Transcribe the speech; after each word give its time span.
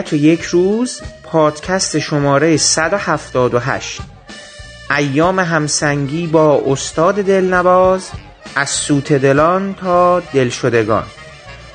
ابدیت 0.00 0.12
و 0.12 0.16
یک 0.16 0.42
روز 0.42 1.00
پادکست 1.22 1.98
شماره 1.98 2.56
178 2.56 4.00
ایام 4.98 5.38
همسنگی 5.40 6.26
با 6.26 6.62
استاد 6.66 7.14
دلنواز 7.14 8.10
از 8.54 8.70
سوت 8.70 9.12
دلان 9.12 9.74
تا 9.74 10.20
دلشدگان. 10.20 11.04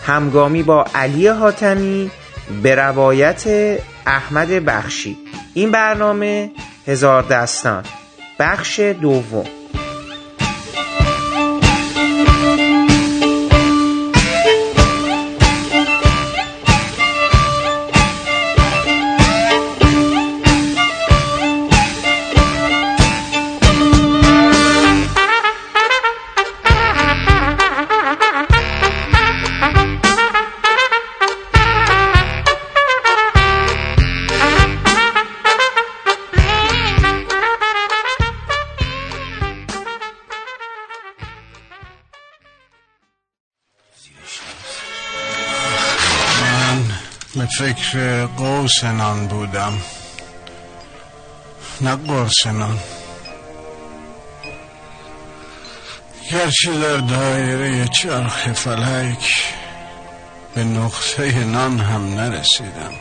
همگامی 0.06 0.64
با 0.64 0.86
علی 0.96 1.28
حاتمی 1.28 2.12
به 2.64 2.76
روایت 2.76 3.44
احمد 4.06 4.50
بخشی. 4.50 5.18
این 5.54 5.72
برنامه 5.72 6.52
هزار 6.88 7.24
دستان. 7.24 7.84
بخش 8.40 8.80
دوم. 8.80 9.46
فکر 48.36 48.44
قوسنان 48.44 49.28
بودم. 49.28 49.74
نه 51.82 51.96
قرسنان 51.96 52.80
گرچه 56.32 56.80
در 56.80 56.98
دایره 56.98 57.88
چرخ 57.88 58.54
فلک 58.54 59.54
به 60.56 60.64
نقطه 60.64 61.44
نان 61.44 61.80
هم 61.80 62.14
نرسیدم. 62.16 62.94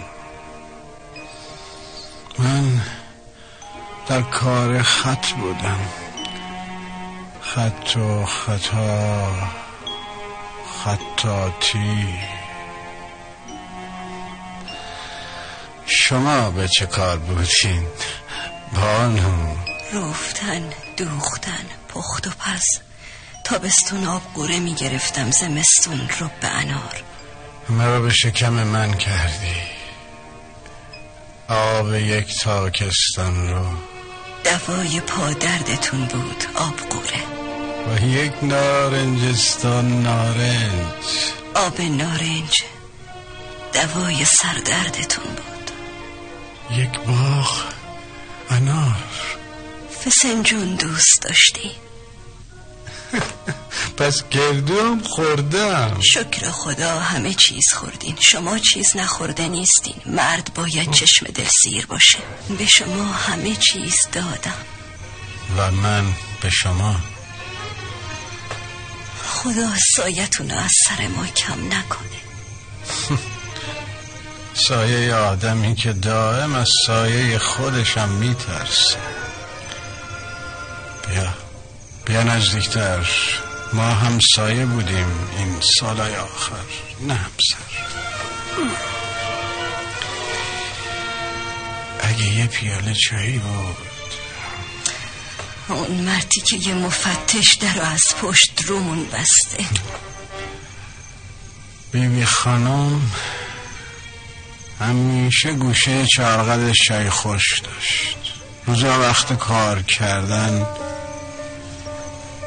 من 2.38 2.80
در 4.08 4.22
کار 4.22 4.82
خط 4.82 5.30
بودم. 5.32 5.80
خط 7.40 7.96
و 7.96 8.24
خطا 8.24 9.32
خطاتی. 10.84 12.33
شما 16.08 16.50
به 16.50 16.68
چه 16.68 16.86
کار 16.86 17.16
بودین؟ 17.18 17.86
بانو. 18.74 19.54
روفتن 19.92 20.70
دوختن 20.96 21.64
پخت 21.88 22.26
و 22.26 22.30
پس 22.30 22.80
تابستون 23.44 24.06
آب 24.06 24.22
قوره 24.34 24.60
می 24.60 24.74
گرفتم 24.74 25.30
زمستون 25.30 26.08
رو 26.18 26.30
به 26.40 26.48
انار. 26.48 27.02
مرا 27.68 28.00
به 28.00 28.10
شکم 28.10 28.52
من 28.52 28.94
کردی. 28.94 29.56
آب 31.48 31.94
یک 31.94 32.38
تاکستان 32.40 33.48
رو. 33.48 33.64
دوای 34.44 35.00
پادردتون 35.00 36.04
بود 36.04 36.44
آب 36.54 36.76
قوره 36.76 37.22
و 37.88 38.06
یک 38.06 38.32
نارنجستان 38.42 40.02
نارنج. 40.02 41.04
آب 41.54 41.80
نارنج 41.80 42.62
دوای 43.72 44.24
سردردتون 44.24 45.24
بود. 45.24 45.53
یک 46.70 46.98
باغ 46.98 47.62
انار. 48.50 48.96
فسنجون 50.04 50.74
دوست 50.74 51.22
داشتی. 51.22 51.70
پس 53.98 54.28
گردو 54.30 54.98
خوردم. 55.04 56.00
شکر 56.00 56.50
خدا 56.50 56.98
همه 57.00 57.34
چیز 57.34 57.64
خوردین. 57.74 58.16
شما 58.20 58.58
چیز 58.58 58.96
نخورده 58.96 59.48
نیستین. 59.48 59.94
مرد 60.06 60.50
باید 60.54 60.90
چشم 60.90 61.26
دل 61.26 61.48
سیر 61.62 61.86
باشه. 61.86 62.18
به 62.58 62.66
شما 62.66 63.12
همه 63.12 63.56
چیز 63.56 63.96
دادم. 64.12 64.64
و 65.58 65.70
من 65.70 66.04
به 66.40 66.50
شما. 66.50 66.96
خدا 69.24 69.68
سایتون 69.96 70.50
از 70.50 70.70
سر 70.86 71.08
ما 71.08 71.26
کم 71.26 71.66
نکنه. 71.66 72.20
سایه 74.54 75.14
آدمی 75.14 75.74
که 75.74 75.92
دائم 75.92 76.54
از 76.54 76.70
سایه 76.86 77.38
خودشم 77.38 78.08
میترسه. 78.08 78.96
بیا 81.08 81.34
بیا 82.06 82.22
نزدیکتر. 82.22 83.06
ما 83.72 83.88
هم 83.88 84.18
سایه 84.34 84.66
بودیم 84.66 85.28
این 85.38 85.60
سالای 85.80 86.16
آخر 86.16 86.54
نه 87.00 87.14
همسر 87.14 87.74
اگه 92.00 92.34
یه 92.34 92.46
پیاله 92.46 92.94
چایی 92.94 93.38
بود. 93.38 93.76
اون 95.68 96.00
مردی 96.00 96.40
که 96.40 96.56
یه 96.56 96.74
مفتش 96.74 97.54
در 97.54 97.82
از 97.82 98.02
پشت 98.22 98.64
رومون 98.66 99.06
بسته. 99.06 99.64
بیبی 101.92 102.24
خانم 102.24 103.00
همیشه 104.80 105.52
گوشه 105.52 106.06
چارقدش 106.06 106.76
چای 106.88 107.10
خوش 107.10 107.60
داشت. 107.60 108.16
روزا 108.66 109.00
وقت 109.00 109.32
کار 109.32 109.82
کردن 109.82 110.66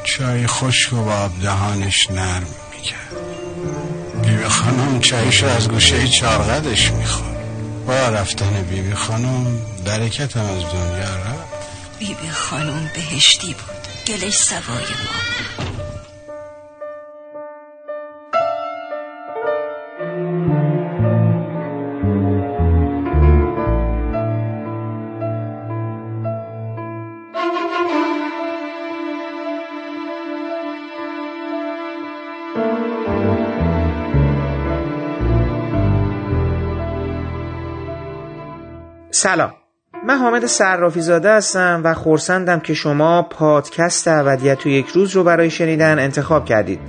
چای 0.04 0.46
خشک 0.46 0.92
و 0.92 1.04
با 1.04 1.30
دهانش 1.42 2.10
نرم 2.10 2.46
می‌کرد. 2.76 4.22
بیبی 4.22 4.48
خانم 4.48 5.00
چایشو 5.00 5.46
از 5.46 5.68
گوشه 5.68 6.08
چارقدش 6.08 6.90
می‌خورد. 6.90 7.38
با 7.86 8.08
رفتن 8.08 8.62
بیبی 8.62 8.94
خانم 8.94 9.60
برکتم 9.84 10.40
از 10.40 10.62
دنیا 10.62 11.16
رفت. 11.16 11.98
بیبی 11.98 12.30
خانم 12.30 12.90
بهشتی 12.94 13.54
بود. 13.54 13.88
گلش 14.06 14.36
سوای 14.36 14.84
ما 15.04 15.64
سلام. 39.18 39.52
من 40.06 40.18
حامد 40.18 40.46
صرافی 40.46 41.00
زاده 41.00 41.30
هستم 41.32 41.80
و 41.84 41.94
خورسندم 41.94 42.60
که 42.60 42.74
شما 42.74 43.22
پادکست 43.22 44.08
ابدیت 44.08 44.66
و 44.66 44.68
یک 44.68 44.88
روز 44.88 45.16
رو 45.16 45.24
برای 45.24 45.50
شنیدن 45.50 45.98
انتخاب 45.98 46.44
کردید. 46.44 46.80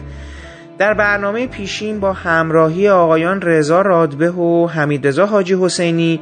در 0.77 0.93
برنامه 0.93 1.47
پیشین 1.47 1.99
با 1.99 2.13
همراهی 2.13 2.89
آقایان 2.89 3.41
رضا 3.41 3.81
رادبه 3.81 4.31
و 4.31 4.67
حمید 4.67 5.07
رضا 5.07 5.25
حاجی 5.25 5.57
حسینی 5.61 6.19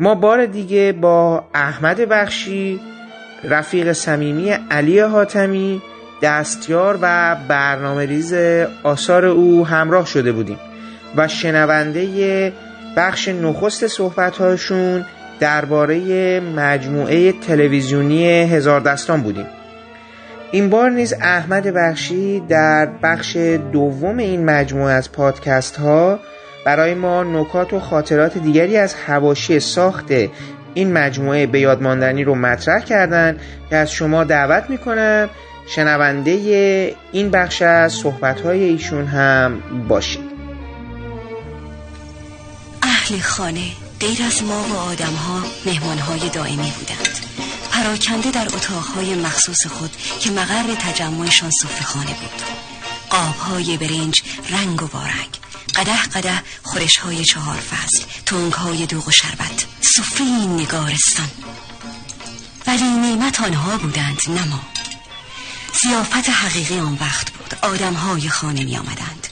ما 0.00 0.14
بار 0.14 0.46
دیگه 0.46 0.92
با 0.92 1.44
احمد 1.54 2.00
بخشی 2.00 2.80
رفیق 3.44 3.92
صمیمی 3.92 4.50
علی 4.70 5.00
حاتمی 5.00 5.82
دستیار 6.22 6.98
و 7.02 7.36
برنامه 7.48 8.06
ریز 8.06 8.34
آثار 8.82 9.24
او 9.24 9.66
همراه 9.66 10.06
شده 10.06 10.32
بودیم 10.32 10.58
و 11.16 11.28
شنونده 11.28 12.52
بخش 12.96 13.28
نخست 13.28 13.86
صحبتهاشون 13.86 15.04
درباره 15.42 16.40
مجموعه 16.40 17.32
تلویزیونی 17.32 18.26
هزار 18.26 18.80
دستان 18.80 19.22
بودیم. 19.22 19.46
این 20.52 20.70
بار 20.70 20.90
نیز 20.90 21.14
احمد 21.20 21.66
بخشی 21.66 22.40
در 22.40 22.88
بخش 23.02 23.36
دوم 23.72 24.18
این 24.18 24.44
مجموعه 24.44 24.94
از 24.94 25.12
پادکست 25.12 25.76
ها 25.76 26.18
برای 26.66 26.94
ما 26.94 27.22
نکات 27.22 27.72
و 27.72 27.80
خاطرات 27.80 28.38
دیگری 28.38 28.76
از 28.76 28.94
هواشی 28.94 29.60
ساخت 29.60 30.12
این 30.74 30.92
مجموعه 30.92 31.46
به 31.46 31.60
یادماندنی 31.60 32.24
رو 32.24 32.34
مطرح 32.34 32.80
کردن 32.80 33.36
که 33.70 33.76
از 33.76 33.92
شما 33.92 34.24
دعوت 34.24 34.70
می‌کنم 34.70 35.30
شنونده 35.66 36.30
این 37.12 37.30
بخش 37.30 37.62
از 37.62 37.92
صحبت 37.92 38.40
های 38.40 38.64
ایشون 38.64 39.06
هم 39.06 39.62
باشید. 39.88 40.32
اهل 42.82 43.18
خانه. 43.18 43.81
غیر 44.02 44.22
از 44.22 44.42
ما 44.42 44.62
و 44.62 44.76
آدم 44.76 45.14
ها 45.14 45.42
مهمان 45.66 45.98
های 45.98 46.28
دائمی 46.28 46.70
بودند. 46.70 47.26
پراکنده 47.70 48.30
در 48.30 48.46
اتاقهای 48.46 49.14
مخصوص 49.14 49.66
خود 49.66 49.96
که 50.20 50.30
مقر 50.30 50.74
تجمعشان 50.74 51.50
خانه 51.84 52.14
بود. 52.14 52.42
قاب 53.10 53.36
های 53.36 53.76
برنج 53.76 54.22
رنگ 54.50 54.82
و 54.82 54.86
بارنگ 54.86 55.38
قده 55.76 56.02
قده 56.02 56.42
خورش 56.62 56.96
های 56.98 57.24
چهار 57.24 57.56
فصل 57.56 58.04
تونگ 58.26 58.52
های 58.52 58.86
دوغ 58.86 59.08
و 59.08 59.10
شربت. 59.10 59.66
سفره 59.80 60.26
نگارستان. 60.46 61.30
ولی 62.66 62.84
نعمت 62.84 63.40
آنها 63.40 63.78
بودند 63.78 64.20
نما 64.28 64.60
زیافت 65.82 66.28
حقیقی 66.28 66.78
آن 66.78 66.98
وقت 67.00 67.30
بود. 67.30 67.54
آدم 67.62 67.94
های 67.94 68.28
خانه 68.28 68.64
می 68.64 68.76
آمدند 68.76 69.28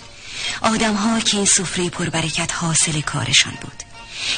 آدم 0.63 0.95
ها 0.95 1.21
که 1.21 1.37
این 1.37 1.47
سفره 1.47 1.91
پربرکت 1.91 2.55
حاصل 2.55 3.01
کارشان 3.01 3.53
بود. 3.61 3.90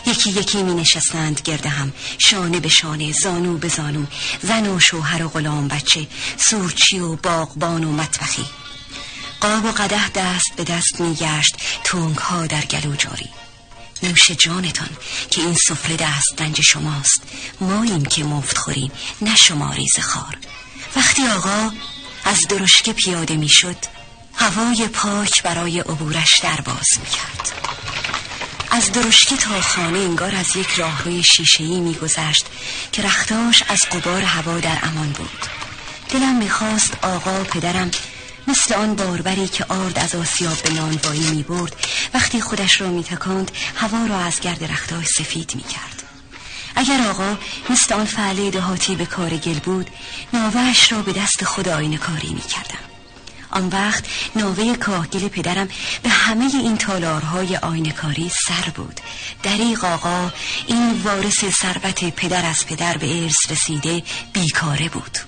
یکی 0.07 0.31
یکی 0.31 0.63
می 0.63 0.75
نشستند 0.75 1.41
گرده 1.45 1.69
هم. 1.69 1.93
شانه 2.19 2.61
به 2.61 2.69
شانه 2.69 3.13
زانو 3.13 3.59
به 3.59 3.69
زانو. 3.69 4.07
زن 4.43 4.67
و 4.67 4.81
شوهر 4.81 5.23
و 5.23 5.29
غلام 5.29 5.69
بچه 5.69 6.07
سورچی 6.37 6.99
و 6.99 7.17
باغبان 7.17 7.85
و 7.85 7.93
مطبخی. 7.93 8.45
قاب 9.41 9.65
و 9.65 9.73
قده 9.73 10.09
دست 10.09 10.53
به 10.57 10.65
دست 10.65 11.01
می 11.01 11.15
گشت 11.15 11.57
تونگ 11.85 12.17
ها 12.17 12.47
در 12.47 12.65
گلو 12.65 12.97
جاری. 12.97 13.29
نوش 14.03 14.31
جانتان 14.31 14.91
که 15.31 15.41
این 15.41 15.55
سفره 15.55 15.97
دست 15.97 16.37
دنج 16.37 16.61
شماست. 16.61 17.23
ماییم 17.61 18.05
که 18.05 18.25
مفت 18.25 18.59
خوریم 18.59 18.93
نه 19.23 19.37
شما 19.37 19.73
ریز 19.73 19.99
خار. 19.99 20.39
وقتی 20.97 21.27
آقا 21.27 21.71
از 22.25 22.49
درشکه 22.49 22.93
پیاده 22.93 23.37
می 23.37 23.49
شد 23.49 23.77
هوای 24.35 24.89
پاک 24.89 25.43
برای 25.43 25.81
عبورش 25.81 26.41
در 26.43 26.61
باز 26.61 26.89
می 27.01 27.11
کرد. 27.11 27.53
از 28.75 28.93
درشکه 28.93 29.37
تا 29.37 29.61
خانه 29.61 29.99
انگار 29.99 30.37
از 30.37 30.57
یک 30.57 30.69
راهروی 30.69 31.23
شیشه‌ای 31.23 31.81
میگذشت 31.81 32.47
که 32.93 33.03
رختاش 33.03 33.63
از 33.69 33.81
قبار 33.93 34.23
هوا 34.23 34.61
در 34.61 34.79
امان 34.83 35.09
بود. 35.13 35.47
دلم 36.09 36.37
می‌خواست 36.39 36.97
آقا 37.03 37.45
پدرم 37.45 37.91
مثل 38.49 38.75
آن 38.75 38.95
باربری 38.95 39.49
که 39.49 39.65
آرد 39.65 39.99
از 39.99 40.15
آسیاب 40.15 40.63
به 40.63 40.71
نانوایی 40.71 41.31
می 41.31 41.43
برد 41.43 41.77
وقتی 42.15 42.41
خودش 42.41 42.81
را 42.81 42.89
می 42.89 43.05
تکند 43.05 43.51
هوا 43.77 44.07
را 44.07 44.19
از 44.19 44.41
گرد 44.41 44.65
رختاش 44.65 45.07
سفید 45.07 45.53
می 45.55 45.63
کرد 45.63 46.03
اگر 46.77 47.09
آقا 47.11 47.39
مثل 47.71 47.95
آن 47.95 48.05
فعله 48.05 48.51
دهاتی 48.51 48.95
به 48.95 49.07
کار 49.07 49.37
گل 49.37 49.59
بود 49.59 49.91
ناوهش 50.33 50.93
را 50.93 51.03
به 51.03 51.13
دست 51.13 51.45
خود 51.45 51.69
آینه 51.69 51.97
کاری 51.97 52.35
می 52.35 52.41
کردم 52.41 52.92
آن 53.53 53.69
وقت 53.69 54.05
ناوه 54.37 54.77
کاهگل 54.77 55.29
پدرم 55.29 55.69
به 56.03 56.09
همه 56.09 56.51
این 56.63 56.77
تالارهای 56.77 57.57
آینکاری 57.57 58.29
سر 58.29 58.71
بود. 58.77 59.01
دریق 59.43 59.85
آقا 59.85 60.31
این 60.67 61.03
وارث 61.05 61.45
ثروت 61.45 62.17
پدر 62.17 62.47
از 62.47 62.67
پدر 62.67 62.97
به 62.97 63.23
ارث 63.23 63.51
رسیده 63.51 64.03
بیکاره 64.33 64.89
بود. 64.89 65.19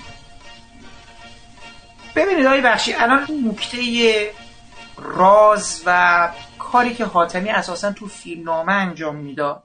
ببینید 2.16 2.46
آقای 2.46 2.60
بخشی 2.60 2.92
الان 2.92 3.26
نکته 3.44 4.32
راز 4.96 5.82
و 5.86 6.30
کاری 6.58 6.94
که 6.94 7.04
حاتمی 7.04 7.50
اساسا 7.50 7.92
تو 7.92 8.06
فیلمنامه 8.06 8.72
انجام 8.72 9.16
می‌داد 9.16 9.62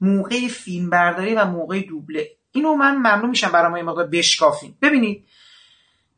موقع 0.00 0.48
فیلم 0.48 0.90
برداری 0.90 1.34
و 1.34 1.44
موقع 1.44 1.80
دوبله 1.80 2.28
اینو 2.52 2.74
من 2.74 2.96
ممنون 2.96 3.30
میشم 3.30 3.52
برای 3.52 3.82
ما 3.82 3.90
موقع 3.90 4.06
بشکافیم. 4.06 4.78
ببینید 4.82 5.26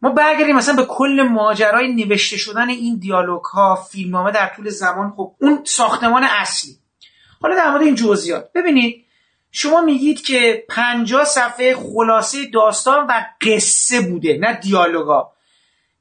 ما 0.02 0.10
برگردیم 0.10 0.56
مثلا 0.56 0.76
به 0.76 0.84
کل 0.84 1.28
ماجرای 1.30 1.94
نوشته 1.94 2.36
شدن 2.36 2.68
این 2.68 2.98
دیالوگ 2.98 3.44
ها 3.44 3.74
فیلمنامه 3.90 4.32
در 4.32 4.52
طول 4.56 4.68
زمان. 4.68 5.12
خب 5.16 5.34
اون 5.40 5.60
ساختمان 5.64 6.24
اصلی. 6.24 6.76
حالا 7.42 7.54
در 7.54 7.70
مورد 7.70 7.82
این 7.82 7.94
جزئیات. 7.94 8.52
ببینید 8.54 9.04
شما 9.50 9.80
میگید 9.80 10.22
که 10.22 10.64
50 10.68 11.24
صفحه 11.24 11.74
خلاصه 11.74 12.46
داستان 12.46 13.06
و 13.06 13.24
قصه 13.40 14.00
بوده 14.00 14.38
نه 14.38 14.52
دیالوگا 14.52 15.32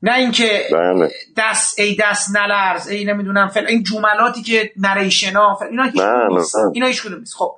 نه 0.01 0.15
اینکه 0.15 0.65
بله. 0.71 1.12
دست 1.38 1.80
ای 1.80 1.98
دست 2.00 2.36
نلرز 2.36 2.88
ای 2.88 3.06
نمی‌دونم 3.06 3.48
فل 3.48 3.65
این 3.65 3.83
جملاتی 3.83 4.42
که 4.42 4.71
نریشنا 4.77 5.59
اینا 5.69 5.83
هیچ 5.83 6.01
بله، 6.01 6.27
بله. 6.30 6.44
اینا 6.74 6.88
هیچ 6.88 7.03
کدوم 7.03 7.19
نیست. 7.19 7.36
خب 7.36 7.56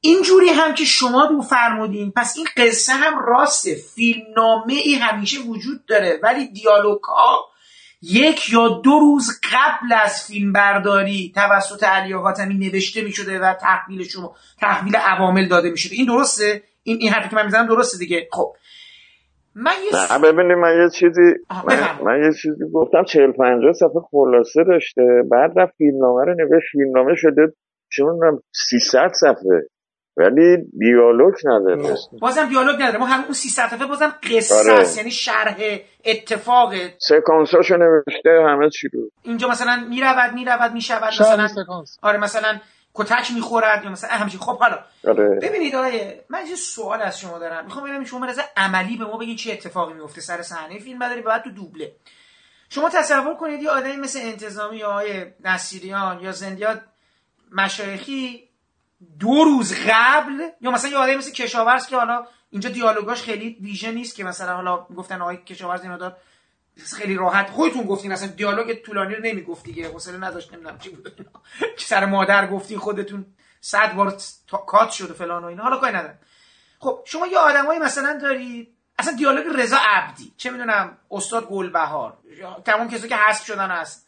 اینجوری 0.00 0.48
هم 0.48 0.74
که 0.74 0.84
شما 0.84 1.26
دو 1.26 1.40
فرمودین. 1.40 2.12
پس 2.16 2.34
این 2.36 2.46
قصه 2.56 2.92
هم 2.92 3.18
راسته 3.26 3.74
فیلمنامه 3.74 4.72
ای 4.72 4.94
همیشه 4.94 5.40
وجود 5.40 5.86
داره. 5.86 6.20
ولی 6.22 6.48
دیالوگ 6.48 7.02
ها 7.02 7.48
یک 8.02 8.52
یا 8.52 8.68
دو 8.68 8.98
روز 8.98 9.40
قبل 9.52 9.92
از 10.04 10.24
فیلم 10.26 10.52
برداری 10.52 11.32
توسط 11.34 11.84
علی 11.84 12.12
حاتمی 12.12 12.54
نوشته 12.54 13.02
می 13.02 13.12
شده 13.12 13.38
و 13.38 13.54
تحویل 13.54 14.04
شما 14.04 14.36
تحویل 14.60 14.96
عوامل 14.96 15.48
داده 15.48 15.70
می 15.70 15.78
شده 15.78 15.94
این 15.94 16.06
درسته؟ 16.06 16.62
این 16.82 16.98
این 17.00 17.12
حرفی 17.12 17.28
که 17.28 17.36
من 17.36 17.44
می‌زنم 17.44 17.66
درسته 17.66 17.98
دیگه؟ 17.98 18.28
خب. 18.32 18.52
من 19.54 19.72
یه 19.92 20.18
ببینید 20.18 20.58
من 20.58 20.82
یه 20.82 20.90
چیزی 20.90 21.34
من. 21.66 22.04
من 22.04 22.22
یه 22.22 22.32
چیزی 22.42 22.64
گفتم. 22.74 23.04
40 23.04 23.32
50 23.32 23.72
صفحه 23.72 24.00
خلاصه 24.10 24.64
داشته. 24.64 25.02
بعد 25.30 25.58
رفت 25.58 25.74
فیلمنامه 25.78 26.24
رو 26.24 26.34
نوشت. 26.34 26.66
فیلمنامه 26.72 27.14
شده 27.16 27.52
می‌دونم 27.98 28.42
300 28.52 29.12
صفحه. 29.20 29.68
ولی 30.18 30.56
دیالوگ 30.78 31.34
نداره. 31.44 31.96
بازم 32.20 32.48
دیالوگ 32.48 32.74
نداره. 32.74 32.98
ما 32.98 33.06
همون 33.06 33.24
اون 33.24 33.34
300 33.34 33.68
صفحه 33.68 33.86
بازم 33.86 34.14
قصه 34.22 34.54
آره. 34.54 34.80
است. 34.80 34.96
یعنی 34.96 35.10
شرح 35.10 35.56
اتفاق. 36.04 36.74
سکانساشو 36.98 37.76
نوشته 37.76 38.30
همه 38.48 38.70
چی 38.70 38.88
رو. 38.88 39.10
اینجا 39.22 39.48
مثلا 39.48 39.86
می‌رود 39.88 40.32
می‌رود 40.34 40.72
می‌شود. 40.72 41.08
مثلا 41.08 41.48
سکانس. 41.48 41.98
آره 42.02 42.18
مثلا 42.18 42.58
کتک 42.94 43.30
می‌خورد 43.34 43.84
یا 43.84 43.90
مثلا 43.90 44.10
همچین. 44.10 44.40
خب 44.40 44.58
حالا. 44.58 44.78
آره. 45.08 45.38
ببینید 45.42 45.74
آقای 45.74 46.12
من 46.28 46.46
یه 46.46 46.56
سوال 46.56 47.02
از 47.02 47.20
شما 47.20 47.38
دارم. 47.38 47.64
می‌خوام 47.64 47.84
ببینم 47.84 48.04
شما 48.04 48.26
از 48.26 48.40
عملی 48.56 48.96
به 48.96 49.04
ما 49.04 49.18
بگین 49.18 49.36
چه 49.36 49.52
اتفاقی 49.52 49.94
میفته 49.94 50.20
سر 50.20 50.42
صحنه 50.42 50.78
فیلم 50.78 50.98
برداری 50.98 51.22
بعد 51.22 51.42
تو 51.42 51.50
دوبله. 51.50 51.92
شما 52.70 52.88
تصور 52.88 53.34
کنید 53.34 53.62
یه 53.62 53.70
آدمی 53.70 53.96
مثل 53.96 54.18
انتظامی 54.22 54.76
یا 54.76 54.90
آقای 54.90 55.26
نصیریان 55.44 56.20
یا 56.20 56.32
زندیات 56.32 56.80
مشایخی 57.52 58.47
دو 59.18 59.44
روز 59.44 59.74
قبل 59.88 60.48
یا 60.60 60.70
مثلا 60.70 60.90
یه 60.90 60.96
آدمی 60.96 61.16
مثل 61.16 61.32
کشاورز 61.32 61.86
که 61.86 61.96
حالا 61.96 62.26
اینجا 62.50 62.70
دیالوگاش 62.70 63.22
خیلی 63.22 63.58
ویژه 63.60 63.90
نیست 63.90 64.14
که 64.14 64.24
مثلا 64.24 64.54
حالا 64.54 64.76
گفتن 64.76 65.20
آقای 65.20 65.36
کشاورز 65.36 65.82
این 65.82 65.92
مقدار 65.92 66.16
خیلی 66.96 67.14
راحت 67.14 67.50
خودتون 67.50 67.82
گفتین 67.82 68.12
اصلا 68.12 68.28
دیالوگ 68.28 68.74
طولانی 68.74 69.14
رو 69.14 69.22
نمی‌گفت 69.22 69.64
دیگه 69.64 69.88
حوصله 69.88 70.18
نداشت 70.18 70.52
نمی‌دونم 70.52 70.78
چی 70.78 70.90
بود. 70.90 71.16
که 71.76 71.84
سر 71.92 72.04
مادر 72.04 72.46
گفتین 72.46 72.78
خودتون 72.78 73.26
صد 73.60 73.94
بار 73.94 74.16
کات 74.66 74.90
شد 74.90 75.10
و 75.10 75.14
فلان 75.14 75.44
و 75.44 75.46
اینا 75.46 75.62
حالا 75.62 75.76
کاری 75.76 75.96
ندارم. 75.96 76.18
خب 76.78 77.02
شما 77.04 77.26
یه 77.26 77.38
آدمایی 77.38 77.80
مثلا 77.80 78.18
دارید 78.22 78.74
اصلا 78.98 79.14
دیالوگ 79.14 79.60
رضا 79.60 79.76
عبدی 79.80 80.32
چه 80.36 80.50
می‌دونم 80.50 80.98
استاد 81.10 81.46
گلبهار 81.46 82.18
تمام 82.64 82.88
کسایی 82.88 83.08
که 83.08 83.16
حذف 83.16 83.44
شدن 83.44 83.70
هست. 83.70 84.07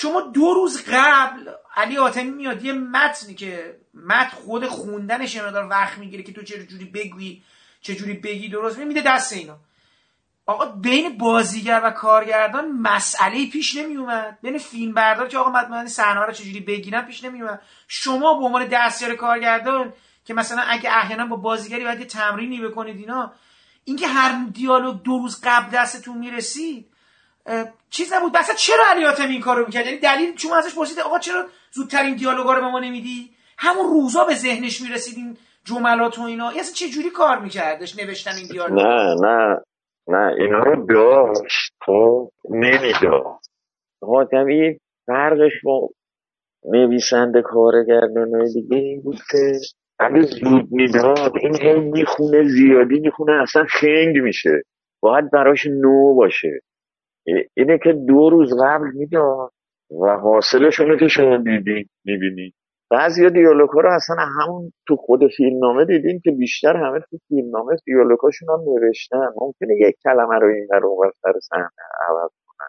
شما 0.00 0.20
دو 0.20 0.54
روز 0.54 0.84
قبل 0.90 1.50
علی 1.76 1.98
آتمی 1.98 2.30
میاد 2.30 2.64
یه 2.64 2.72
متنی 2.72 3.34
که 3.34 3.80
متن 3.94 4.36
خود 4.36 4.66
خوندنش 4.66 5.34
یه 5.34 5.44
مقدار 5.44 5.68
وقت 5.68 5.98
می‌گیره 5.98 6.22
که 6.22 6.32
تو 6.32 6.42
چه 6.42 6.66
جوری 6.66 6.84
بگویی 6.84 7.42
چه 7.80 7.94
جوری 7.94 8.12
بگی 8.14 8.48
درست 8.48 8.78
میده 8.78 9.00
دست 9.00 9.32
اینا. 9.32 9.56
آقا 10.46 10.66
بین 10.66 11.18
بازیگر 11.18 11.80
و 11.84 11.90
کارگردان 11.90 12.72
مسئله 12.72 13.46
پیش 13.46 13.76
نمی 13.76 13.96
اومد 13.96 14.38
بین 14.42 14.58
فیلم 14.58 14.94
بردار 14.94 15.28
که 15.28 15.38
آقا 15.38 15.50
من 15.50 15.86
صحنه 15.86 16.20
رو 16.20 16.32
چجوری 16.32 16.60
بگیرم 16.60 17.06
پیش 17.06 17.24
نمی 17.24 17.42
اومد 17.42 17.62
شما 17.88 18.38
به 18.38 18.44
عنوان 18.44 18.66
دستیار 18.66 19.14
کارگردان 19.14 19.92
که 20.24 20.34
مثلا 20.34 20.62
اگه 20.62 20.90
احیانا 20.96 21.26
با 21.26 21.36
بازیگری 21.36 21.84
باید 21.84 22.00
یه 22.00 22.06
تمرینی 22.06 22.60
بکنید 22.60 22.96
اینا 22.96 23.32
اینکه 23.84 24.08
هر 24.08 24.44
دیالوگ 24.52 25.02
دو 25.02 25.18
روز 25.18 25.40
قبل 25.44 25.76
دستتون 25.76 26.18
می‌رسید 26.18 26.86
چیز 27.90 28.12
نبود. 28.12 28.36
مثلا 28.36 28.54
چرا 28.54 28.84
علی 28.90 29.04
حاتمی 29.04 29.32
این 29.32 29.40
کارو 29.40 29.66
می‌کرد؟ 29.66 29.86
یعنی 29.86 29.98
دلیل 29.98 30.36
شما 30.36 30.56
ازش 30.56 30.74
پرسید 30.74 31.00
آقا 31.00 31.18
چرا 31.18 31.46
زودتر 31.72 32.02
این 32.02 32.16
دیالوگا 32.16 32.54
رو 32.54 32.60
به 32.60 32.68
ما 32.68 32.80
نمیدی؟ 32.80 33.30
همون 33.58 33.86
روزا 33.86 34.24
به 34.24 34.34
ذهنش 34.34 34.80
می‌رسید 34.80 35.16
این 35.16 35.36
جملات 35.64 36.18
و 36.18 36.22
اینا. 36.22 36.50
این 36.50 36.60
اصلا 36.60 36.74
چه 36.74 36.88
جوری 36.88 37.10
کار 37.10 37.38
میکردش 37.38 37.98
نوشتن 37.98 38.36
این 38.36 38.46
دیالوگ؟ 38.46 38.80
نه 38.80 39.14
نه 39.20 39.60
نه. 40.08 40.34
اینا 40.38 40.58
رو 40.58 40.86
داشت. 40.86 41.72
خب 41.86 42.30
نمی‌داد. 42.50 43.38
آدمی 44.02 44.78
فرقش 45.06 45.52
با 45.64 45.88
نویسنده 46.64 47.42
کارگردان 47.42 48.44
دیگه 48.54 48.76
این 48.76 49.02
بود 49.02 49.18
که 49.30 49.52
اگه 49.98 50.22
زود 50.22 50.68
می‌داد 50.70 51.32
این 51.40 51.56
هی 51.62 51.80
می‌خونه 51.80 52.44
زیادی 52.48 53.00
می‌خونه 53.00 53.42
اصلا 53.42 53.64
خنگ 53.64 54.18
میشه. 54.18 54.62
باید 55.00 55.30
براش 55.30 55.66
نو 55.66 56.14
باشه. 56.14 56.60
اینه 57.56 57.78
که 57.78 57.92
دو 57.92 58.30
روز 58.30 58.50
قبل 58.62 58.90
می‌داد 58.94 59.50
و 60.02 60.16
حاصلش 60.16 60.80
اونه 60.80 60.98
که 60.98 61.08
شما 61.08 61.36
دیدین 61.36 61.84
می‌بینی. 62.04 62.52
بعضی 62.90 63.24
ها 63.24 63.30
رو 63.80 63.90
اصلا 63.96 64.16
همون 64.16 64.72
تو 64.88 64.96
خود 64.96 65.20
فیلمنامه 65.36 65.84
دیدین 65.84 66.20
که 66.24 66.30
بیشتر 66.30 66.76
همه 66.76 67.00
تو 67.10 67.18
فیلمنامه 67.28 67.76
دیالوگاشون 67.86 68.48
هم 68.48 68.60
نوشتن. 68.60 69.28
ممکنه 69.40 69.74
یک 69.88 69.96
کلمه 70.04 70.38
رو 70.38 70.46
این 70.46 70.68
رو 70.82 71.10
سر 71.22 71.32
صحنه 71.40 71.68
عوض 72.08 72.30
کنن. 72.46 72.68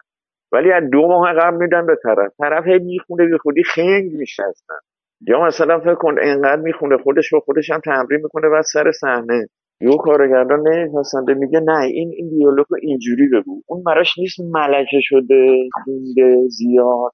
ولی 0.52 0.72
از 0.72 0.82
دو 0.92 1.08
ماه 1.08 1.32
قبل 1.32 1.56
میدن 1.56 1.86
به 1.86 1.96
طرف. 2.02 2.32
طرف 2.38 2.66
هی 2.66 2.78
می‌خونه 2.78 3.26
بی 3.26 3.38
خودی 3.38 3.62
خنگ 3.62 4.12
اصلا 4.22 4.76
یا 5.20 5.40
مثلا 5.46 5.80
فکر 5.80 5.94
کن 5.94 6.14
انقدر 6.22 6.62
می‌خونه 6.62 6.96
خودش 6.96 7.32
با 7.32 7.40
خودش 7.40 7.70
هم 7.70 7.80
تمرین 7.84 8.20
می‌کنه 8.22 8.48
و 8.48 8.62
سر 8.62 8.92
صحنه. 9.00 9.46
یو 9.80 9.96
کارگردان 9.96 10.68
نمیپسنده 10.68 11.34
میگه 11.34 11.60
نه 11.60 11.78
این 11.78 12.10
این 12.16 12.28
دیالوگ 12.28 12.66
اینجوری 12.82 13.28
بگو 13.28 13.62
اون 13.66 13.84
براش 13.84 14.18
نیست 14.18 14.40
ملکه 14.40 15.00
شده 15.00 15.68
خونده 15.84 16.48
زیاد. 16.48 17.12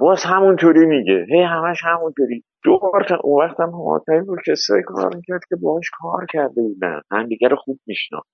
باز 0.00 0.24
همونطوری 0.24 0.86
میگه. 0.86 1.26
هی 1.30 1.42
همش 1.42 1.80
همونطوری. 1.84 2.44
دو 2.64 2.78
بار 2.78 3.04
تا 3.08 3.18
اون 3.24 3.44
وقت 3.44 3.60
هم 3.60 3.70
حاتمی 3.70 4.20
بود 4.20 4.38
کسایی 4.46 4.82
کار 4.82 5.16
می‌کرد 5.16 5.40
که 5.48 5.56
باهاش 5.56 5.90
کار 6.00 6.26
کرده 6.32 6.62
بودن. 6.62 7.00
همدیگه 7.10 7.48
رو 7.48 7.56
خوب 7.56 7.78
میشناخت. 7.86 8.28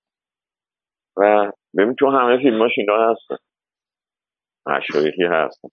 و 1.17 1.51
ببین 1.77 1.95
تو 1.99 2.09
همه 2.09 2.37
فیلماش 2.37 2.71
اینا 2.77 3.11
هستن. 3.11 3.35
مشایخی 4.67 5.23
هستن. 5.23 5.69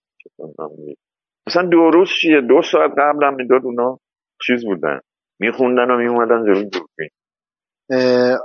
مثلا 1.47 1.69
دو 1.69 1.91
روز 1.91 2.09
چیه؟ 2.21 2.41
دو 2.41 2.63
ساعت 2.73 2.91
قبل 2.99 3.25
هم 3.25 3.35
می‌داد 3.35 3.65
اونا 3.65 3.99
چیز 4.47 4.65
بودن. 4.65 5.01
میخوندن 5.41 5.91
و 5.91 5.97
میومدن 5.97 6.45
جلوی 6.45 6.71
دوربین. 6.71 7.09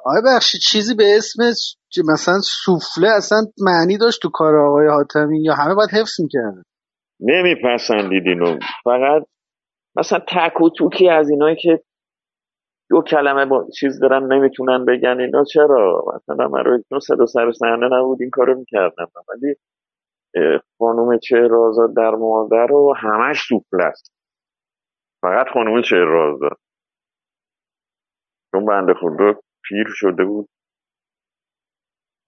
آقای 0.06 0.22
بخشی 0.26 0.58
چیزی 0.58 0.96
به 0.96 1.04
اسم 1.18 1.44
مثلا 2.14 2.40
سوفله 2.44 3.10
اصلا 3.18 3.38
معنی 3.62 3.98
داشت 3.98 4.22
تو 4.22 4.30
کار 4.34 4.56
آقای 4.56 4.88
حاتمی 4.88 5.44
یا 5.44 5.54
همه 5.54 5.76
باید 5.76 5.90
حفظ 5.90 6.22
می‌کردن؟ 6.22 6.64
نمیپسندید 7.20 8.24
اینو 8.28 8.60
فقط 8.84 9.24
مثلا 9.96 10.20
تک 10.20 10.62
و 10.62 10.70
توکی 10.70 11.10
از 11.10 11.30
اینایی 11.30 11.56
که 11.62 11.84
دو 12.90 13.02
کلمه 13.02 13.46
با 13.46 13.66
چیز 13.80 14.00
دارن 14.00 14.34
نمی‌تونن 14.34 14.86
بگن 14.86 15.20
اینا 15.20 15.44
چرا؟ 15.54 16.04
مثلا 16.16 16.48
من 16.48 16.64
رو 16.64 16.84
چون 16.90 17.00
صدا 17.00 17.26
سر 17.26 17.52
صحنه 17.52 17.90
نبود 17.92 18.18
این 18.22 18.30
کارو 18.30 18.60
می‌کردم. 18.60 19.08
ولی 19.30 19.56
خانوم 20.80 21.18
چهرازا 21.18 21.88
در 21.98 22.12
مادر 22.12 22.68
رو 22.70 22.94
همش 22.98 23.38
سوفله 23.50 23.86
است. 23.86 24.14
فقط 25.22 25.48
خانوم 25.54 25.82
چهرازا 25.82 26.50
چون 28.52 28.66
بنده 28.66 28.94
خدا 28.94 29.34
پیر 29.64 29.88
شده 29.88 30.26
بود. 30.26 30.50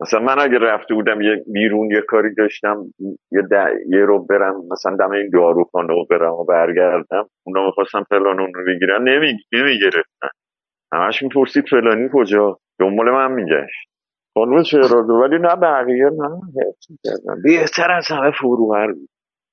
مثلا 0.01 0.19
من 0.19 0.39
اگه 0.39 0.59
رفته 0.59 0.93
بودم 0.93 1.21
یه 1.21 1.43
بیرون 1.53 1.91
یه 1.91 2.01
کاری 2.07 2.35
داشتم 2.35 2.93
یه, 3.31 3.41
یه 3.89 3.99
رو 3.99 4.25
برم 4.25 4.55
مثلا 4.71 4.95
دم 4.95 5.11
این 5.11 5.29
داروخانه 5.33 5.87
رو 5.87 6.05
برم 6.09 6.33
و 6.33 6.45
برگردم 6.45 7.29
اونا 7.43 7.65
می‌خواستم 7.65 8.03
فلان 8.09 8.39
اون 8.39 8.53
رو 8.53 8.65
بگیرن 8.67 9.01
نمی... 9.01 9.37
نمی‌گرفتن. 9.53 10.29
همش 10.93 11.23
می‌پرسید 11.23 11.65
فلانی 11.69 12.09
کجا؟ 12.13 12.57
دنبال 12.79 13.11
من 13.11 13.31
میگشت. 13.31 13.89
خانوم 14.33 14.63
چرا 14.63 15.19
ولی 15.21 15.39
نه 15.39 15.55
بقیه 15.55 16.09
نه 16.09 16.41
بهتر 17.43 17.91
از 17.91 18.07
همه 18.09 18.31
فروهر 18.31 18.91
بود. 18.91 19.09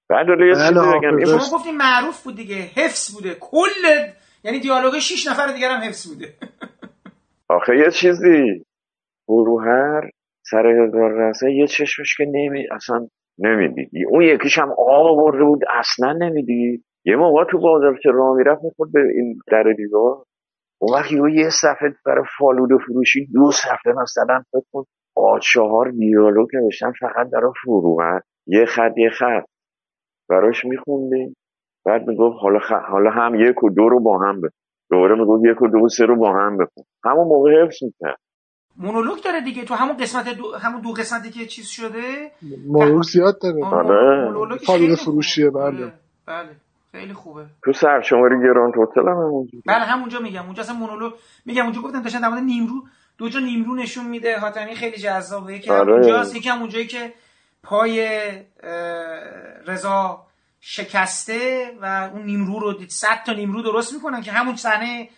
بعد 0.09 0.29
یه 0.29 0.55
چیزی 0.55 0.75
بله، 0.75 0.99
بگم. 0.99 1.25
شما 1.25 1.59
گفتین 1.59 1.77
معروف 1.77 2.25
بود 2.25 2.37
دیگه. 2.37 2.55
حفظ 2.55 3.15
بوده. 3.15 3.35
کل 3.41 3.83
یعنی 4.47 4.61
دیالوگ 4.61 4.99
6 4.99 5.27
نفر 5.27 5.53
دیگر 5.53 5.71
هم 5.71 5.81
حفظ 5.89 6.07
بوده 6.07 6.35
آخه 7.49 7.77
یه 7.77 7.91
چیزی 7.91 8.65
فروهر 9.27 10.11
سر 10.51 10.67
هزار 10.67 11.13
رسه 11.13 11.53
یه 11.53 11.67
چشمش 11.67 12.17
که 12.17 12.25
نمی 12.25 12.67
اصلا 12.71 13.09
نمی‌دیدی. 13.39 14.05
اون 14.05 14.23
یکیش 14.23 14.59
هم 14.59 14.71
آب 14.71 15.07
آورده 15.07 15.45
بود 15.45 15.63
اصلا 15.79 16.13
نمی‌دید 16.13 16.85
یه 17.05 17.17
موقع 17.17 17.45
تو 17.51 17.59
بازار 17.59 17.99
که 18.03 18.11
راه 18.11 18.37
می‌رفت 18.37 18.65
می‌خورد 18.65 18.93
به 18.93 19.01
این 19.15 19.39
در 19.53 19.73
دیوار. 19.77 20.25
اون 20.81 20.95
وقت 20.95 21.13
یه 21.13 21.51
صفحه 21.51 21.95
برای 22.07 22.25
فالود 22.39 22.73
و 22.73 22.79
فروشی 22.79 23.27
دو 23.35 23.51
صفحه 23.51 23.93
مثلا 24.03 24.43
فکر 24.53 24.65
کن 24.73 24.85
چهار 25.43 25.91
دیالوگ 25.91 26.49
نوشتم 26.57 26.93
فقط 27.01 27.31
برای 27.33 27.53
فروغن 27.65 28.21
یه 28.47 28.65
خط 28.65 28.93
یه 28.97 29.11
خط. 29.11 29.45
براش 30.29 30.65
میخوندیم. 30.65 31.37
بعد 31.87 32.09
می‌گفت 32.09 32.37
حالا, 32.43 32.59
خ... 32.59 32.73
حالا 32.91 33.11
هم 33.11 33.35
یک 33.35 33.63
و 33.63 33.71
دو 33.71 33.89
رو 33.89 34.01
با 34.01 34.19
هم 34.19 34.37
بخون. 34.37 34.51
دوباره 34.91 35.15
می‌گفت 35.15 35.43
یک 35.45 35.63
و 35.63 35.69
دو 35.69 35.79
و 35.79 35.89
سه 35.89 36.07
رو 36.07 36.17
با 36.17 36.33
هم 36.33 36.59
بخون. 36.59 36.85
همون 37.05 37.29
موقع 37.29 37.65
حفظ 37.65 37.83
می‌کرد. 37.83 38.19
مونولوگ 38.79 39.23
داره 39.25 39.41
دیگه. 39.41 39.65
تو 39.65 39.75
همون 39.75 39.97
قسمت 39.97 40.29
دو... 40.29 40.57
همون 40.57 40.81
دو 40.81 40.93
قسمتی 40.93 41.31
که 41.31 41.47
چیز 41.47 41.67
شده؟ 41.67 42.31
مونولوگ 42.67 43.03
زیاد 43.03 43.35
داره. 43.43 43.65
آره. 43.65 44.59
فالود 44.67 44.95
فروشیه 44.95 45.51
بله. 45.51 45.65
آره. 45.65 45.93
بله. 46.27 46.51
خیلی 46.93 47.13
خوبه. 47.13 47.45
تو 47.65 47.73
سرشماری 47.73 48.39
گران 48.41 48.69
هتل 48.69 49.01
هم 49.01 49.17
همونجا 49.17 49.59
بله 49.67 49.85
همونجا 49.85 50.19
میگم. 50.19 50.45
اونجا 50.45 50.63
اصلا 50.63 50.77
مونولوگ 50.77 51.13
میگم 51.47 51.63
اونجا 51.65 51.81
گفتم 51.81 52.03
داشتن 52.03 52.21
در 52.21 52.29
مورد 52.29 52.43
نیمرو 52.43 52.83
دو 53.19 53.29
جا 53.29 53.41
نیمرو 53.41 53.75
نشون 53.75 54.07
میده. 54.07 54.39
حاتمی 54.39 54.75
خیلی 54.75 54.97
جذابه. 54.97 55.55
یکی 55.55 55.71
آره. 55.71 55.93
اونجاست 55.93 56.37
یکی 56.37 56.49
هم 56.49 56.61
اونجایی 56.61 56.87
که 56.87 57.13
پای 57.63 58.09
رضا 59.67 60.26
شکسته 60.69 61.71
و 61.83 62.11
اون 62.13 62.23
نیمرو 62.23 62.59
رو 62.59 62.73
دید 62.73 62.91
صد 62.91 63.23
تا 63.27 63.33
نیمرو 63.33 63.63
درست 63.63 63.95
می‌کنن 63.95 64.21
که 64.23 64.33
همون 64.33 64.57
صحنه 64.57 65.09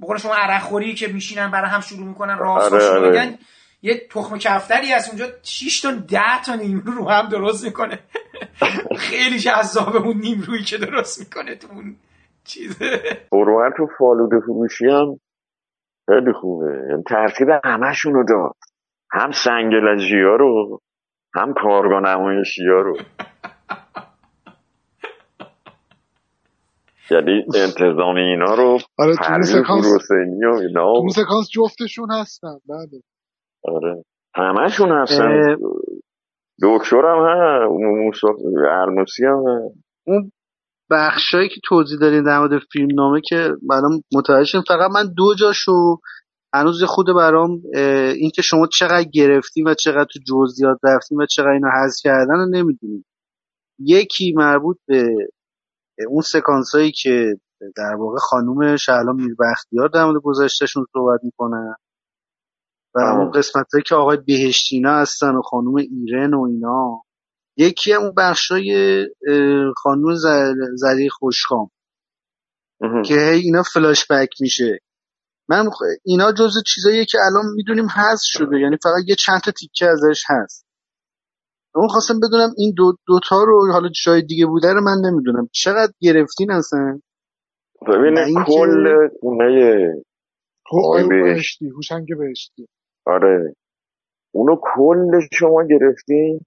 بقول 0.00 0.18
شما 0.18 0.34
عرق 0.34 0.62
خوری 0.62 0.94
که 0.94 1.08
میشینن 1.08 1.50
برای 1.50 1.70
هم 1.70 1.80
شروع 1.80 2.06
می‌کنن 2.06 2.38
راست 2.38 2.72
آره, 2.72 3.08
آره. 3.08 3.38
یه 3.82 4.06
تخم 4.10 4.38
کفتری 4.38 4.92
از 4.92 5.08
اونجا 5.08 5.26
6 5.42 5.80
تا 5.80 5.90
10 5.90 6.20
تا 6.46 6.54
نیمرو 6.54 6.92
رو 6.92 7.08
هم 7.08 7.28
درست 7.28 7.64
می‌کنه. 7.64 7.98
خیلی 9.08 9.38
جذابه 9.38 9.98
اون 9.98 10.16
نیمرویی 10.16 10.64
که 10.64 10.78
درست 10.78 11.18
می‌کنه 11.20 11.54
تو 11.54 11.68
اون 11.72 11.96
چیزه. 12.44 13.00
بروان 13.32 13.72
تو 13.76 13.88
فالود 13.98 14.30
فروشی 14.44 14.86
هم 14.86 15.20
خیلی 16.08 16.32
خوبه. 16.32 16.66
یعنی 16.90 17.02
ترتیب 17.08 17.48
همشون 17.64 18.14
رو 18.14 18.24
داد. 18.24 18.56
هم 19.12 19.30
سنگلجی 19.30 20.20
ها 20.22 20.36
رو 20.36 20.80
هم 21.34 21.54
کارگاه 21.54 22.00
نمایشی 22.00 22.66
ها 22.66 22.80
رو. 22.80 22.98
یعنی 27.10 27.44
انتظام 27.54 28.16
اینا 28.16 28.54
رو 28.54 28.78
آره 28.98 29.16
تو 29.16 29.42
سکانس 29.42 30.10
و 30.10 30.54
اینا 30.60 31.00
تو 31.00 31.08
سکانس 31.08 31.48
جفتشون 31.52 32.08
هستن 32.10 32.58
بله. 32.68 33.02
آره. 33.64 34.04
همشون 34.34 34.92
هستن. 34.92 35.56
دکتر 36.62 37.02
هم 37.06 37.26
هست 37.26 38.24
علموسی 38.70 39.24
هم 39.24 39.44
اون 40.06 40.32
بخشایی 40.90 41.48
که 41.48 41.60
توضیح 41.64 41.98
دارین 41.98 42.22
در 42.22 42.38
مورد 42.38 42.62
فیلم 42.72 42.88
نامه 42.94 43.20
که 43.20 43.36
الان 43.70 44.02
متوجه 44.14 44.62
فقط 44.68 44.90
من 44.90 45.12
دو 45.16 45.34
جاشو 45.34 45.96
هنوز 46.54 46.84
خود 46.84 47.06
برام 47.16 47.62
اینکه 48.14 48.42
شما 48.42 48.66
چقدر 48.66 49.08
گرفتیم 49.14 49.64
و 49.66 49.74
چقدر 49.74 50.06
تو 50.12 50.20
جزئیات 50.28 50.78
رفتیم 50.84 51.18
و 51.18 51.26
چقدر 51.26 51.48
اینو 51.48 51.68
حذف 51.68 52.00
کردن 52.02 52.34
رو 52.34 52.46
نمی‌دونیم 52.46 53.04
یکی 53.78 54.32
مربوط 54.36 54.76
به 54.86 55.04
اون 56.08 56.22
سکانس 56.22 56.74
هایی 56.74 56.92
که 56.92 57.40
در 57.76 57.94
واقع 57.98 58.18
خانوم 58.18 58.76
شهلا 58.76 59.12
میربختیار 59.12 59.88
در 59.88 60.04
مورد 60.04 60.22
گذشتهشون 60.22 60.86
صحبت 60.92 61.20
می‌کنن 61.22 61.74
و 62.94 63.00
اون 63.00 63.30
قسمت 63.30 63.66
هایی 63.72 63.82
که 63.86 63.94
آقای 63.94 64.16
بهشتینا 64.16 64.94
هستن 64.94 65.34
و 65.34 65.42
خانوم 65.42 65.76
ایرن 65.76 66.34
و 66.34 66.42
اینا 66.42 67.02
یکی 67.56 67.94
اون 67.94 68.12
بخشای 68.16 69.06
خانوم 69.76 70.14
زری 70.74 71.08
خوشکام 71.10 71.70
که 73.04 73.14
هی 73.14 73.40
اینا 73.40 73.62
فلاش 73.62 74.06
بک 74.10 74.28
میشه. 74.40 74.78
من 75.48 75.70
اینا 76.04 76.32
جزو 76.32 76.62
چیزاییه 76.66 77.04
که 77.04 77.18
الان 77.26 77.44
می‌دونیم 77.54 77.86
هست 77.90 78.24
شده 78.24 78.60
یعنی 78.60 78.76
فقط 78.82 79.04
یه 79.06 79.14
چند 79.14 79.40
تا 79.40 79.50
تیکه 79.50 79.86
ازش 79.86 80.22
هست. 80.28 80.65
اون 81.76 81.88
خواستم 81.88 82.14
بدونم 82.22 82.50
این 82.58 82.74
دو 82.76 82.92
دوتا 83.06 83.36
رو 83.46 83.72
حالا 83.72 83.88
جای 84.04 84.22
دیگه 84.22 84.46
بوده 84.46 84.72
رو 84.72 84.80
من 84.80 85.10
نمی‌دونم. 85.10 85.48
چقدر 85.52 85.92
گرفتین 86.00 86.50
اصلا؟ 86.50 87.00
ببینه 87.88 88.26
کل 88.46 89.08
اونه 90.70 91.08
بهشتی 91.08 91.68
هوشنگ 91.68 92.06
بهشتی. 92.18 92.66
آره. 93.06 93.54
اونو 94.34 94.56
کل 94.62 95.20
شما 95.32 95.64
گرفتین. 95.70 96.40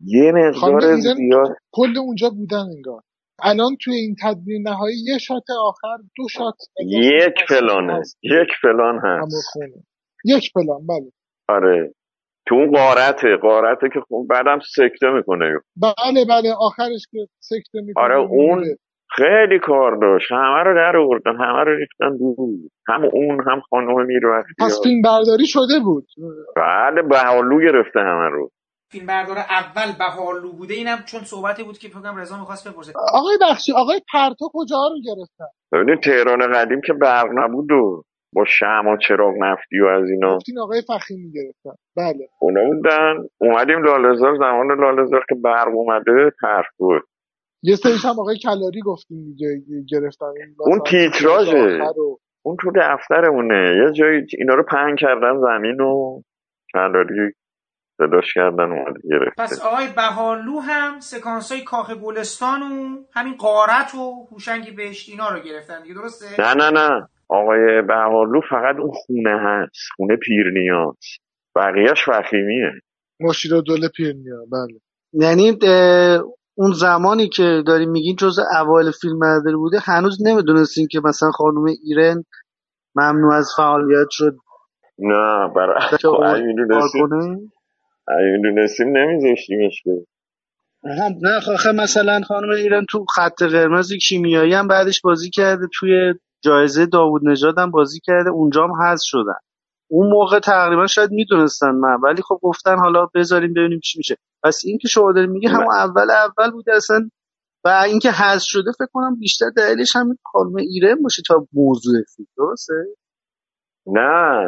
یه 0.00 0.32
مقدار 0.32 0.96
زیاد. 0.96 1.56
کل 1.72 1.98
اونجا 1.98 2.30
بودن 2.30 2.64
انگار. 2.76 3.02
الان 3.42 3.76
توی 3.80 3.94
این 3.94 4.16
تدبیر 4.22 4.58
نهایی 4.62 4.96
یه 5.06 5.18
شات 5.18 5.44
آخر 5.60 5.96
دو 6.16 6.28
شات 6.28 6.54
یک 6.86 7.34
فلانه 7.48 8.00
یک 8.22 8.48
فلان 8.62 8.98
هست. 9.02 9.38
یک 10.24 10.42
فلان 10.54 10.86
بله. 10.86 11.10
آره. 11.48 11.94
تو 12.48 12.54
اون 12.54 12.70
قارته 12.72 13.36
قارته 13.36 13.88
که 13.94 14.00
خب 14.08 14.26
بعدم 14.30 14.58
سکته 14.74 15.10
می‌کنه. 15.10 15.60
بله 15.76 16.24
بله 16.28 16.54
آخرش 16.60 17.06
که 17.10 17.18
سکته 17.40 17.80
می‌کنه. 17.80 18.04
آره 18.04 18.16
اون 18.16 18.64
خیلی 19.16 19.58
کار 19.58 19.96
داشت. 19.96 20.32
همه 20.32 20.62
رو 20.64 20.74
در 20.74 20.96
آوردن 20.96 21.36
همه 21.36 21.64
رو 21.64 21.76
ریختن 21.76 22.16
دور. 22.16 22.36
هم 22.88 23.04
اون 23.12 23.44
هم 23.46 23.60
خانم 23.70 24.06
می‌رفتی 24.06 24.52
پس 24.58 24.80
فیلم 24.82 25.02
برداری 25.02 25.46
شده 25.46 25.80
بود. 25.84 26.06
بله 26.56 27.02
بهالو 27.02 27.60
گرفته 27.60 28.00
همه 28.00 28.28
رو. 28.28 28.50
فیلم 28.90 29.06
بردار 29.06 29.36
اول 29.38 29.92
بهالو 29.98 30.52
بوده 30.52 30.74
اینم 30.74 30.98
چون 31.06 31.20
صحبتی 31.20 31.62
بود 31.64 31.78
که 31.78 31.88
فکرم 31.88 32.16
رضا 32.16 32.38
می‌خواست 32.38 32.68
بپرسه. 32.68 32.92
آقای 33.12 33.38
بخشی 33.42 33.72
آقای 33.72 34.00
پرتو 34.12 34.48
کجا 34.52 34.76
رو 34.76 34.96
گرفتن؟ 35.04 35.44
ببینید 35.72 36.02
تهران 36.02 36.52
قدیم 36.52 36.80
که 36.86 36.92
برق 36.92 37.26
نبود 37.34 37.72
و 37.72 38.02
با 38.34 38.44
شمع 38.44 38.92
و 38.92 38.96
چراغ 38.96 39.34
نفتی 39.40 39.80
و 39.80 39.86
از 39.86 40.10
اینا. 40.10 40.36
گفتین 40.36 40.58
آقای 40.58 40.82
فخیمی 40.88 41.32
گرفتن 41.32 41.76
بله. 41.96 42.28
اونا 42.40 42.60
بودن. 42.64 43.28
اومدیم 43.38 43.82
لالزار 43.82 44.36
زمان 44.38 44.80
لالزار 44.80 45.24
که 45.28 45.34
برق 45.34 45.74
اومده 45.74 46.32
ترک 46.40 46.66
بود. 46.76 47.02
یه 47.62 47.76
سریش 47.76 48.04
هم 48.04 48.10
آقای 48.10 48.38
کلاری 48.38 48.80
گفتین 48.84 49.24
دیگه 49.24 49.62
گرفتن 49.90 50.26
اون 50.58 50.80
تیتراژه. 50.86 51.80
اون 52.42 52.56
تو 52.60 52.72
دفترمونه. 52.76 53.76
یه 53.84 53.92
جایی 53.92 54.26
اینا 54.38 54.54
رو 54.54 54.62
پهن 54.62 54.96
کردن 54.96 55.40
زمین 55.40 55.80
و 55.80 56.22
کلاری 56.72 57.32
صداش 57.96 58.34
کردن 58.34 58.72
اومده 58.72 59.00
گرفته. 59.10 59.42
پس 59.42 59.60
آقای 59.62 59.86
بهالو 59.96 60.60
هم 60.60 61.00
سکانس 61.00 61.52
های 61.52 61.60
کاخ 61.64 61.94
گلستان 61.94 62.62
و 62.62 62.96
همین 63.14 63.34
قارت 63.34 63.94
و 63.94 64.26
هوشنگ 64.32 64.76
بهشت 64.76 65.08
اینا 65.08 65.28
رو 65.28 65.40
گرفتن 65.40 65.82
دیگه 65.82 65.94
درسته؟ 65.94 66.40
نه 66.40 66.54
نه 66.54 66.70
نه. 66.70 67.08
آقای 67.28 67.82
بهارلو 67.82 68.40
فقط 68.50 68.76
اون 68.76 68.90
خونه 68.92 69.40
هست 69.40 69.88
خونه 69.96 70.16
پیرنیاز 70.16 70.94
بقیهش 71.56 72.04
فخیمیه. 72.04 72.72
مشیر 73.20 73.54
و 73.54 73.60
دوله 73.60 73.88
پیرنیا 73.88 74.44
بله. 74.52 74.80
یعنی 75.12 75.58
اون 76.54 76.72
زمانی 76.72 77.28
که 77.28 77.62
داریم 77.66 77.90
میگین 77.90 78.16
جز 78.16 78.38
اوایل 78.60 78.90
فیلم 79.00 79.18
برداری 79.18 79.56
بوده 79.56 79.78
هنوز 79.82 80.18
نمی‌دونستین 80.26 80.86
که 80.90 81.00
مثلا 81.04 81.30
خانم 81.30 81.64
ایرن 81.84 82.24
ممنوع 82.94 83.34
از 83.34 83.50
فعالیت 83.56 84.06
شد. 84.10 84.36
نه 84.98 85.48
برای 85.56 86.42
می‌دونستیم 86.46 87.08
کنه 87.08 87.38
اگه 88.08 88.36
می‌دونستیم 88.36 88.96
نمیذاشتیمش 88.96 89.82
که. 89.84 89.90
نه 91.22 91.52
آخه 91.54 91.72
مثلا 91.72 92.20
خانم 92.20 92.50
ایران 92.50 92.86
تو 92.90 93.04
خط 93.04 93.42
قرمز 93.42 93.92
کیمیایی 93.92 94.54
هم 94.54 94.68
بعدش 94.68 95.00
بازی 95.00 95.30
کرده 95.30 95.66
توی 95.78 96.14
جایزه 96.44 96.86
داوود 96.86 97.28
نژاد 97.28 97.58
هم 97.58 97.70
بازی 97.70 98.00
کرده 98.04 98.30
اونجا 98.30 98.64
هم 98.64 98.72
حذف 98.82 99.02
شدن. 99.04 99.38
اون 99.90 100.10
موقع 100.10 100.38
تقریبا 100.38 100.86
شاید 100.86 101.10
می‌دونستن 101.10 101.70
من 101.70 102.00
ولی 102.02 102.22
خب 102.22 102.38
گفتن 102.42 102.78
حالا 102.78 103.06
بذاریم 103.14 103.52
ببینیم 103.52 103.80
چی 103.80 103.98
میشه. 103.98 104.16
پس 104.42 104.62
این 104.64 104.78
که 104.78 104.88
شما 104.88 105.12
داریم 105.12 105.30
میگه 105.30 105.48
همون 105.48 105.74
اول 105.74 106.10
اول 106.10 106.50
بوده 106.50 106.72
اصلا. 106.76 107.08
و 107.64 107.68
اینکه 107.68 108.10
حذف 108.10 108.46
شده 108.46 108.72
فکر 108.78 108.88
کنم 108.92 109.18
بیشتر 109.18 109.46
دلیلش 109.56 109.96
هم 109.96 110.18
خانم 110.24 110.56
ایران 110.56 111.02
باشه 111.02 111.22
تا 111.28 111.46
موضوع 111.52 111.94
فیلم 112.16 112.28
درسته؟ 112.36 112.74
نه. 113.86 114.44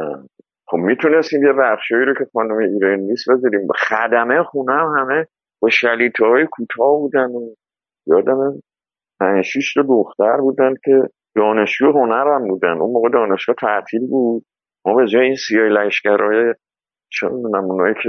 خب 0.66 0.76
می‌تونستیم 0.76 1.42
یه 1.42 1.52
بخشایی 1.52 2.04
رو 2.04 2.14
که 2.14 2.30
خانم 2.32 2.58
ایران 2.58 2.98
نیست 2.98 3.30
بذاریم. 3.30 3.68
خدمه 3.88 4.42
خونه 4.42 4.72
هم 4.72 4.94
همه 4.98 5.26
با 5.62 5.68
شلیته 5.70 6.24
های 6.24 6.46
کوتاه 6.50 6.98
بودن 6.98 7.30
و 7.30 7.54
یادم 8.06 8.60
پنج 9.20 9.44
شیش 9.44 9.74
تا 9.74 9.82
دختر 9.82 10.36
بودن 10.36 10.74
که 10.84 11.02
دانشجو 11.36 11.92
هنر 11.92 12.34
هم 12.34 12.48
بودن. 12.48 12.80
اون 12.80 12.92
موقع 12.92 13.08
دانشگاه 13.08 13.56
تعطیل 13.60 14.06
بود. 14.06 14.44
ما 14.86 14.94
به 14.94 15.06
جای 15.06 15.24
این 15.24 15.36
سیاه 15.48 15.68
لشکرهای 15.68 16.54
چه 17.12 17.28
می‌دونم 17.28 17.64
اونایی 17.64 17.94
که 18.02 18.08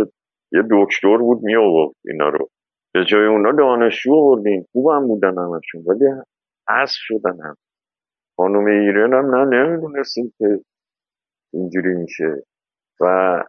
یه 0.52 0.64
دکتر 0.72 1.18
بود 1.18 1.44
می 1.44 1.56
آورد 1.56 1.96
اینا 2.06 2.30
رو. 2.30 2.50
به 2.94 3.06
جای 3.06 3.26
اونا 3.26 3.52
دانشجو 3.52 4.16
آوردیم. 4.16 4.68
هم 4.76 5.08
بودن 5.08 5.38
همشون 5.38 5.84
ولی 5.88 6.06
حذف 6.70 6.96
شدن 6.96 7.38
هم. 7.44 7.56
خانم 8.38 8.66
ایران 8.66 9.14
هم 9.14 9.36
نه 9.36 9.46
نمی‌دونستیم 9.46 10.34
که 10.38 10.60
اینجوری 11.54 11.96
میشه. 11.96 12.44
و 13.02 13.44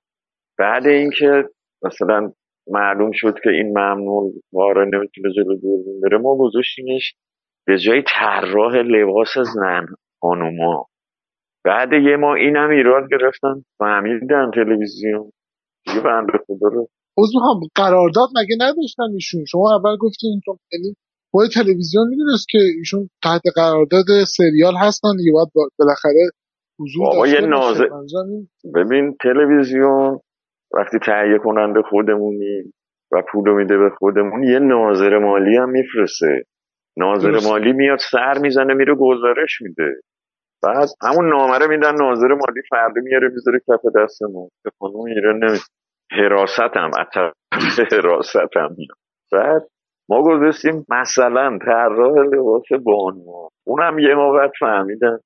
بعد 0.58 0.86
اینکه 0.86 1.48
مثلا 1.82 2.32
معلوم 2.66 3.10
شد 3.12 3.34
که 3.42 3.50
این 3.50 3.68
ممنوع 3.78 4.32
واره 4.52 4.84
نمی‌تونه 4.84 5.32
جلو 5.36 5.56
دوربین 5.56 6.00
بره 6.00 6.18
ما 6.18 6.36
گذاشتیمش 6.36 7.14
به 7.66 7.78
جای 7.78 8.02
طراح 8.08 8.74
لباس 8.76 9.38
زن 9.38 9.86
خانوما. 10.20 10.86
بعد 11.64 11.92
یه 11.92 12.16
ما 12.16 12.34
اینم 12.34 12.70
ایراد 12.70 13.04
گرفتن 13.10 13.64
فهمیدن 13.78 14.50
تلویزیون. 14.54 15.32
دیگه 15.86 16.00
بنده 16.00 16.32
خدا 16.46 16.68
رو. 16.68 16.88
هم 17.18 17.60
قرارداد 17.74 18.28
مگه 18.36 18.56
نداشتن 18.60 19.10
ایشون؟ 19.14 19.44
شما 19.44 19.76
اول 19.76 19.96
گفتین 20.00 20.40
چون 20.44 20.58
یعنی 20.72 20.96
خود 21.30 21.50
تلویزیون 21.50 22.08
می‌دونست 22.08 22.46
که 22.50 22.58
ایشون 22.78 23.10
تحت 23.24 23.42
قرارداد 23.56 24.04
سریال 24.28 24.74
هستن 24.76 25.16
دیگه 25.18 25.32
باید 25.32 25.48
با- 25.54 25.68
بالاخره 25.78 26.30
حضور 26.80 27.02
بابا 27.04 27.26
داشته 27.26 27.40
یه. 27.42 27.48
نازه- 27.48 27.90
ببین 28.74 29.16
تلویزیون 29.22 30.20
وقتی 30.74 30.98
تهیه 30.98 31.38
کننده 31.44 31.82
خودمونی 31.90 32.62
و 33.12 33.22
پولو 33.32 33.54
میده 33.56 33.78
به 33.78 33.90
خودمون 33.98 34.44
یه 34.44 34.58
ناظر 34.58 35.18
مالی 35.18 35.56
هم 35.56 35.70
میفرسته. 35.70 36.44
ناظر. 36.96 37.48
مالی 37.48 37.72
میاد 37.72 37.98
سر 37.98 38.38
می‌زنه 38.38 38.74
میره 38.74 38.94
گزارش 38.94 39.60
میده. 39.60 39.94
بعد 40.62 40.88
همون 41.02 41.28
نامره 41.28 41.66
میدن 41.66 41.94
ناظر 41.94 42.28
مالی 42.28 42.62
فردا 42.70 43.00
میاره 43.02 43.28
می‌ذاره 43.28 43.58
کف 43.58 43.80
دستمون. 43.96 44.48
به 44.64 44.70
خانم 44.78 45.00
ایران 45.00 45.44
نمی 45.44 45.58
حراست 46.10 46.76
هم 46.76 46.90
حراست 47.92 48.36
هم 48.56 48.76
بعد 49.32 49.62
ما 50.08 50.22
گذاشتیم 50.22 50.86
مثلا 50.88 51.58
طراح 51.64 52.26
لباس 52.26 52.62
بانو 52.84 53.48
اونم 53.66 53.98
یه 53.98 54.14
ما 54.14 54.32
بعد 54.32 54.52
فهمیدن. 54.60 55.18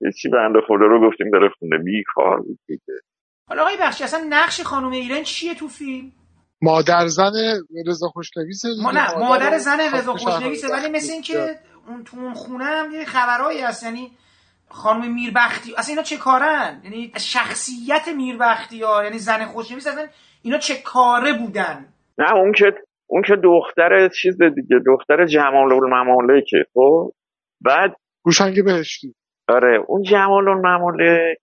یه 0.00 0.12
چی 0.12 0.28
بنده 0.28 0.60
خدا 0.60 0.86
رو 0.86 1.08
گفتیم 1.08 1.30
بره 1.30 1.48
خونه. 1.58 1.78
بیکار 1.78 2.40
بود 2.40 2.58
دیگه. 2.66 3.00
حالا 3.48 3.62
آقای 3.62 3.76
بخشی 3.80 4.04
اصلا 4.04 4.26
نقش 4.30 4.60
خانم 4.60 4.90
ایران 4.90 5.22
چیه 5.22 5.54
تو 5.54 5.68
فیلم؟ 5.68 6.12
مادر 6.62 7.06
زن 7.06 7.32
رضا 7.86 8.08
خوشنویسه 8.08 8.68
ما. 8.82 8.90
نه 8.90 9.18
مادر 9.18 9.58
زن 9.58 9.80
رضا 9.94 10.12
خوشنویسه. 10.12 10.68
ولی 10.68 10.88
مثل 10.88 11.12
این 11.12 11.22
که 11.22 11.58
اون 11.88 12.04
تو 12.04 12.16
اون 12.16 12.34
خونه 12.34 12.64
هم 12.64 12.92
یه 12.92 13.04
خبرایی 13.04 13.60
هست 13.60 13.82
یعنی 13.82 14.10
خانم 14.68 15.14
میربختی 15.14 15.74
اصلا 15.76 15.92
اینا 15.92 16.02
چه 16.02 16.16
کارن؟ 16.16 16.80
یعنی 16.84 17.12
شخصیت 17.16 18.08
میربختی 18.16 18.82
ها 18.82 19.04
یعنی 19.04 19.18
زن 19.18 19.44
خوشنویس 19.44 19.86
اصلا 19.86 20.06
اینا 20.42 20.58
چه 20.58 20.74
کاره 20.84 21.32
بودن؟ 21.32 21.86
نه 22.18 22.34
اون 22.34 22.52
که 22.52 22.64
اون 23.06 23.22
که 23.22 23.36
دختر 23.44 24.08
چیز 24.08 24.36
دیگه 24.42 24.76
دختر 24.86 25.26
جمال 25.26 25.72
الممالکه 25.72 26.64
خب؟ 26.74 27.12
بعد 27.60 27.96
هوشنگ 28.26 28.64
بهشتی. 28.64 29.14
آره 29.48 29.84
اون 29.88 30.02
جمال 30.02 30.48
الممالک 30.48 31.38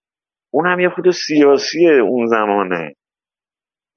اون 0.54 0.68
هم 0.68 0.80
یه 0.80 0.90
خود 0.90 1.12
سیاسیه 1.12 1.92
اون 1.92 2.26
زمانه. 2.26 2.96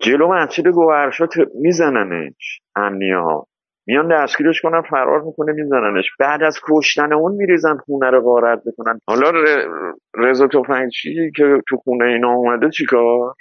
جلو 0.00 0.28
مسجد 0.28 0.68
گوهرشا 0.68 1.26
میزننش. 1.54 2.60
امنیه 2.76 3.16
ها. 3.16 3.46
میان 3.86 4.08
دستگیرش 4.24 4.60
کنن 4.62 4.82
فرار 4.90 5.22
می‌کنه 5.22 5.52
میزننش. 5.52 6.04
بعد 6.20 6.42
از 6.42 6.60
کشتن 6.70 7.12
اون 7.12 7.32
میریزن 7.32 7.76
خونه 7.76 8.10
رو 8.10 8.20
غارت 8.22 8.62
بکنن 8.66 8.98
حالا 9.08 9.30
ر- 9.30 9.92
رضا 10.16 10.46
تفنگچی 10.48 11.30
که 11.36 11.44
تو 11.68 11.76
خونه 11.76 12.04
اینا 12.04 12.32
اومده 12.34 12.70
چیکار؟ 12.70 13.34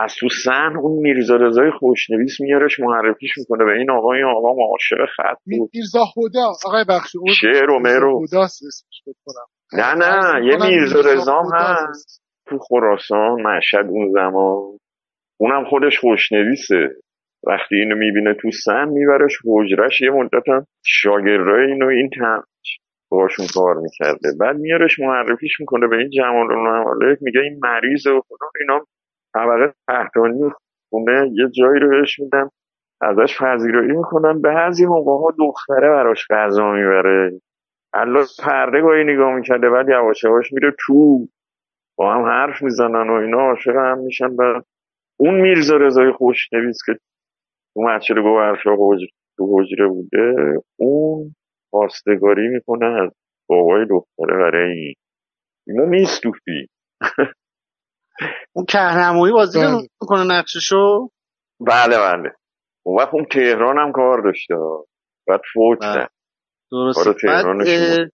از 0.00 0.14
تو 0.20 0.28
سن 0.44 0.76
اون 0.76 1.02
میرزا 1.02 1.36
رضای 1.36 1.70
خوشنویس 1.70 2.40
میارش 2.40 2.80
معرفیش 2.80 3.30
می‌کنه 3.38 3.64
به 3.64 3.72
این 3.72 3.90
آقا 3.90 4.12
این 4.12 4.24
آقا 4.24 4.54
معاشق 4.54 4.96
خط 5.16 5.38
بود. 5.44 5.70
میرزا 5.74 6.00
هدا 6.16 6.52
آقای 6.66 6.84
بخشی 6.88 7.18
اون 7.18 7.28
شعر 7.40 7.70
و 7.70 7.78
مرو. 7.78 8.26
نه 9.72 9.94
نه 9.94 10.46
یه 10.46 10.56
میرزا 10.56 11.00
رضا. 11.00 11.42
هست. 11.54 12.22
تو 12.46 12.58
خراسان 12.58 13.42
مشهد 13.42 13.86
اون 13.88 14.12
زمان. 14.12 14.78
اونم 15.40 15.64
خودش 15.64 15.98
خوشنویسه. 15.98 16.90
وقتی 17.46 17.74
اینو 17.74 17.96
می‌بینه 17.96 18.34
تو 18.34 18.50
سن 18.50 18.88
میبرش 18.88 19.32
حجرش 19.44 20.00
یه 20.00 20.10
مدت 20.10 20.48
هم 20.48 20.66
شاگردای 20.84 21.66
اینو 21.66 21.86
این 21.86 22.10
تن 22.10 22.42
باشون 23.10 23.46
کار 23.54 23.74
می‌کرده. 23.74 24.28
بعد 24.40 24.56
میارش 24.56 24.98
معرفیش 25.00 25.60
می‌کنه 25.60 25.86
به 25.86 25.96
این 25.96 26.10
جمال 26.10 26.52
الممالک 26.52 27.18
میگه 27.20 27.40
این 27.40 27.60
مریض 27.62 28.06
و 28.06 28.20
خدا 28.28 28.46
اینا 28.60 28.84
طبقه 29.34 29.74
تحتانی 29.88 30.50
خونه 30.90 31.30
یه 31.32 31.48
جایی 31.50 31.80
رو 31.80 31.90
بهش 31.90 32.18
میدن 32.18 32.48
ازش 33.00 33.38
پذیرایی 33.42 33.92
می‌کنن. 33.92 34.40
بعضی 34.40 34.86
موقع 34.86 35.12
ها 35.12 35.34
دختره 35.38 35.88
براش 35.88 36.26
غذا 36.30 36.72
می‌بره. 36.72 37.40
الله 37.94 38.24
پرده 38.44 38.80
گاهی 38.80 39.04
نگاه 39.04 39.34
می‌کرده 39.34 39.70
بعد 39.70 39.88
یواش 39.88 40.24
یواش 40.24 40.52
میره 40.52 40.72
تو. 40.86 41.26
با 41.98 42.14
هم 42.14 42.22
حرف 42.22 42.62
می‌زنن 42.62 43.10
و 43.10 43.12
اینا 43.12 43.40
عاشق 43.40 43.76
هم 43.76 43.98
میشن. 43.98 44.30
و 44.30 44.60
اون 45.16 45.40
میرزا 45.40 45.76
رضای 45.76 46.12
خوشنویس 46.12 46.78
که 46.86 46.92
تو 47.74 47.80
مسجد 47.80 48.14
گوهرشا 48.18 48.70
حجر 48.78 49.06
تو 49.36 49.46
حجره 49.58 49.88
بوده 49.88 50.34
اون 50.78 51.34
خواستگاری 51.70 52.48
می‌کنه 52.48 52.86
از 52.86 53.10
بابای 53.48 53.86
دختره 53.90 54.36
برای 54.36 54.72
این 54.72 54.94
اینو 55.68 55.86
میستوفی 55.86 56.68
اون 58.56 58.64
کهنمویی 58.68 59.32
بازی 59.32 59.58
بله. 59.58 59.70
نمی‌کنه 59.70 60.38
نقششو؟ 60.38 61.08
بله 61.60 61.98
بله. 61.98 62.30
اون 62.86 62.98
وقت 62.98 63.14
اون 63.14 63.26
تهران 63.32 63.78
هم 63.78 63.92
کار 63.92 64.22
داشته. 64.22 64.54
بعد 65.28 65.40
فوت 65.54 65.78
بله. 65.80 66.08
بود. 66.62 68.12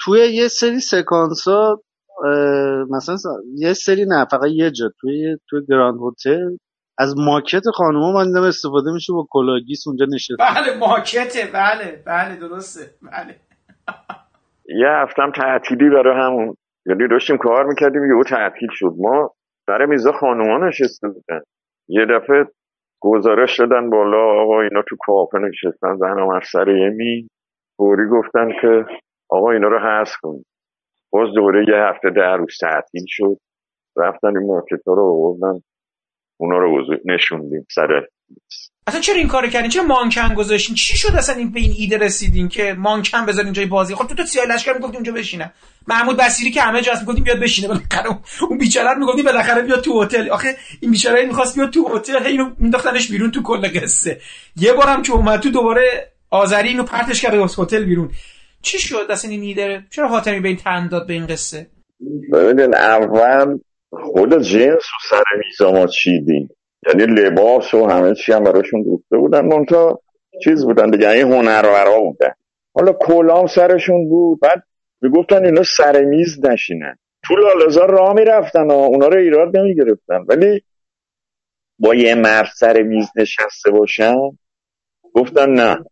توی 0.00 0.20
یه 0.32 0.48
سری 0.48 0.80
سکانس 0.80 1.48
ها 1.48 1.82
مثلا 2.90 3.16
یه 3.56 3.72
سری 3.72 4.04
نه 4.08 4.26
فقط 4.30 4.48
یه 4.50 4.70
جا. 4.70 4.86
توی 5.00 5.36
توی 5.50 5.60
گراند 5.68 5.98
هتل 6.00 6.56
از 6.98 7.14
ماکت 7.18 7.62
خانوما 7.74 8.12
من 8.12 8.26
دیدم 8.26 8.42
استفاده 8.42 8.92
میشه 8.92 9.12
با 9.12 9.26
کلاگیس 9.30 9.86
اونجا 9.86 10.06
نشسته. 10.14 10.36
بله 10.38 10.78
ماکته. 10.78 11.40
بله 11.54 12.02
بله 12.06 12.36
درسته. 12.36 12.80
بله. 13.02 13.36
یه 14.82 14.88
هفتم 14.88 15.32
تعطیلی 15.32 15.90
برای 15.90 16.16
همون. 16.16 16.54
یعنی 16.86 17.08
داشتیم 17.08 17.36
کار 17.36 17.64
می‌کردیم 17.66 18.04
یهو 18.06 18.22
تعطیل 18.22 18.68
شد. 18.72 18.92
ما 18.98 19.30
برای 19.68 19.86
میزا 19.86 20.12
خانوما 20.12 20.68
نشسته 20.68 21.08
بودن. 21.08 21.40
یه 21.88 22.06
دفعه 22.06 22.44
گزارش 23.00 23.60
دادن 23.60 23.90
بالا 23.90 24.42
آقا 24.42 24.60
اینا 24.60 24.82
تو 24.88 24.96
کافه 25.00 25.38
نشستن 25.38 25.96
زن 25.96 26.20
و 26.20 26.40
سر 26.52 26.68
یه 26.68 26.90
می 26.90 27.28
فوری 27.76 28.08
گفتن 28.08 28.48
که 28.60 28.84
آقا 29.30 29.50
اینا 29.50 29.68
رو 29.68 29.78
حذف 29.78 30.16
کنید 30.22 30.46
باز 31.10 31.28
دوره 31.34 31.64
یه 31.68 31.74
هفته 31.90 32.10
در 32.16 32.36
روز 32.36 32.58
تعطیل 32.60 33.04
شد. 33.08 33.36
رفتن 33.96 34.36
این 34.38 34.46
مارکت 34.46 34.86
ها 34.86 34.94
رو 34.94 35.02
آوردن. 35.02 35.60
اونا 36.40 36.58
رو 36.58 36.84
نشوندیم 37.04 37.66
سر 37.74 38.02
اصلا 38.86 39.00
چرا 39.00 39.14
این 39.14 39.28
کارو 39.28 39.48
کردین؟ 39.48 39.70
چرا 39.70 39.82
مانکن 39.82 40.34
گذاشتین؟ 40.34 40.74
چی 40.76 40.96
شد 40.96 41.14
اصلا 41.16 41.36
این 41.36 41.52
به 41.52 41.60
این 41.60 41.72
ایده 41.78 41.98
رسیدین 41.98 42.48
که 42.48 42.74
مانکن 42.78 43.26
بذارین 43.26 43.52
جای 43.52 43.66
بازی؟ 43.66 43.94
خب 43.94 44.06
تو 44.06 44.14
تو 44.14 44.24
سیاه 44.24 44.46
لشکر 44.46 44.72
می‌گفتی 44.72 44.96
اونجا 44.96 45.12
بشینه. 45.12 45.52
محمود 45.88 46.16
بصیری 46.16 46.50
که 46.50 46.60
همه 46.62 46.82
جا 46.82 46.92
هست 46.92 47.00
می‌گفتیم 47.00 47.24
بیاد 47.24 47.40
بشینه. 47.40 47.68
بالاخره 47.68 48.06
اون- 48.50 48.58
بیچاره 48.58 48.98
می‌گفتیم 48.98 49.24
بالاخره 49.24 49.62
بیاد 49.62 49.80
تو 49.80 50.02
هتل. 50.02 50.30
آخه 50.30 50.56
این 50.80 50.90
بیچاره 50.90 51.26
می‌خواست 51.26 51.56
بیاد 51.56 51.70
تو 51.70 51.96
هتل. 51.96 52.26
اینو 52.26 52.50
مینداختنش 52.58 53.10
بیرون 53.10 53.30
تو 53.30 53.42
کل 53.42 53.68
قصه. 53.80 54.20
یه 54.56 54.72
بارم 54.72 55.02
که 55.02 55.12
اومد 55.12 55.40
تو 55.40 55.50
دوباره 55.50 56.12
آذری 56.30 56.68
اینو 56.68 56.82
پرتش 56.82 57.22
کرد 57.22 57.34
از 57.34 57.58
هتل 57.58 57.84
بیرون. 57.84 58.10
چی 58.66 58.78
شد؟ 58.78 59.06
اصلا 59.10 59.30
این 59.30 59.42
ایده 59.42 59.84
چرا 59.90 60.08
حاتمی 60.08 60.40
به 60.40 60.48
این 60.48 60.56
تن 60.56 60.88
داد 60.88 61.06
به 61.06 61.12
این 61.12 61.26
قصه؟ 61.26 61.66
ببینین 62.32 62.74
اول 62.74 63.58
خود 63.90 64.42
جنس 64.42 64.84
و 64.84 64.98
سر 65.10 65.22
میزا 65.44 65.72
ما 65.72 65.86
چیدیم. 65.86 66.48
یعنی 66.86 67.06
لباس 67.06 67.74
و 67.74 67.86
همه 67.86 68.14
چی 68.14 68.32
هم 68.32 68.44
براشون 68.44 68.82
دوخته 68.82 69.16
بودن. 69.16 69.40
منتها 69.46 70.02
چیز 70.44 70.64
بودن 70.64 70.90
دیگه 70.90 71.10
این 71.10 71.32
هنرورا 71.32 72.00
بودن. 72.00 72.32
حالا 72.74 72.92
کلام 72.92 73.46
سرشون 73.46 74.08
بود. 74.08 74.40
بعد 74.40 74.62
می‌گفتن 75.02 75.44
اینا 75.44 75.62
سر 75.62 76.04
میز 76.04 76.44
نشینن. 76.44 76.96
تو 77.24 77.34
لالزار 77.36 77.90
راه 77.90 78.12
می‌رفتن 78.12 78.66
و 78.70 78.72
اونا 78.72 79.08
رو 79.08 79.18
ایراد 79.18 79.56
نمی‌گرفتن. 79.56 80.24
ولی 80.28 80.62
با 81.78 81.94
یه 81.94 82.14
مرد 82.14 82.48
سر 82.56 82.82
میز 82.82 83.06
نشسته 83.16 83.70
باشن 83.70 84.14
گفتن 85.14 85.50
نه 85.50 85.84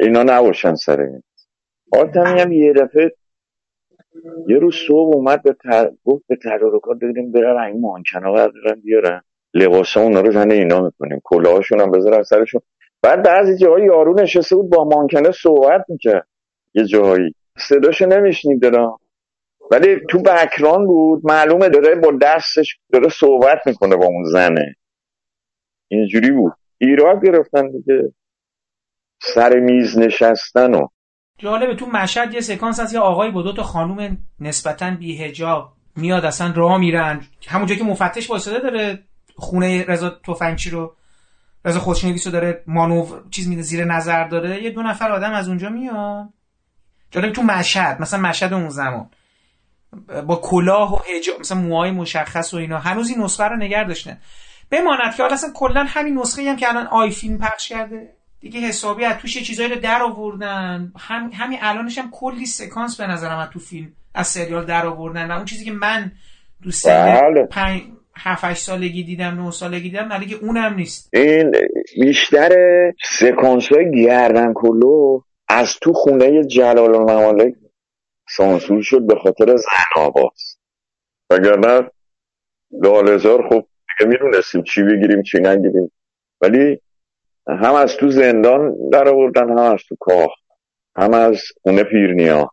اینا 0.00 0.22
نباشن 0.22 0.74
سر 0.74 0.96
میز. 0.96 1.22
آتمی 1.92 2.40
هم 2.40 2.52
یه 2.52 2.72
دفعه 2.72 3.12
یه 4.48 4.58
روز 4.58 4.74
صبح 4.88 5.16
اومد 5.16 5.42
به 5.42 5.56
تر... 5.62 5.90
گفت 6.04 6.24
به 6.28 6.36
تدارکات 6.44 6.98
بگیریم 6.98 7.32
برن 7.32 7.58
این 7.58 7.80
مانکنا 7.80 8.32
بردارن 8.32 8.80
بیارن. 8.80 9.22
لباس 9.54 9.96
اونا 9.96 10.20
رو 10.20 10.32
زن 10.32 10.50
اینا 10.50 10.80
می‌کنیم. 10.80 11.20
کلاهاشون 11.24 11.80
هم 11.80 11.90
بذارن 11.90 12.22
سرشون. 12.22 12.60
بعد 13.02 13.22
بعضی 13.22 13.56
جاهای 13.56 13.84
یارو 13.84 14.14
نشسته 14.14 14.56
بود 14.56 14.70
با 14.70 14.84
مانکنه 14.84 15.30
صحبت 15.30 15.84
می‌کرد. 15.88 16.28
یه 16.74 16.84
جاهایی. 16.84 17.34
صداشو 17.58 18.06
نمیشنید 18.06 18.62
دارم 18.62 18.98
ولی 19.70 20.00
تو 20.10 20.18
بکران 20.18 20.86
بود. 20.86 21.20
معلومه 21.24 21.68
داره 21.68 21.94
با 21.94 22.12
دستش 22.22 22.78
داره 22.92 23.08
صحبت 23.08 23.66
می‌کنه 23.66 23.96
با 23.96 24.06
اون 24.06 24.24
زنه. 24.24 24.74
اینجوری 25.88 26.30
بود. 26.30 26.52
ایراد 26.78 27.24
گرفتن 27.24 27.70
دیگه. 27.70 28.12
سر 29.22 29.60
میز 29.60 29.98
نشستن 29.98 30.74
و 30.74 30.86
جالبه 31.42 31.74
تو 31.74 31.86
مشهد 31.86 32.34
یه 32.34 32.40
سکانس 32.40 32.80
هست 32.80 32.94
یه 32.94 33.00
آقایی 33.00 33.30
با 33.30 33.42
دو 33.42 33.52
تا 33.52 33.62
خانوم 33.62 34.18
نسبتا 34.40 34.90
بیهجاب 34.90 35.72
میاد 35.96 36.24
اصلا 36.24 36.52
راه 36.56 36.78
میرن. 36.78 37.24
همونجا 37.48 37.74
که 37.74 37.84
مفتش 37.84 38.30
وایساده 38.30 38.58
داره 38.58 39.04
خونه 39.36 39.84
رضا 39.84 40.10
تفنگچی 40.10 40.70
رو 40.70 40.96
رضا 41.64 41.80
خودشنویس 41.80 42.26
رو 42.26 42.32
داره 42.32 42.62
مانور 42.66 43.22
چیز 43.30 43.48
میده 43.48 43.62
زیر 43.62 43.84
نظر 43.84 44.28
داره 44.28 44.62
یه 44.62 44.70
دو 44.70 44.82
نفر 44.82 45.12
آدم 45.12 45.32
از 45.32 45.48
اونجا 45.48 45.68
میاد 45.68 46.28
جالب 47.10 47.32
تو 47.32 47.42
مشهد 47.42 48.00
مثلا 48.00 48.20
مشهد 48.20 48.52
اون 48.52 48.68
زمان 48.68 49.10
با 50.26 50.36
کلاه 50.36 50.94
و 50.94 50.96
حجاب 50.96 51.40
مثلا 51.40 51.58
موهای 51.58 51.90
مشخص 51.90 52.54
و 52.54 52.56
اینا 52.56 52.78
هنوز 52.78 53.08
این 53.08 53.20
نسخه 53.20 53.44
رو 53.44 53.56
نگه 53.56 53.84
داشتن. 53.84 54.18
بماند 54.70 55.14
که 55.16 55.22
حالا 55.22 55.34
اصلا 55.34 55.50
کلا 55.54 55.84
همین 55.88 56.18
نسخه 56.18 56.50
هم 56.50 56.56
که 56.56 56.68
الان 56.68 56.86
آی 56.86 57.10
فیلم 57.10 57.38
پخش 57.38 57.68
کرده. 57.68 58.14
دیگه 58.42 58.60
حسابی 58.60 59.04
از 59.04 59.16
توش 59.18 59.36
یه 59.36 59.42
چیزایی 59.42 59.68
رو 59.68 59.80
در 59.80 60.02
آوردن. 60.02 60.92
هم 60.98 61.30
همین 61.34 61.58
الانش 61.62 61.98
هم 61.98 62.10
کلی 62.10 62.46
سکانس 62.46 63.00
به 63.00 63.06
نظرم 63.06 63.38
از 63.38 63.48
تو 63.50 63.58
فیلم 63.58 63.92
از 64.14 64.26
سریال 64.26 64.64
در 64.64 64.86
آوردن 64.86 65.30
و 65.30 65.32
اون 65.32 65.44
چیزی 65.44 65.64
که 65.64 65.72
من 65.72 66.12
تو 66.64 66.70
بله. 66.84 67.46
پنج 67.50 67.82
هفت 68.16 68.44
هشت 68.44 68.62
سالگی 68.62 69.04
دیدم 69.04 69.44
نه 69.44 69.50
سالگی 69.50 69.90
دیدم 69.90 70.12
نه 70.12 70.18
دیگه 70.18 70.36
اونم 70.36 70.74
نیست. 70.74 71.10
این 71.12 71.52
بیشتر 72.00 72.52
سکانس 73.04 73.68
های 73.68 74.04
گردن 74.04 74.52
کلو 74.52 75.20
از 75.48 75.78
تو 75.82 75.92
خونه 75.92 76.44
جلال 76.44 76.94
الممالک 76.94 77.54
سانسور 78.36 78.82
شد 78.82 79.06
به 79.06 79.14
خاطر 79.22 79.56
زن 79.56 79.70
آواز 79.96 80.56
وگرنه 81.30 81.90
لالزار 82.70 83.48
خب 83.48 83.66
دیگه 83.98 84.10
می‌دونستیم 84.10 84.62
چی 84.62 84.82
بگیریم 84.82 85.22
چی 85.22 85.38
نگیریم. 85.38 85.92
ولی 86.40 86.80
هم 87.48 87.74
از 87.74 87.96
تو 87.96 88.10
زندان 88.10 88.76
در 88.92 89.08
آوردن 89.08 89.50
هم 89.50 89.58
از 89.58 89.80
تو 89.88 89.96
کاخ 90.00 90.30
هم 90.96 91.14
از 91.14 91.42
خونه 91.62 91.84
پیرنیا. 91.84 92.50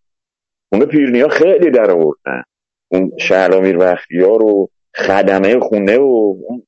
خونه 0.69 0.86
پیرنیا 0.86 1.28
خیلی 1.28 1.71
در 1.71 1.91
آوردن. 1.91 2.43
اون 2.91 3.12
شهرامیر 3.19 3.78
بختیار 3.78 4.43
و 4.43 4.69
خدمه 4.95 5.60
خونه 5.60 5.97
و 5.97 6.36
اون 6.47 6.63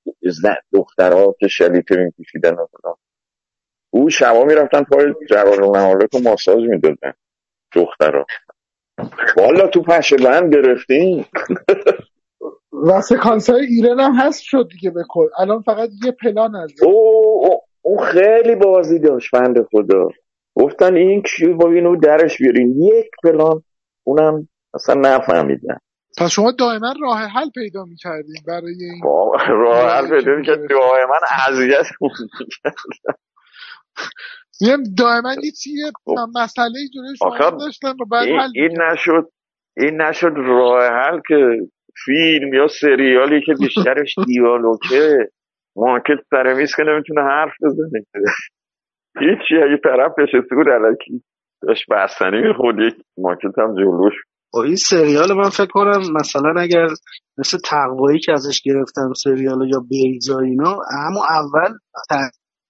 دخترها 0.74 1.36
که 1.40 1.48
شلیته 1.48 1.96
میکشیدن 1.98 2.56
او 3.90 4.10
شبا 4.10 4.44
می‌رفتن 4.44 4.84
پای 4.84 5.06
جلال 5.30 5.64
الممالک 5.64 6.16
و 6.16 6.20
ماساژ 6.20 6.64
می‌دادن. 6.70 7.14
دخترها. 7.76 8.26
والا 9.38 9.68
تو 9.68 9.82
پشه 9.82 10.16
بند 10.16 10.56
گرفتیم. 10.56 11.26
و 12.88 13.02
سکانس 13.02 13.50
های 13.50 13.66
ایران 13.66 14.00
هم 14.00 14.14
هست 14.16 14.42
شد 14.44 14.68
دیگه 14.72 14.92
به 14.92 15.04
کل. 15.10 15.28
الان 15.40 15.62
فقط 15.62 15.90
یه 16.06 16.12
پلان 16.12 16.56
از 16.56 16.72
او 16.84 16.92
او- 16.92 17.61
اون 17.82 18.06
خیلی 18.06 18.56
بازی 18.56 19.00
داشت 19.00 19.32
بند 19.32 19.68
خدا. 19.72 20.08
گفتن 20.56 20.96
این 20.96 21.22
کی 21.22 21.48
با 21.48 21.72
اینو 21.72 21.96
درش 21.96 22.38
بیارین. 22.38 22.82
یک 22.82 23.10
پلان 23.24 23.64
اونم 24.04 24.48
اصلا 24.74 24.96
نفهمیدن. 24.96 25.78
پس 26.18 26.32
شما 26.32 26.52
دائما 26.52 26.94
راه 27.02 27.20
حل 27.20 27.50
پیدا 27.50 27.86
می‌کردین 27.86 28.36
برای 28.48 28.76
این 28.80 29.02
راه 29.50 29.90
حل 29.90 30.10
پیدا 30.10 30.36
می‌کرد 30.36 30.70
دعای 30.70 31.06
من 31.06 31.20
اذیت 31.48 31.86
میگم 34.62 34.84
دائما 34.98 35.34
یه 35.44 35.52
چیه 35.52 35.92
مسئله 36.36 36.74
جلوی 36.94 37.18
شما 37.20 37.50
داشتن 37.50 37.90
و 37.90 38.06
بعد 38.12 38.28
حل 38.28 38.52
این 38.56 38.82
نشد 38.82 39.32
این 39.78 40.02
نشد 40.02 40.34
راه 40.36 40.84
حل 40.84 41.20
که 41.28 41.36
فیلم 42.06 42.54
یا 42.54 42.68
سریالی 42.68 43.42
که 43.46 43.54
بیشترش 43.54 44.16
دیالوگه. 44.28 45.32
مارکت 45.76 46.20
سر 46.30 46.54
میز 46.54 46.76
که 46.76 46.84
نمی‌تونه 46.84 47.22
حرف 47.22 47.52
بزنه. 47.64 48.06
هیچی 49.20 49.56
یه 49.72 49.80
طرف 49.84 50.12
نشسته 50.20 50.56
بود 50.56 50.70
علکی. 50.70 51.24
داشت 51.62 51.86
بستنی 51.92 52.42
می‌خورد 52.48 52.80
یک 52.80 52.96
مارکت 53.18 53.60
هم 53.60 53.76
جلوش. 53.76 54.14
با 54.54 54.64
این 54.64 54.76
سریال 54.76 55.34
من 55.34 55.50
فکر 55.50 55.72
کنم 55.72 56.02
مثلا 56.20 56.62
اگر 56.62 56.88
مثل 57.38 57.58
تقوایی 57.66 58.20
که 58.20 58.32
ازش 58.32 58.62
گرفتم 58.66 59.14
سریال 59.14 59.70
یا 59.70 59.80
بیزا 59.90 60.40
اینا 60.40 60.72
همون 60.72 61.24
اول 61.30 61.74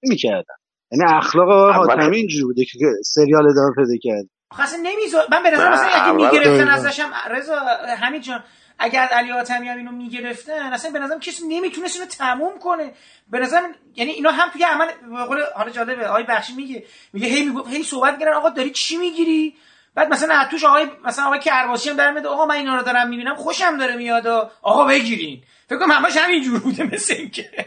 می‌کردن 0.03 0.55
یعنی 0.91 1.13
اخلاق 1.17 1.49
آقای 1.49 1.73
حاتمی 1.73 2.17
اینجوری 2.17 2.43
بوده 2.43 2.65
که 2.65 2.77
سریال 3.05 3.49
ادامه 3.49 3.75
پیدا 3.75 3.97
کرد. 4.01 4.25
آخه 4.51 4.63
اصلا 4.63 4.79
نمیذار 4.83 5.23
من 5.31 5.43
به 5.43 5.49
نظر 5.49 5.71
مثلا 5.71 5.89
اگه 5.93 6.15
می‌گرفتن 6.15 6.55
دقیقاً. 6.55 6.71
ازش 6.71 6.99
هم 6.99 7.35
رضا 7.35 7.55
همین 7.97 8.21
جان 8.21 8.39
اگر 8.79 9.01
علی 9.01 9.31
حاتمی 9.31 9.67
هم 9.67 9.77
اینو 9.77 9.91
می‌گرفتن 9.91 10.73
اصلا 10.73 10.91
به 10.91 10.99
نظرم 10.99 11.19
کسی 11.19 11.47
نمی‌تونست 11.47 11.95
اینو 11.95 12.10
تموم 12.10 12.60
کنه. 12.60 12.91
به 13.31 13.39
نظرم 13.39 13.75
یعنی 13.95 14.12
اینا 14.12 14.31
هم 14.31 14.49
توی 14.49 14.63
عمل 14.63 14.88
به 14.88 15.25
قول 15.25 15.41
حالا 15.55 15.69
جالبه 15.69 16.07
آقای 16.07 16.23
بخشی 16.23 16.55
میگه 16.55 16.84
میگه 17.13 17.27
هی 17.27 17.45
می‌گفت 17.45 17.69
هی 17.69 17.84
صحبت 17.84 18.19
کردن 18.19 18.34
آقا 18.34 18.49
داری 18.49 18.71
چی 18.71 18.97
می‌گیری؟ 18.97 19.55
بعد 19.95 20.10
مثلا 20.10 20.47
توش 20.51 20.65
آقای 20.65 20.88
مثلا 21.05 21.25
آقای 21.25 21.39
کرباسی 21.39 21.89
هم 21.89 21.95
در 21.95 22.12
میاد 22.12 22.27
آقا 22.27 22.45
من 22.45 22.55
اینا 22.55 22.75
رو 22.75 22.84
دارم 22.84 23.10
می‌بینم 23.10 23.36
خوشم 23.36 23.77
داره 23.77 23.95
میاد 23.95 24.27
آقا 24.62 24.86
بگیرین. 24.86 25.43
فکر 25.69 25.79
کنم 25.79 25.91
همش 25.91 26.17
همین 26.17 26.43
جور 26.43 26.60
بوده 26.60 26.84
مثل 26.84 27.13
اینکه. 27.13 27.49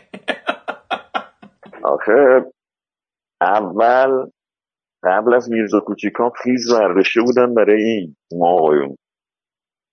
آخه 1.95 2.45
اول 3.41 4.31
قبل 5.03 5.35
از 5.35 5.51
میرزا 5.51 5.81
کوچیکان 5.81 6.31
خیز 6.43 6.73
برداشته 6.73 7.21
بودن 7.21 7.55
برای 7.55 7.83
این 7.83 8.17
ما 8.33 8.49
آقایون 8.49 8.97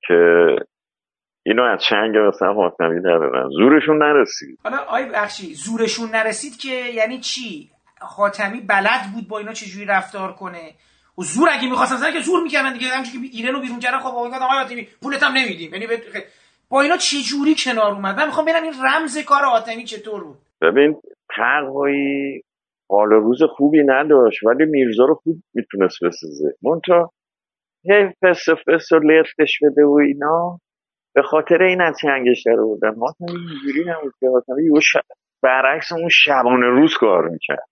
که 0.08 0.15
اینو 1.45 1.63
از 1.63 1.80
چنگ 1.89 2.17
مثلا 2.17 2.54
حاتمی 2.54 2.99
ندارن 2.99 3.49
زورشون 3.49 3.97
نرسید. 3.97 4.60
حالا 4.63 4.77
آقای 4.77 5.06
بخشی 5.06 5.54
زورشون 5.54 6.10
نرسید 6.10 6.58
که 6.58 6.69
یعنی 6.69 7.19
چی؟ 7.19 7.69
خاتمی 8.01 8.62
بلد 8.62 9.01
بود 9.13 9.27
با 9.27 9.39
اینا 9.39 9.54
چجوری 9.54 9.86
رفتار 9.86 10.34
کنه؟ 10.34 10.73
و 11.17 11.21
زور 11.21 11.49
اگه 11.51 11.69
می‌خواستن 11.69 11.95
زن 11.95 12.12
که 12.13 12.19
زور 12.19 12.43
می‌کردن 12.43 12.73
دیگه 12.73 12.88
همچون 12.88 13.21
که 13.21 13.27
ایران 13.38 13.54
رو 13.54 13.62
بیرون 13.62 13.80
کردن 13.80 13.99
خب 13.99 14.08
آقا 14.08 14.62
آتمی 14.62 14.88
پولت 15.04 15.23
هم 15.23 15.34
نمیدیم. 15.34 15.73
یعنی 15.73 15.88
با 16.69 16.82
اینا 16.82 16.97
چه 16.97 17.17
جوری 17.30 17.56
کنار 17.58 17.91
اومد؟ 17.91 18.17
من 18.17 18.25
می‌خوام 18.25 18.45
ببینم 18.45 18.63
این 18.63 18.73
رمز 18.73 19.17
کار 19.17 19.45
آتمی 19.45 19.84
چطور 19.84 20.23
بود. 20.23 20.38
ببین 20.62 21.01
تقوایی 21.36 22.41
حال 22.89 23.10
روز 23.10 23.39
خوبی 23.43 23.84
نداشت 23.86 24.43
ولی 24.43 24.65
میرزا 24.65 25.06
رو 25.06 25.15
خوب 25.15 25.38
می‌تونست 25.54 26.04
بسازه. 26.04 26.56
مونتا 26.62 27.12
هی 27.84 28.10
فس 28.21 28.49
فس 28.49 28.91
و 28.91 28.99
لفتش 28.99 29.60
بده 29.62 29.86
و 29.86 29.99
اینا. 30.08 30.60
به 31.15 31.21
خاطر 31.21 31.63
این 31.63 31.82
از 31.82 31.97
چنگش 32.02 32.43
در 32.45 32.56
بودن 32.56 32.95
حاتمی 32.95 33.28
اینجوری 33.32 33.89
نبود 33.89 34.13
که 34.19 34.30
حاتمی 34.30 34.69
برعکس 35.43 35.91
اون 35.91 36.10
شبانه 36.12 36.67
روز 36.67 36.93
کار 37.00 37.30
می‌کرد. 37.30 37.67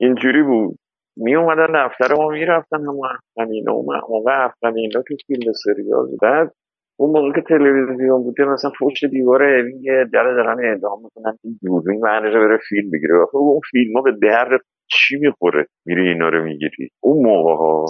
اینجوری 0.00 0.42
بود. 0.42 0.78
می 1.16 1.36
اومدن 1.36 1.86
دفتر 1.86 2.14
ما 2.14 2.28
می‌رفتن 2.28 2.76
همون 2.76 3.08
افغانینا 3.08 3.72
اون 3.72 4.00
موقع 4.08 4.44
افغانینا 4.44 5.02
تو 5.02 5.14
فیلم 5.26 5.52
سریال 5.52 6.06
بعد 6.22 6.52
اون 6.98 7.10
موقع 7.10 7.40
که 7.40 7.46
تلویزیون 7.48 8.22
بوده 8.22 8.44
مثلا 8.44 8.70
پشت 8.80 9.04
دیوار 9.04 9.42
یه 9.68 10.04
در 10.12 10.22
دارن 10.22 10.64
اعدام 10.64 11.02
می‌کنن 11.02 11.38
این 11.44 11.58
دوربین 11.62 12.00
معنیش 12.00 12.34
بره 12.34 12.58
فیلم 12.68 12.90
بگیره. 12.90 13.26
خب 13.32 13.36
اون 13.36 13.60
فیلم 13.70 13.96
ها 13.96 14.02
به 14.02 14.12
درد 14.22 14.60
چی 14.90 15.16
می‌خوره؟ 15.16 15.66
میری 15.86 16.08
اینا 16.08 16.28
رو 16.28 16.44
می‌گیری. 16.44 16.90
اون 17.00 17.26
موقع 17.26 17.54
ها 17.54 17.84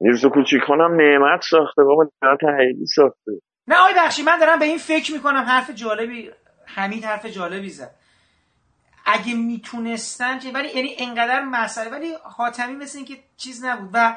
میرزا 0.00 0.28
کوچیکان 0.28 0.80
هم 0.80 0.94
نعمت 0.94 1.40
ساخته 1.50 1.84
بابا 1.84 2.08
تحییلی 2.40 2.86
ساخته. 2.86 3.32
نه 3.68 3.76
آی 3.76 3.94
بخشی 3.96 4.22
من 4.22 4.38
دارم 4.38 4.58
به 4.58 4.64
این 4.64 4.78
فکر 4.78 5.12
می‌کنم 5.12 5.42
حرف 5.42 5.70
جالبی 5.70 6.30
حمید 6.66 7.04
حرف 7.04 7.26
جالبی 7.26 7.70
زد. 7.70 7.90
اگه 9.06 9.34
می‌تونستن 9.34 10.40
ولی 10.54 10.68
یعنی 10.68 10.96
انقدر 10.98 11.40
مسئله 11.40 11.90
ولی 11.90 12.14
حاتمی 12.22 12.76
مثل 12.76 12.98
اینکه 12.98 13.18
چیز 13.36 13.64
نبود 13.64 13.90
و 13.92 14.16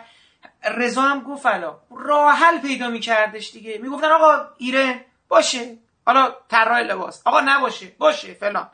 رضا 0.64 1.02
هم 1.02 1.22
گفت 1.22 1.46
الا 1.46 1.80
راه 1.92 2.36
حل 2.36 2.58
پیدا 2.58 2.90
میکردش 2.90 3.52
دیگه. 3.52 3.78
می‌گفتن 3.78 4.08
آقا 4.08 4.46
ایره 4.58 5.06
باشه. 5.28 5.78
حالا 6.06 6.36
طراح 6.50 6.80
لباس. 6.80 7.22
آقا 7.26 7.42
نباشه 7.42 7.96
باشه 7.98 8.34
فلان. 8.34 8.70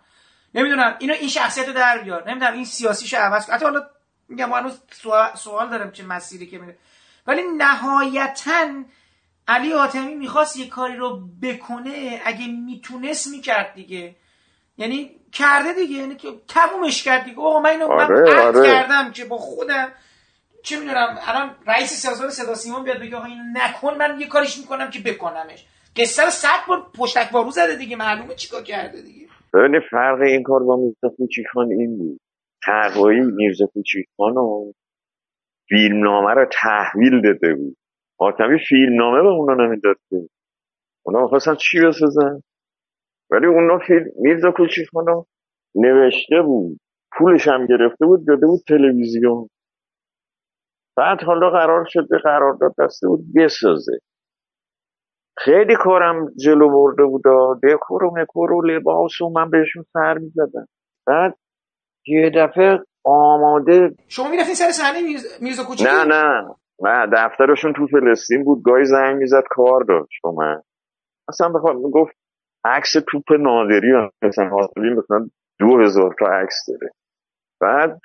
نمی‌دونم 0.54 0.96
اینو 1.00 1.14
این 1.14 1.30
شخصیت 1.30 1.68
رو 1.68 1.74
در 1.74 1.98
بیار. 1.98 2.30
نمی‌دونم 2.30 2.54
این 2.54 2.66
سیاسیشو 2.66 3.18
عوض 3.18 3.46
کن. 3.46 3.54
حتی 3.54 3.66
حالا 3.66 3.88
میگم 4.30 4.54
هنوز 4.54 4.80
سوال 5.36 5.70
دارم 5.70 5.92
چه 5.92 6.04
مسیری 6.04 6.48
که 6.48 6.58
میره. 6.58 6.78
ولی 7.28 7.42
نهایتا 7.58 8.84
علی 9.48 9.72
حاتمی 9.72 10.16
می‌خواست 10.16 10.58
یه 10.58 10.70
کاری 10.70 10.96
رو 10.96 11.28
بکنه 11.42 12.22
اگه 12.26 12.48
می‌تونست 12.48 13.28
می‌کرد 13.28 13.74
دیگه. 13.74 14.16
یعنی 14.78 15.12
کرده 15.32 15.74
دیگه 15.74 15.94
یعنی 15.94 16.16
که 16.16 16.28
تمومش 16.48 17.04
کرد 17.04 17.24
دیگه. 17.24 17.42
آقا 17.42 17.60
من 17.60 17.70
اینو 17.70 17.92
آره، 17.92 18.36
من 18.36 18.38
آره. 18.38 18.72
کردم 18.72 19.12
که 19.12 19.26
با 19.26 19.38
خودم 19.38 19.92
چه 20.64 20.80
می‌دونم 20.80 21.18
الان 21.28 21.56
رئیس 21.68 21.94
سازمان 21.94 22.30
صدا 22.30 22.56
سیمان 22.56 22.84
بیاد 22.84 23.00
بگه 23.00 23.18
آقا 23.18 23.26
اینو 23.26 23.44
نکن 23.54 23.98
من 23.98 24.20
یه 24.20 24.28
کاریش 24.28 24.58
می‌کنم 24.58 24.90
که 24.90 25.00
بکنمش. 25.00 25.66
قصه 25.96 26.24
رو 26.24 26.30
صد 26.30 26.66
بار 26.68 26.92
پشتک 26.98 27.32
بارو 27.32 27.52
زده 27.52 27.76
دیگه 27.76 27.96
معلومه 27.96 28.36
چیکار 28.36 28.64
کرده 28.64 29.02
دیگه. 29.02 29.28
ببین 29.54 29.80
فرق 29.92 30.22
این 30.22 30.44
کار 30.44 30.64
با 30.64 30.76
میرزا 30.76 31.16
کوچیکان 31.18 31.72
این 31.72 31.98
بود. 31.98 32.20
تقوایی 32.66 33.20
میرزا 33.20 33.66
کوچیکان 33.66 34.38
و 34.38 34.74
فیلمنامه 35.70 36.34
رو 36.34 36.46
تحویل 36.52 37.22
داده 37.22 37.56
بود. 37.56 37.78
فیلم 38.20 38.58
فیلمنامه 38.70 39.22
به 39.22 39.28
اونا 39.28 39.66
نمی‌داد 39.66 39.96
که 40.10 40.30
اونا 41.06 41.22
می‌خواستن 41.22 41.56
چی 41.56 41.80
بسازن؟ 41.82 42.42
ولی 43.32 43.46
اونا 43.46 43.80
فیلم 43.88 44.06
میرزا 44.20 44.52
کوچیکانو 44.52 45.24
نوشته 45.76 46.42
بود. 46.42 46.80
پولش 47.18 47.48
هم 47.48 47.66
گرفته 47.66 48.06
بود 48.06 48.28
داده 48.28 48.48
بود 48.48 48.60
تلویزیون. 48.68 49.50
بعد 50.98 51.24
حالا 51.24 51.50
قرار 51.50 51.86
شده 51.90 52.18
قرارداد 52.24 52.76
دسته 52.80 53.08
بود 53.08 53.26
بسازه. 53.36 54.00
خیلی 55.38 55.76
کارم 55.76 56.34
جلو 56.36 56.70
برده 56.70 57.04
بود 57.06 57.22
دکور 57.64 58.04
و 58.04 58.12
مکور 58.18 58.52
و 58.52 58.62
لباس 58.62 59.22
و 59.22 59.30
من 59.30 59.50
بهشون 59.50 59.86
سر 59.94 60.18
می‌زدم. 60.18 60.68
بعد 61.08 61.38
یه 62.08 62.32
دفعه 62.36 62.80
آماده 63.04 63.96
شما 64.08 64.30
می‌رفتین 64.30 64.56
سر 64.56 64.72
صحنه 64.72 65.02
میرزا 65.42 65.64
کوچیک 65.64 65.88
نه 65.88 66.04
نه. 66.04 66.56
نه 66.84 67.08
دفترشون 67.14 67.74
تو 67.74 67.88
فلسطین 67.88 68.44
بود 68.44 68.64
گاهی 68.64 68.86
زنگ 68.86 69.16
می‌زد 69.16 69.44
کار 69.50 69.84
داشت 69.84 70.26
من. 70.38 70.62
اصلا 71.30 71.50
بخواد 71.50 71.76
گفت 71.76 72.16
عکس 72.66 72.92
توپ 73.12 73.32
نادری 73.40 73.92
مثلا 74.22 74.50
حاضرین 74.50 74.94
مثلا 74.94 75.30
دو 75.60 75.80
هزار 75.82 76.16
تا 76.20 76.26
عکس 76.26 76.56
داره. 76.68 76.92
بعد 77.62 78.00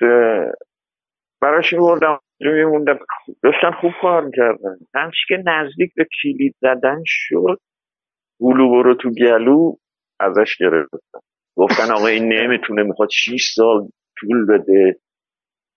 براش 1.42 1.72
میبردم 1.72 2.20
میموندم 2.40 2.98
داشتن 3.42 3.70
خوب 3.80 3.92
کار 4.02 4.24
می‌کردن. 4.24 4.76
همچی 4.94 5.24
که 5.28 5.42
نزدیک 5.46 5.92
به 5.96 6.06
کلید 6.22 6.54
زدن 6.60 7.02
شد 7.06 7.58
گلو 8.40 8.70
برو 8.70 8.94
تو 8.94 9.10
گلو 9.10 9.72
ازش 10.20 10.56
گرفتن 10.60 10.98
گفتن 11.56 11.92
آقا 11.92 12.06
این 12.06 12.32
نمی‌تونه 12.32 12.82
می‌خواد 12.82 13.08
6 13.12 13.52
سال 13.56 13.88
طول 14.20 14.46
بده. 14.46 14.96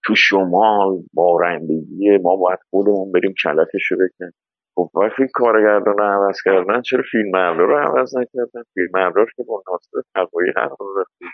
تو 0.06 0.16
شمال 0.16 0.98
بارندگی 1.14 2.18
ما 2.24 2.36
باید 2.36 2.60
خودمون 2.70 3.12
بریم 3.12 3.34
کلکش 3.44 3.92
رو 3.92 3.98
بکنیم. 3.98 4.32
خب 4.76 4.90
وقتی 4.96 5.24
کارگردان 5.34 5.98
رو 5.98 6.04
عوض 6.04 6.38
کردن. 6.46 6.82
چرا 6.82 7.04
فیلم 7.12 7.36
رو 7.36 7.78
عوض 7.78 8.18
نکردن؟ 8.18 8.64
فیلم 8.74 9.26
که 9.38 9.44
با 9.48 9.64
ناصر 9.72 10.08
تقوی 10.16 10.52
قرار 10.56 10.78
رفتی 11.00 11.26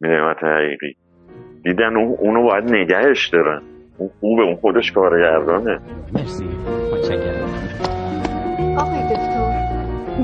نعمت 0.00 0.36
حقیقی. 0.42 0.96
دیدن 1.64 1.96
اونو 1.96 2.42
باید 2.42 2.64
نگهش 2.64 3.28
دارن. 3.28 3.62
اون 3.98 4.10
خوبه 4.20 4.42
اون 4.42 4.56
خودش 4.56 4.92
کارگردانه. 4.92 5.80
مرسی. 6.12 6.48
آقای 8.78 9.02
دکتر 9.02 9.36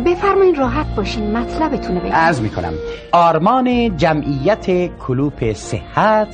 بفرمایید 0.06 0.58
راحت 0.58 0.96
باشین 0.96 1.36
مطلبتونه 1.36 2.00
بگید 2.00 2.12
عرض 2.12 2.42
می‌کنم. 2.42 2.72
آرمان 3.12 3.96
جمعیت 3.96 4.96
کلوپ 5.06 5.52
صحت 5.52 6.28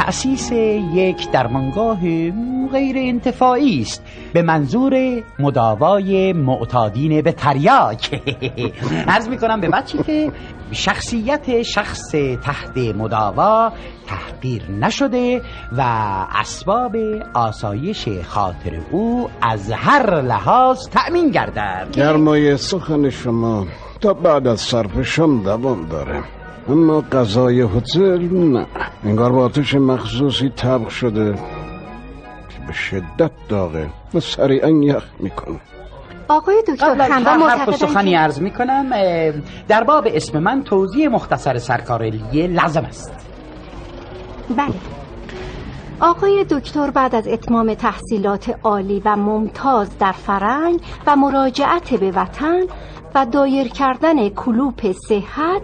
تأسیس 0.00 0.52
یک 0.94 1.30
درمانگاه 1.30 2.00
غیر 2.72 2.96
انتفاعی 2.98 3.80
است. 3.80 4.02
به 4.32 4.42
منظور 4.42 5.22
مداوای 5.38 6.32
معتادین 6.32 7.22
به 7.22 7.32
تریاک. 7.32 8.22
عرض 9.14 9.28
می 9.28 9.38
کنم 9.38 9.60
به 9.60 9.68
بچه 9.68 10.02
که 10.02 10.32
شخصیت 10.72 11.62
شخص 11.62 12.10
تحت 12.42 12.78
مداوا 12.78 13.72
تحقیر 14.06 14.70
نشده 14.70 15.42
و 15.76 15.82
اسباب 16.34 16.96
آسایش 17.34 18.08
خاطر 18.08 18.80
او 18.90 19.30
از 19.42 19.72
هر 19.72 20.20
لحاظ 20.20 20.88
تأمین 20.88 21.30
گردد. 21.30 21.88
گرمای 21.92 22.56
سخن 22.56 23.10
شما 23.10 23.66
تا 24.00 24.14
بعد 24.14 24.46
از 24.46 24.60
صرف 24.60 25.02
شام 25.02 25.42
دوام 25.42 25.86
داره. 25.86 26.39
اما 26.68 27.00
غذای 27.00 27.60
هتل 27.60 28.18
نه. 28.34 28.66
انگار 29.04 29.32
با 29.32 29.44
آتش 29.44 29.74
مخصوصی 29.74 30.48
طبق 30.48 30.88
شده 30.88 31.34
که 32.48 32.66
به 32.66 32.72
شدت 32.72 33.30
داغه 33.48 33.90
و 34.14 34.20
سریعا 34.20 34.68
یخ 34.68 35.04
می‌کنه. 35.20 35.60
آقای 36.28 36.62
دکتر 36.68 37.08
خندا 37.08 37.30
حرف 37.30 37.76
سخنی 37.76 38.14
عرض 38.14 38.40
می‌کنم 38.40 38.90
در 39.68 39.84
باب 39.84 40.08
اسم 40.10 40.38
من 40.38 40.62
توضیح 40.62 41.08
مختصر 41.08 41.58
سرکارلیه 41.58 42.46
لازم 42.46 42.84
است. 42.84 43.26
بله. 44.56 44.74
آقای 46.00 46.44
دکتر 46.50 46.90
بعد 46.90 47.14
از 47.14 47.28
اتمام 47.28 47.74
تحصیلات 47.74 48.54
عالی 48.62 49.02
و 49.04 49.16
ممتاز 49.16 49.98
در 49.98 50.12
فرنگ 50.12 50.80
و 51.06 51.16
مراجعت 51.16 51.94
به 51.94 52.10
وطن 52.10 52.60
و 53.14 53.26
دایر 53.26 53.68
کردن 53.68 54.28
کلوپ 54.28 54.92
صحت 55.08 55.62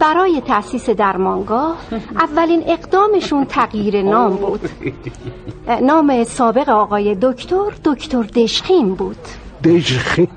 برای 0.00 0.42
تأسیس 0.46 0.90
درمانگاه 0.90 1.76
اولین 2.14 2.62
اقدامشون 2.66 3.44
تغییر 3.44 4.02
نام 4.02 4.36
بود. 4.36 4.60
نام 5.82 6.24
سابق 6.24 6.68
آقای 6.68 7.16
دکتر 7.22 7.72
دکتر 7.84 8.22
دشخیم 8.22 8.94
بود. 8.94 9.16
دشخیم؟ 9.64 10.28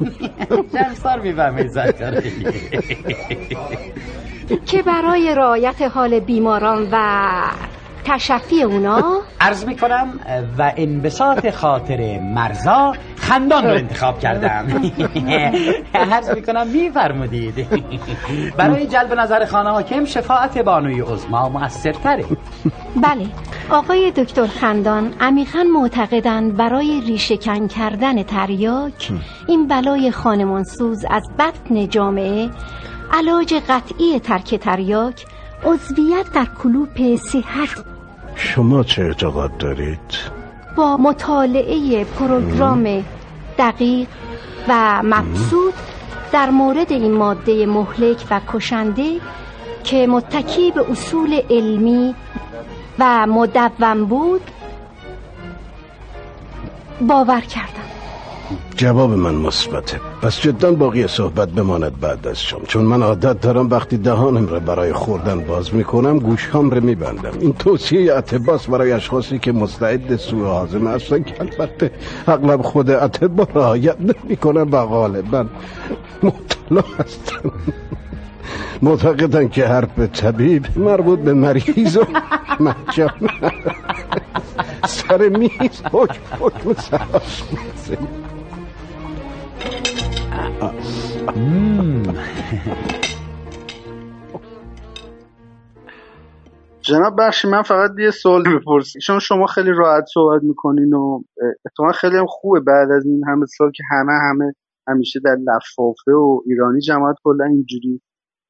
که 4.65 4.81
برای 4.81 5.35
رعایت 5.35 5.81
حال 5.81 6.19
بیماران 6.19 6.87
و 6.91 6.95
تشفی 8.05 8.63
اونا؟ 8.63 9.21
عرض 9.41 9.65
می‌کنم 9.65 10.19
و 10.57 10.73
انبساط 10.77 11.49
خاطر 11.49 12.19
مرزا 12.19 12.93
خندان 13.17 13.63
رو 13.63 13.69
انتخاب 13.69 14.19
کردم. 14.19 14.67
عرض 15.93 16.29
می‌کنم 16.29 16.67
میفرمودید. 16.67 17.67
برای 18.57 18.87
جلب 18.87 19.13
نظر 19.13 19.45
خانه 19.45 19.69
حاکم 19.69 20.05
شفاعت 20.05 20.57
بانوی 20.57 21.01
عزما 21.01 21.49
موثرتره 21.49 22.25
بله. 22.95 23.27
آقای 23.69 24.11
دکتر 24.11 24.47
خندان 24.47 25.13
عمیقا 25.19 25.63
معتقدند 25.63 26.57
برای 26.57 27.01
ریشهکن 27.01 27.67
کردن 27.67 28.23
تریاک 28.23 29.11
این 29.47 29.67
بلای 29.67 30.11
خانمانسوز 30.11 31.05
از 31.09 31.23
بطن 31.39 31.87
جامعه 31.87 32.49
علاج 33.13 33.53
قطعی 33.69 34.19
ترک 34.19 34.55
تریاک 34.55 35.25
عضویت 35.65 36.31
در 36.33 36.47
کلوپ 36.63 37.15
صحت 37.15 37.90
شما 38.41 38.83
چه 38.83 39.01
اعتقاد 39.01 39.57
دارید؟ 39.57 39.99
با 40.75 40.97
مطالعه 40.97 42.03
پروگرام 42.05 43.05
دقیق 43.57 44.07
و 44.67 45.01
مبسوط 45.03 45.73
در 46.31 46.49
مورد 46.49 46.91
این 46.91 47.11
ماده 47.11 47.65
مهلک 47.65 48.25
و 48.31 48.41
کشنده 48.53 49.19
که 49.83 50.07
متکی 50.07 50.71
به 50.71 50.91
اصول 50.91 51.41
علمی 51.49 52.15
و 52.99 53.27
مدون 53.27 54.05
بود 54.05 54.41
باور 57.01 57.41
کردم 57.41 57.90
جواب 58.75 59.11
من 59.11 59.35
مثبته. 59.35 59.99
پس 60.21 60.41
جدا 60.41 60.71
باقی 60.71 61.07
صحبت 61.07 61.49
بماند 61.49 61.99
بعد 61.99 62.27
از 62.27 62.41
شام. 62.41 62.61
چون 62.67 62.83
من 62.83 63.03
عادت 63.03 63.41
دارم 63.41 63.69
وقتی 63.69 63.97
دهانم 63.97 64.47
را 64.47 64.59
برای 64.59 64.93
خوردن 64.93 65.39
باز 65.39 65.75
می‌کنم 65.75 66.19
گوشهام 66.19 66.69
را 66.69 66.79
میبندم. 66.79 67.31
این 67.39 67.53
توصیه 67.53 68.13
اتباس 68.13 68.65
برای 68.67 68.91
اشخاصی 68.91 69.39
که 69.39 69.51
مستعد 69.51 70.15
سوء 70.15 70.47
حازم 70.47 70.87
هستن 70.87 71.23
که 71.23 71.33
البته 71.39 71.91
اغلب 72.27 72.61
خود 72.61 72.89
اتبا 72.91 73.47
رعایت 73.55 73.97
نمی‌کنن 73.99 74.61
و 74.61 74.85
غالبا 74.85 75.45
مطلع 76.23 76.83
هستن 76.99 77.51
معتقدن 78.81 79.47
که 79.47 79.67
حرف 79.67 79.99
طبیب 79.99 80.65
مربوط 80.75 81.19
به 81.19 81.33
مریض 81.33 81.97
و 81.97 82.05
مجان 82.59 83.29
سر 84.85 85.29
میز 85.29 85.81
حکم 85.91 86.19
حکم 86.39 86.73
جناب 96.81 97.15
بخشی 97.19 97.47
من 97.47 97.61
فقط 97.61 97.91
یه 97.99 98.11
سوال 98.11 98.43
بپرسیم 98.43 98.99
چون 98.99 99.19
شما 99.19 99.45
خیلی 99.45 99.71
راحت 99.71 100.05
صحبت 100.13 100.43
می‌کنین 100.43 100.93
و 100.93 101.21
اتفاقا 101.65 101.91
خیلی 101.91 102.17
هم 102.17 102.25
خوبه 102.25 102.59
بعد 102.59 102.91
از 102.91 103.05
این 103.05 103.21
همه 103.27 103.45
سال 103.45 103.71
که 103.71 103.83
همه 103.91 104.11
همه 104.11 104.53
همیشه 104.87 105.19
در 105.23 105.35
لفافه 105.35 106.11
و 106.11 106.41
ایرانی 106.45 106.79
جماعت 106.79 107.15
کلا 107.23 107.45
اینجوری 107.45 108.01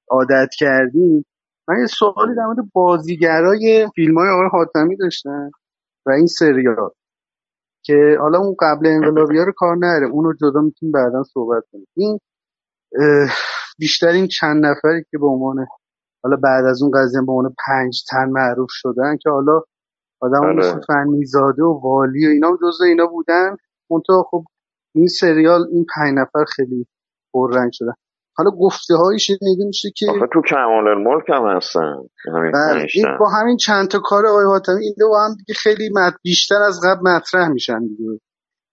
عادت 0.10 0.50
کردیم 0.60 1.26
من 1.68 1.80
یه 1.80 1.88
سوالی 1.88 2.36
در 2.36 2.46
مورد 2.46 2.72
بازیگرای 2.74 3.88
فیلم 3.96 4.18
های 4.18 4.30
آقای 4.30 4.50
حاتمی 4.52 4.98
داشتم 4.98 5.52
و 6.06 6.12
این 6.12 6.28
سریال. 6.28 6.90
که 7.84 8.18
حالا 8.20 8.40
اون 8.40 8.56
قبل 8.60 8.88
انقلابی 8.88 9.38
ها 9.38 9.44
رو 9.44 9.52
کار 9.58 9.78
نره. 9.78 10.08
اون 10.08 10.26
رو 10.26 10.34
جدا 10.34 10.62
می‌تونیم 10.62 10.92
بعدا 10.92 11.24
صحبت 11.24 11.64
کنیم. 11.72 11.88
این 11.98 12.20
بیشتر 13.80 14.08
این 14.08 14.28
چند 14.28 14.66
نفری 14.66 15.04
که 15.12 15.18
به 15.18 15.28
عنوان 15.28 15.66
حالا 16.24 16.36
بعد 16.36 16.66
از 16.66 16.82
اون 16.82 16.92
قضیه 16.96 17.22
به 17.22 17.32
عنوان 17.32 17.56
پنج 17.68 18.04
تن 18.12 18.30
معروف 18.30 18.70
شدن 18.72 19.18
که 19.22 19.30
حالا 19.30 19.62
آدم 20.22 20.42
بله. 20.42 20.54
مثل 20.54 20.80
فنیزاده 20.88 21.64
و 21.64 21.80
والی 21.84 22.28
و 22.28 22.30
اینا 22.30 22.58
جزء 22.62 22.86
اینا 22.86 23.06
بودن. 23.06 23.56
منتها 23.92 24.24
خب 24.30 24.44
این 24.96 25.08
سریال 25.08 25.68
این 25.72 25.86
پنج 25.96 26.18
نفر 26.18 26.46
خیلی 26.56 26.88
پررنگ 27.34 27.70
شدن. 27.74 27.94
حالا 28.38 28.52
گفته 28.52 28.94
هایی 28.96 29.20
شنیده 29.20 29.66
میشه 29.66 29.90
که 29.96 30.06
تو 30.34 30.42
کمال 30.50 30.88
الملک 30.88 31.30
هم 31.30 31.56
هستن. 31.56 31.96
همین 32.36 32.52
بله، 32.52 32.88
این. 32.94 33.06
با 33.20 33.30
همین 33.30 33.58
چند 33.58 33.88
تا 33.88 34.00
کار 34.00 34.26
آقای 34.28 34.46
حاتمی 34.46 34.84
این 34.84 34.96
دو 35.00 35.16
هم 35.16 35.36
دیگه 35.36 35.54
خیلی 35.54 35.90
مط... 35.94 36.14
بیشتر 36.24 36.62
از 36.68 36.80
قبل 36.84 37.02
مطرح 37.02 37.48
میشن 37.48 37.80
دیگه. 37.80 38.20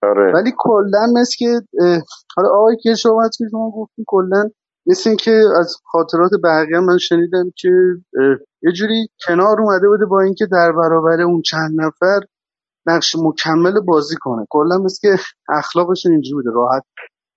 آره. 0.03 0.33
ولی 0.35 0.53
کلا 0.59 1.07
مثل 1.21 1.35
که 1.39 1.61
حالا 2.37 2.49
آقای 2.49 2.77
که 2.83 2.95
شما 2.95 3.29
که 3.39 3.45
شما 3.51 3.71
گفتین 3.71 4.05
کلا 4.09 4.51
مثل 4.87 5.15
که 5.15 5.43
از 5.61 5.77
خاطرات 5.85 6.31
بقیه 6.45 6.81
من 6.81 6.99
شنیدم 6.99 7.53
که 7.57 7.69
یه 8.63 8.73
جوری 8.73 9.09
کنار 9.27 9.61
اومده 9.61 9.89
بوده 9.89 10.07
با 10.07 10.21
اینکه 10.21 10.47
در 10.53 10.73
برابر 10.73 11.21
اون 11.21 11.43
چند 11.43 11.71
نفر 11.75 12.21
نقش 12.87 13.17
مکمل 13.23 13.81
بازی 13.81 14.17
کنه. 14.21 14.47
کلا 14.51 14.79
مثل 14.79 14.99
که 15.09 15.23
اخلاقشون 15.49 16.13
اینجوری 16.13 16.35
بوده 16.35 16.51
راحت 16.55 16.83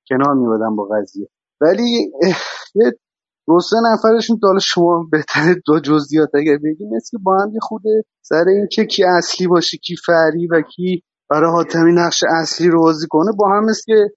کنار 0.10 0.34
میبادن 0.34 0.76
با 0.76 0.84
قضیه. 0.84 1.28
ولی 1.62 2.12
یه 2.76 2.92
دو 3.48 3.60
سه 3.60 3.76
نفرشون 3.94 4.40
حالا 4.44 4.60
شما 4.60 5.08
بهتر 5.12 5.56
دو 5.66 5.80
جزئیات 5.80 6.30
اگر 6.34 6.58
بگیم 6.64 6.90
مثل 6.96 7.10
که 7.12 7.18
با 7.24 7.38
هم 7.42 7.52
یه 7.54 7.60
خوده 7.62 8.04
سر 8.22 8.46
اینکه 8.48 8.86
کی 8.86 9.04
اصلی 9.04 9.48
باشه 9.48 9.78
کی 9.78 9.96
فری 10.06 10.48
و 10.48 10.62
کی 10.62 11.04
برای 11.30 11.52
حاتمی 11.52 11.94
نقش 11.94 12.24
اصلی 12.42 12.70
رو 12.70 12.82
بازی 12.82 13.08
کنه 13.10 13.32
با 13.38 13.50
هم 13.50 13.66
مثل 13.66 13.84
که 13.86 14.10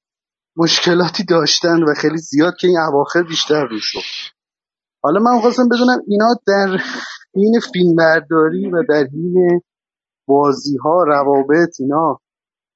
مشکلاتی 0.57 1.25
داشتن 1.25 1.83
و 1.83 1.95
خیلی 1.95 2.19
زیاد 2.19 2.55
که 2.61 2.69
این 2.69 2.79
اواخر 2.79 3.23
بیشتر 3.23 3.69
شد 3.79 4.35
حالا 5.03 5.21
من 5.21 5.41
خواستم 5.41 5.69
بدونم 5.69 5.99
اینا 6.09 6.35
در 6.47 6.81
حین 7.35 7.61
فیلم 7.73 7.95
برداری 7.95 8.71
و 8.71 8.83
در 8.89 9.05
حین 9.13 9.61
بازی 10.29 10.77
ها 10.77 11.03
روابط 11.03 11.81
اینا 11.81 12.21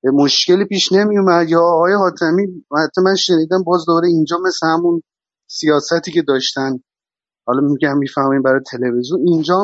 مشکلی 0.05 0.65
پیش 0.65 0.93
نمی 0.93 1.19
اومد 1.19 1.49
یا 1.49 1.61
آقای 1.61 1.93
حاتمی 1.93 2.47
حتی 2.85 3.01
من 3.05 3.15
شنیدم 3.15 3.63
باز 3.67 3.85
دوره 3.87 4.09
اینجا 4.09 4.37
مثل 4.47 4.67
همون 4.67 5.03
سیاستی 5.51 6.13
که 6.13 6.23
داشتن. 6.23 6.71
حالا 7.47 7.61
میگم 7.61 7.99
می‌فهمیم 7.99 8.43
برای 8.43 8.61
تلویزیون. 8.71 9.21
اینجا 9.27 9.55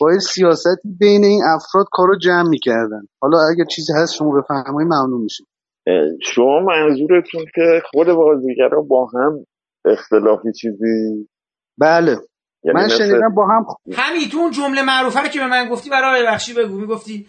با 0.00 0.12
یه 0.12 0.18
سیاستی 0.18 0.88
بین 1.00 1.24
این 1.24 1.42
افراد 1.44 1.86
کارو 1.92 2.18
جمع 2.18 2.48
می‌کردن. 2.48 3.02
حالا 3.22 3.38
اگر 3.52 3.64
چیزی 3.64 3.92
هست 3.96 4.14
شما 4.14 4.40
بفرمایید 4.40 4.92
ممنون 4.92 5.20
میشه 5.20 5.44
اه، 5.86 5.94
شما 6.22 6.60
منظورتون 6.60 7.44
که 7.54 7.82
خود 7.90 8.06
بازیگرا 8.06 8.82
با 8.82 9.06
هم 9.06 9.46
اختلافی 9.84 10.52
چیزی؟ 10.52 11.28
بله. 11.78 12.16
یعنی 12.64 12.78
من 12.78 12.84
مثل- 12.84 12.98
شنیدم 12.98 13.34
با 13.34 13.46
هم 13.46 13.66
همین 13.92 14.28
تو 14.28 14.38
اون 14.38 14.50
جمله 14.50 14.82
معروفه 14.82 15.20
رو 15.20 15.28
که 15.28 15.38
به 15.38 15.46
من 15.46 15.68
گفتی 15.68 15.90
برای 15.90 16.26
بخشی 16.26 16.54
بگو. 16.54 16.76
می‌گفتی 16.80 17.26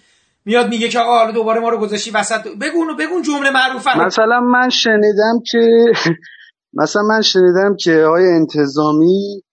میاد 0.48 0.70
میگه 0.70 0.90
که 0.90 1.00
آقا 1.00 1.18
حالا 1.20 1.32
دوباره 1.32 1.60
ما 1.60 1.70
رو 1.70 1.78
گذاشتی 1.78 2.12
وسط. 2.12 2.48
بگو 2.62 2.78
اونو 2.78 2.96
بگو 2.96 3.14
اون 3.14 3.22
جمله 3.22 3.52
معروفه 3.52 3.92
رو. 3.94 4.06
مثلا 4.06 4.40
من 4.40 4.70
شنیدم 4.70 5.36
که 5.52 5.86
مثلا 6.82 7.02
من 7.02 7.22
شنیدم 7.22 7.76
که 7.80 8.04
آقای 8.08 8.24
انتظامی 8.28 9.44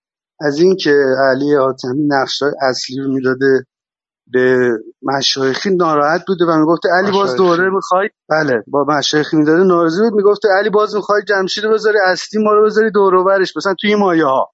از 0.41 0.59
این 0.59 0.77
که 0.77 0.95
علی 1.31 1.55
حاتمی 1.55 2.07
نقشای 2.09 2.51
اصلی 2.63 2.97
رو 3.03 3.13
می‌داده 3.15 3.65
به 4.33 4.69
مشایخی 5.03 5.71
ناراحت 5.77 6.25
بوده 6.27 6.45
و 6.45 6.59
می‌گفته 6.59 6.89
علی 6.99 7.11
باز. 7.13 7.37
دوره 7.37 7.71
می‌خوای؟ 7.71 8.09
بله 8.29 8.63
با 8.67 8.85
مشایخی 8.89 9.37
می‌داده 9.37 9.65
ناراضی 9.65 10.03
بود. 10.03 10.13
می‌گفته 10.13 10.49
علی 10.59 10.71
باز 10.71 10.95
می‌خوای 10.95 11.23
جمشید 11.29 11.65
بذاری 11.65 11.99
اصلی 12.07 12.45
ما 12.45 12.53
رو 12.53 12.65
بذاری 12.67 12.91
دور 12.91 13.15
و 13.15 13.25
برش 13.25 13.57
مثلا 13.57 13.75
توی 13.81 13.91
این 13.91 13.99
مایه 13.99 14.25
ها 14.25 14.51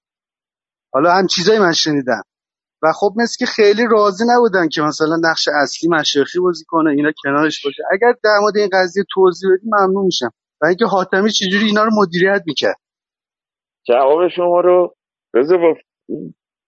حالا 0.94 1.12
هم 1.12 1.26
چیزایی 1.26 1.58
من 1.58 1.72
شنیدم. 1.72 2.22
و 2.82 2.92
خب 2.92 3.12
مثل 3.16 3.36
که 3.38 3.46
خیلی 3.46 3.82
راضی 3.90 4.24
نبودن 4.28 4.68
که 4.68 4.82
مثلا 4.82 5.16
نقش 5.30 5.48
اصلی 5.62 5.88
مشایخی 5.90 6.38
بازی 6.38 6.64
کنه 6.68 6.90
اینا 6.90 7.12
کنارش 7.24 7.64
باشه. 7.64 7.82
اگر 7.92 8.12
در 8.24 8.38
مورد 8.40 8.56
این 8.56 8.68
قضیه 8.72 9.04
توضیح 9.14 9.50
بدی 9.52 9.66
ممنون 9.66 10.04
میشم. 10.04 10.30
و 10.62 10.66
اینکه 10.66 10.84
حاتمی 10.84 11.30
چجوری 11.30 11.64
اینا 11.66 11.84
رو 11.84 11.90
مدیریت 12.02 12.42
می‌کرد؟ 12.46 12.76
جواب 13.88 14.28
شما 14.28 14.60
رو 14.60 14.94
بذار 15.34 15.58
با 15.58 15.74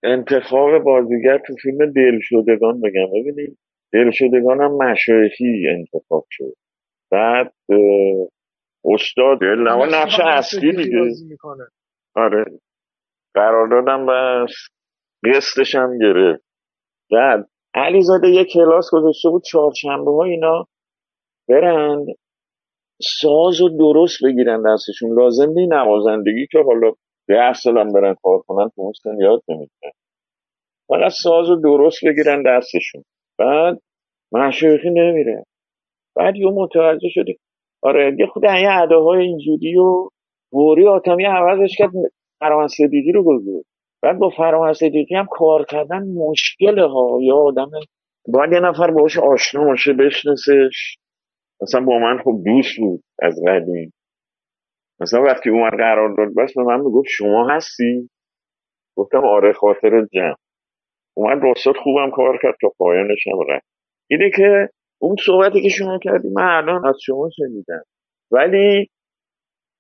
انتخاب 0.03 0.79
بازیگر 0.85 1.39
تو 1.47 1.55
فیلم 1.63 1.93
دلشدگان 1.93 2.81
بگم. 2.81 3.07
ببینید 3.15 3.59
دلشدگان 3.93 4.61
هم 4.61 4.73
مشایخی 4.73 5.65
انتخاب 5.69 6.27
شد. 6.31 6.55
بعد 7.11 7.53
استاد 8.85 9.45
نما 9.45 9.87
نقش 9.87 10.21
اصلی 10.25 10.77
دیگه. 10.77 10.99
آره. 12.15 12.45
قرار 13.35 13.69
دادم 13.69 14.07
بس. 14.07 14.51
قسطش 15.25 15.75
هم 15.75 15.99
گرفت. 15.99 16.45
بعد 17.11 17.49
علیزاده 17.75 18.29
یه 18.29 18.45
کلاس 18.45 18.91
گذاشته 18.93 19.29
بود 19.29 19.43
چهارشنبه 19.43 20.11
ها 20.11 20.25
اینا 20.25 20.67
برن 21.49 22.07
ساز 23.03 23.61
و 23.61 23.69
درست 23.69 24.25
بگیرن 24.25 24.63
دستشون. 24.63 25.19
لازم 25.19 25.51
نی 25.51 25.67
نوازندگی 25.67 26.47
که 26.51 26.59
حالا 26.59 26.93
سال 27.55 27.79
هم 27.79 27.93
برن 27.93 28.15
کار 28.23 28.39
کنن 28.39 28.69
تو 28.69 28.83
اون 29.05 29.21
یاد 29.21 29.43
نمی‌گیرن. 29.49 29.93
فقط 30.89 31.13
ساز 31.23 31.51
و 31.51 31.57
درست 31.57 32.05
بگیرن 32.05 32.43
دستشون. 32.43 33.05
بعد 33.39 33.79
مشایخی 34.33 34.91
نمیره. 34.91 35.45
بعد 36.17 36.37
یه 36.37 36.51
متوجه 36.51 37.09
شدی. 37.09 37.39
آره 37.83 38.17
یه 38.19 38.27
خود 38.27 38.45
یه 38.45 38.83
اداهای 38.83 39.23
اینجوری 39.23 39.79
و 39.79 40.09
موری 40.53 40.87
آتمی 40.87 41.25
عوضش 41.25 41.77
کرد 41.79 41.93
فرمان 42.41 42.69
صدیقی 42.69 43.13
رو 43.13 43.23
گذاشت. 43.25 43.72
بعد 44.03 44.19
با 44.19 44.31
فرمان 44.31 44.73
صدیقی 44.73 45.15
هم 45.15 45.27
کار 45.31 45.65
کردن 45.65 46.03
مشکله 46.03 46.87
ها. 46.87 47.19
یا 47.23 47.37
آدم 47.37 47.71
باید 48.29 48.53
یه 48.53 48.61
نفر 48.61 48.91
باش 48.91 49.19
آشنا 49.19 49.65
باشه 49.65 49.93
بشناسش. 49.93 50.97
مثلا 51.63 51.81
با 51.81 51.99
من 51.99 52.19
خب 52.25 52.43
دوست 52.45 52.79
بود 52.79 53.03
از 53.23 53.35
قدیم. 53.49 53.93
مثلا 55.01 55.23
وقتی 55.23 55.51
اومد 55.51 55.73
قرار 55.73 56.15
داد 56.17 56.35
بس 56.37 56.55
به 56.57 56.63
من 56.63 56.81
می‌گفت 56.81 57.09
شما 57.09 57.49
هستی؟ 57.51 58.11
گفتم 58.97 59.25
آره 59.25 59.53
خاطر 59.53 60.07
جمع. 60.13 60.35
اومد 61.17 61.43
راستات 61.43 61.77
خوبم 61.77 62.11
کار 62.11 62.39
کرد 62.43 62.55
تا 62.61 62.73
پایانش 62.79 63.27
هم 63.27 63.55
رفت. 63.55 63.67
اینه 64.11 64.31
که 64.37 64.69
اون 65.01 65.17
صحبتی 65.27 65.63
که 65.63 65.69
شما 65.69 65.99
کردی 66.03 66.29
من 66.29 66.57
الان 66.57 66.87
از 66.87 66.97
شما 67.07 67.29
شنیدم. 67.37 67.83
ولی 68.31 68.89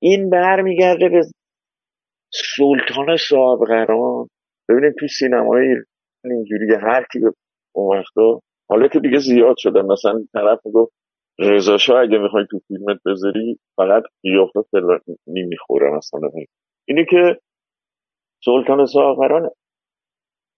این 0.03 0.31
برمیگرده 0.31 1.09
به 1.09 1.23
سلطان 2.35 3.17
صاحب 3.29 3.59
قرار 3.67 4.27
ببینید 4.69 4.95
تو 5.01 5.07
سینمای 5.09 5.67
اینجوری 6.25 6.75
هر 6.75 7.07
کی 7.13 7.19
اون 7.75 7.99
وقتا 7.99 8.41
حالا 8.71 8.89
که 8.89 9.01
دیگه 9.01 9.19
زیاد 9.19 9.57
شده. 9.59 9.83
مثلا 9.83 10.25
طرف 10.33 10.59
می‌گفت 10.67 10.93
رضا 11.39 11.77
اگه 12.01 12.19
می‌خوای 12.19 12.45
تو 12.51 12.59
فیلمت 12.69 13.01
بذاری 13.07 13.59
فقط 13.77 14.03
قیافه 14.23 14.61
فلانی 14.71 15.43
می‌خوره 15.49 15.91
مثلا. 15.97 16.31
اینی 16.89 17.05
که 17.11 17.41
سلطان 18.45 18.87
ساغران 18.87 19.51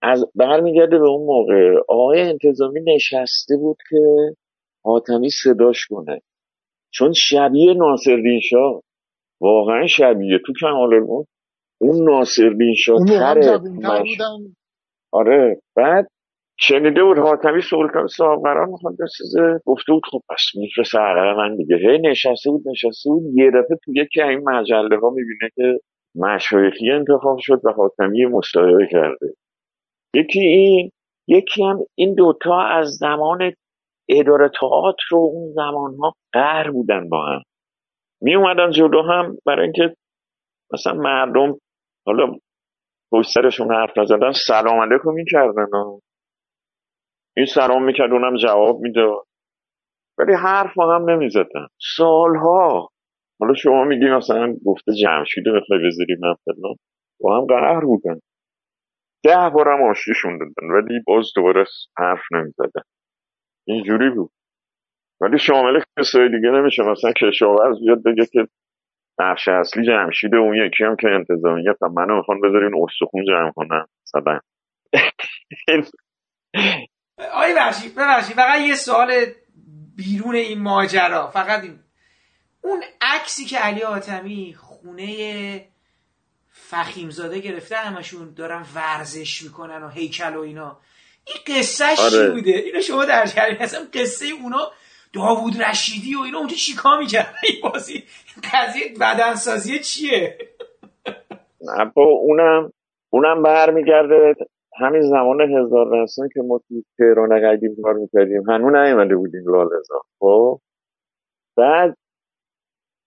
از 0.01 0.25
برمیگرده 0.35 0.99
به 0.99 1.07
اون 1.07 1.25
موقع. 1.25 1.75
آقای 1.89 2.21
انتظامی 2.21 2.81
نشسته 2.95 3.57
بود 3.57 3.77
که 3.89 3.97
حاتمی 4.85 5.29
صداش 5.29 5.85
کنه. 5.85 6.21
چون 6.93 7.13
شبیه 7.13 7.73
ناصرالدین 7.73 8.39
شاه. 8.39 8.81
واقعا 9.41 9.87
شبیه. 9.87 10.39
تو 10.45 10.53
کمال 10.61 10.99
اون 11.81 12.09
ناصرالدین 12.09 12.73
شاه 12.73 13.05
تره 13.05 13.59
آره. 15.13 15.61
بعد 15.75 16.07
شنیده 16.59 17.03
بود 17.03 17.17
حاتمی 17.17 17.61
سلطان 17.61 18.07
ساغران 18.07 18.69
می‌خواد 18.69 18.93
بسازه. 18.93 19.59
گفته 19.65 19.93
بود 19.93 20.03
خب 20.11 20.21
پس 20.29 20.43
میفرسته 20.55 20.99
عقل 20.99 21.37
من 21.37 21.55
دیگه. 21.55 21.75
هی 21.75 21.97
نشسته 21.97 22.49
بود 22.49 22.67
نشسته 22.67 23.09
بود. 23.09 23.23
یه 23.33 23.49
دفعه 23.49 23.77
تو 23.83 23.91
یکی 23.95 24.21
این 24.21 24.49
مجله 24.49 24.99
ها 24.99 25.09
می‌بینه 25.09 25.51
که 25.55 25.79
مشایخی 26.15 26.91
انتخاب 26.91 27.37
شد 27.39 27.61
و 27.65 27.71
حاتمی 27.71 28.25
مصاحبه 28.25 28.87
کرده. 28.91 29.33
یکی 30.13 30.39
این 30.39 30.91
یکی 31.27 31.63
هم 31.63 31.79
این 31.95 32.13
دوتا 32.13 32.61
از 32.61 32.87
زمان 32.87 33.53
اداره 34.09 34.49
تئاتر 34.59 35.03
رو 35.09 35.17
اون 35.17 35.53
زمان 35.53 35.95
ها 35.95 36.13
قهر 36.33 36.71
بودن 36.71 37.09
با 37.09 37.25
هم. 37.25 37.41
می 38.21 38.35
اومدن 38.35 38.71
جلو 38.71 39.01
هم 39.01 39.37
برای 39.45 39.63
اینکه 39.63 39.95
مثلا 40.73 40.93
مردم 40.93 41.57
حالا 42.05 42.33
پشت 43.11 43.29
سرشون 43.33 43.73
حرف 43.75 43.97
نزدن 43.97 44.31
سلام 44.47 44.79
علیکم 44.81 45.13
می‌کردن 45.13 45.67
این 47.37 47.45
سلام 47.45 47.83
می‌کرد 47.83 48.11
اونم 48.11 48.37
جواب 48.37 48.79
می‌داد. 48.79 49.25
ولی 50.17 50.33
حرف 50.33 50.77
هم 50.79 51.09
نمی‌زدن. 51.09 51.67
سالها. 51.97 52.89
حالا 53.39 53.53
شما 53.53 53.83
میگی 53.83 54.05
مثلا 54.09 54.55
گفته 54.65 54.91
جمشیده 55.03 55.51
می‌خوای 55.51 55.79
بذاری 55.79 56.15
من 56.21 56.35
فلان. 56.45 56.75
با 57.21 57.37
هم 57.37 57.45
قهر 57.45 57.79
بودن. 57.85 58.19
ده 59.23 59.49
بارم 59.49 59.83
آشتیشون 59.89 60.37
دادن 60.37 60.71
ولی 60.73 60.99
باز 61.07 61.31
دوباره 61.35 61.65
حرف 61.97 62.21
نمی‌زدن. 62.31 62.81
اینجوری 63.67 64.09
بود. 64.09 64.31
ولی 65.21 65.39
شامل 65.39 65.81
کسای 65.99 66.29
دیگه 66.29 66.49
نمیشه. 66.49 66.83
مثلا 66.83 67.11
کشاورز 67.11 67.79
بیاد 67.79 68.03
بگه 68.03 68.25
که 68.25 68.47
نقش 69.19 69.47
اصلی 69.47 69.85
جمشیده 69.85 70.37
اون 70.37 70.55
یکی 70.55 70.83
هم 70.83 70.95
که 70.95 71.07
انتظامیه 71.07 71.75
و 71.81 71.89
منو 71.89 72.15
می‌خوان 72.15 72.41
بذارین 72.41 72.71
استخون 72.83 73.25
جمع 73.25 73.51
کنن 73.51 73.85
مثلا. 74.03 74.39
آی 77.33 77.53
بخشی 77.57 77.89
ببخشی 77.89 78.33
فقط 78.33 78.61
یه 78.61 78.75
سوال 78.75 79.11
بیرون 79.95 80.35
این 80.35 80.61
ماجرا. 80.61 81.27
فقط 81.27 81.63
این. 81.63 81.79
اون 82.61 82.83
عکسی 83.01 83.45
که 83.45 83.57
علی 83.57 83.83
آتمی 83.83 84.55
خونه 84.57 85.65
فخیمزاده 86.49 87.39
گرفته 87.39 87.75
همشون 87.75 88.33
دارن 88.33 88.65
ورزش 88.75 89.43
می‌کنن 89.43 89.83
و 89.83 89.89
هیکل 89.89 90.35
و 90.35 90.39
اینا. 90.39 90.79
این 91.27 91.57
قصه 91.57 91.85
آره. 91.85 92.09
چی 92.09 92.31
بوده؟ 92.31 92.51
اینو 92.51 92.81
شما 92.81 93.05
در 93.05 93.25
جریان 93.25 93.61
اصلا 93.61 93.79
قصه 93.93 94.25
اونا 94.43 94.71
داوود 95.15 95.61
رشیدی 95.61 96.15
و 96.15 96.19
اینا 96.19 96.37
اونجا 96.37 96.55
چیکار 96.55 96.99
می‌کردن؟ 96.99 97.29
این 97.43 97.71
بازی 97.71 98.03
قضیه 98.53 98.83
بدنسازی 99.01 99.79
چیه؟ 99.79 100.37
نه 101.61 101.91
اونم 101.97 102.71
اونم 103.09 103.43
برمیگرده 103.43 104.35
همین 104.79 105.01
زمان 105.01 105.41
هزاردستان 105.41 106.29
که 106.33 106.41
ما 106.41 106.57
تو 106.57 106.75
تهران 106.97 107.41
قدیم 107.49 107.75
کار 107.83 107.93
می‌کردیم. 107.93 108.49
هنوز 108.49 108.75
نیومده 108.75 109.15
بودیم 109.15 109.43
لاله‌زار 109.45 110.01
خب؟ 110.19 110.59
بعد 111.57 111.97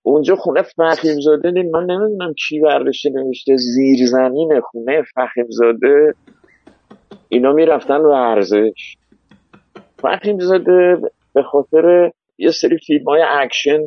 اونجا 0.03 0.37
خونه 0.37 0.63
فخیم 0.63 1.21
زاده 1.21 1.51
دید 1.51 1.67
من 1.67 1.85
نمی‌دونم 1.85 2.35
کی 2.49 2.61
برداشته 2.61 3.11
نوشته 3.11 3.57
زیر 3.57 4.07
زمین 4.07 4.61
خونه 4.61 5.03
فخیم 5.15 5.47
زاده 5.49 6.15
اینا 7.29 7.53
می‌رفتن 7.53 8.01
ورزش. 8.01 8.97
فخیم 10.03 10.39
زاده 10.39 10.97
به 11.35 11.43
خاطر 11.43 12.11
یه 12.39 12.51
سری 12.51 12.79
فیلم 12.87 13.05
های 13.05 13.23
اکشن 13.23 13.79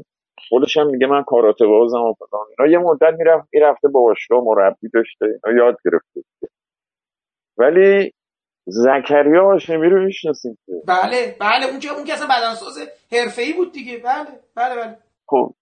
خودش 0.49 0.77
هم 0.77 0.87
میگه 0.87 1.07
من 1.07 1.23
کاراته 1.23 1.65
بازم 1.65 2.01
و 2.01 2.13
فلان. 2.13 2.45
اینا 2.59 2.71
یه 2.71 2.77
مدت 2.77 3.13
می‌رفت 3.19 3.47
می‌رفته 3.53 3.87
باشگاه 3.87 4.41
مربی 4.43 4.89
داشته. 4.93 5.25
اینا 5.25 5.65
یاد 5.65 5.77
گرفته 5.85 6.21
ولی 7.57 8.11
زکریا 8.67 9.45
هاشمی 9.45 9.89
رو 9.89 10.03
می‌شناسیم 10.05 10.57
بله 10.87 11.35
بله. 11.39 11.65
اون 11.69 11.79
که 11.79 11.89
اون 11.93 12.03
که 12.03 12.13
اصلا 12.13 12.27
بدنساز 12.27 12.77
حرفه‌ای 13.11 13.53
بود 13.53 13.71
دیگه. 13.71 13.97
بله 13.97 14.27
بله 14.55 14.75
بله. 14.75 14.97
خب 15.27 15.53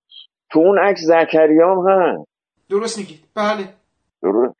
تو 0.51 0.59
اون 0.59 0.79
عکس 0.79 0.99
زکریا 1.01 1.75
هم 1.75 1.89
هست. 1.89 2.27
درست 2.69 2.97
میگید. 2.97 3.19
بله. 3.35 3.73
درست. 4.23 4.55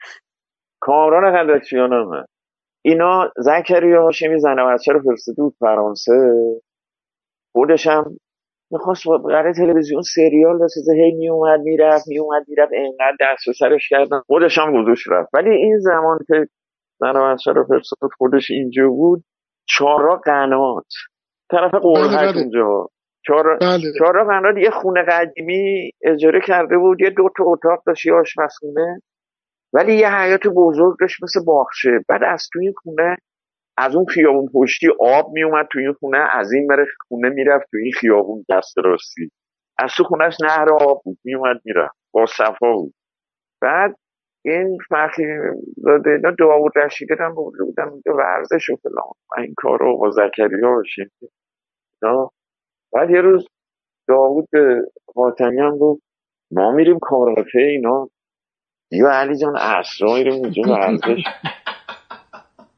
کامران 0.79 1.33
قدرتیان 1.37 1.93
هم 1.93 2.13
هست. 2.13 2.29
اینا 2.81 3.31
زکریا 3.37 4.03
هاشمی 4.03 4.39
زن 4.39 4.55
بچه 4.55 4.91
رو 4.93 5.01
فرستاده 5.01 5.41
بود 5.41 5.55
فرانسه. 5.59 6.13
خودش 7.51 7.87
هم 7.87 8.17
می‌خواست 8.71 9.03
برای 9.25 9.53
تلویزیون 9.53 10.01
سریال 10.01 10.57
بسازه 10.57 10.93
هی 10.93 11.11
میومد 11.11 11.59
می‌رفت 11.59 12.07
میومد 12.07 12.45
می‌رفت 12.47 12.71
انقدر 12.75 13.17
دست 13.21 13.47
و 13.47 13.53
سرش 13.53 13.89
کردن. 13.89 14.19
خودش 14.27 14.57
هم 14.57 14.83
گذاشت 14.83 15.07
رفت. 15.11 15.29
ولی 15.33 15.49
این 15.49 15.79
زمان 15.79 16.19
که 16.27 16.47
رو 17.01 17.65
فرستاد 17.69 18.09
خودش 18.17 18.51
اینجا 18.51 18.87
بود 18.87 19.23
چارا 19.67 20.15
قنات. 20.25 20.85
طرف 21.51 21.71
بله، 21.71 22.17
بله. 22.17 22.37
اونجا. 22.37 22.87
چهار 23.25 23.57
بله. 23.57 24.23
قنات 24.27 24.57
یه 24.57 24.69
خونه 24.69 25.03
قدیمی 25.03 25.91
اجاره 26.01 26.41
کرده 26.47 26.77
بود. 26.77 27.01
یه 27.01 27.09
دو 27.09 27.29
تا 27.37 27.43
اتاق 27.47 27.83
داشت 27.85 28.05
یه 28.05 28.13
آشپزخونه. 28.13 29.01
ولی 29.73 29.95
یه 29.95 30.15
حیات 30.15 30.47
بزرگ 30.47 30.95
داشت 30.99 31.23
مثل 31.23 31.45
باخشه 31.45 31.89
بعد 32.09 32.23
از 32.23 32.47
توی 32.53 32.73
خونه 32.83 33.17
از 33.79 33.95
اون 33.95 34.05
خیابون 34.05 34.49
پشتی 34.53 34.87
آب 34.99 35.31
میومد 35.33 35.67
توی 35.71 35.83
این 35.83 35.93
خونه 35.93 36.27
از 36.31 36.51
این 36.51 36.67
بره 36.67 36.85
خونه 37.07 37.29
می‌رفت 37.29 37.65
توی 37.71 37.83
این 37.83 37.91
خیابون 37.93 38.45
دست 38.49 38.77
راستی. 38.77 39.31
از 39.79 39.91
تو 39.97 40.03
خونهش 40.03 40.37
نهر 40.43 40.69
آب 40.69 41.01
بود 41.05 41.17
میومد 41.23 41.61
می‌رفت 41.65 41.95
با 42.13 42.25
صفا 42.25 42.73
بود. 42.73 42.93
بعد 43.61 43.95
این 44.45 44.77
فرقی 44.89 45.23
داده 45.85 46.09
اینا 46.09 46.31
داود 46.39 46.71
رشیده 46.77 47.15
هم 47.19 47.35
بوده 47.35 47.63
بودم 47.63 47.91
اینجا 47.91 48.13
ورزش 48.13 48.69
و 48.69 48.75
فلان. 48.75 49.13
این 49.45 49.53
کار 49.57 49.79
رو 49.79 49.97
با 49.97 50.11
زکریا 50.11 50.71
باشیم. 50.71 51.11
بعد 52.93 53.09
یه 53.09 53.21
روز 53.21 53.47
داود 54.07 54.47
به 54.51 54.81
حاتمی 55.15 55.59
هم 55.59 55.77
گفت 55.77 56.01
ما 56.51 56.71
میریم 56.71 56.99
کاراته 57.01 57.59
اینا. 57.59 58.09
یا 58.91 59.09
علی 59.11 59.37
جان 59.37 59.57
اصرا 59.57 60.13
میریم 60.13 60.33
اونجا 60.33 60.61
ورزش. 60.63 61.23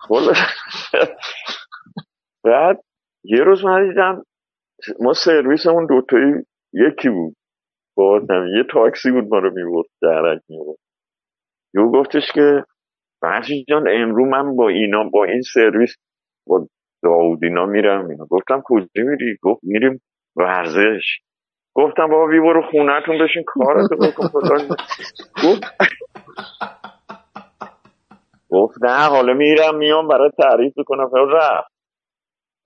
بعد 2.45 2.81
یه 3.25 3.43
روز 3.43 3.65
من 3.65 3.89
دیدم 3.89 4.23
ما 5.01 5.13
سرویسمون 5.13 5.85
دوتایی 5.87 6.33
یکی 6.73 7.09
بود. 7.09 7.35
با 7.97 8.21
یه 8.57 8.63
تاکسی 8.71 9.11
بود 9.11 9.25
ما 9.31 9.39
رو 9.39 9.51
می‌برد 9.55 9.87
درک 10.01 10.41
می‌برد. 10.49 10.77
یه 11.75 11.83
گفتش 11.83 12.31
که 12.33 12.65
فرشی 13.21 13.65
جان 13.69 13.87
امرو 13.89 14.25
من 14.25 14.57
با 14.57 14.69
اینا 14.69 15.03
با 15.03 15.25
این 15.25 15.41
سرویس 15.41 15.95
با 16.47 16.67
داود 17.03 17.43
اینا 17.43 17.67
میرم 17.67 18.09
اینا. 18.09 18.25
گفتم 18.25 18.61
کجا 18.65 18.87
میری؟ 18.95 19.37
گفت 19.43 19.61
میریم 19.63 20.01
ورزش. 20.37 21.19
گفتم 21.75 22.07
بابا 22.07 22.27
بی 22.27 22.39
برو 22.39 22.63
خونهتون 22.71 23.19
بشین 23.19 23.43
کارتو 23.47 23.97
بکن. 23.97 24.29
گفت 25.43 25.63
گفت 28.51 28.83
نه 28.83 29.07
حالا 29.07 29.33
میرم 29.33 29.77
میام 29.77 30.07
برای 30.07 30.31
تعریف 30.37 30.73
بکنم 30.77 31.09
رفت. 31.33 31.71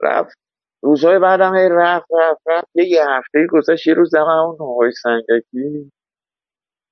رفت. 0.02 0.38
روزهای 0.84 1.20
بعدم 1.20 1.56
هی 1.56 1.70
رفت 1.72 2.06
رفت 2.20 2.42
رفت. 2.48 2.68
یه 2.76 3.04
هفته 3.10 3.48
گذشت 3.50 3.88
یه 3.88 3.94
روز 3.94 4.16
دم 4.16 4.30
اون 4.30 4.58
های 4.58 4.92
سنگکی 5.04 5.92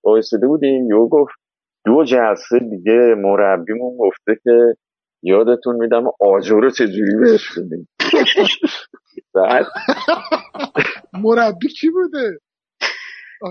بایستده 0.04 0.48
بودیم. 0.48 0.90
یو 0.90 1.08
گفت 1.08 1.34
دو 1.86 2.04
جلسه 2.04 2.60
دیگه 2.60 3.16
مربیمون 3.18 3.98
گفته 3.98 4.36
که 4.44 4.76
یادتون 5.24 5.76
میدم 5.76 6.04
آجر 6.20 6.70
چجوری 6.70 7.16
بهش 7.22 7.58
بدیم. 7.58 7.88
بعد 9.36 9.66
مربی 11.14 11.68
کی 11.68 11.90
بوده؟ 11.90 12.40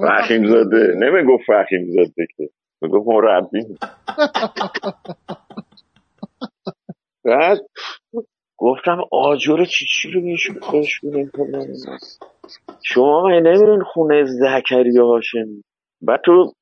فخیم 0.02 0.46
زاده. 0.48 0.94
نمی‌گفت 0.96 1.44
فخیم 1.46 1.86
زاده 1.90 2.26
که. 2.36 2.50
می‌گفت 2.82 3.08
مربی 3.08 3.78
بعد 7.24 7.58
گفتم 8.58 9.00
آجر 9.12 9.64
چی 9.64 9.84
چی 9.86 10.10
رو 10.10 10.20
میشون 10.20 10.60
خوش 10.60 11.00
بودیم 11.00 11.30
شما 12.84 13.28
نمیرین 13.30 13.82
خونه 13.82 14.24
زکریا 14.24 15.06
هاشمی 15.06 15.62
بعد 16.02 16.20
تو 16.24 16.52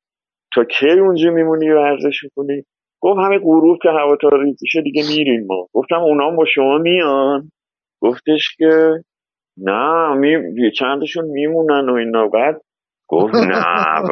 تا 0.55 0.65
کی 0.65 0.91
اونجا 0.91 1.31
میمونی 1.31 1.71
و 1.71 1.77
ورزش 1.77 2.25
می‌کنی؟ 2.25 2.63
گفت 3.01 3.19
همه 3.19 3.39
گروه 3.39 3.79
که 3.83 3.89
هوا 3.89 4.17
تاریک 4.17 4.57
دیگه 4.85 5.03
میریم 5.09 5.47
ما. 5.47 5.67
گفتم 5.75 6.01
اونا 6.01 6.31
با 6.31 6.45
شما 6.55 6.79
میان. 6.79 7.51
گفتش 8.03 8.57
که 8.59 8.93
نه 9.57 10.15
می... 10.15 10.73
چندشون 10.79 11.25
میمونن 11.25 11.89
و 11.89 11.95
اینا. 11.95 12.29
بعد 12.29 12.61
گفت 13.09 13.35
نه 13.35 14.03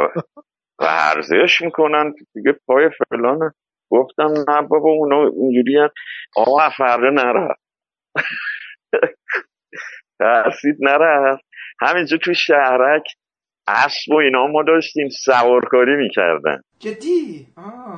ورزش 0.78 1.60
می‌کنن. 1.60 2.14
دیگه 2.34 2.52
پای 2.66 2.90
فلان 2.98 3.52
گفتم 3.90 4.32
نه 4.48 4.62
بابا 4.62 4.90
اونا 4.90 5.26
اینجوری 5.26 5.88
آقا 6.36 6.70
فرده 6.76 7.10
نره. 7.10 7.54
ترسید 10.18 10.76
نره. 10.80 11.38
همینجا 11.80 12.16
تو 12.16 12.34
شهرک 12.34 13.02
اسب 13.68 14.12
و 14.12 14.16
اینا 14.16 14.46
ما 14.46 14.62
داشتیم 14.62 15.08
سوارکاری 15.24 15.96
می‌کردن. 15.96 16.60
جدی؟ 16.78 17.46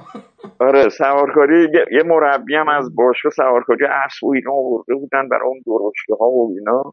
آره 0.61 0.89
سوارکاری 0.89 1.69
یه 1.93 2.03
مربی 2.03 2.55
هم 2.57 2.69
از 2.69 2.95
باشگاه 2.95 3.33
سوارکاری 3.33 3.85
اسب 3.85 4.25
و 4.25 4.35
اینا 4.35 4.53
آورده 4.53 4.95
بودن 4.95 5.29
برای 5.29 5.49
اون 5.49 5.63
درشته 5.67 6.15
ها 6.21 6.27
و 6.31 6.51
اینا. 6.59 6.93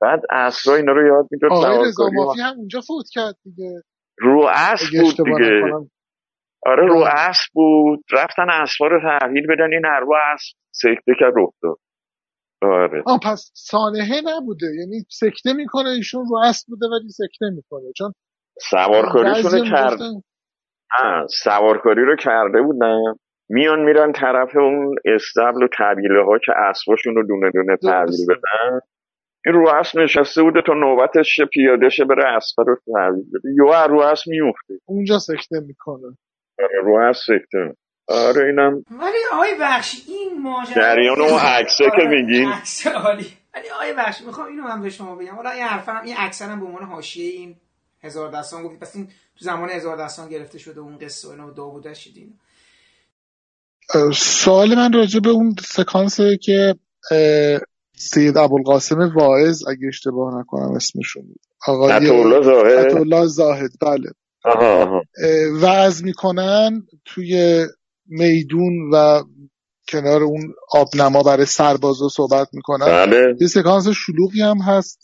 بعد 0.00 0.20
اسبا 0.30 0.74
اینا 0.74 0.92
رو 0.92 1.06
یاد 1.06 1.26
می‌داد 1.30 1.52
آقای 1.52 1.88
رضا 1.88 2.04
مافی 2.14 2.40
هم 2.40 2.56
اونجا 2.56 2.80
فوت 2.80 3.06
کرد 3.12 3.34
دیگه. 3.44 3.82
رو 4.20 4.48
اسب 4.52 4.86
بود 5.00 5.26
دیگه. 5.26 5.62
آره 6.66 6.86
رو 6.86 7.04
اسب 7.16 7.52
بود. 7.52 8.04
رفتن 8.12 8.50
اسبا 8.50 8.86
رو 8.86 9.00
تحویل 9.00 9.46
بدن 9.46 9.72
این 9.72 9.82
رو 10.00 10.16
اسب 10.34 10.56
سکته 10.70 11.12
کرد 11.20 11.32
رفت 11.36 11.56
داد. 11.62 11.76
آره. 12.62 13.02
آه 13.06 13.18
پس 13.24 13.50
سانحه 13.54 14.20
نبوده. 14.24 14.66
یعنی 14.66 15.04
سکته 15.08 15.52
می‌کنه 15.52 15.88
ایشون 15.88 16.26
رو 16.30 16.38
اسب 16.44 16.66
بوده 16.68 16.86
ولی 16.86 17.08
سکته 17.08 17.50
می‌کنه. 17.56 17.92
چون 17.96 18.12
سوارکاریشون 18.70 19.70
کرد. 19.70 19.98
سوارکاری 21.28 22.04
رو 22.04 22.16
کرده 22.16 22.62
بودن. 22.62 23.14
میان 23.48 23.80
میرن 23.80 24.12
طرف 24.12 24.56
اون 24.56 24.94
استبل 25.04 25.62
و 25.62 25.68
طبیله 25.78 26.24
ها 26.24 26.38
که 26.38 26.52
اسباشون 26.70 27.14
رو 27.14 27.26
دونه 27.26 27.50
دونه 27.50 27.76
تحویل 27.76 28.26
بدن. 28.28 28.80
این 29.46 29.54
رو 29.54 29.68
اسب 29.68 29.98
نشسته 29.98 30.42
بوده 30.42 30.60
تا 30.66 30.72
نوبتش 30.74 31.40
پیاده 31.52 31.88
شه 31.88 32.04
بره 32.04 32.36
اسب 32.36 32.60
رو 32.60 32.76
یو 33.56 33.72
رو 33.88 34.00
اسب 34.00 34.24
میفته 34.26 34.74
اونجا 34.84 35.18
سکته 35.18 35.60
می‌کنه. 35.66 36.16
آره 36.58 36.80
رو 36.84 36.96
اسب 36.96 37.20
سکته. 37.26 37.76
آره 38.08 38.46
اینم 38.46 38.84
ولی 38.90 39.18
آقای 39.32 39.54
بخشی 39.60 40.12
این 40.12 40.42
ماجرا 40.42 40.74
جریان 40.74 41.20
اون 41.20 41.38
عکسه 41.38 41.84
که 41.84 42.08
میگین. 42.08 42.48
عکس 42.48 42.86
عالی. 42.86 43.26
ولی 43.54 43.70
آقای 43.74 43.94
بخشی 43.98 44.24
می‌خوام 44.24 44.46
اینو 44.46 44.62
هم 44.62 44.82
به 44.82 44.90
شما 44.90 45.16
بگم. 45.16 45.34
حالا 45.34 45.50
این 45.50 45.64
حرفم 45.64 46.00
این 46.04 46.14
اکثرا 46.18 46.56
به 46.56 46.66
عنوان 46.66 46.82
حاشیه 46.82 47.32
این 47.32 47.56
هزار 48.02 48.30
دستان 48.30 48.62
گفت. 48.62 48.80
پس 48.80 48.96
این 48.96 49.06
تو 49.06 49.44
زمان 49.44 49.70
هزار 49.70 49.96
دستان 49.96 50.28
گرفته 50.28 50.58
شده 50.58 50.80
اون 50.80 50.98
قصه 50.98 51.28
و 51.28 51.30
اینو 51.30 51.50
داوود 51.50 51.92
شدین 51.92 52.34
سوال 54.14 54.74
من 54.74 54.92
راجع 54.92 55.20
به 55.20 55.30
اون 55.30 55.54
سکانسه 55.60 56.36
که 56.42 56.74
سید 58.00 58.38
ابوالقاسم 58.38 59.12
واعظ 59.14 59.68
اگه 59.68 59.88
اشتباه 59.88 60.40
نکنم 60.40 60.72
اسمشون 60.72 61.22
بود. 61.22 61.40
آقای 61.66 62.06
زاهد. 62.42 63.26
زاهد. 63.26 63.70
بله. 63.80 64.10
وعظ 65.62 66.02
می‌کنن 66.02 66.86
توی 67.04 67.64
میدون 68.06 68.90
و 68.92 69.22
کنار 69.88 70.22
اون 70.22 70.54
آبنما 70.72 71.22
برای 71.22 71.46
سربازا 71.46 72.08
صحبت 72.08 72.48
می‌کنن. 72.52 72.86
بله. 72.86 73.36
یه 73.40 73.46
سکانس 73.46 73.88
شلوغی 73.88 74.42
هم 74.42 74.58
هست. 74.58 75.00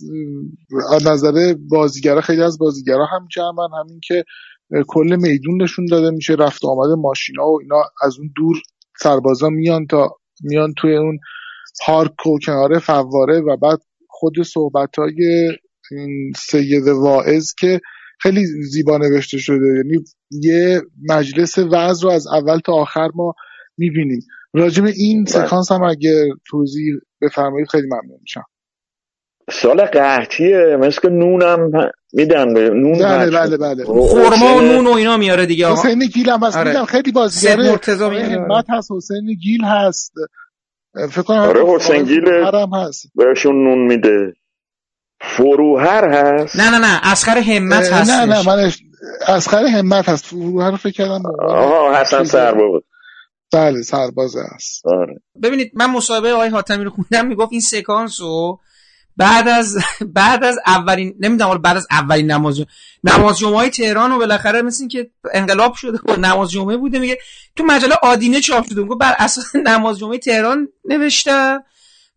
از 0.95 1.07
نظر 1.07 1.55
بازیگرا 1.71 2.21
خیلی 2.21 2.43
از 2.43 2.59
بازیگرا 2.59 3.07
هم 3.07 3.29
جمعن. 3.35 3.69
همین 3.81 4.01
که 4.09 4.25
کل 4.89 5.17
میدون 5.21 5.63
نشون 5.63 5.87
داده 5.91 6.11
میشه 6.11 6.35
رفت 6.35 6.65
آمد 6.65 6.99
ماشینا 6.99 7.47
و 7.47 7.59
اینا 7.63 7.83
از 8.03 8.19
اون 8.19 8.31
دور 8.37 8.57
سربازا 9.01 9.49
میان 9.49 9.87
تا 9.87 10.17
میان 10.43 10.75
توی 10.79 10.97
اون 10.97 11.19
پارک 11.87 12.27
و 12.27 12.39
کنار 12.47 12.79
فواره 12.79 13.41
و 13.41 13.57
بعد 13.57 13.79
خود 14.09 14.43
صحبت 14.43 14.99
های 14.99 15.49
این 15.91 16.33
سید 16.37 16.89
واعظ 16.89 17.55
که 17.59 17.81
خیلی 18.21 18.47
زیبا 18.47 18.99
نوشته 18.99 19.39
شده. 19.39 19.67
یعنی 19.77 20.05
یه 20.31 20.83
مجلس 21.09 21.59
وعظ 21.59 22.05
رو 22.05 22.11
از 22.11 22.27
اول 22.27 22.59
تا 22.59 22.73
آخر 22.73 23.09
ما 23.15 23.35
می‌بینیم. 23.79 24.21
راجب 24.55 24.85
این 24.85 25.25
سکانس 25.25 25.73
هم 25.73 25.83
اگه 25.83 26.29
توضیح 26.51 26.95
بفرمایید 27.23 27.69
خیلی 27.69 27.87
ممنون 27.87 28.19
میشم. 28.21 28.45
سال 29.51 29.85
قحطیه 29.85 30.77
مثل 30.81 31.09
نونم 31.09 31.71
میدن 32.13 32.55
به 32.55 32.71
نون 32.71 32.99
بله 32.99 33.31
بله 33.31 33.57
بله. 33.57 33.85
خورما 33.85 34.57
و 34.57 34.61
نون 34.61 34.87
و 34.87 34.91
اینا 34.91 35.17
میاره 35.17 35.47
دیگه 35.47 35.73
حسین 35.73 35.99
گیل 35.99 36.31
هم 36.31 36.43
هست. 36.43 36.57
آره. 36.57 36.85
خیلی 36.85 37.13
بازیگر 37.13 37.57
مرتضی 37.57 38.05
همت 38.05 38.65
هست. 38.69 38.93
حسین 38.93 39.35
گیل 39.43 39.65
هست. 39.65 40.13
فکر 41.11 41.23
کنم 41.23 41.39
آره 41.39 41.67
حسین 41.67 42.03
گیل 42.05 42.29
هم 42.29 42.75
هست. 42.75 43.07
بهشون 43.15 43.65
نون 43.65 43.79
میده. 43.79 44.33
فروهر 45.21 46.09
هست؟ 46.09 46.57
نه 46.57 46.71
نه 46.71 46.79
نه 46.79 47.01
اسخر 47.03 47.39
همت 47.39 47.93
هست 47.93 48.11
نه 48.11 48.25
نه 48.25 48.47
من 48.47 48.73
اسخر 49.29 49.65
همت 49.65 50.09
هست. 50.09 50.25
فروهر 50.27 50.71
رو 50.71 50.77
فکر 50.77 50.93
کردم 50.93 51.23
آها 51.49 52.01
حسن 52.01 52.25
سرباز. 52.25 52.83
بله 53.53 53.83
سرباز 53.83 54.37
هست. 54.37 54.87
آره. 54.87 55.21
ببینید 55.43 55.73
من 55.75 55.91
مصاحبه 55.91 56.33
آقای 56.33 56.49
حاتمی 56.49 56.85
رو 56.85 56.91
خوندم 56.91 57.27
می‌گفت 57.29 57.53
این 57.53 57.61
سکانس 57.61 58.21
رو 58.21 58.61
بعد 59.17 59.49
از 59.49 59.79
بعد 60.15 60.45
از 60.45 60.59
اولین 60.67 61.15
نمی‌دونم 61.21 61.59
بعد 61.59 61.77
از 61.77 61.87
اولین 61.91 62.31
نماز 62.31 62.61
نماز 63.05 63.39
جمعه 63.39 63.71
تهران 63.71 64.13
و 64.13 64.19
بالاخره 64.19 64.63
مثل 64.63 64.89
که 64.89 65.11
انقلاب 65.33 65.75
شده 65.75 65.99
و 66.05 66.17
نماز 66.17 66.51
جمعه 66.51 66.77
بوده 66.77 66.99
میگه 66.99 67.19
تو 67.57 67.65
مجله 67.65 67.95
آدینه 68.03 68.41
چاپ 68.41 68.67
شده. 68.67 68.83
میگه 68.83 68.95
بر 68.95 69.15
اساس 69.19 69.57
نماز 69.71 69.99
جمعه 69.99 70.19
تهران 70.19 70.69
نوشته. 70.85 71.59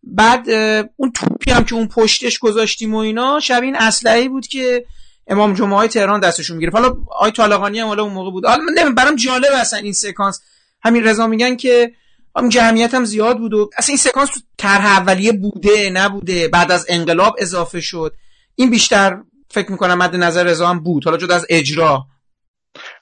بعد 0.02 0.50
اون 0.96 1.12
توپی 1.14 1.50
هم 1.50 1.64
که 1.64 1.74
اون 1.74 1.88
پشتش 1.88 2.38
گذاشتیم 2.38 2.94
و 2.94 2.98
اینا 2.98 3.40
شبیه 3.40 3.66
این 3.66 3.76
اسلحه‌ای 3.76 4.28
بود 4.28 4.46
که 4.46 4.84
امام 5.26 5.54
جمعه 5.54 5.76
های 5.76 5.88
تهران 5.88 6.20
دستشون 6.20 6.56
می‌گرفت. 6.56 6.76
حالا 6.76 6.96
آی 7.20 7.30
طالقانی 7.30 7.80
هم 7.80 7.86
حالا 7.86 8.02
اون 8.02 8.12
موقع 8.12 8.30
بود. 8.30 8.46
حالا 8.46 8.62
من 8.84 8.94
برام 8.94 9.16
جالب 9.16 9.52
اصلا 9.54 9.78
این 9.78 9.92
سکانس. 9.92 10.40
همین 10.82 11.04
رضا 11.04 11.26
میگن 11.26 11.56
که 11.56 11.92
هم 12.36 12.48
جمعیت 12.48 12.94
هم 12.94 13.04
زیاد 13.04 13.38
بود 13.38 13.54
و 13.54 13.70
اصلا 13.78 13.92
این 13.92 13.98
سکانس 13.98 14.30
تو 14.30 14.40
طرح 14.58 14.86
اولیه 14.86 15.32
بوده 15.32 15.90
نبوده. 15.90 16.48
بعد 16.48 16.72
از 16.72 16.86
انقلاب 16.88 17.36
اضافه 17.38 17.80
شد. 17.80 18.14
این 18.54 18.70
بیشتر 18.70 19.22
فکر 19.50 19.72
می‌کنم 19.72 19.98
مد 19.98 20.16
نظر 20.16 20.44
رضا 20.44 20.68
هم 20.68 20.82
بود. 20.82 21.04
حالا 21.04 21.16
جدا 21.16 21.34
از 21.34 21.46
اجرا. 21.48 22.06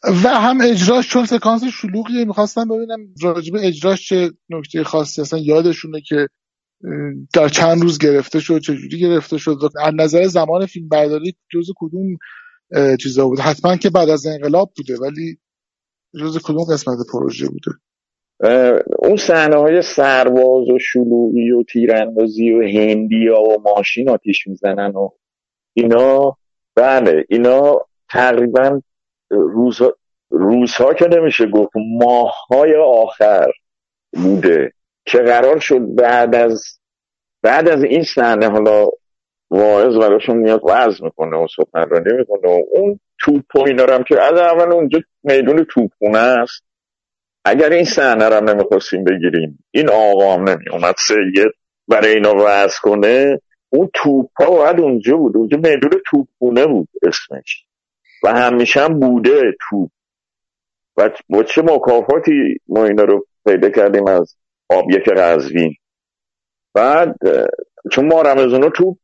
و 0.04 0.28
هم 0.28 0.58
اجراش 0.60 1.08
چون 1.08 1.26
سکانس 1.26 1.64
شلوغیه 1.64 2.24
می‌خواستم 2.24 2.68
ببینم 2.68 2.98
راجب 3.22 3.52
اجراش 3.58 4.08
چه 4.08 4.30
نکته 4.50 4.84
خاصی. 4.84 5.20
اصلا 5.20 5.38
یادشونه 5.38 6.00
که 6.00 6.28
در 7.34 7.48
چند 7.48 7.82
روز 7.82 7.98
گرفته 7.98 8.40
شد 8.40 8.60
چجوری 8.60 9.00
گرفته 9.00 9.38
شد. 9.38 9.58
از 9.80 9.94
نظر 9.94 10.26
زمان 10.26 10.66
فیلم 10.66 10.88
برداری 10.88 11.36
جز 11.52 11.66
کدوم 11.76 12.18
چیزا 13.00 13.28
بود؟ 13.28 13.40
حتما 13.40 13.76
که 13.76 13.90
بعد 13.90 14.08
از 14.08 14.26
انقلاب 14.26 14.72
بوده 14.76 14.96
ولی 14.96 15.38
جز 16.20 16.38
کدوم 16.42 16.64
قسمت 16.64 16.98
پروژه 17.12 17.48
بوده؟ 17.48 17.70
اون 18.98 19.16
صحنه 19.16 19.56
های 19.56 19.82
سرباز 19.82 20.70
و 20.70 20.78
شلوغی 20.78 21.50
و 21.50 21.62
تیراندازی 21.62 22.52
و 22.52 22.62
هندیا 22.62 23.42
و 23.42 23.62
ماشین 23.62 24.08
آتیش 24.08 24.46
می‌زنن 24.46 24.90
و 24.90 25.08
اینا 25.74 26.36
بله 26.74 27.24
اینا 27.28 27.86
تقریبا 28.10 28.80
روزها, 29.30 29.92
روزها 30.30 30.94
که 30.94 31.06
نمیشه 31.06 31.46
گفت 31.46 31.72
ماههای 31.76 32.76
آخر 32.76 33.52
بوده 34.12 34.72
که 35.04 35.18
قرار 35.18 35.58
شد 35.60 35.94
بعد 35.94 36.34
از 36.34 36.62
بعد 37.42 37.68
از 37.68 37.84
این 37.84 38.02
صحنه 38.02 38.50
حالا 38.50 38.86
واعظ 39.50 39.96
براشون 39.96 40.36
میاد 40.36 40.60
وز 40.64 41.02
می‌کنه 41.02 41.36
و 41.36 41.46
سخنرانی 41.56 42.12
می‌کنه 42.12 42.48
و 42.48 42.60
اون 42.72 43.00
توپ 43.18 43.56
و 43.56 43.60
اینا 43.66 43.84
هم 43.84 44.04
که 44.04 44.22
از 44.22 44.38
اول 44.38 44.72
اونجا 44.72 45.00
میدون 45.22 45.66
توپونه 45.70 46.18
است. 46.18 46.67
اگر 47.48 47.70
این 47.70 47.84
صحنه 47.84 48.28
رو 48.28 48.44
نمی‌خواستیم 48.44 49.04
بگیریم 49.04 49.64
این 49.70 49.90
آقا 49.90 50.34
هم 50.34 50.48
نمی 50.48 50.68
اومد 50.72 50.94
سید 50.98 51.52
برای 51.88 52.12
اینا 52.12 52.34
وز 52.36 52.74
کنه 52.82 53.40
اون 53.68 53.90
توپ 53.94 54.30
ها 54.38 54.50
باید 54.50 54.80
اونجا 54.80 55.16
بود. 55.16 55.36
اونجا 55.36 55.56
میدون 55.56 56.00
توپونه 56.06 56.66
بود 56.66 56.88
اسمش. 57.02 57.64
و 58.22 58.28
همیشه 58.28 58.80
هم 58.80 59.00
بوده 59.00 59.42
توپ. 59.68 59.90
و 60.96 61.10
با 61.28 61.42
چه 61.42 61.62
مکافاتی 61.62 62.60
ما 62.68 62.84
اینا 62.84 63.02
رو 63.02 63.26
پیدا 63.46 63.70
کردیم 63.70 64.06
از 64.06 64.36
آبیک 64.68 65.08
قزوین. 65.08 65.74
بعد 66.74 67.16
چون 67.92 68.06
ما 68.06 68.22
رمزونو 68.22 68.70
توپ 68.70 68.98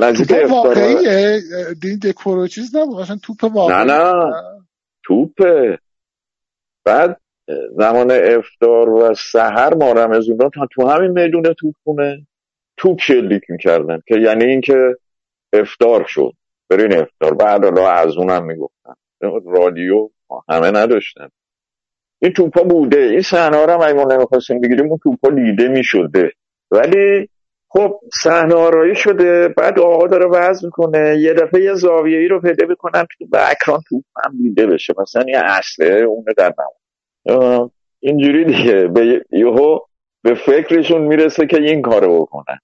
نزدیک 0.00 0.28
توپ 0.28 0.50
واقعیه؟ 0.50 1.40
دین 1.82 1.98
دکور 1.98 2.46
چیز 2.46 2.76
نبود؟ 2.76 3.06
توپ 3.22 3.44
واقعی 3.44 3.86
نه 3.86 3.92
نه. 3.92 4.12
توپه. 5.04 5.78
بعد 6.84 7.20
زمان 7.76 8.10
افتار 8.10 8.88
و 8.88 9.14
سهر 9.14 9.74
ما 9.74 9.92
رمزونا 9.92 10.48
تا 10.54 10.68
تو 10.72 10.88
همین 10.88 11.10
میدون 11.10 11.42
توپ 11.42 11.74
خونه. 11.84 12.26
توپ 12.76 13.00
شلیک 13.00 13.42
می‌کردن 13.48 14.00
که 14.06 14.16
یعنی 14.18 14.44
اینکه 14.44 14.96
افتار 15.52 16.04
شد. 16.08 16.32
برین 16.70 16.92
افتار 16.92 17.34
بعد 17.34 17.64
حالا 17.64 17.90
از 17.90 18.16
اونم 18.16 18.44
می‌گفتن. 18.44 18.94
رادیو 19.46 20.08
همه 20.48 20.70
نداشتن. 20.70 21.28
این 22.22 22.32
توپا 22.32 22.62
بوده. 22.62 23.00
این 23.00 23.22
صحنه 23.22 23.66
رو 23.66 23.72
هم 23.72 23.80
اگه 23.80 23.92
ما 23.92 24.04
نمی‌خواستیم 24.04 24.60
بگیریم 24.60 24.88
اون 24.88 24.98
توپا 25.02 25.28
لیده 25.28 25.68
می‌شده. 25.68 26.32
ولی 26.70 27.28
خب 27.68 28.00
صحنه 28.22 28.54
آرایی 28.54 28.94
شده. 28.94 29.48
بعد 29.48 29.78
آقا 29.78 30.06
داره 30.06 30.26
وضع 30.26 30.66
می‌کنه. 30.66 31.16
یه 31.18 31.34
دفعه 31.34 31.62
یه 31.62 31.74
زاویه 31.74 32.18
ای 32.18 32.28
رو 32.28 32.40
پیدا 32.40 32.66
می‌کنن. 32.66 33.06
که 33.18 33.26
به 33.30 33.50
اکران 33.50 33.80
تو 33.88 34.02
هم 34.24 34.32
دیده 34.42 34.66
بشه. 34.66 34.94
مثلا 34.98 35.24
یه 35.28 35.40
اصله 35.44 35.94
اونه 35.94 36.32
در 36.36 36.54
نمون 36.58 36.79
اینجوری 38.00 38.44
دیگه. 38.44 38.88
به 38.88 39.24
یهو 39.30 39.78
به 40.22 40.34
فکرشون 40.34 41.02
می‌رسه 41.02 41.46
که 41.46 41.56
این 41.56 41.82
کارو 41.82 42.20
بکنن 42.20 42.58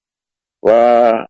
و 0.63 1.27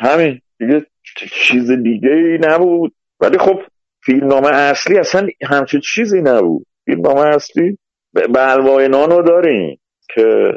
همین. 0.00 0.40
دیگه 0.58 0.86
چیز 1.32 1.70
دیگه 1.70 2.10
ای 2.10 2.38
نبود. 2.40 2.94
ولی 3.20 3.38
خب 3.38 3.60
فیلمنامه 4.04 4.48
اصلی 4.48 4.98
اصلا 4.98 5.28
همچین 5.42 5.80
چیزی 5.80 6.20
نبود. 6.22 6.66
فیلمنامه 6.84 7.20
اصلی 7.20 7.78
به 8.12 8.54
رو 8.54 9.22
داریم 9.22 9.80
که 10.14 10.52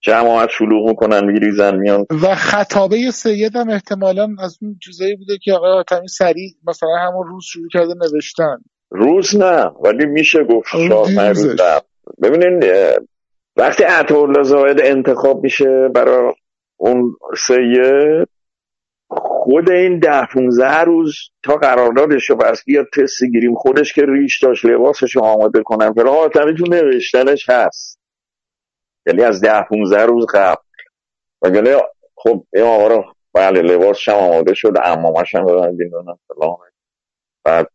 جماعت 0.00 0.50
شلوغ 0.50 0.88
می‌کنن 0.88 1.24
میریزن 1.24 1.76
میان. 1.76 2.06
و 2.22 2.34
خطابه 2.34 3.10
سید 3.10 3.56
هم 3.56 3.70
احتمالا 3.70 4.28
از 4.38 4.58
اون 4.62 4.78
چیزایی 4.84 5.16
بوده 5.16 5.38
که 5.42 5.52
آقای 5.52 5.72
آتمی 5.72 6.08
سریع 6.08 6.50
مثلا 6.66 6.96
همون 7.08 7.26
روز 7.26 7.44
شروع 7.44 7.68
کرده 7.72 7.94
نوشتن. 7.94 8.56
روز 8.96 9.36
نه 9.36 9.64
ولی 9.64 10.06
میشه 10.06 10.44
گفت 10.44 10.74
روز 10.74 11.16
ببینین 12.22 12.62
وقتی 13.56 13.84
عطا 13.84 14.42
زاید 14.42 14.80
انتخاب 14.80 15.42
میشه 15.42 15.88
برای 15.88 16.32
اون 16.76 17.16
سید 17.46 18.28
خود 19.08 19.70
این 19.70 19.98
ده 19.98 20.26
15 20.26 20.80
روز 20.80 21.14
تا 21.42 21.56
قراردادش 21.56 22.30
رو 22.30 22.36
بس 22.36 22.64
بیاد 22.64 22.86
تست 22.96 23.24
گیریم 23.24 23.54
خودش 23.54 23.92
که 23.92 24.02
ریش 24.06 24.42
داشت 24.42 24.64
لباسش 24.64 25.16
رو 25.16 25.22
آماده 25.22 25.62
کنن. 25.62 25.92
فلا 25.92 26.12
حاتمی 26.12 26.54
تو 26.54 26.64
نوشتنش 26.64 27.48
هست. 27.48 28.00
یعنی 29.06 29.22
از 29.22 29.40
ده 29.40 29.62
15 29.62 30.06
روز 30.06 30.26
قبل. 30.34 30.62
و 31.42 31.48
یعنی 31.48 31.70
خب 32.14 32.44
این 32.52 32.64
آقا 32.64 32.86
رو 32.86 33.04
بله 33.34 33.62
لباسش 33.62 34.08
هم 34.08 34.14
آماده 34.14 34.54
شد 34.54 34.72
امامش 34.84 35.34
هم 35.34 35.76
بیندونم 35.76 36.18
فلان. 36.28 36.56
بعد 37.44 37.68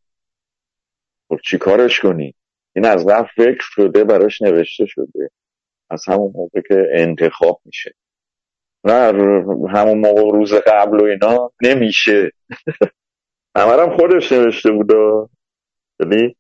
خب 1.30 1.38
چی 1.44 1.58
کارش 1.58 2.00
کنی؟ 2.00 2.36
این 2.76 2.86
از 2.86 3.06
قبل 3.06 3.28
فکر 3.36 3.62
شده 3.62 4.04
براش 4.04 4.42
نوشته 4.42 4.86
شده. 4.88 5.30
از 5.90 6.04
همون 6.08 6.32
موقع 6.36 6.62
که 6.68 6.88
انتخاب 6.96 7.62
میشه. 7.66 7.96
نه 8.84 9.14
همون 9.70 9.98
موقع 9.98 10.38
روز 10.38 10.54
قبل 10.54 11.00
و 11.00 11.04
اینا 11.04 11.52
نمیشه. 11.62 12.32
همرم 13.58 13.98
خودش 13.98 14.32
نوشته 14.32 14.72
بودا 14.72 15.30
یعنی 16.00 16.36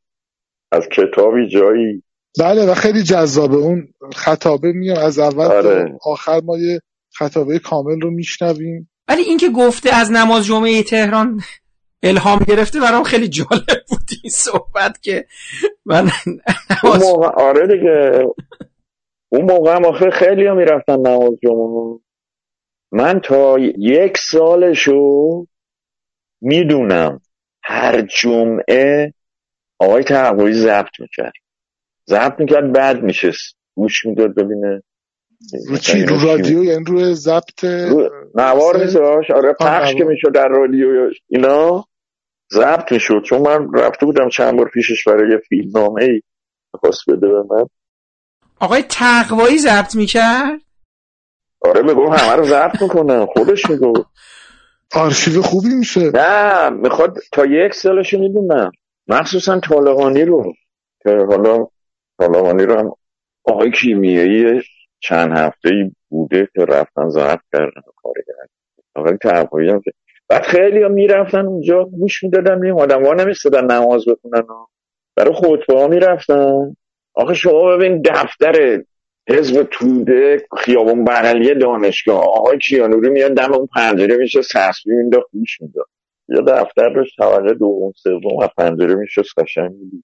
از 0.72 0.88
کتابی 0.88 1.50
جایی. 1.50 2.04
بله 2.40 2.72
و 2.72 2.74
خیلی 2.74 3.04
جذابه. 3.04 3.56
اون 3.56 3.94
خطابه 4.16 4.72
میاد 4.72 4.98
از 4.98 5.20
اول 5.20 5.46
آره. 5.46 5.98
آخر 6.06 6.42
ما 6.44 6.58
یه 6.58 6.80
خطابه 7.14 7.60
کامل 7.60 8.02
رو 8.02 8.12
میشنویم. 8.12 8.90
ولی 9.08 9.22
اینکه 9.22 9.50
گفته 9.50 9.96
از 9.96 10.12
نماز 10.12 10.46
جمعه 10.46 10.84
تهران 10.84 11.42
الهام 12.04 12.40
گرفته 12.48 12.80
برام 12.80 13.04
خیلی 13.04 13.28
جالب 13.28 13.84
بود 13.90 14.10
این 14.24 14.32
صحبت 14.32 15.02
که 15.02 15.26
من 15.86 16.10
نماز... 16.84 17.04
موقع 17.04 17.28
آره 17.28 17.68
دیگه. 17.68 18.26
اون 19.30 19.52
موقع 19.52 19.76
هم 19.76 19.86
آخه 19.86 20.10
خیلی 20.10 20.46
ها 20.48 20.56
می‌رفتن 20.56 21.00
نماز 21.00 21.32
جمعه 21.44 22.00
من 22.92 23.20
تا 23.20 23.60
یک 23.78 24.18
سالشو 24.18 25.46
می‌دونم 26.42 27.22
هر 27.64 28.02
جمعه 28.02 29.14
آقای 29.80 30.04
تحویی 30.04 30.54
ضبط 30.54 31.00
می‌کرد. 31.00 31.34
ضبط 32.10 32.40
می‌کرد 32.40 32.74
بعد 32.74 33.04
میشست. 33.04 33.58
گوش 33.76 34.06
می‌داد 34.06 34.36
ببینه. 34.36 34.84
رو 35.68 35.78
چی؟ 35.78 36.06
رو 36.06 36.20
رادیو؟ 36.26 36.64
یعنی 36.64 36.84
رو 36.88 37.14
ضبط 37.14 37.64
نوار 38.36 38.78
میذاش 38.78 39.32
آره 39.32 39.54
پخش 39.60 39.96
که 39.96 40.04
می‌شد 40.04 40.34
در 40.34 40.48
رادیو 40.48 40.88
اینا. 41.28 41.86
ضبط 42.54 42.92
می‌شد. 42.92 43.22
چون 43.26 43.42
من 43.42 43.74
رفته 43.74 44.06
بودم 44.06 44.30
چند 44.30 44.58
بار 44.58 44.70
پیشش 44.70 45.08
برای 45.08 45.32
یه 45.32 45.38
فیلم 45.38 45.72
نامه 45.78 46.04
ای 46.04 46.22
خواست 46.80 47.10
بده 47.10 47.28
به 47.28 47.44
من. 47.50 47.66
آقای 48.60 48.84
تقوایی 48.90 49.58
ضبط 49.58 49.96
می‌کرد؟ 49.96 50.62
آره 51.62 51.82
میگو 51.82 52.10
همه 52.10 52.36
رو 52.36 52.44
ضبط 52.44 52.82
می‌کنه 52.82 53.26
خودش 53.26 53.70
میگو 53.70 53.94
آرشیو 54.96 55.42
خوبی 55.42 55.70
میشه. 55.70 56.12
نه 56.14 56.70
می‌خواد 56.70 57.18
تا 57.32 57.46
یک 57.46 57.74
سالشو 57.74 58.20
می‌دونم. 58.20 58.72
مخصوصا 59.08 59.60
طالقانی 59.60 60.26
رو. 60.26 60.54
که 61.04 61.10
حالا 61.10 61.68
طالقانی 62.20 62.64
رو 62.64 62.80
هم 62.80 62.92
آقای 63.44 63.72
کیمیایی 63.72 64.62
چند 65.00 65.38
هفته 65.38 65.70
ای 65.70 65.92
بوده 66.10 66.48
که 66.56 66.66
رفتن 66.66 67.10
ضبط 67.10 67.40
کردن 67.54 67.82
و 67.88 67.92
کاری 67.96 68.22
کردن. 68.28 68.48
آقای 68.96 69.18
تقوایی 69.18 69.70
هم 69.70 69.82
که 69.82 69.92
بعد 70.30 70.42
خیلی 70.42 70.84
هم 70.84 70.92
می‌رفتن 70.92 71.46
اونجا 71.46 71.84
گوش 71.84 72.24
می‌دادن 72.24 72.66
این 72.66 72.80
آدم 72.80 73.06
ها 73.06 73.14
نمیستدن 73.14 73.66
نماز 73.72 74.06
بخونن. 74.06 74.44
برای 75.16 75.34
خطبه 75.34 75.80
ها 75.80 75.88
می‌رفتن. 75.88 76.76
آخه 77.14 77.34
شما 77.34 77.78
ببین 77.78 78.02
دفتر 78.02 78.84
حزب 79.30 79.64
توده 79.72 80.48
خیابون 80.58 81.04
بغلی 81.04 81.56
دانشگاه. 81.56 82.24
آقای 82.24 82.58
کیانوری 82.58 83.10
میاد 83.10 83.34
دم 83.34 83.54
اون 83.54 83.68
پنجره 83.76 84.18
میشه 84.18 84.42
سسبی 84.42 84.92
میده 84.92 85.20
خوش 85.32 85.62
میده. 85.62 85.82
یا 86.30 86.42
دفتر 86.42 86.90
روش 86.90 87.10
طبقه 87.20 87.54
دوم 87.54 87.92
سوم 87.96 88.38
و 88.42 88.48
پنجره 88.58 88.96
میشه 88.96 89.22
قشنگ 89.38 89.72
می‌دید 89.72 90.04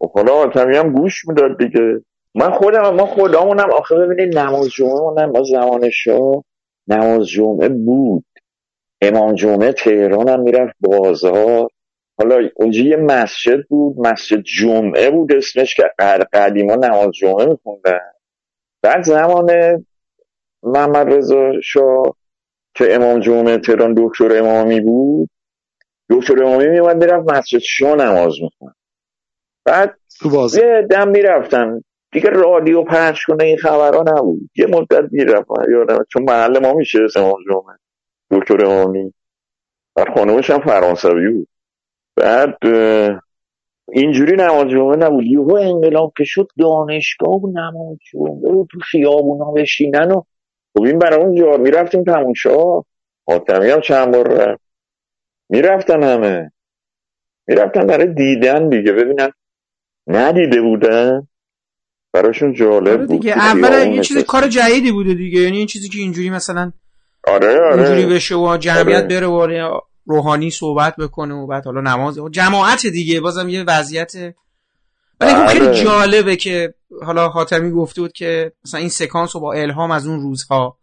و 0.00 0.06
خب 0.06 0.12
حالا 0.12 0.32
آتمی 0.32 0.76
هم 0.76 0.92
گوش 0.92 1.28
می‌داد 1.28 1.58
دیگه. 1.58 2.00
من 2.34 2.50
خودم 2.50 2.90
ما 2.90 3.06
خودمونم. 3.06 3.70
آخه 3.72 3.94
ببینید 3.94 4.38
نماز 4.38 4.68
جمعه 4.68 5.26
ما 5.26 5.42
زمان 5.42 5.90
شاه 5.90 6.44
نماز 6.88 7.28
جمعه 7.28 7.68
بود. 7.68 8.24
امام 9.02 9.34
جمعه 9.34 9.72
تهران 9.72 10.28
هم 10.28 10.40
می‌رفت 10.40 10.74
بازار. 10.80 11.68
حالا 12.18 12.48
اونجا 12.56 12.80
یه 12.80 12.96
مسجد 12.96 13.62
بود 13.68 13.96
مسجد 13.98 14.42
جمعه 14.42 15.10
بود 15.10 15.32
اسمش 15.32 15.74
که 15.74 15.82
قدیما 16.32 16.74
نماز 16.74 17.10
جمعه 17.10 17.46
میخوندن. 17.46 18.12
بعد 18.82 19.02
زمان 19.02 19.50
محمد 20.62 21.14
رضا 21.14 21.60
شاه 21.60 22.16
که 22.74 22.94
امام 22.94 23.20
جمعه 23.20 23.58
تهران 23.58 23.94
دکتر 23.98 24.38
امامی 24.38 24.80
بود 24.80 25.30
دکتر 26.10 26.44
امامی 26.44 26.68
میومد 26.68 26.96
می‌رفت 26.96 27.32
مسجد 27.32 27.58
شاه 27.58 27.94
نماز 27.94 28.34
می‌خوند. 28.42 28.74
بعد 29.64 29.98
یه 30.54 30.86
دم 30.90 31.08
می‌رفتن. 31.08 31.82
دیگه 32.12 32.30
رادیو 32.30 32.82
پخش 32.84 33.26
کنه 33.26 33.44
این 33.44 33.56
خبرها 33.56 34.04
نبود. 34.06 34.50
یه 34.56 34.66
مدت 34.66 35.04
می‌رفتن 35.12 35.72
یادم 35.72 36.04
چون 36.12 36.22
محل 36.22 36.58
ما 36.58 36.72
میشه 36.72 36.98
امام 37.16 37.36
جمعه. 37.50 37.81
دکتر 38.32 38.66
امامی 38.66 39.14
بعد 39.96 40.14
خانومش 40.14 40.50
هم 40.50 40.60
فرانسوی 40.60 41.30
بود. 41.30 41.48
بعد 42.16 42.58
اینجوری 43.92 44.36
نماز 44.36 44.68
جمعه 44.68 44.96
نبود. 44.96 45.24
یهو 45.24 45.54
انقلاب 45.54 46.12
که 46.16 46.24
شد 46.26 46.48
دانشگاه 46.58 47.34
و 47.34 47.50
نماز 47.50 47.98
جمعه 48.12 48.52
و 48.52 48.66
تو 48.70 48.78
خیابونا 48.90 49.50
بشینن 49.50 50.10
و 50.10 50.22
خب 50.76 50.82
این 50.82 50.98
برای 50.98 51.24
اون 51.24 51.34
جا 51.34 51.56
می‌رفتیم 51.56 52.04
تماشا 52.04 52.82
حاتمی 53.28 53.70
هم 53.70 53.80
چند 53.80 54.12
بار 54.12 54.28
رفت. 54.28 54.62
می‌رفتن 55.50 56.02
همه. 56.02 56.52
می‌رفتن 57.48 57.86
برای 57.86 58.14
دیدن 58.14 58.68
دیگه. 58.68 58.92
ببینن 58.92 59.30
ندیده 60.06 60.60
بودن. 60.62 61.28
براشون 62.12 62.52
جالب 62.52 62.98
آره 62.98 63.06
دیگه. 63.06 63.32
اول 63.32 63.72
این 63.72 64.02
چیز 64.02 64.24
کار 64.24 64.48
جدیدی 64.48 64.92
بوده 64.92 65.14
دیگه. 65.14 65.40
یعنی 65.40 65.58
این 65.58 65.66
چیزی 65.66 65.88
که 65.88 65.98
اینجوری 65.98 66.30
مثلا 66.30 66.72
آره 67.26 67.60
آره. 67.60 67.82
اینجوری 67.82 68.14
بشه 68.14 68.34
و 68.34 68.56
جمعیت 68.56 68.96
آره. 68.96 69.06
بره 69.06 69.26
و 69.26 69.80
روحانی 70.06 70.50
صحبت 70.50 70.96
بکنه 70.96 71.34
و 71.34 71.46
بعد 71.46 71.64
حالا 71.64 71.80
نماز. 71.80 72.18
جماعت 72.30 72.86
دیگه 72.86 73.20
بازم 73.20 73.48
یه 73.48 73.64
وضعیت. 73.64 74.12
ولی 75.20 75.34
خب 75.34 75.46
خیلی 75.46 75.66
بله. 75.66 75.84
جالبه 75.84 76.36
که 76.36 76.74
حالا 77.02 77.28
حاتمی 77.28 77.70
گفته 77.70 78.00
بود 78.00 78.12
که 78.12 78.52
مثلا 78.64 78.80
این 78.80 78.88
سکانس 78.88 79.36
رو 79.36 79.40
با 79.40 79.52
الهام 79.52 79.90
از 79.90 80.06
اون 80.06 80.20
روزها. 80.20 80.78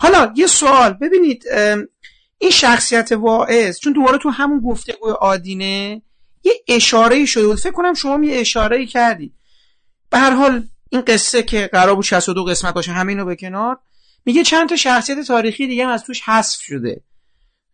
حالا 0.00 0.32
یه 0.36 0.46
سوال 0.46 0.92
ببینید 0.92 1.44
این 2.38 2.50
شخصیت 2.50 3.12
واعظ 3.12 3.78
چون 3.78 3.92
دوباره 3.92 4.18
تو 4.18 4.28
همون 4.28 4.60
گفتگو 4.60 5.10
آدینه 5.10 6.02
یه 6.44 6.52
اشاره 6.68 7.26
شده 7.26 7.46
بود. 7.46 7.58
فکر 7.58 7.72
کنم 7.72 7.94
شما 7.94 8.24
یه 8.24 8.40
اشاره 8.40 8.86
کردی. 8.86 9.32
به 10.10 10.18
هر 10.18 10.30
حال 10.30 10.62
این 10.88 11.00
قصه 11.00 11.42
که 11.42 11.66
قرار 11.72 11.94
بود 11.94 12.04
62 12.04 12.44
قسمت 12.44 12.74
باشه 12.74 12.92
همینو 12.92 13.24
به 13.24 13.36
کنار. 13.36 13.78
میگه 14.26 14.42
چند 14.42 14.68
تا 14.68 14.76
شخصیت 14.76 15.20
تاریخی 15.20 15.66
دیگه 15.66 15.86
هم 15.86 15.90
از 15.90 16.04
توش 16.04 16.22
حذف 16.22 16.60
شده. 16.60 17.02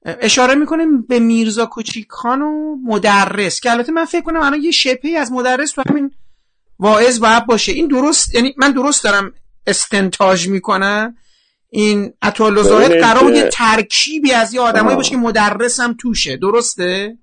اشاره 0.04 0.54
می‌کنیم 0.54 1.02
به 1.02 1.18
میرزا 1.18 1.66
کوچیکان 1.66 2.42
و 2.42 2.76
مدرس 2.84 3.60
که 3.60 3.70
البته 3.70 3.92
من 3.92 4.04
فکر 4.04 4.20
کنم 4.20 4.40
الان 4.40 4.62
یه 4.62 4.70
شپی 4.70 5.16
از 5.16 5.32
مدرس 5.32 5.72
تو 5.72 5.82
همین 5.90 6.10
واعظ 6.78 7.20
باید 7.20 7.46
باشه. 7.46 7.72
این 7.72 7.88
درست 7.88 8.34
یعنی 8.34 8.54
من 8.56 8.72
درست 8.72 9.04
دارم 9.04 9.32
استنتاج 9.66 10.48
می‌کنم. 10.48 11.16
این 11.70 12.12
اطول 12.22 12.62
زاهد 12.62 13.00
قرار 13.00 13.32
یه 13.32 13.48
ترکیبی 13.52 14.32
از 14.32 14.54
یه 14.54 14.60
آدمایی 14.60 14.96
باشه 14.96 15.10
که 15.10 15.16
مدرس 15.16 15.80
هم 15.80 15.96
توشه. 16.00 16.36
درسته؟ 16.36 17.18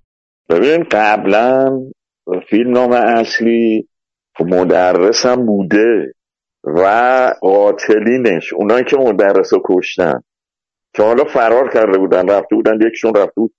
ببین 0.49 0.83
قبلا 0.91 1.79
فیلم 2.49 2.71
نام 2.71 2.91
اصلی 2.91 3.87
مدرس 4.39 5.25
هم 5.25 5.45
بوده. 5.45 6.13
و 6.63 6.85
قاتلینش 7.41 8.53
اونایی 8.53 8.83
که 8.83 8.97
مدرس 8.97 9.53
رو 9.53 9.61
کشتن 9.65 10.23
که 10.95 11.03
حالا 11.03 11.23
فرار 11.23 11.69
کرده 11.73 11.97
بودن 11.97 12.27
رفته 12.29 12.55
بودن 12.55 12.79
یکشون 12.87 13.15
رفته 13.15 13.41
بود 13.41 13.53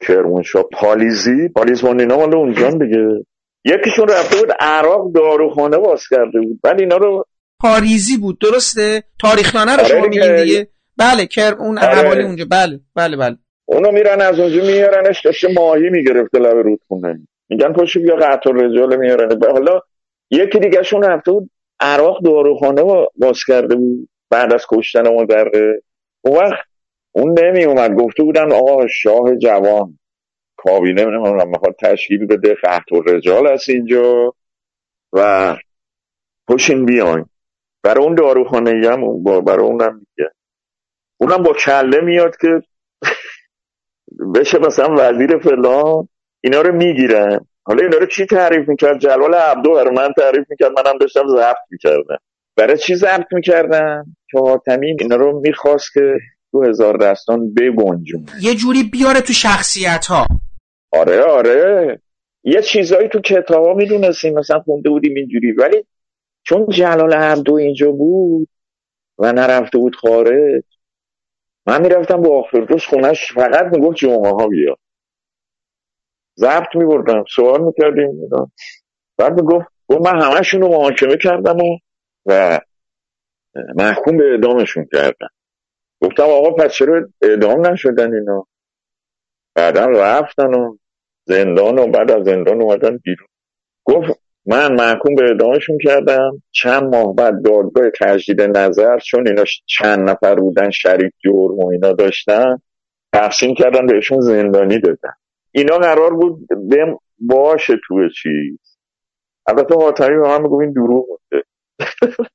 کرمانشاه. 0.00 0.64
پالیزی؟ 0.72 1.48
پالیز 1.48 1.84
اینا؟ 1.84 2.16
مال 2.16 2.36
اونجا 2.36 2.70
دیگه. 2.70 3.24
یکیشون 3.64 4.08
رفته 4.08 4.36
بود 4.36 4.52
عراق 4.60 5.12
داروخانه 5.12 5.76
باز 5.78 6.02
کرده 6.10 6.40
بود. 6.40 6.60
بعد 6.62 6.80
اینا 6.80 6.96
رو 6.96 7.24
پاریزی 7.60 8.16
بود 8.16 8.38
درسته؟ 8.38 9.02
تاریخنامه 9.20 9.72
رو 9.72 9.78
آره 9.78 9.88
شما 9.88 10.06
دیگه. 10.06 10.28
میگین 10.28 10.42
دیگه؟ 10.44 10.68
بله 10.96 11.26
کرم 11.26 11.60
اون 11.60 11.78
آره. 11.78 12.24
اونجا. 12.24 12.44
بله 12.50 12.80
بله 12.96 13.16
بله. 13.16 13.36
اونو 13.64 13.92
میرن 13.92 14.20
از 14.20 14.40
اونجا 14.40 14.62
میارنش 14.62 15.20
داشته 15.24 15.48
ماهی 15.52 15.90
می‌گرفته 15.90 16.38
لب 16.38 16.56
رودخونه. 16.56 17.26
میگن 17.48 17.72
پاشو 17.72 18.00
بیا 18.00 18.16
قطع 18.16 18.50
رجال 18.50 18.96
میارن 18.96 19.40
حالا 19.52 19.80
یکی 20.30 20.58
دیگه 20.58 20.82
شون 20.82 21.02
رفته 21.02 21.32
بود 21.32 21.50
عراق 21.80 22.22
داروخانه 22.24 22.82
با- 22.82 23.12
باز 23.16 23.38
کرده 23.46 23.74
بود 23.74 24.08
بعد 24.30 24.52
از 24.54 24.66
کشتن 24.70 25.08
مدره 25.14 25.82
اون 26.24 26.36
وقت 26.36 26.66
اون 27.12 27.38
نمی 27.38 27.64
اومد 27.64 27.92
گفته 27.94 28.22
بودن 28.22 28.52
آقا 28.52 28.86
شاه 28.86 29.36
جوان 29.36 29.98
کابینه 30.56 31.04
نمی‌دونم 31.04 31.48
می‌خواد 31.48 31.76
تشکیل 31.80 32.26
بده 32.26 32.54
قحط 32.54 32.92
و 32.92 33.02
رجال 33.02 33.48
هست 33.48 33.68
اینجا 33.68 34.34
و 35.12 35.56
پشین 36.48 36.86
بیاین. 36.86 37.26
برای 37.84 38.04
اون 38.04 38.14
داروخانه 38.14 38.70
هم 38.90 39.24
برای 39.44 39.66
اونم 39.66 39.94
میگه 39.94 40.30
اونم 41.20 41.42
با 41.42 41.52
کله 41.52 42.00
میاد 42.00 42.36
که 42.36 42.62
بشه 44.34 44.58
مثلا 44.58 44.94
وزیر 44.98 45.38
فلان 45.38 46.08
اینا 46.44 46.60
رو 46.62 46.74
می‌گیرن. 46.76 47.46
حالا 47.66 47.84
اینا 47.84 47.96
رو 47.98 48.06
چی 48.06 48.26
تعریف 48.26 48.68
می‌کرد؟ 48.68 48.98
جلال 48.98 49.34
عبدو 49.34 49.74
برای 49.74 49.94
من 49.94 50.12
تعریف 50.16 50.44
می‌کرد 50.50 50.72
منم 50.72 50.98
داشتم 50.98 51.28
ضبط 51.28 51.56
می‌کردم. 51.70 52.18
برای 52.56 52.78
چی 52.78 52.94
ضبط 52.94 53.26
می‌کردن؟ 53.32 54.04
که 54.30 54.38
حاتمی 54.38 54.96
اینا 55.00 55.16
رو 55.16 55.40
می‌خواست 55.40 55.92
که 55.94 56.18
تو 56.52 56.62
هزار 56.62 56.96
دستان 56.96 57.54
بگنجون. 57.54 58.26
یه 58.40 58.54
جوری 58.54 58.82
بیاره 58.82 59.20
تو 59.20 59.32
شخصیت 59.32 60.06
ها 60.06 60.26
آره 60.92 61.22
آره. 61.22 62.00
یه 62.44 62.62
چیزایی 62.62 63.08
تو 63.08 63.20
کتابا 63.20 63.74
می‌دونستیم 63.74 64.38
مثلا 64.38 64.60
خونده 64.60 64.90
بودیم 64.90 65.14
اینجوری. 65.14 65.52
ولی 65.52 65.84
چون 66.42 66.66
جلال 66.66 67.12
عبدو 67.12 67.54
اینجا 67.54 67.90
بود 67.90 68.48
و 69.18 69.32
نرفته 69.32 69.78
بود 69.78 69.96
خارج 69.96 70.62
من 71.66 71.82
می‌رفتم 71.82 72.22
با 72.22 72.38
آخفردوس 72.38 72.86
خونش 72.86 73.32
فقط 73.32 73.72
می‌گفت 73.72 73.96
جمعه 73.96 74.30
ها 74.30 74.46
بیا. 74.46 74.76
ضبط 76.36 76.74
میبردم 76.74 77.24
سوال 77.36 77.60
می‌کردیم. 77.60 78.28
بعد 79.18 79.32
می‌گفت 79.32 79.66
گفت 79.88 80.00
من 80.06 80.22
همشون 80.22 80.60
رو 80.60 80.68
محاکمه 80.68 81.16
کردم 81.16 81.56
و, 81.56 81.78
و 82.26 82.60
محکوم 83.74 84.16
به 84.16 84.24
اعدامشون 84.30 84.86
کردم. 84.92 85.28
گفتم 86.02 86.22
آقا 86.22 86.50
پس 86.50 86.72
چرا 86.72 87.08
اعدام 87.22 87.66
نشدن 87.66 88.14
اینا؟ 88.14 88.46
بعدا 89.54 89.86
رفتن 89.86 90.54
و 90.54 90.76
زندان 91.24 91.78
و 91.78 91.86
بعد 91.86 92.10
از 92.10 92.24
زندان 92.24 92.62
اومدن 92.62 92.96
بیرون. 92.96 93.28
گفت 93.84 94.20
من 94.46 94.72
محکوم 94.74 95.14
به 95.14 95.24
اعدامشون 95.24 95.78
کردم. 95.84 96.42
چند 96.50 96.82
ماه 96.82 97.14
بعد 97.14 97.34
دادگاه 97.44 97.90
تجدید 98.00 98.40
نظر 98.42 98.98
چون 98.98 99.28
اینا 99.28 99.44
چند 99.66 100.10
نفر 100.10 100.34
بودن 100.34 100.70
شریک 100.70 101.12
جرم 101.24 101.58
و 101.58 101.66
اینا 101.66 101.92
داشتن 101.92 102.58
تقسیم 103.12 103.54
کردن 103.54 103.86
بهشون 103.86 104.20
زندانی 104.20 104.78
دادن. 104.78 105.14
اینا 105.54 105.78
قرار 105.78 106.14
بود 106.14 106.48
بهم 106.70 106.98
باشه 107.18 107.74
توی 107.88 108.10
چیز. 108.22 108.78
البته 109.46 109.74
حاتمی 109.74 110.16
به 110.16 110.28
من 110.28 110.42
می‌گفت 110.42 110.62
این 110.62 110.72
دروغ 110.72 111.06
بوده 111.08 111.44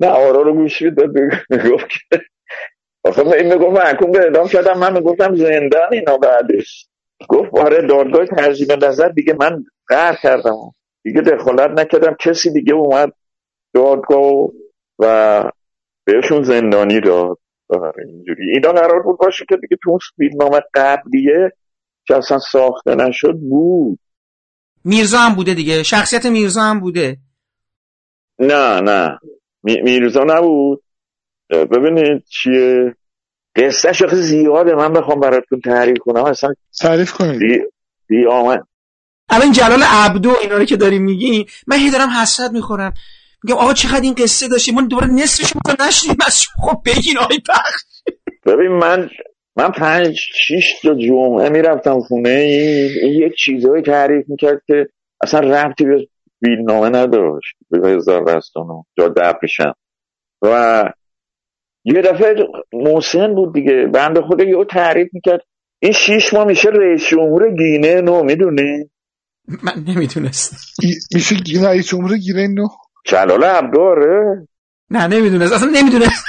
نه 0.00 0.08
آرا 0.08 0.42
رو 0.42 0.54
گوش 0.54 0.82
می‌داد 0.82 1.10
می‌گفت 1.50 1.86
که 2.10 2.20
آخه 3.04 3.26
این 3.26 3.54
می‌گفت 3.54 3.78
محکوم 3.80 4.10
به 4.12 4.18
اعدام 4.18 4.48
کردم 4.48 4.78
من 4.78 4.92
می‌گفتم 4.92 5.36
زندان 5.36 5.92
اینا 5.92 6.18
بعدش. 6.18 6.88
گفت 7.28 7.50
آره 7.58 7.86
دادگاه 7.86 8.26
تجدید 8.26 8.84
نظر 8.84 9.08
دیگه 9.08 9.34
من 9.40 9.64
قهر 9.88 10.16
کردم. 10.22 10.56
دیگه 11.04 11.20
دخالت 11.20 11.70
نکردم. 11.80 12.16
کسی 12.20 12.52
دیگه 12.52 12.74
اومد 12.74 13.12
دادگاه 13.74 14.22
و- 14.22 14.52
و 14.98 15.44
بهشون 16.06 16.42
زندانی 16.42 17.00
داد. 17.00 17.38
آره 17.70 18.04
اینجوری. 18.08 18.50
اینا 18.52 18.72
قرار 18.72 19.02
بود 19.02 19.18
باشه 19.18 19.44
که 19.48 19.56
دیگه 19.56 19.76
تو 19.82 19.90
اون 19.90 19.98
فیلمنامه 20.16 20.60
قبلیه 20.74 21.52
که 22.08 22.16
اصلا 22.16 22.38
ساخته 22.38 22.94
نشد 22.94 23.34
بود. 23.34 23.98
میرزا 24.84 25.18
هم 25.18 25.34
بوده 25.34 25.54
دیگه. 25.54 25.82
شخصیت 25.82 26.26
میرزا 26.26 26.62
هم 26.62 26.80
بوده. 26.80 27.16
نه 28.38 28.80
نه. 28.80 29.18
می- 29.62 29.82
میرزا 29.82 30.24
نبود. 30.24 30.82
ببینید 31.50 32.24
چیه. 32.28 32.94
قصه 33.56 33.92
شخص 33.92 34.14
زیاده. 34.14 34.74
من 34.74 34.92
بخوام 34.92 35.20
براتون 35.20 35.60
تعریف 35.60 35.98
کنم. 36.00 36.24
اصلا 36.24 36.54
تعریف 36.80 37.12
کنید. 37.12 37.38
بی, 37.38 37.58
بی 38.08 38.26
آمد 38.26 38.66
الان 39.28 39.52
جلال 39.52 39.82
عبدو 39.82 40.34
اینا 40.42 40.56
رو 40.56 40.64
که 40.64 40.76
داریم 40.76 41.02
میگین 41.02 41.46
من 41.66 41.76
هی 41.76 41.90
دارم 41.90 42.08
حسرت 42.10 42.50
می‌خورم. 42.50 42.94
میگم 43.44 43.56
آقا 43.58 43.72
چقدر 43.72 44.00
این 44.00 44.14
قصه 44.14 44.48
داشتیم 44.48 44.74
ما 44.74 44.82
دوباره 44.82 45.06
نصفش 45.06 45.52
رو 45.52 45.60
تا 45.76 45.86
نشنیدیم 45.86 46.18
از. 46.26 46.46
خب 46.62 46.82
بگین 46.86 47.18
آقای 47.18 47.40
بخش. 47.48 47.82
ببین 48.46 48.68
من 48.72 49.10
من 49.58 49.70
پنج 49.70 50.16
شیش 50.46 50.80
تا 50.82 50.94
جمعه 50.94 51.48
می‌رفتم 51.48 52.00
خونه 52.00 52.28
این, 52.30 53.12
یک 53.22 53.34
چیزایی 53.34 53.82
تعریف 53.82 54.24
می‌کرد 54.28 54.62
که 54.66 54.88
اصلا 55.22 55.40
ربطی 55.40 55.84
به 55.84 56.08
فیلمنامه 56.44 56.88
نداشت 56.88 57.56
به 57.70 57.88
هزار 57.88 58.36
رستان 58.36 58.66
و 58.66 58.82
جا 58.98 59.08
دبشم 59.08 59.74
و 60.42 60.84
یه 61.84 62.02
دفعه 62.02 62.34
محسن 62.72 63.34
بود 63.34 63.54
دیگه 63.54 63.86
بنده 63.94 64.22
خدا 64.22 64.44
یه 64.44 64.64
تعریف 64.70 65.08
می‌کرد 65.12 65.40
این 65.82 65.92
شیش 65.92 66.34
ماه 66.34 66.44
میشه 66.46 66.68
رئیس 66.68 67.08
جمهور 67.08 67.50
گینه 67.54 68.00
نو 68.00 68.22
می‌دونی؟ 68.22 68.90
من 69.62 69.72
نمی‌دونستم. 69.88 70.56
ای- 70.82 70.94
میشه 71.14 71.34
گی- 71.34 71.58
رئیس 71.64 71.88
جمهور 71.88 72.16
گیره 72.16 72.46
نو؟ 72.48 72.66
جلال 73.04 73.44
عبداره 73.44 74.46
نه 74.90 75.06
نمی‌دونست 75.06 75.52
اصلا 75.52 75.70
نمی‌دونست 75.70 76.24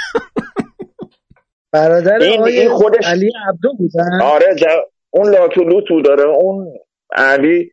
برادر 1.72 2.18
این- 2.18 2.38
آقای 2.40 2.60
این 2.60 2.68
خودش- 2.68 3.06
علی 3.06 3.30
عبدو 3.48 3.72
بودن؟ 3.78 4.22
آره 4.22 4.54
جا... 4.54 4.68
اون 5.10 5.30
لاتولوتو 5.30 6.02
داره 6.02 6.24
اون 6.24 6.72
علی 7.16 7.70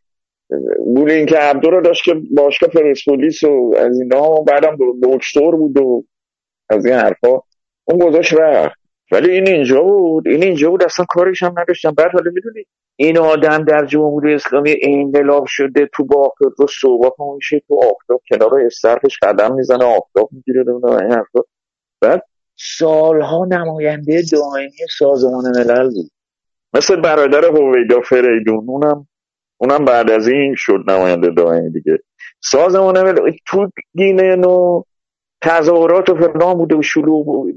گوله 0.84 1.12
این 1.14 1.26
که 1.26 1.36
عبدو 1.36 1.70
رو 1.70 1.80
داشت 1.82 2.04
که 2.04 2.14
باشگاه 2.36 2.70
پرسپولیس 2.70 3.44
و 3.44 3.74
از 3.76 4.00
اینا 4.00 4.30
بعدم 4.34 4.76
دکتر 5.02 5.50
بود 5.50 5.78
و 5.78 6.04
از 6.70 6.86
این 6.86 6.94
حرفا. 6.94 7.40
اون 7.84 7.98
گذاشت 7.98 8.34
رفت. 8.34 8.78
ولی 9.12 9.30
این 9.30 9.48
اینجا 9.48 9.82
بود. 9.82 10.28
این 10.28 10.42
اینجا 10.42 10.70
بود 10.70 10.82
اصلا 10.84 11.06
کارش 11.08 11.42
هم 11.42 11.54
نداشتم 11.58 11.90
بعد 11.90 12.10
حالا 12.12 12.30
می‌دونی 12.34 12.64
این 12.96 13.18
آدم 13.18 13.64
در 13.64 13.84
جمهوری 13.86 14.34
اسلامی 14.34 14.76
انقلاب 14.82 15.44
شده 15.46 15.88
تو 15.94 16.04
باقر 16.04 16.46
رو 16.58 16.66
صبح 16.80 17.34
میشه 17.34 17.62
تو 17.68 17.74
آفتاب 17.74 18.22
کنار 18.30 18.60
استرفش 18.66 19.18
قدم 19.22 19.54
می‌زنه 19.54 19.84
آفتاب 19.84 20.28
می‌گیره 20.32 20.64
نمی‌دونم 20.66 20.96
این 20.96 21.12
حرفا. 21.12 21.40
بعد 22.00 22.22
سالها 22.60 23.44
نماینده 23.44 24.22
دائمی 24.32 24.72
سازمان 24.98 25.44
ملل 25.56 25.90
بود. 25.90 26.10
مثل 26.74 27.00
برادر 27.00 27.44
هویدا 27.44 28.00
فریدون 28.00 28.64
اونم 28.68 29.08
اونم 29.60 29.84
بعد 29.84 30.10
از 30.10 30.28
این 30.28 30.54
شد 30.56 30.84
نماینده 30.88 31.30
دائمی 31.30 31.70
دیگه. 31.70 31.98
سازمان 32.40 33.02
ملل 33.02 33.32
تو 33.46 33.70
گینه 33.96 34.36
نو 34.36 34.82
تظاهرات 35.42 36.10
و 36.10 36.14
فلان 36.14 36.54
بوده 36.54 36.74
و 36.76 36.82
شلوغ 36.82 37.28
و 37.28 37.50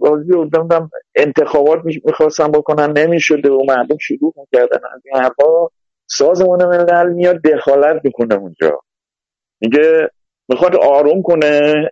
انتخابات 1.16 1.80
می‌خواستن 2.06 2.52
بکنن 2.52 2.97
نمی‌شده 2.97 3.52
و 3.52 3.64
مردم 3.68 3.97
شلوغ 3.97 4.34
می‌کردن. 4.38 4.80
از 4.95 5.02
این 5.06 5.24
حرفا 5.24 5.68
سازمان 6.08 6.66
ملل 6.66 7.14
میاد 7.14 7.41
دخالت 7.41 8.02
می‌کنه 8.04 8.36
اونجا. 8.36 8.80
میگه 9.62 10.10
می‌خواد 10.49 10.76
آروم 10.76 11.22
کنه. 11.22 11.89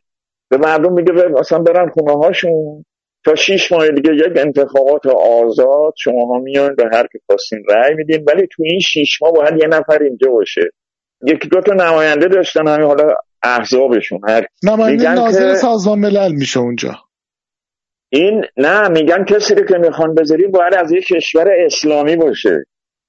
به 0.50 0.58
مردم 0.58 0.94
میگه 0.94 1.12
مثلا 1.12 1.60
برن 1.60 1.90
خونه 1.90 2.14
هاشون 2.14 2.86
تا 3.26 3.36
شیش 3.36 3.72
ماه 3.72 3.90
دیگه 3.90 4.16
یک 4.16 4.38
انتخابات 4.38 5.06
آزاد 5.06 5.94
شما 5.98 6.26
ها 6.26 6.40
میان 6.40 6.76
به 6.76 6.84
هر 6.94 7.08
که 7.12 7.20
خواستین 7.26 7.64
رأی 7.70 7.94
میدین 7.94 8.26
ولی 8.28 8.48
تو 8.52 8.64
این 8.64 8.80
شیش 8.80 9.22
ماه 9.22 9.32
باید 9.32 9.62
یه 9.62 9.68
نفر 9.68 10.04
اینجا 10.04 10.32
باشه 10.32 10.62
یکی 11.26 11.48
دو 11.48 11.62
تا 11.62 11.74
نماینده 11.74 12.28
داشتن 12.28 12.68
همین 12.68 12.88
حالا 12.88 13.14
احزابشون 13.44 14.20
هر 14.30 14.46
نماینده 14.64 15.14
ناظر 15.14 15.54
سازمان 15.54 16.00
ملل 16.00 16.32
میشه 16.32 16.60
اونجا 16.60 16.96
این 18.10 18.46
نه 18.58 18.88
میگن 18.88 19.26
کسی 19.26 19.56
رو 19.56 19.66
که 19.66 19.78
می‌خوان 19.78 20.16
بذاری 20.16 20.48
باید 20.48 20.76
از 20.76 20.92
یک 20.92 21.08
کشور 21.08 21.48
اسلامی 21.66 22.16
باشه 22.16 22.66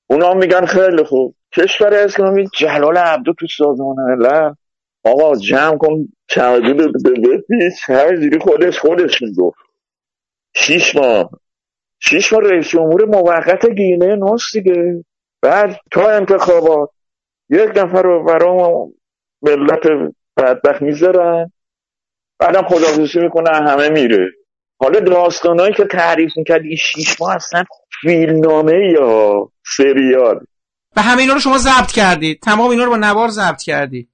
اونا 0.06 0.34
میگن 0.34 0.66
خیلی 0.66 1.04
خوب 1.04 1.34
کشور 1.56 1.94
اسلامی 1.94 2.48
جلال 2.58 2.96
عبدو 2.96 3.32
تو 3.32 3.46
سازمان 3.58 3.96
ملل 3.96 4.52
آقا 5.04 5.36
جمع 5.36 5.76
کن 5.76 6.08
چمدون 6.28 6.76
به 6.76 6.86
بپیچ 6.86 7.74
همینجوری 7.84 8.38
خودش 8.38 8.78
خودش 8.78 9.22
می‌گفت 9.22 9.69
شیش 10.54 10.96
ماه. 10.96 11.30
شیش 12.00 12.32
ماه 12.32 12.42
رئیس 12.42 12.68
جمهور 12.68 13.04
موقت 13.04 13.66
گینه 13.66 14.16
نوست 14.16 14.52
دیگه. 14.52 15.04
بعد 15.42 15.76
تا 15.90 16.10
انتخابات 16.10 16.90
یک 17.50 17.70
نفر 17.76 18.02
رو 18.02 18.24
برای 18.24 18.86
ملت 19.42 20.12
بدبخت 20.36 20.82
می‌ذارن. 20.82 21.52
بعدم 22.38 22.62
خداحافظی 22.62 23.20
می‌کنه 23.20 23.50
همه 23.56 23.88
میره. 23.88 24.30
حالا 24.80 25.00
داستانهایی 25.00 25.74
که 25.74 25.84
تعریف 25.84 26.32
می‌کرد 26.36 26.62
این 26.64 26.76
شیش 26.76 27.20
ماه 27.20 27.34
اصلا 27.34 27.64
فیلمنامه 28.00 28.92
یا 28.92 29.48
سریال. 29.76 30.40
و 30.96 31.02
همه 31.02 31.20
اینا 31.20 31.34
رو 31.34 31.40
شما 31.40 31.58
ضبط 31.58 31.92
کردید. 31.92 32.40
تمام 32.42 32.70
اینا 32.70 32.84
رو 32.84 32.90
با 32.90 32.96
نوار 32.96 33.28
ضبط 33.28 33.62
کردید. 33.62 34.08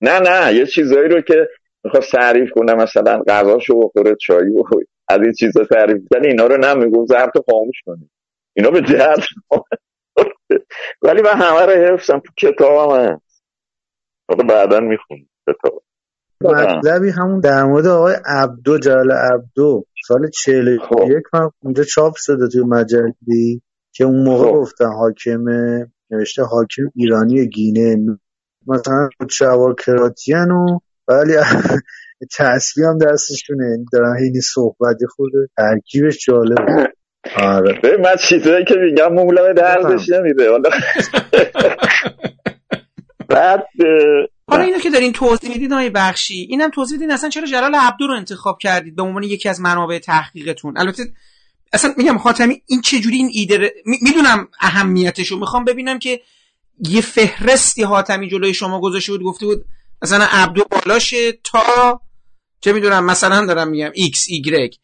نه 0.00 0.18
نه 0.18 0.54
یه 0.54 0.66
چیزایی 0.66 1.08
رو 1.08 1.20
که 1.20 1.48
می‌خواست 1.84 2.12
تعریف 2.12 2.50
کنه 2.54 2.74
مثلا 2.74 3.22
غذاشو 3.28 3.80
بخوره 3.80 4.16
چایی 4.26 4.54
بخوره. 4.58 4.86
از 5.10 5.20
این 5.22 5.32
چیزا 5.32 5.64
تعریف 5.64 6.02
کنه 6.14 6.28
اینا 6.28 6.46
رو 6.46 6.56
نمیگو 6.56 7.06
ضبط 7.06 7.44
خاموش 7.50 7.76
کنی 7.86 8.10
اینا 8.56 8.70
به 8.70 8.80
درد 8.80 9.24
ولی 11.02 11.22
من 11.22 11.34
همه 11.34 11.66
رو 11.66 11.72
حفظم 11.72 12.18
تو 12.18 12.32
کتابم 12.36 13.00
هست 13.00 13.42
حالا 14.28 14.44
بعدا 14.44 14.80
می‌خونم 14.80 15.26
کتاب 15.48 15.82
مطلبی 16.40 17.10
همون 17.10 17.40
در 17.40 17.64
مورد 17.64 17.86
آقای 17.86 18.14
عبدو 18.26 18.78
جلال 18.78 19.12
عبدو 19.12 19.84
سال 20.08 20.28
41 20.30 20.80
خب. 20.80 21.10
من 21.32 21.50
اونجا 21.62 21.84
چاپ 21.84 22.12
شده 22.16 22.48
توی 22.48 22.62
مجلی 22.62 23.62
که 23.92 24.04
اون 24.04 24.24
موقع 24.24 24.46
خب. 24.46 24.52
گفتن 24.52 24.92
حاکم 24.92 25.44
نوشته 26.10 26.42
حاکم 26.42 26.82
ایرانی 26.94 27.46
گینه 27.48 28.18
مثلا 28.66 29.08
شوار 29.30 29.74
کراتیان 29.74 30.50
و 30.50 30.78
ولی 31.08 31.32
تصویر 32.38 32.86
هم 32.86 32.98
دستشونه. 32.98 33.76
دارن 33.92 34.16
هینی 34.22 34.40
صحبتی 34.40 35.06
خود 35.06 35.32
ترکیبش 35.56 36.18
جالبه 36.26 36.92
آره. 37.36 37.80
ببین 37.82 38.00
من 38.00 38.16
چیزایی 38.16 38.64
که 38.64 38.74
میگم 38.74 39.12
مولم 39.12 39.52
دردش 39.52 40.08
نمیده. 40.08 40.50
حالا 40.50 40.70
بعد 43.28 43.64
حالا 44.48 44.62
اینو 44.62 44.78
که 44.78 44.90
دارین 44.90 45.12
توضیح 45.12 45.50
می‌دید 45.50 45.72
آقای 45.72 45.90
بخشی 45.90 46.46
اینم 46.50 46.70
توضیح 46.70 46.98
بدین 46.98 47.10
اصلا 47.10 47.30
چرا 47.30 47.46
جلال 47.46 47.74
عبدو 47.74 48.06
رو 48.06 48.14
انتخاب 48.14 48.58
کردید؟ 48.58 48.96
به 48.96 49.02
عنوان 49.02 49.22
یکی 49.22 49.48
از 49.48 49.60
منابع 49.60 49.98
تحقیقتون. 49.98 50.78
البته 50.78 51.02
اصلا 51.72 51.94
میگم 51.96 52.18
حاتمی 52.18 52.62
این 52.66 52.80
چجوری 52.80 53.16
این 53.16 53.30
ایده 53.32 53.58
ر- 53.58 53.70
می- 53.86 53.98
می‌دونم 54.02 54.48
اهمیتشو. 54.60 55.38
می‌خوام 55.38 55.64
ببینم 55.64 55.98
که 55.98 56.20
یه 56.88 57.00
فهرستی 57.00 57.82
حاتمی 57.82 58.28
جلوی 58.28 58.54
شما 58.54 58.80
گذاشته 58.80 59.12
بود 59.12 59.22
گفته 59.22 59.46
بود 59.46 59.64
مثلا 60.02 60.26
عبدو 60.30 60.64
بالاشه 60.70 61.32
تا 61.32 62.00
چه 62.60 62.72
می‌دونم 62.72 63.06
مثلا 63.06 63.46
دارم 63.46 63.68
میگم 63.68 63.90
ایکس 63.94 64.26
ایگرگ 64.28 64.76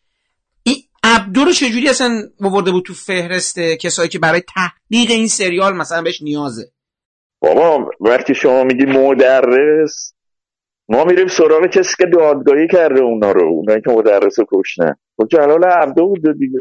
این 0.62 0.76
عبدو 1.04 1.44
رو 1.44 1.52
چجوری 1.52 1.88
اصلا 1.88 2.22
آورده 2.40 2.70
بود 2.70 2.84
تو 2.84 2.94
فهرست 2.94 3.58
کسایی 3.60 4.08
که 4.08 4.18
برای 4.18 4.42
تحقیق 4.54 5.10
این 5.10 5.28
سریال 5.28 5.76
مثلا 5.76 6.02
بهش 6.02 6.22
نیازه؟ 6.22 6.72
بابا 7.40 7.90
وقتی 8.00 8.34
شما 8.34 8.64
میگی 8.64 8.84
مدرس 8.84 10.12
ما 10.88 11.04
میریم 11.04 11.26
سراغ 11.26 11.66
کسی 11.66 11.94
که 11.98 12.06
دادگاهی 12.06 12.68
کرده 12.68 13.00
اونا 13.00 13.32
رو 13.32 13.48
اونایی 13.48 13.80
که 13.80 13.90
مدرس 13.90 14.38
رو 14.38 14.46
کشتن. 14.52 14.94
خب 15.16 15.28
جلال 15.30 15.64
عبدو 15.64 16.08
بوده 16.08 16.32
دیگه. 16.32 16.58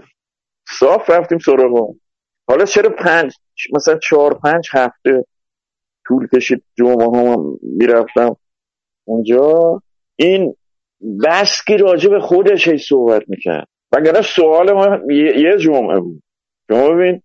صاف 0.79 1.09
رفتیم 1.09 1.37
سراغ 1.37 1.81
اون. 1.81 1.99
حالا 2.47 2.65
چرا 2.65 2.89
پنج 2.89 3.33
مثلا 3.73 3.97
چهار 3.97 4.39
پنج 4.43 4.67
هفته 4.71 5.25
طول 6.07 6.27
کشید؟ 6.35 6.63
جمعه 6.77 7.05
هم 7.05 7.57
می‌رفتم 7.61 8.35
اونجا. 9.03 9.81
این 10.15 10.55
بسکی 11.23 11.77
راجع 11.77 12.09
به 12.09 12.19
خودش 12.19 12.67
هی 12.67 12.77
صحبت 12.77 13.23
می‌کرد. 13.27 13.67
وگرنه 13.91 14.21
سوال 14.21 14.71
ما 14.71 15.13
یه, 15.13 15.57
جمعه 15.57 15.99
بود. 15.99 16.21
شما 16.69 16.89
ببین 16.89 17.21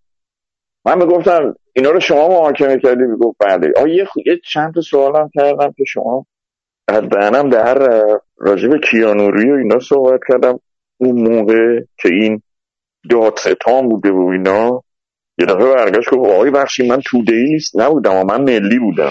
من 0.86 0.98
می‌گفتم 0.98 1.54
اینا 1.76 1.90
رو 1.90 2.00
شما 2.00 2.28
محاکمه 2.28 2.78
کردی 2.78 3.02
می‌گفت 3.02 3.36
بله. 3.40 3.72
آه 3.76 3.90
یه, 3.90 4.04
خ- 4.04 4.26
یه 4.26 4.40
چند 4.52 4.74
تا 4.74 4.80
سوال 4.80 5.16
هم 5.16 5.30
کردم 5.34 5.74
که 5.76 5.84
شما 5.86 6.26
از 6.88 7.02
دهنم 7.02 7.48
در. 7.48 8.02
راجع 8.38 8.68
به 8.68 8.78
کیانوری 8.90 9.50
و 9.50 9.54
اینا 9.54 9.78
صحبت 9.78 10.20
کردم. 10.28 10.60
اون 11.00 11.34
موقع 11.34 11.80
که 12.02 12.08
این 12.08 12.42
دادستان 13.10 13.88
بوده 13.88 14.10
و 14.10 14.28
اینا 14.32 14.82
یه 15.38 15.46
دفعه 15.46 15.74
برگشت 15.74 16.10
گفت 16.10 16.30
آقای 16.30 16.50
بخشی 16.50 16.88
من 16.88 17.00
توده 17.06 17.34
ای 17.34 17.44
نیست 17.44 17.80
نبودم 17.80 18.14
و 18.14 18.24
من 18.24 18.42
ملی 18.42 18.78
بودم. 18.78 19.10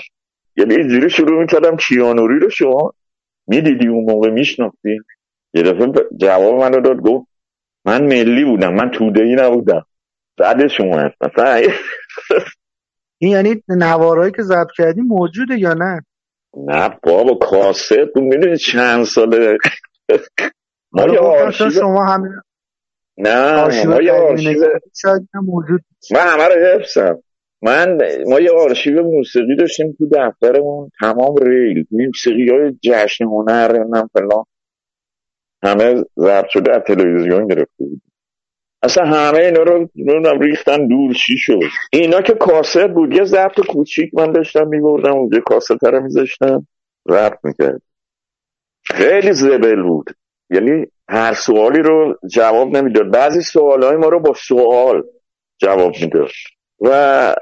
یعنی 0.58 0.76
اینجوری 0.76 1.10
شروع 1.10 1.42
می‌کردم 1.42 1.78
کیانوری 1.78 2.40
رو 2.40 2.50
شما 2.50 2.94
می‌دیدی 3.50 3.88
اون 3.88 4.04
موقع 4.12 4.30
میشناختی 4.30 5.00
یه 5.54 5.64
دفعه 5.64 5.94
جواب 6.18 6.56
منو 6.62 6.82
داد 6.82 6.98
گفت 6.98 7.28
من 7.86 8.04
ملی 8.04 8.46
بودم 8.46 8.74
من 8.74 8.92
توده 8.92 9.24
ای 9.24 9.36
نبودم. 9.36 9.86
بعدش 10.38 10.80
اومد. 10.80 11.14
مثلا 11.22 11.54
این 13.22 13.32
یعنی 13.34 13.64
نوارهایی 13.68 14.32
که 14.32 14.42
ضبط 14.42 14.72
کردی 14.78 15.02
موجوده 15.02 15.60
یا 15.60 15.74
نه؟ 15.74 16.02
نه 16.58 16.90
بابا 17.04 17.34
کاست. 17.34 17.94
تو 17.94 18.22
می‌دونی 18.22 18.58
چند 18.58 19.04
ساله؟ 19.04 19.58
ما 20.92 21.08
یه 21.14 21.20
آرشیو 21.20 21.70
شما 21.70 22.06
همین 22.06 22.32
نه 23.18 23.86
ما 23.86 24.02
یه 24.02 24.12
آرشیو 24.12 24.80
شاید 25.02 25.30
هم 25.34 25.46
موجود 25.46 25.82
من 26.12 26.20
همه 26.20 26.44
رو 26.44 26.66
حفظم. 26.66 27.24
من 27.62 27.98
ما 28.28 28.40
یه 28.40 28.52
آرشیو 28.52 29.04
موسیقی 29.04 29.56
داشتیم 29.56 29.96
تو 29.98 30.10
دفترمون 30.12 30.92
تمام 31.00 31.36
ریل 31.36 31.86
موسیقی 31.92 32.50
های 32.50 32.72
جشن 32.84 33.26
هنر 33.26 33.72
نمی‌دونم 33.74 34.10
فلان. 34.14 34.44
همه 35.64 36.04
ضبط 36.18 36.48
شده 36.50 36.72
از 36.72 36.82
تلویزیون 36.88 37.48
گرفته 37.48 37.86
بود. 37.86 38.02
اصلا 38.84 39.06
همه 39.06 39.38
اینا 39.40 39.64
رو 39.64 39.90
نمی‌دونم 39.96 40.40
ریختن 40.40 40.88
دور 40.88 41.14
چی 41.14 41.38
شد. 41.38 41.60
اینا 41.92 42.22
که 42.22 42.34
کاست 42.34 42.88
بود 42.88 43.14
یه 43.14 43.24
ضبط 43.24 43.60
کوچیک 43.68 44.16
من 44.16 44.32
داشتم 44.32 44.68
میبردم 44.68 45.14
اونجا 45.14 45.40
کاست 45.40 45.84
رو 45.84 46.04
میذاشتم 46.04 46.68
ضبط 47.10 47.38
می‌کرد 47.44 47.82
خیلی 48.84 49.34
زبل 49.34 49.82
بود. 49.82 50.10
یعنی 50.50 50.86
هر 51.10 51.34
سوالی 51.34 51.82
رو 51.82 52.16
جواب 52.32 52.78
نمی‌داد. 52.78 53.12
بعضی 53.12 53.42
سوال 53.42 53.84
های 53.84 53.96
ما 53.96 54.08
رو 54.08 54.20
با 54.20 54.34
سوال 54.34 55.04
جواب 55.62 55.94
می‌داد. 56.02 56.30
و 56.82 57.36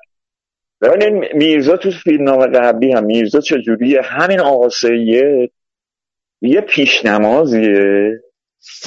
ببینید 0.81 1.35
میرزا 1.35 1.77
تو 1.77 1.91
فیلمنامه 1.91 2.47
قبلی 2.47 2.91
هم 2.91 3.03
میرزا 3.03 3.39
چجوریه؟ 3.39 4.01
همین 4.01 4.39
آقا 4.39 4.69
سید 4.69 5.51
یه 6.41 6.61
پیشنمازیه. 6.61 8.23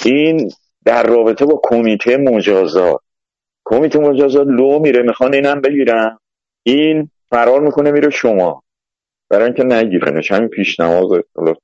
این 0.05 0.51
در 0.85 1.03
رابطه 1.03 1.47
با 1.47 1.61
کمیته 1.65 2.17
مجازات 2.17 3.01
کمیته 3.65 3.99
مجازات 3.99 4.47
لو 4.47 4.79
میره 4.79 5.03
می‌خوان 5.03 5.35
اینم 5.35 5.61
بگیرن. 5.61 6.19
این 6.63 7.11
فرار 7.31 7.61
می‌کنه 7.61 7.91
میره 7.91 8.11
شما. 8.11 8.63
برای 9.31 9.45
اینکه 9.45 9.65
نگیرنش. 9.65 10.33
همین 10.33 10.49
پیشنماز 10.49 11.11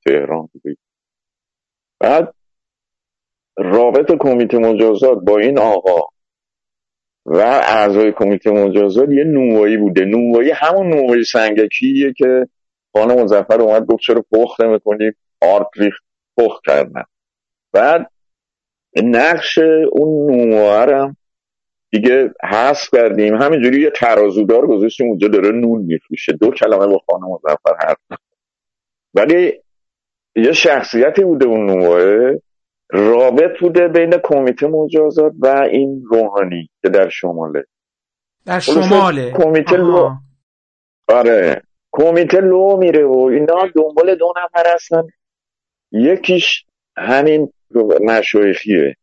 تهران. 0.05 0.49
بعد 1.99 2.33
رابط 3.57 4.11
کمیته 4.19 4.57
مجازات 4.57 5.17
با 5.17 5.37
این 5.37 5.59
آقا. 5.59 6.07
و 7.27 7.37
اعضای 7.37 8.11
کمیته 8.11 8.51
مجازات 8.51 9.09
یه 9.09 9.23
نوایی 9.23 9.77
بوده. 9.77 10.05
نوایی 10.05 10.51
همون 10.51 10.87
نوایی 10.87 11.23
سنگکیه 11.23 12.13
که 12.17 12.47
خانم 12.93 13.23
مزفر 13.23 13.61
اومد 13.61 13.85
گفت 13.85 14.03
چرا 14.03 14.25
پخت 14.31 14.61
نمی‌کنی؟ 14.61 15.11
آرد 15.41 15.67
ریخت 15.75 16.03
پخت 16.37 16.61
کردن. 16.65 17.03
بعد 17.73 18.11
نقش 19.03 19.57
اون 19.91 20.49
نوارم 20.49 21.17
دیگه 21.91 22.33
حذف 22.51 22.89
کردیم. 22.93 23.35
همینجوری 23.35 23.81
یه 23.81 23.91
ترازودار 23.95 24.67
گذاشتیم 24.67 25.07
اونجا 25.07 25.27
داره 25.27 25.51
نون 25.51 25.81
میفروشه. 25.81 26.33
دو 26.33 26.51
کلمه 26.51 26.87
با 26.87 27.01
خانم 27.09 27.23
مزفر 27.31 27.75
حرف. 27.87 28.19
ولی 29.13 29.53
یه 30.35 30.51
شخصیتی 30.51 31.23
بوده 31.23 31.45
اون 31.45 31.65
نواره 31.65 32.41
رابط 32.89 33.59
بوده 33.59 33.87
بین 33.87 34.13
کمیته 34.23 34.67
مجازات 34.67 35.33
و 35.39 35.47
این 35.71 36.03
روحانی 36.11 36.69
که 36.81 36.89
در 36.89 37.09
شماله. 37.09 37.63
در 38.45 38.59
شماله. 38.59 39.31
کمیته 39.31 39.77
لو. 39.77 40.09
آره. 41.07 41.61
کمیته 41.91 42.41
لو 42.41 42.77
میره 42.77 43.05
و 43.05 43.17
اینا 43.17 43.67
دنبال 43.75 44.15
دو 44.15 44.33
نفر 44.43 44.73
هستن. 44.75 45.03
یکیش 45.91 46.65
همین 46.97 47.53
مشایخیه. 48.01 48.95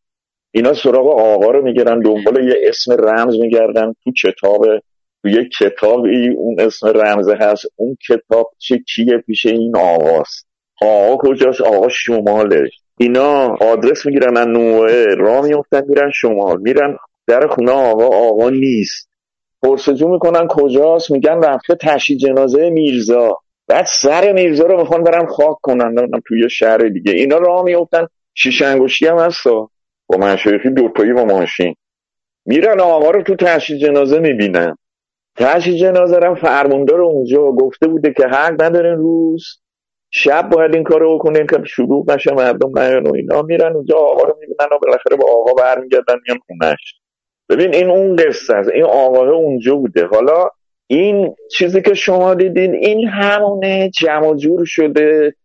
اینا 0.51 0.73
سراغ 0.73 1.07
آقا 1.19 1.51
رو 1.51 1.63
می‌گیرن 1.63 1.99
دنبال 1.99 2.47
یه 2.47 2.55
اسم 2.63 2.91
رمز 2.93 3.35
میگردن 3.39 3.93
تو 4.03 4.11
کتاب. 4.23 4.65
تو 5.21 5.29
یه 5.29 5.49
کتابی 5.59 6.29
اون 6.29 6.59
اسم 6.59 6.87
رمز 6.87 7.29
هست. 7.29 7.65
اون 7.75 7.97
کتاب 8.09 8.51
چه 8.57 8.77
کیه 8.77 9.17
پیش 9.17 9.45
این 9.45 9.77
آقاست. 9.77 10.47
آقا 10.81 11.17
کجاست؟ 11.17 11.61
آقا 11.61 11.89
شماله. 11.89 12.69
اینا 12.97 13.55
آدرس 13.55 14.05
می‌گیرن 14.05 14.37
از 14.37 14.47
نوعه 14.47 15.05
راه 15.15 15.45
میفتن 15.45 15.83
میرن 15.87 16.11
شمال 16.11 16.61
میرن 16.61 16.97
در 17.27 17.47
خونه 17.47 17.71
آقا 17.71 18.05
آقا 18.05 18.49
نیست. 18.49 19.09
پرسجو 19.61 20.07
می‌کنن 20.07 20.47
کجاست 20.47 21.11
میگن 21.11 21.41
رفته 21.43 21.75
تشییع 21.75 22.19
جنازه 22.19 22.69
میرزا. 22.69 23.37
بعد 23.67 23.85
سر 23.85 24.31
میرزا 24.31 24.63
رو 24.63 24.77
می‌خوان 24.77 25.03
برن 25.03 25.25
خاک 25.25 25.57
کنن 25.61 25.95
توی 26.27 26.49
شهر 26.49 26.77
دیگه. 26.77 27.11
اینا 27.11 27.37
راه 27.37 27.63
میفتن 27.63 28.07
شیش 28.33 28.61
انگشتی 28.61 29.07
هم 29.07 29.17
هستا 29.17 29.69
با 30.07 30.17
مشایخی 30.17 30.69
دوتایی 30.69 31.13
با 31.13 31.25
ماشین. 31.25 31.75
میرن 32.45 32.79
آقا 32.79 33.11
رو 33.11 33.23
تو 33.23 33.35
تشییع 33.35 33.79
جنازه 33.79 34.19
می‌بینن. 34.19 34.77
تشییع 35.37 35.79
جنازه 35.79 36.17
رو 36.17 36.35
فرموندار 36.35 37.01
اونجا 37.01 37.41
گفته 37.51 37.87
بوده 37.87 38.13
که 38.13 38.27
حق 38.27 38.61
ندارن 38.61 38.97
روز. 38.97 39.45
شب 40.17 40.49
باید 40.49 40.73
این 40.75 40.83
کارو 40.83 41.17
بکنین 41.17 41.47
که 41.47 41.57
شروع 41.65 42.05
نشه 42.07 42.33
مردم 42.33 42.79
نیان 42.79 43.07
و 43.07 43.13
اینا 43.13 43.41
میرن. 43.41 43.75
اونجا 43.75 43.95
آقا 43.95 44.23
رو 44.23 44.37
می‌بینن 44.39 44.69
و 44.71 44.79
بالاخره 44.81 45.17
با 45.17 45.25
آقا 45.31 45.53
برمیگردن 45.53 46.15
میان 46.27 46.39
خونش 46.47 46.95
ببین 47.49 47.73
این 47.73 47.89
اون 47.89 48.15
قصه 48.15 48.53
است. 48.55 48.69
این 48.69 48.83
آقاه 48.83 49.29
اونجا 49.29 49.75
بوده. 49.75 50.05
حالا 50.05 50.49
این 50.87 51.35
چیزی 51.51 51.81
که 51.81 51.93
شما 51.93 52.33
دیدین 52.33 52.75
این 52.75 53.07
همونه 53.07 53.89
جمع 53.89 54.35
جور 54.35 54.65
شده 54.65 55.35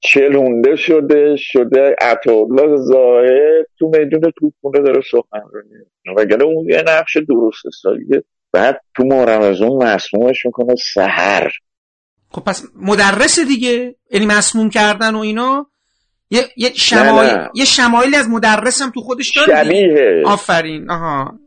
چلونده 0.00 0.76
شده 0.76 1.36
شده 1.36 1.96
عطاالله 2.00 2.76
زاهد 2.76 3.66
تو 3.78 3.86
میدون 3.86 4.32
توپونه 4.38 4.80
داره 4.80 5.00
سخنرانی 5.10 5.68
وگرنه 6.16 6.44
اون 6.44 6.70
یه 6.70 6.82
نقش 6.86 7.16
درست 7.16 7.62
سالیه 7.82 8.24
بعد 8.52 8.80
تو 8.96 9.04
ماه 9.04 9.38
مسمومش 9.84 10.46
می‌کنه 10.46 10.74
سهر 10.74 11.52
خب 12.32 12.42
پس 12.44 12.62
مدرس 12.76 13.38
دیگه؟ 13.38 13.96
یعنی 14.10 14.26
مسموم 14.26 14.70
کردن 14.70 15.14
و 15.14 15.18
اینا؟ 15.18 15.66
یه 16.30 16.42
یه 16.56 16.72
شمایل 16.72 17.48
یه 17.54 17.64
شمایلی 17.64 18.16
از 18.16 18.28
مدرس 18.28 18.82
هم 18.82 18.90
تو 18.90 19.00
خودش 19.00 19.36
داره 19.36 19.64
شبیه. 19.64 20.22
آفرین. 20.26 20.90
آها. 20.90 21.38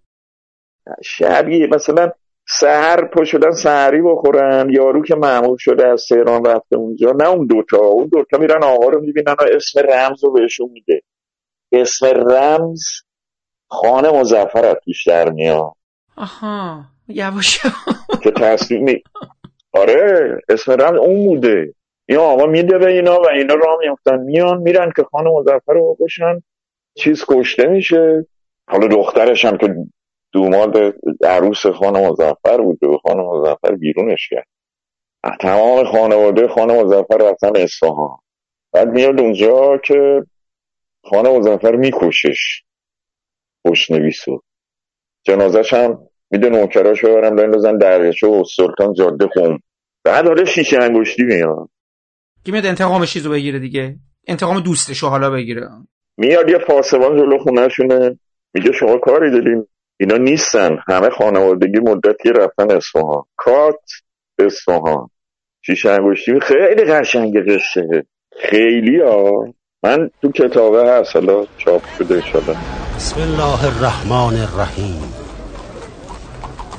شبیه. 1.03 1.67
مثلا 1.67 2.11
سهر 2.47 3.05
پا 3.05 3.23
شدن 3.23 3.51
سهری 3.51 4.01
بخورن. 4.01 4.69
یارو 4.69 5.03
که 5.03 5.15
معمول 5.15 5.57
شده 5.59 5.88
از 5.88 6.05
تهران 6.09 6.45
رفته 6.45 6.75
اونجا. 6.75 7.11
نه 7.11 7.29
اون 7.29 7.47
دوتا. 7.47 7.77
اون 7.77 8.07
دوتا 8.07 8.38
میرن 8.38 8.63
آقا 8.63 8.89
رو 8.89 9.01
می‌بینن 9.01 9.36
و 9.39 9.45
اسم 9.55 9.79
رمز 9.79 10.23
رو 10.23 10.31
بهشون 10.31 10.69
میده. 10.73 11.01
اسم 11.71 12.05
رمز 12.05 12.81
خانه 13.69 14.11
مزفر 14.11 14.65
از 14.65 14.77
در 15.07 15.29
میاد. 15.29 15.73
آها. 16.17 16.86
یواش 17.07 17.59
که 18.23 18.31
تصویر 18.31 18.79
می 18.79 19.03
آره 19.76 20.38
اسم 20.49 20.71
رمز 20.71 20.99
اون 20.99 21.26
بوده. 21.26 21.73
این 22.05 22.17
آقا 22.17 22.45
میده 22.45 22.78
به 22.78 22.88
اینا 22.88 23.21
و 23.21 23.28
اینا 23.28 23.53
راه 23.55 23.78
میفتن 23.80 24.19
میان 24.19 24.61
میرن 24.61 24.91
که 24.95 25.03
خانه 25.03 25.30
مزفر 25.30 25.73
رو 25.73 25.95
بکشن. 25.95 26.41
چیز 26.97 27.26
کشته 27.28 27.67
میشه. 27.67 28.26
حالا 28.69 28.88
دخترش 28.88 29.45
هم 29.45 29.57
که 29.57 29.76
دوماد 30.32 30.78
عروس 31.23 31.65
خانه 31.65 32.09
مزفر 32.09 32.61
بود 32.61 32.84
و 32.84 32.97
خانه 32.97 33.23
مزفر 33.23 33.76
بیرونش 33.76 34.30
کرد. 34.30 34.47
تمام 35.39 35.86
خانواده 35.86 36.47
خانه 36.47 36.84
مزفر 36.84 37.17
رفتن 37.17 37.55
اصفهان. 37.55 38.17
بعد 38.73 38.88
میاد 38.88 39.19
اونجا 39.19 39.78
که 39.78 40.23
خانه 41.03 41.30
مزفر 41.30 41.76
میکشش. 41.76 42.63
خوشنویسو 43.65 44.41
جنازش 45.23 45.73
هم 45.73 46.07
میده 46.36 46.49
نوکراش 46.49 47.05
ببرم 47.05 47.36
بندازن 47.36 47.77
درگشه 47.77 48.27
و 48.27 48.43
سلطان 48.55 48.93
جاده 48.93 49.27
خون 49.33 49.59
بعد 50.03 50.27
حالا 50.27 50.45
شیشه 50.45 50.77
انگشتی 50.81 51.23
میاد. 51.23 51.69
که 52.45 52.51
میاد 52.51 52.65
انتقام 52.65 53.05
چیزو 53.05 53.29
بگیره 53.29 53.59
دیگه؟ 53.59 53.95
انتقام 54.27 54.59
دوستشو 54.59 55.07
حالا 55.07 55.29
بگیره. 55.29 55.69
میاد 56.17 56.49
یه 56.49 56.57
پاسبان 56.57 57.17
جلو 57.17 57.38
خونهشونه. 57.38 58.19
میگه 58.53 58.71
شما 58.71 58.97
کاری 58.97 59.31
داریم 59.31 59.67
اینا 59.99 60.17
نیستن. 60.17 60.77
همه 60.88 61.09
خانوادگی 61.09 61.79
مدتی 61.79 62.29
رفتن 62.29 62.71
اصفهان. 62.71 63.23
کات 63.36 63.91
اصفهان. 64.39 65.09
شیشه 65.61 65.89
انگشتی 65.89 66.39
خیلی 66.39 66.83
قشنگ 66.83 67.51
قصه. 67.51 68.05
خیلی 68.39 69.01
ها. 69.01 69.53
من 69.83 70.09
تو 70.21 70.31
کتابه 70.31 70.91
هست. 70.91 71.15
حالا 71.15 71.45
چاپ 71.57 71.81
شده 71.97 72.21
شده 72.21 72.55
بسم 72.95 73.21
الله 73.21 73.65
الرحمن 73.65 74.39
الرحیم. 74.41 75.24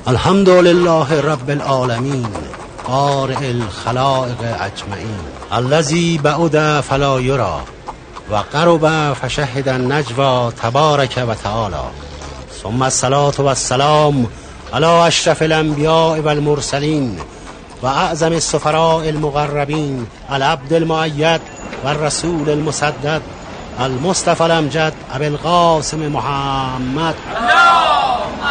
الحمد 0.07 0.49
لله 0.49 1.21
رب 1.21 1.49
العالمین 1.49 2.27
بارئ 2.87 3.49
الخلائق 3.49 4.61
اجمعین. 4.61 5.17
الذي 5.51 6.17
بعد 6.17 6.81
فلا 6.89 7.19
یرا 7.19 7.59
و 8.31 8.35
قرب 8.35 9.13
فشهد 9.13 9.69
النجوا 9.69 10.51
تبارک 10.51 11.19
و 11.27 11.33
تعالی. 11.43 11.85
ثم 12.63 12.83
الصلاة 12.83 13.33
والسلام 13.39 14.25
على 14.73 14.85
اشرف 14.85 15.41
الانبیاء 15.41 16.19
والمرسلین 16.19 17.19
و 17.83 17.85
اعظم 17.85 18.31
السفراء 18.31 19.07
المقربین 19.07 20.07
العبد 20.29 20.73
المؤید 20.73 21.41
والرسول 21.83 22.49
المسدد. 22.49 23.21
المصطفى 23.79 24.45
الامجد 24.45 24.93
ابي 25.13 25.27
القاسم 25.27 26.13
محمد. 26.13 27.15
اللهم 27.37 28.43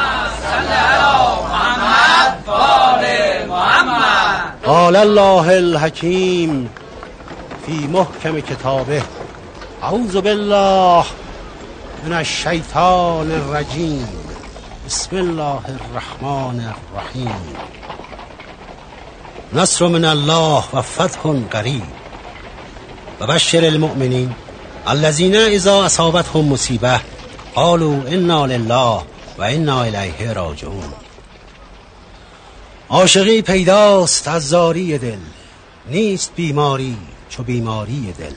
صل 0.43 0.72
على 0.72 1.37
محمد 1.43 2.49
وآل 2.49 3.49
محمد 3.49 4.66
قال 4.66 4.97
الله 4.97 5.59
الحكيم 5.59 6.68
في 7.66 7.72
محكم 7.72 8.39
كتابه 8.39 9.03
اعوذ 9.83 10.20
بالله 10.20 11.05
من 12.05 12.12
الشیطان 12.12 13.31
الرجیم. 13.31 14.09
بسم 14.87 15.16
الله 15.16 15.61
الرحمن 15.68 16.72
الرحیم. 16.74 17.57
نصر 19.53 19.89
من 19.89 20.05
الله 20.05 20.64
و 20.72 20.83
فتح 20.83 21.20
قریب. 21.53 21.83
و 23.20 23.27
بشر 23.27 23.59
المؤمنین. 23.59 24.45
الذين 24.87 25.37
اذا 25.37 25.84
اصابتهم 25.84 26.45
مصیبه 26.45 27.01
قالوا 27.55 28.03
انا 28.09 28.47
لله 28.47 29.03
و 29.39 29.43
انا 29.43 29.82
الیه 29.82 30.32
راجعون. 30.32 30.93
عاشقی 32.89 33.43
پیداست 33.43 34.28
از 34.28 34.49
زاری 34.49 34.99
دل 34.99 35.18
نیست 35.87 36.32
بیماری 36.37 36.97
چو 37.28 37.43
بیماری 37.43 38.14
دل. 38.18 38.34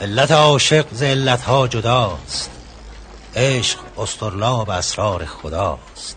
علت 0.00 0.30
عاشق 0.30 0.86
ز 0.92 1.02
علتها 1.02 1.68
جداست 1.68 2.50
عشق 3.36 3.78
استرلاب 3.98 4.70
اسرار 4.70 5.24
خداست. 5.24 6.16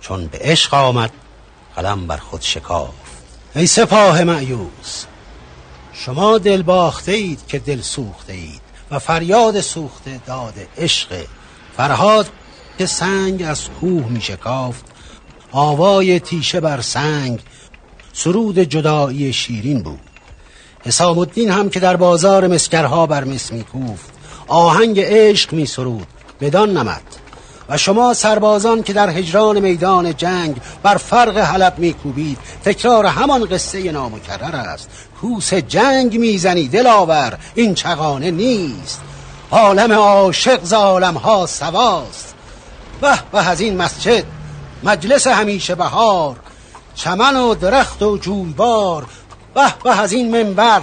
چون 0.00 0.26
به 0.26 0.38
عشق 0.38 0.74
آمد 0.74 1.10
قلم 1.76 2.06
بر 2.06 2.16
خود 2.16 2.40
شکاف 2.40 2.90
ای 3.56 3.66
سپاه 3.66 4.24
معیوز 4.24 5.06
شما 6.04 6.38
دل 6.38 6.62
باخته 6.62 7.12
اید 7.12 7.40
که 7.48 7.58
دل 7.58 7.80
سوخته 7.80 8.32
اید 8.32 8.60
و 8.90 8.98
فریاد 8.98 9.60
سوخته 9.60 10.20
داد 10.26 10.54
عشق. 10.78 11.08
فرهاد 11.76 12.26
که 12.78 12.86
سنگ 12.86 13.42
از 13.42 13.68
کوه 13.80 14.08
می 14.08 14.20
شکافت 14.20 14.84
آوای 15.52 16.20
تیشه 16.20 16.60
بر 16.60 16.80
سنگ 16.80 17.40
سرود 18.12 18.58
جدایی 18.58 19.32
شیرین 19.32 19.82
بود. 19.82 20.00
حسام 20.84 21.18
الدین 21.18 21.50
هم 21.50 21.70
که 21.70 21.80
در 21.80 21.96
بازار 21.96 22.46
مسکرها 22.46 23.06
بر 23.06 23.24
مس 23.24 23.52
میکوفت 23.52 24.10
آهنگ 24.48 25.00
عشق 25.00 25.52
می 25.52 25.66
سرود 25.66 26.06
بدان 26.40 26.76
نمد. 26.76 27.02
و 27.70 27.76
شما 27.76 28.14
سربازان 28.14 28.82
که 28.82 28.92
در 28.92 29.10
هجران 29.10 29.60
میدان 29.60 30.16
جنگ 30.16 30.56
بر 30.82 30.96
فرق 30.96 31.36
حلب 31.36 31.78
میکوبید 31.78 32.38
تکرار 32.64 33.06
همان 33.06 33.44
قصه 33.44 33.92
نامکرر 33.92 34.56
است. 34.56 34.88
کوس 35.20 35.54
جنگ 35.54 36.18
می‌زنی 36.18 36.68
دلاور 36.68 37.38
این 37.54 37.74
چغانه 37.74 38.30
نیست. 38.30 39.00
عالم 39.50 39.92
عاشق 39.92 40.64
ز 40.64 40.72
ها 40.72 41.46
سواست. 41.46 42.34
به 43.00 43.18
به 43.32 43.48
از 43.48 43.60
این 43.60 43.76
مسجد 43.76 44.24
مجلس 44.82 45.26
همیشه 45.26 45.74
بهار. 45.74 46.36
چمن 46.94 47.36
و 47.36 47.54
درخت 47.54 48.02
و 48.02 48.18
جویبار. 48.18 49.06
به 49.54 49.74
به 49.84 50.00
از 50.00 50.12
این 50.12 50.30
منبر 50.30 50.82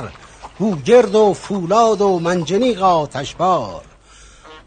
گوگرد 0.59 1.15
و 1.15 1.33
فولاد 1.33 2.01
و 2.01 2.19
منجنیق 2.19 2.81
آتشبار. 2.81 3.81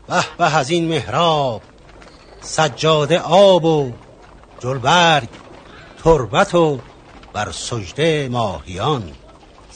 به 0.09 0.25
به 0.39 0.57
از 0.57 0.71
این 0.71 0.89
محراب 0.89 1.63
سجاده 2.41 3.21
آب 3.21 3.65
و 3.65 3.93
جلبرگ 4.61 5.29
تربت 6.05 6.55
و 6.55 6.79
بر 7.33 7.53
سجده 7.53 8.29
ماهیان. 8.29 9.20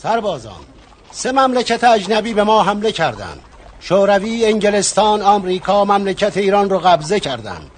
سربازان 0.05 0.64
سه 1.11 1.32
مملکت 1.32 1.84
اجنبی 1.84 2.34
به 2.34 2.44
ما 2.44 2.62
حمله 2.62 2.92
کردند. 2.92 3.40
شوروی 3.80 4.44
انگلستان 4.44 5.22
آمریکا 5.22 5.84
مملکت 5.84 6.36
ایران 6.36 6.70
رو 6.70 6.78
قبضه 6.78 7.20
کردند. 7.20 7.70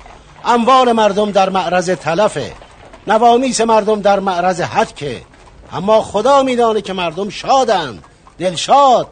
اموال 0.45 0.93
مردم 0.93 1.31
در 1.31 1.49
معرض 1.49 1.91
تلفه 1.91 2.53
نوامیس 3.07 3.61
مردم 3.61 4.01
در 4.01 4.20
معرض 4.20 4.61
حدکه 4.61 5.22
اما 5.72 6.01
خدا 6.03 6.43
میدانه 6.43 6.81
که 6.81 6.93
مردم 6.93 7.29
شادند 7.29 8.05
دلشاد 8.39 9.07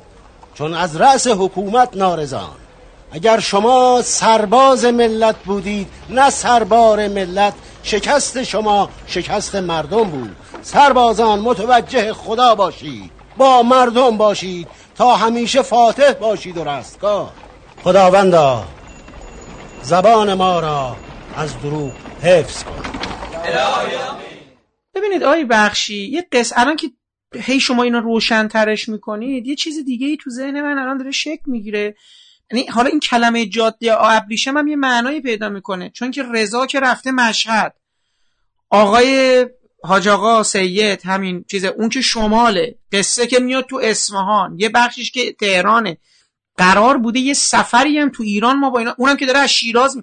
چون 0.54 0.74
از 0.74 0.96
رأس 0.96 1.26
حکومت 1.26 1.96
نارزان 1.96 2.56
اگر 3.12 3.40
شما 3.40 4.02
سرباز 4.02 4.84
ملت 4.84 5.36
بودید 5.36 5.88
نه 6.10 6.30
سربار 6.30 7.08
ملت 7.08 7.54
شکست 7.84 8.42
شما 8.42 8.90
شکست 9.06 9.54
مردم 9.54 10.04
بود. 10.04 10.36
سربازان 10.62 11.38
متوجه 11.38 12.12
خدا 12.12 12.54
باشید. 12.54 13.10
با 13.36 13.62
مردم 13.62 14.16
باشید 14.16 14.68
تا 14.94 15.16
همیشه 15.16 15.62
فاتح 15.62 16.12
باشید 16.12 16.56
و 16.56 16.64
رستگار. 16.64 17.30
خداوندا 17.84 18.64
زبان 19.82 20.34
ما 20.34 20.60
را 20.60 20.96
از 21.36 21.60
دروغ 21.60 21.92
حفظ 22.22 22.64
کن. 22.64 22.82
ببینید 24.94 25.22
آی 25.22 25.44
بخشی 25.44 26.10
یه 26.10 26.26
قصه 26.32 26.58
الان 26.58 26.76
که 26.76 26.86
هی 27.34 27.60
شما 27.60 27.82
اینا 27.82 27.98
روشنترش 27.98 28.88
می‌کنید 28.88 29.46
یه 29.46 29.54
چیز 29.54 29.84
دیگه 29.84 30.06
ای 30.06 30.16
تو 30.16 30.30
ذهن 30.30 30.60
من 30.60 30.78
الان 30.78 30.98
داره 30.98 31.10
شک 31.10 31.40
می‌گیره. 31.46 31.94
یعنی 32.52 32.66
حالا 32.66 32.88
این 32.88 33.00
کلمه 33.00 33.46
جاده 33.46 34.02
ابریشم 34.02 34.56
هم 34.56 34.68
یه 34.68 34.76
معنایی 34.76 35.20
پیدا 35.20 35.48
می‌کنه. 35.48 35.90
چون 35.90 36.10
که 36.10 36.22
رضا 36.22 36.66
که 36.66 36.80
رفته 36.80 37.10
مشهد. 37.10 37.74
آقای 38.70 39.46
حاج 39.82 40.08
آقا 40.08 40.42
سید 40.42 41.06
همین 41.06 41.44
چیزه 41.50 41.68
اون 41.68 41.88
که 41.88 42.00
شماله. 42.00 42.78
قصه 42.92 43.26
که 43.26 43.38
میاد 43.38 43.66
تو 43.66 43.80
اصفهان. 43.82 44.56
یه 44.58 44.68
بخشش 44.68 45.10
که 45.10 45.32
تهرانه. 45.32 45.98
قرار 46.56 46.98
بوده 46.98 47.20
یه 47.20 47.34
سفری 47.34 47.98
هم 47.98 48.08
تو 48.08 48.22
ایران 48.22 48.58
ما 48.58 48.70
با 48.70 48.78
اینا 48.78 48.94
اونم 48.98 49.16
که 49.16 49.26
داره 49.26 49.38
از 49.38 49.50
شیراز 49.50 49.96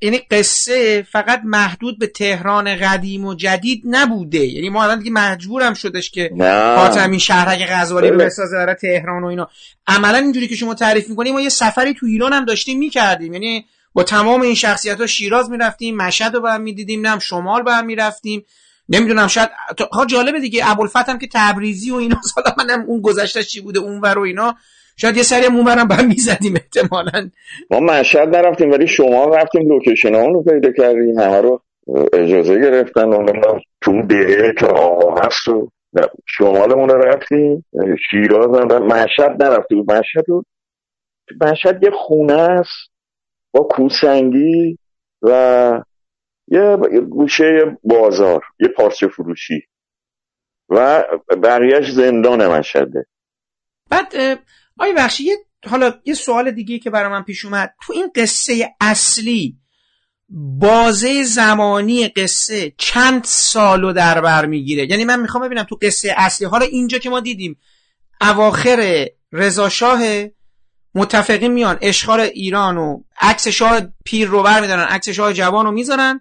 یعنی 0.00 0.18
قصه 0.18 1.06
فقط 1.12 1.40
محدود 1.44 1.98
به 1.98 2.06
تهران 2.06 2.76
قدیم 2.76 3.24
و 3.24 3.34
جدید 3.34 3.82
نبوده. 3.84 4.46
یعنی 4.46 4.68
ما 4.68 4.84
الان 4.84 4.98
دیگه 4.98 5.10
مجبورم 5.10 5.74
شدش 5.74 6.10
که 6.10 6.30
خاتمی 6.76 7.20
شهرک 7.20 7.66
غزالی 7.70 8.08
رو 8.08 8.18
بسازه 8.18 8.56
برای 8.56 8.74
تهران 8.74 9.24
و 9.24 9.26
اینا. 9.26 9.48
عملا 9.86 10.18
اینجوری 10.18 10.48
که 10.48 10.56
شما 10.56 10.74
تعریف 10.74 11.08
می‌کنیم 11.08 11.32
ما 11.32 11.40
یه 11.40 11.48
سفری 11.48 11.94
تو 11.94 12.06
ایران 12.06 12.32
هم 12.32 12.44
داشتیم 12.44 12.78
می‌کردیم. 12.78 13.32
یعنی 13.32 13.66
با 13.94 14.02
تمام 14.02 14.40
این 14.40 14.54
شخصیت 14.54 15.00
ها 15.00 15.06
شیراز 15.06 15.50
می‌رفتیم 15.50 15.96
مشهد 15.96 16.34
رو 16.34 16.46
هم 16.46 16.60
می‌دیدیم 16.60 17.06
نه 17.06 17.18
شمال 17.18 17.62
به 17.62 17.72
هم 17.72 17.86
می‌رفتیم. 17.86 18.44
نمی‌دونم 18.88 19.26
شاید 19.26 19.50
ها 19.92 20.06
جالبه 20.06 20.40
دیگه 20.40 20.70
ابوالفتح 20.70 21.10
هم 21.10 21.18
که 21.18 21.28
تبریزی 21.32 21.90
و 21.90 21.94
اینا 21.94 22.20
سالا 22.34 22.54
منم 22.58 22.84
اون 22.86 23.00
گذشته 23.00 23.44
چی 23.44 23.60
بوده 23.60 23.78
اون 23.78 24.00
و 24.00 24.20
اینا. 24.20 24.56
شاید 24.96 25.16
یه 25.16 25.22
سری 25.22 25.46
اونورم 25.46 25.92
هم 25.92 26.08
می‌زدیم 26.08 26.54
احتمالا. 26.54 27.30
ما 27.70 27.80
مشهد 27.80 28.36
نرفتیم 28.36 28.70
ولی 28.70 28.86
شما 28.86 29.24
رفتیم 29.24 29.68
لوکیشن 29.68 30.14
رو 30.14 30.42
پیدا 30.42 30.72
کردیم 30.72 31.18
همه 31.18 31.40
رو 31.40 31.62
اجازه 32.12 32.60
گرفتن. 32.60 33.12
اون 33.12 33.42
تو 33.80 34.02
دیگه 34.02 34.54
که 34.58 34.66
آقا 34.66 35.20
هست 35.20 35.48
و 35.48 35.70
شمالمون 36.26 36.90
رفتیم 36.90 37.64
شیراز 38.10 38.60
هم 38.60 38.86
مشهد 38.86 39.42
نرفتیم. 39.42 39.84
مشهد 39.88 40.24
رو 40.28 40.44
مشهد 41.40 41.84
یه 41.84 41.90
خونه 41.90 42.40
است 42.40 42.90
با 43.52 43.60
کوسنگی 43.60 44.78
و 45.22 45.82
یه 46.48 46.76
گوشه 47.10 47.78
بازار 47.84 48.44
یه 48.60 48.68
پارچه 48.68 49.08
فروشی 49.08 49.62
و 50.68 51.04
بقیهش 51.42 51.90
زندان 51.90 52.46
مشهده. 52.46 53.06
بعد 53.90 54.38
آیا 54.78 54.94
بخشی 54.96 55.24
یه 55.24 55.36
حالا 55.66 55.92
یه 56.04 56.14
سوال 56.14 56.50
دیگه 56.50 56.78
که 56.78 56.90
برای 56.90 57.10
من 57.10 57.22
پیش 57.22 57.44
اومد. 57.44 57.74
تو 57.86 57.92
این 57.92 58.10
قصه 58.14 58.74
اصلی 58.80 59.58
بازه 60.60 61.22
زمانی 61.22 62.08
قصه 62.08 62.72
چند 62.78 63.24
سالو 63.24 63.92
در 63.92 64.20
بر 64.20 64.46
می‌گیره؟ 64.46 64.90
یعنی 64.90 65.04
من 65.04 65.20
می‌خوام 65.20 65.44
ببینم 65.44 65.62
تو 65.62 65.78
قصه 65.82 66.14
اصلی 66.16 66.46
حالا 66.46 66.66
اینجا 66.66 66.98
که 66.98 67.10
ما 67.10 67.20
دیدیم 67.20 67.58
اواخر 68.20 69.08
رضا 69.32 69.68
شاه 69.68 70.00
متفقین 70.94 71.52
میان 71.52 71.78
اشغال 71.80 72.20
ایران 72.20 72.76
و 72.76 73.02
عکس 73.20 73.48
شاه 73.48 73.80
پیر 74.04 74.28
رو 74.28 74.42
بر 74.42 74.60
میدارن 74.60 74.84
عکس 74.84 75.08
شاه 75.08 75.32
جوان 75.32 75.66
رو 75.66 75.72
می‌ذارن. 75.72 76.20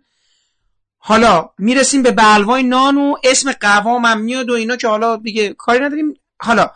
حالا 0.97 1.49
می‌رسیم 1.57 2.03
به 2.03 2.11
بلوای 2.11 2.63
نان 2.63 2.97
و 2.97 3.15
اسم 3.23 3.51
قوام 3.51 4.05
هم 4.05 4.21
میاد 4.21 4.49
و 4.49 4.53
اینا 4.53 4.75
که 4.75 4.87
حالا 4.87 5.15
دیگه 5.15 5.53
کاری 5.53 5.79
نداریم. 5.79 6.13
حالا 6.41 6.71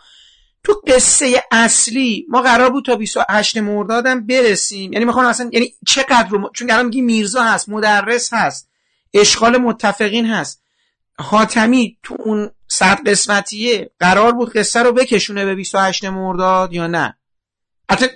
تو 0.64 0.72
قصه 0.86 1.42
اصلی 1.52 2.26
ما 2.28 2.42
قرار 2.42 2.70
بود 2.70 2.84
تا 2.84 2.96
28 2.96 3.58
مردادم 3.58 4.26
برسیم. 4.26 4.92
یعنی 4.92 5.04
می‌خوام 5.04 5.26
اصلا 5.26 5.50
یعنی 5.52 5.74
چقدر 5.86 6.28
رو 6.30 6.50
چون 6.54 6.70
الان 6.70 6.84
میگی 6.84 7.00
میرزا 7.00 7.42
هست 7.42 7.68
مدرس 7.68 8.30
هست 8.32 8.68
اشغال 9.14 9.56
متفقین 9.56 10.26
هست. 10.26 10.62
حاتمی 11.18 11.98
تو 12.02 12.16
اون 12.18 12.50
صد 12.68 13.08
قسمتیه 13.08 13.90
قرار 14.00 14.32
بود 14.32 14.52
قصه 14.52 14.82
رو 14.82 14.92
بکشونه 14.92 15.44
به 15.44 15.54
28 15.54 16.04
مرداد 16.04 16.72
یا 16.72 16.86
نه؟ 16.86 17.16
حتی 17.90 18.06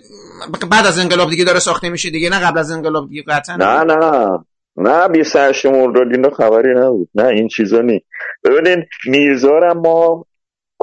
بعد 0.70 0.86
از 0.86 0.98
انقلاب 0.98 1.30
دیگه 1.30 1.44
داره 1.44 1.58
ساخته 1.58 1.88
میشه 1.88 2.10
دیگه 2.10 2.30
نه 2.30 2.38
قبل 2.38 2.58
از 2.58 2.70
انقلاب 2.70 3.08
دیگه 3.08 3.22
قطعا. 3.22 3.56
نه 3.56 3.94
نه. 3.94 4.38
نه 4.76 5.08
28 5.08 5.66
مرداد 5.66 6.12
اینا 6.12 6.30
خبری 6.30 6.74
نبود. 6.74 7.08
نه 7.14 7.26
این 7.26 7.48
چیزا 7.48 7.80
نی 7.80 8.04
ببینین 8.44 8.84
میرزا 9.06 9.60
ما 9.84 10.26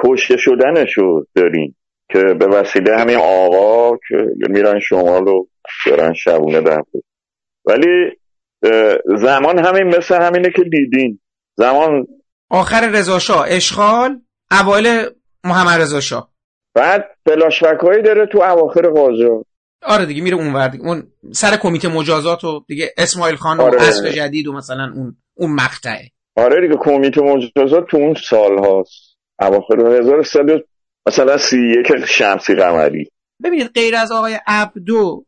کشته 0.03 0.37
شدنشو 0.37 1.25
داریم 1.35 1.75
که 2.11 2.19
به 2.19 2.47
وسیله 2.47 2.97
همین 2.97 3.17
آقا 3.17 3.97
که 4.07 4.17
میرن 4.49 4.79
شمال 4.79 5.27
و 5.27 5.45
دارن 5.87 6.13
شبونه 6.13 6.61
در 6.61 6.83
ولی 7.65 8.11
زمان 9.17 9.59
همین 9.65 9.83
مثل 9.83 10.21
همینه 10.21 10.49
که 10.55 10.63
دیدین. 10.63 11.19
زمان 11.57 12.07
آخر 12.49 12.89
رضا 12.89 13.43
اشغال 13.43 14.21
اوایل 14.51 15.05
محمد 15.43 15.81
رضا 15.81 15.99
شاه. 15.99 16.31
بعد 16.75 17.05
فلاشبک 17.25 17.79
هایی 17.79 18.01
داره 18.01 18.25
تو 18.25 18.41
اواخر 18.41 18.89
قاجار 18.89 19.43
آره 19.83 20.05
دیگه 20.05 20.23
میره 20.23 20.35
اون 20.35 20.53
ور 20.53 20.71
اون 20.79 21.03
سر 21.31 21.57
کمیته 21.57 21.87
مجازات 21.87 22.43
و 22.43 22.65
دیگه 22.67 22.93
اسماعیل 22.97 23.35
خان 23.35 23.57
و 23.57 23.61
آره. 23.61 24.11
جدید 24.11 24.47
و 24.47 24.53
مثلا 24.53 24.93
اون 24.95 25.15
اون 25.33 25.51
مقطعه 25.55 26.11
آره 26.35 26.67
دیگه 26.67 26.79
کمیته 26.79 27.21
مجازات 27.21 27.87
تو 27.87 27.97
اون 27.97 28.13
سال 28.29 28.57
هاست 28.57 29.10
اواخر 29.41 29.79
1300 29.79 30.63
مثلا 31.07 31.37
سی 31.37 31.73
یک 31.79 32.05
شمسی 32.05 32.55
قمری. 32.55 33.07
ببینید 33.43 33.71
غیر 33.73 33.95
از 33.95 34.11
آقای 34.11 34.39
عبدو 34.47 35.25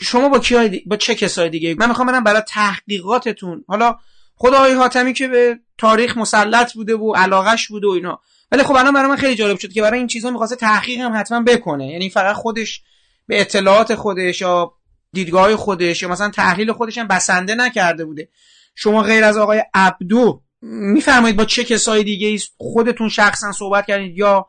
شما 0.00 0.28
با 0.28 0.38
کی 0.38 0.82
با 0.86 0.96
چه 0.96 1.14
کسای 1.14 1.50
دیگه؟ 1.50 1.74
من 1.78 1.88
می‌خوام 1.88 2.06
برم 2.06 2.24
برای 2.24 2.42
تحقیقاتتون. 2.48 3.64
حالا 3.68 3.96
خود 4.34 4.54
آقای 4.54 4.72
حاتمی 4.72 5.12
که 5.12 5.28
به 5.28 5.58
تاریخ 5.78 6.18
مسلط 6.18 6.72
بوده 6.72 6.96
و 6.96 7.12
علاقش 7.16 7.68
بوده 7.68 7.86
و 7.86 7.90
اینا. 7.90 8.20
ولی 8.52 8.62
خب 8.62 8.74
الان 8.74 8.94
برای 8.94 9.08
من 9.08 9.16
خیلی 9.16 9.34
جالب 9.34 9.58
شد 9.58 9.72
که 9.72 9.82
برای 9.82 9.98
این 9.98 10.06
چیزا 10.06 10.30
می‌خواسته 10.30 10.56
تحقیق 10.56 11.00
هم 11.00 11.12
حتما 11.16 11.42
بکنه. 11.42 11.86
یعنی 11.86 12.10
فقط 12.10 12.36
خودش 12.36 12.82
به 13.26 13.40
اطلاعات 13.40 13.94
خودش 13.94 14.40
یا 14.40 14.72
دیدگاه 15.12 15.56
خودش 15.56 16.02
یا 16.02 16.08
مثلا 16.08 16.30
تحلیل 16.30 16.72
خودش 16.72 16.98
هم 16.98 17.08
بسنده 17.08 17.54
نکرده 17.54 18.04
بوده. 18.04 18.28
شما 18.74 19.02
غیر 19.02 19.24
از 19.24 19.36
آقای 19.36 19.62
عبدو 19.74 20.42
میفرمایید 20.66 21.36
با 21.36 21.44
چه 21.44 21.64
کسای 21.64 22.04
دیگه 22.04 22.38
خودتون 22.56 23.08
شخصا 23.08 23.52
صحبت 23.52 23.86
کردید 23.86 24.18
یا 24.18 24.46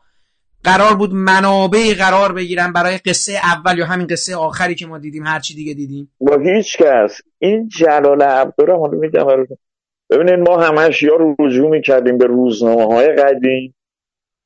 قرار 0.64 0.96
بود 0.96 1.14
منابع 1.14 1.94
قرار 1.98 2.34
بگیرن 2.34 2.74
برای 2.74 2.98
قصه 2.98 3.34
اول 3.44 3.78
یا 3.78 3.86
همین 3.86 4.08
قصه 4.08 4.36
آخری 4.36 4.76
که 4.76 4.86
ما 4.86 4.98
دیدیم 4.98 5.24
هر 5.24 5.40
چی 5.40 5.56
دیگه 5.56 5.74
دیدیم؟ 5.74 6.12
با 6.20 6.38
هیچ 6.38 6.78
کس. 6.78 7.22
این 7.40 7.68
جلال 7.68 8.24
حالا 8.68 8.98
میگم 8.98 9.46
ببینید 10.10 10.50
ما 10.50 10.58
همش 10.58 11.04
یا 11.04 11.36
رجوع 11.40 11.70
می‌کردیم 11.70 12.18
به 12.18 12.26
روزنامه 12.26 12.86
های 12.86 13.08
قدیم. 13.08 13.76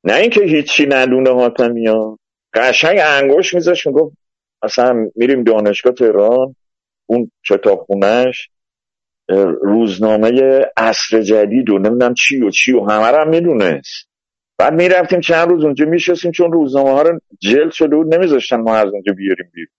نه 0.04 0.14
اینکه 0.14 0.42
هیچی 0.42 0.86
ندونه 0.86 1.34
حاتمی 1.34 1.86
ها 1.86 2.18
قشنگ 2.54 2.98
انگوش 3.02 3.54
میذاش 3.54 3.86
می‌گفت 3.86 4.16
اصلا 4.62 5.10
میریم 5.16 5.44
دانشگاه 5.44 5.92
تهران 5.92 6.56
اون 7.06 7.30
کتابخونهش. 7.48 8.50
روزنامه 9.62 10.60
عصر 10.76 11.22
جدید 11.22 11.70
و 11.70 11.78
نمی‌دونم 11.78 12.14
چی 12.14 12.42
و 12.42 12.50
چی 12.50 12.72
و 12.72 12.80
همه 12.80 13.18
هم 13.18 13.28
می‌دونست. 13.28 14.08
بعد 14.58 14.74
می‌رفتیم 14.74 15.20
چند 15.20 15.48
روز 15.48 15.64
اونجا 15.64 15.84
میشستیم 15.84 16.32
چون 16.32 16.52
روزنامه 16.52 16.90
ها 16.90 17.02
رو 17.02 17.20
جلد 17.38 17.72
شده 17.72 17.96
بود 17.96 18.14
نمیذاشتن 18.14 18.56
ما 18.56 18.76
از 18.76 18.92
اونجا 18.92 19.12
بیاریم 19.12 19.50
بیرون. 19.54 19.74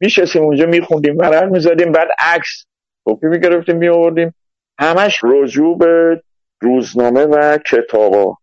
میشستیم 0.00 0.42
اونجا 0.42 0.66
میخوندیم 0.66 1.18
ورق 1.18 1.52
می‌زدیم 1.52 1.92
بعد 1.92 2.08
عکس 2.18 2.66
کپی 3.06 3.26
می‌گرفتیم 3.26 3.76
میآوردیم. 3.76 4.34
همش 4.80 5.20
رجوع 5.24 5.78
به 5.78 6.22
روزنامه 6.60 7.24
و 7.24 7.58
کتابا 7.58 8.36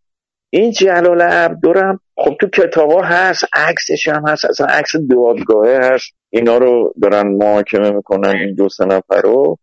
این 0.49 0.71
جلال 0.71 1.21
عبدورم 1.21 1.99
خب 2.17 2.35
تو 2.41 2.47
کتابا 2.47 3.01
هست 3.01 3.45
عکسش 3.53 4.07
هم 4.07 4.27
هست 4.27 4.45
اصلا 4.45 4.67
عکس 4.67 4.91
دادگاهه 4.95 5.79
هست. 5.93 6.13
اینا 6.29 6.57
رو 6.57 6.93
دارن 7.01 7.27
محاکمه 7.27 7.91
می‌کنن 7.91 8.29
این 8.29 8.53
دو 8.53 8.69
سه 8.69 8.85
نفر 8.85 9.21
رو. 9.21 9.57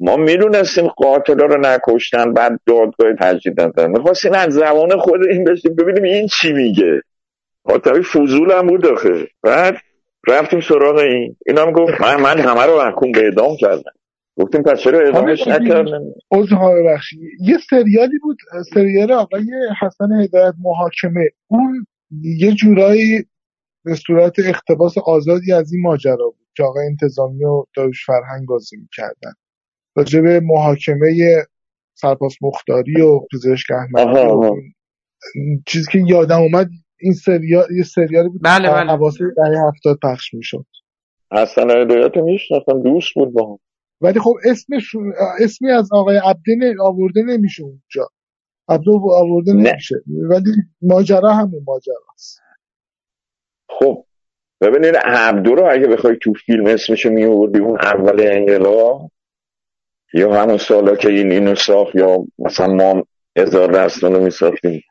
ما 0.00 0.16
می‌دونستیم 0.16 0.88
قاتلا 0.88 1.44
رو 1.46 1.60
نکشتن 1.60 2.32
بعد 2.32 2.60
دادگاه 2.66 3.14
تجدید 3.20 3.56
دادن 3.56 3.90
می‌خواستیم 3.90 4.32
از 4.32 4.54
زبان 4.54 4.98
خود 4.98 5.20
این 5.30 5.44
بشیم 5.44 5.74
ببینیم 5.74 6.02
این 6.02 6.26
چی 6.26 6.52
میگه. 6.52 7.02
خاطری 7.66 8.02
فضول 8.02 8.52
هم 8.52 8.66
بود 8.66 8.86
آخه. 8.86 9.28
بعد 9.42 9.74
رفتیم 10.28 10.60
سراغ 10.60 10.96
این. 10.96 11.36
این 11.46 11.58
هم 11.58 11.72
گفت 11.72 12.00
من, 12.00 12.20
من 12.20 12.38
همه 12.38 12.66
رو 12.66 12.78
محکوم 12.78 13.12
به 13.12 13.24
اعدام 13.24 13.56
کردم. 13.56 13.92
گفتیم 14.38 14.62
پس 14.62 14.80
چرا 14.80 14.98
اعدامش 14.98 15.46
نکردن؟ 15.46 16.00
عذر 16.30 16.56
بخشی. 16.86 17.16
یه 17.40 17.58
سریالی 17.70 18.18
بود 18.22 18.36
سریال 18.74 19.12
آقای 19.12 19.44
حسن 19.80 20.12
هدایت 20.22 20.54
محاکمه. 20.62 21.28
اون 21.48 21.86
یه 22.22 22.52
جورایی 22.52 23.26
به 23.84 23.94
صورت 23.94 24.32
اختباس 24.38 24.98
آزادی 25.06 25.52
از 25.52 25.72
این 25.72 25.82
ماجرا 25.82 26.26
بود 26.26 26.46
که 26.56 26.62
آقای 26.62 26.86
انتظامی 26.86 27.44
و 27.44 27.64
داروش 27.76 28.06
فرهنگ 28.06 28.48
بازی 28.48 28.76
می‌کردن. 28.76 29.32
راجع 29.98 30.20
به 30.20 30.40
محاکمه 30.40 31.44
سرپاس 31.94 32.34
مختاری 32.42 33.00
و 33.00 33.20
پزشک 33.32 33.66
احمدی 33.70 34.72
چیزی 35.66 35.90
که 35.92 35.98
یادم 36.06 36.40
اومد 36.40 36.68
این 37.00 37.12
سریال 37.12 37.66
یه 37.76 37.82
سریال 37.82 38.28
بود 38.28 38.40
بله 38.44 38.70
بله. 38.70 38.90
حواسی 38.90 39.24
دهه 39.36 39.68
هفتاد 39.68 39.98
پخش 40.02 40.34
می‌شد. 40.34 40.66
اصلا 41.30 41.80
هدایت 41.80 42.16
میشناختم 42.16 42.82
دوست 42.82 43.14
بود 43.14 43.32
با 43.32 43.58
ولی 44.00 44.20
خب 44.20 44.34
اسمش 44.44 44.96
اسمی 45.40 45.70
از 45.70 45.88
آقای 45.92 46.16
عبدین 46.24 46.62
آورده 46.80 47.22
نمیشه 47.22 47.62
اونجا. 47.62 48.08
عبدو 48.68 49.00
آورده 49.12 49.52
نه. 49.52 49.70
نمیشه. 49.70 49.94
ولی 50.30 50.50
ماجرا 50.82 51.32
همون 51.32 51.62
ماجراست. 51.66 52.40
خب 53.68 54.04
ببینید 54.60 54.96
عبدو 55.04 55.54
رو 55.54 55.72
اگه 55.72 55.86
بخوای 55.86 56.16
تو 56.22 56.32
فیلم 56.46 56.66
اسمشو 56.66 57.10
می 57.10 57.24
آوردی 57.24 57.58
اون 57.58 57.78
اول 57.80 58.20
انقلاب 58.20 59.10
یا 60.14 60.32
همون 60.32 60.58
سالا 60.58 60.96
که 60.96 61.08
این 61.08 61.32
اینو 61.32 61.54
ساخت 61.54 61.94
یا 61.94 62.24
مثلا 62.38 62.66
ما 62.74 63.02
هزار 63.38 63.72
دستان 63.72 64.14
رو 64.14 64.24
میساختیم. 64.24 64.82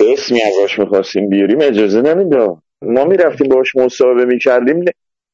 اسمی 0.00 0.40
ازش 0.42 0.78
می‌خواستیم 0.78 1.28
بیاریم 1.28 1.58
اجازه 1.60 2.02
نمی‌داد 2.02 2.56
ما 2.82 3.04
می‌رفتیم 3.04 3.48
باش 3.48 3.76
مصاحبه 3.76 4.24
می‌کردیم 4.24 4.84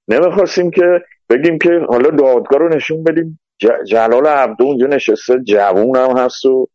نمی‌خواستیم 0.09 0.71
که 0.71 1.03
بگیم 1.31 1.59
که 1.59 1.71
حالا 1.89 2.11
دادگاه 2.11 2.59
رو 2.59 2.69
نشون 2.69 3.05
بدیم. 3.05 3.41
جلال 3.87 4.27
عبدو 4.27 4.65
اونجا 4.65 4.87
نشسته 4.87 5.41
جوون 5.45 5.97
هم 5.97 6.17
هست 6.17 6.45
و 6.45 6.69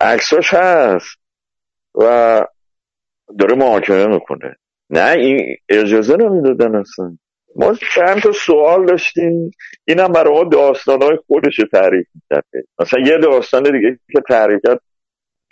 عکساش 0.00 0.54
هست 0.54 1.18
و 1.94 2.46
داره 3.38 3.54
محاکمه 3.54 4.06
می‌کنه. 4.06 4.56
نه 4.90 5.10
این 5.10 5.56
اجازه 5.68 6.16
نمی‌دادن 6.16 6.74
اصلا. 6.76 7.18
ما 7.58 7.74
چند 7.94 8.22
تا 8.22 8.32
سوال 8.32 8.86
داشتیم. 8.86 9.50
اینم 9.84 10.08
برای 10.08 10.34
ما 10.34 10.44
داستانهای 10.44 11.18
خودش 11.26 11.60
تعریف 11.72 12.06
می‌کرده 12.14 12.68
مثلا 12.80 13.00
یه 13.00 13.18
داستان 13.18 13.62
دیگه 13.62 13.98
که 14.12 14.20
تعریف 14.28 14.60
کرد. 14.66 14.80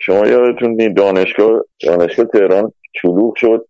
شما 0.01 0.27
یادتون 0.27 0.93
دانشگاه 0.93 1.61
دانشگاه 1.81 2.25
تهران 2.25 2.71
شلوغ 3.01 3.35
شد. 3.35 3.67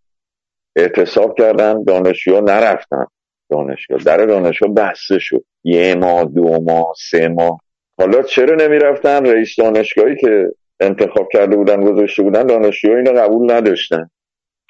اعتصاب 0.76 1.38
کردن. 1.38 1.84
دانشجوها 1.84 2.40
نرفتن 2.40 3.06
دانشگاه. 3.50 3.98
در 3.98 4.16
دانشگاه 4.16 4.74
بسته 4.74 5.18
شد. 5.18 5.44
یه 5.64 5.94
ماه 5.94 6.24
دو 6.24 6.60
ماه 6.60 6.92
سه 7.10 7.28
ماه. 7.28 7.60
حالا 7.98 8.22
چرا 8.22 8.56
نمی‌رفتن؟ 8.56 9.26
رئیس 9.26 9.56
دانشگاهی 9.58 10.16
که 10.16 10.48
انتخاب 10.80 11.28
کرده 11.32 11.56
بودن 11.56 11.80
گذاشته 11.80 12.22
بودن 12.22 12.46
دانشجوها 12.46 12.96
اینو 12.96 13.20
قبول 13.20 13.52
نداشتن. 13.52 14.10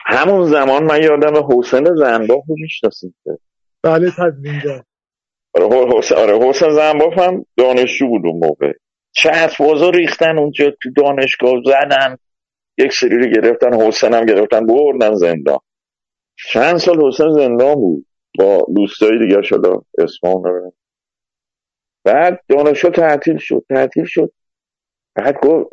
همون 0.06 0.44
زمان 0.44 0.84
من 0.84 1.02
یادم 1.02 1.48
حسین 1.50 1.84
زنباف 1.94 2.44
رو 2.48 2.54
می‌شناسیم 2.58 3.14
بله 3.84 4.10
تدوینگر 4.18 4.82
آره 6.16 6.38
حسین 6.48 6.70
زنباف 6.70 7.18
هم 7.18 7.46
دانشجو 7.56 8.06
بود 8.08 8.26
اون 8.26 8.38
موقع. 8.38 8.72
چه 9.12 9.30
اسبازا 9.32 9.90
ریختن 9.90 10.38
اونجا 10.38 10.70
تو 10.82 10.90
دانشگاه 10.96 11.54
زدن 11.64 12.16
یک 12.78 12.92
سری 12.92 13.18
رو 13.18 13.26
گرفتن 13.26 13.74
حسین 13.80 14.14
هم 14.14 14.26
گرفتن 14.26 14.66
بردن 14.66 15.14
زندان. 15.14 15.58
چند 16.52 16.76
سال 16.76 17.06
حسین 17.06 17.32
زندان 17.32 17.74
بود. 17.74 18.06
با 18.38 18.66
دوستای 18.76 19.18
دیگر 19.18 19.42
شده 19.42 19.68
اسمان 19.98 20.44
رو 20.44 20.72
بعد 22.04 22.40
دانشگاه 22.48 22.92
تعطیل 22.92 23.38
شد 23.38 23.64
تعطیل 23.68 24.04
شد. 24.04 24.32
بعد 25.14 25.40
گفت 25.40 25.70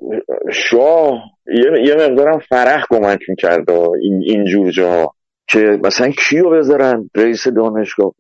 شاه 0.54 1.24
یه, 1.48 1.88
یه 1.88 1.96
مقدارم 1.96 2.40
فرح 2.40 2.84
کمک 2.90 3.20
می‌کرد 3.30 3.72
این 3.72 4.24
اینجور 4.26 4.72
جاها. 4.72 5.16
که 5.48 5.80
مثلا 5.84 6.10
کیو 6.10 6.50
بذارن؟ 6.50 7.10
رئیس 7.16 7.48
دانشگاه 7.48 8.14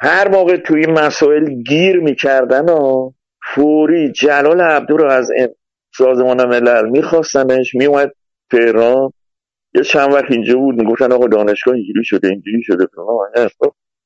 هر 0.00 0.28
موقع 0.28 0.56
توی 0.56 0.80
این 0.84 0.98
مسائل 0.98 1.44
گیر 1.62 2.00
می‌کردن 2.00 2.68
و 2.68 3.10
فوری 3.54 4.12
جلال 4.12 4.60
عبدو 4.60 4.96
رو 4.96 5.10
از 5.10 5.30
این 5.30 5.48
سازمان 5.94 6.44
ملل 6.44 6.88
میخواستنش 6.88 7.74
میومد 7.74 8.12
تهران. 8.50 9.12
یه 9.74 9.82
چند 9.82 10.14
وقت 10.14 10.30
اینجا 10.30 10.56
بود 10.56 10.74
می‌گفتن 10.74 11.12
آقا 11.12 11.26
دانشگاه 11.26 11.74
اینجوری 11.74 12.04
شده 12.04 12.28
اینجوری 12.28 12.62
شده 12.62 12.86
فلان. 12.94 13.48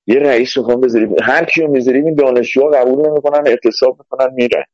یه 0.07 0.19
رئیس 0.19 0.57
می‌خوام 0.57 0.81
بذاریم. 0.81 1.15
هر 1.23 1.45
کیو 1.45 1.69
می‌ذاریم 1.69 2.07
این 2.07 2.15
دانشجوها 2.15 2.71
قبول 2.71 3.09
نمی‌کنن 3.09 3.47
اعتصاب 3.47 3.99
می‌کنن 3.99 4.35
میرن. 4.35 4.65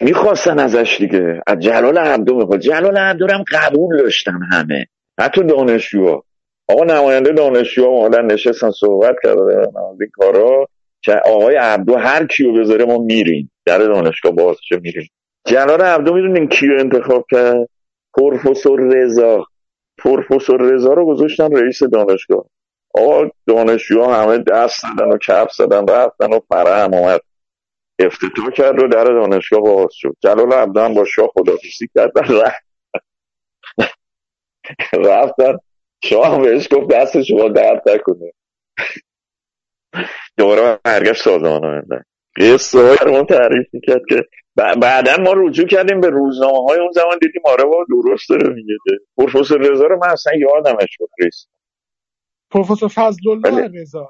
می‌خواستن 0.00 0.58
ازش 0.58 0.96
دیگه. 1.00 1.42
از 1.46 1.58
جلال 1.58 1.98
عبدو 1.98 2.36
می‌خواد. 2.36 2.60
جلال 2.60 2.96
عبدو 2.96 3.26
هم 3.30 3.44
قبول 3.52 3.98
داشتن 3.98 4.40
همه. 4.52 4.86
حتی 5.20 5.44
دانشجوها. 5.44 6.24
آقا 6.68 6.84
نماینده 6.84 7.32
دانشجوها 7.32 7.88
اومدن 7.88 8.24
نشستن 8.24 8.70
صحبت 8.70 9.16
کردن 9.22 9.58
از 9.60 10.00
این 10.00 10.10
کارا. 10.12 10.66
که 11.04 11.12
آقای 11.12 11.56
عبدو 11.56 11.96
هر 11.96 12.26
کیو 12.26 12.52
بذاره 12.52 12.84
ما 12.84 12.98
میریم. 12.98 13.50
در 13.64 13.78
دانشگاه 13.78 14.32
باز 14.32 14.56
چه 14.68 14.76
میریم. 14.76 15.08
جلال 15.46 15.82
عبدو 15.82 16.14
می‌دونین 16.14 16.48
کیو 16.48 16.78
انتخاب 16.78 17.26
کرد؟ 17.30 17.68
پروفسور 18.14 18.80
رضا. 18.80 19.46
پروفسور 19.98 20.62
رضا 20.62 20.92
رو 20.92 21.06
گذاشتن 21.06 21.56
رئیس 21.56 21.82
دانشگاه. 21.82 22.44
آقا 22.94 23.30
دانشجوها 23.46 24.22
همه 24.22 24.38
دست 24.38 24.80
زدن 24.80 25.08
و 25.08 25.18
کف 25.18 25.52
زدن 25.52 25.86
رفتن 25.86 26.32
و 26.32 26.40
فرح 26.48 26.84
هم 26.84 26.94
اومد. 26.94 27.20
افتتاح 27.98 28.50
کرد 28.56 28.82
و 28.82 28.88
در 28.88 29.04
دانشگاه 29.04 29.60
باز 29.60 29.90
شد. 29.92 30.16
جلال 30.20 30.52
عبدو 30.52 30.80
هم 30.80 30.94
با 30.94 31.04
شاه 31.04 31.30
خدافیزی 31.34 31.88
کردن 31.94 32.22
رفت. 32.22 32.64
رفتن 35.10 35.58
شاه 36.04 36.40
بهش 36.40 36.68
گفت 36.72 36.90
دست 36.90 37.22
شما 37.22 37.48
درد 37.48 37.82
نکنه. 37.88 38.32
دوباره 40.36 40.78
برگشت 40.84 41.22
سازمان 41.22 41.60
ملل 41.60 42.02
قصه 42.36 42.78
های 42.78 42.96
رو 43.06 43.12
من 43.12 43.26
تعریف 43.26 43.66
می‌کرد 43.72 44.02
که 44.08 44.24
بعدا 44.56 45.16
ما 45.22 45.32
رجوع 45.36 45.66
کردیم 45.66 46.00
به 46.00 46.08
روزنامه 46.08 46.58
های 46.68 46.78
اون 46.78 46.92
زمان 46.92 47.18
دیدیم 47.20 47.42
آره 47.44 47.64
با 47.64 47.86
درست 47.88 48.30
داره 48.30 48.54
میگه 48.54 48.74
پروفسور 49.16 49.60
رضا 49.60 49.84
رو 49.84 49.98
من 49.98 50.08
اصلا 50.08 50.32
یادمش 50.36 50.96
بود 50.98 51.10
ریس 51.18 51.46
پروفسور 52.50 52.88
فضل 52.88 53.30
الله 53.30 53.80
رضا. 53.80 54.08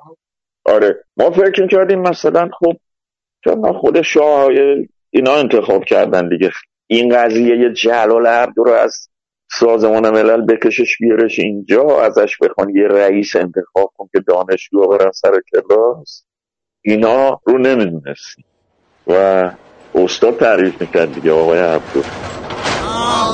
آره 0.64 1.04
ما 1.16 1.30
فکر 1.30 1.66
کردیم 1.66 2.00
مثلا 2.00 2.48
خب 2.58 2.76
چون 3.44 3.72
خود 3.72 4.02
شاه 4.02 4.48
اینا 5.10 5.34
انتخاب 5.34 5.84
کردن 5.84 6.28
دیگه. 6.28 6.50
این 6.86 7.16
قضیه 7.16 7.56
یه 7.58 7.72
جلال 7.72 8.26
عبدو 8.26 8.64
رو 8.64 8.72
از 8.72 9.08
سازمان 9.60 10.10
ملل 10.10 10.46
بکشش 10.46 10.96
بیارش 11.00 11.38
اینجا 11.38 12.00
ازش 12.02 12.36
بخوان 12.42 12.76
یه 12.76 12.88
رئیس 12.88 13.36
انتخاب 13.36 13.92
کن 13.96 14.08
که 14.12 14.20
دانشجو 14.20 14.88
برن 14.88 15.10
سر 15.10 15.32
کلاس. 15.52 16.24
اینا 16.82 17.40
رو 17.44 17.58
نمی‌دونستی 17.58 18.44
و 19.06 19.42
استاد 19.94 20.40
تعریف 20.40 20.80
می‌کرد 20.80 21.14
دیگه 21.14 21.32
آقای 21.32 21.58
عبدو 21.58 22.02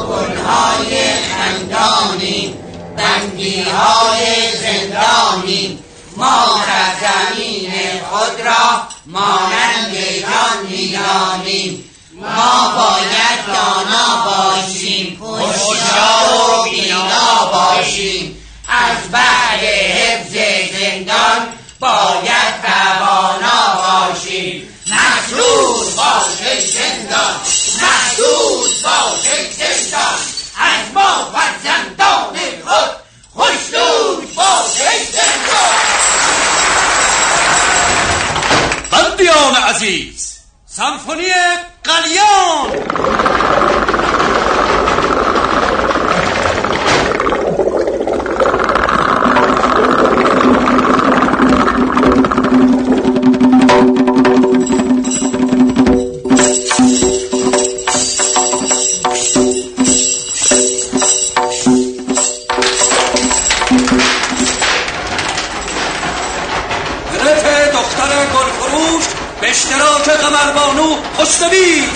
گلهای 0.08 0.96
خندانی 1.30 2.54
بندی 2.96 3.60
های 3.60 4.24
زندانی 4.56 5.78
ما 6.16 6.60
زمین 7.00 7.70
خود 8.10 8.46
را 8.46 8.82
مانند 9.06 9.94
جان 10.20 10.66
می‌دانیم. 10.70 11.89
ما 12.20 12.72
باید 12.76 13.46
دانا 13.46 14.24
باشیم 14.24 15.16
هوشیار 15.20 16.50
و 16.50 16.70
بینا 16.70 17.46
باشیم. 17.52 18.36
از 18.68 19.10
بعد 19.10 19.60
حفظ 19.60 20.32
زندان 20.78 21.48
باید 21.80 22.62
توانا 22.62 23.60
باشیم. 23.76 24.68
مسئول 24.86 25.94
باشه 25.96 26.60
زندان 26.60 27.36
مسئول 27.74 28.70
باشه 28.82 29.52
زندان. 29.58 30.18
از 30.56 30.94
ما 30.94 31.30
فرزندان 31.32 32.36
خود 32.64 32.90
خوشنود 33.34 34.34
باشه 34.34 34.90
زندان. 35.12 35.76
بندیان 38.90 39.54
عزیز 39.54 40.39
سمفونی 40.76 41.28
قلیان 41.84 42.70
اشتراک 70.30 70.54
قمربانو 70.54 70.96
خوشنویس 71.16 71.90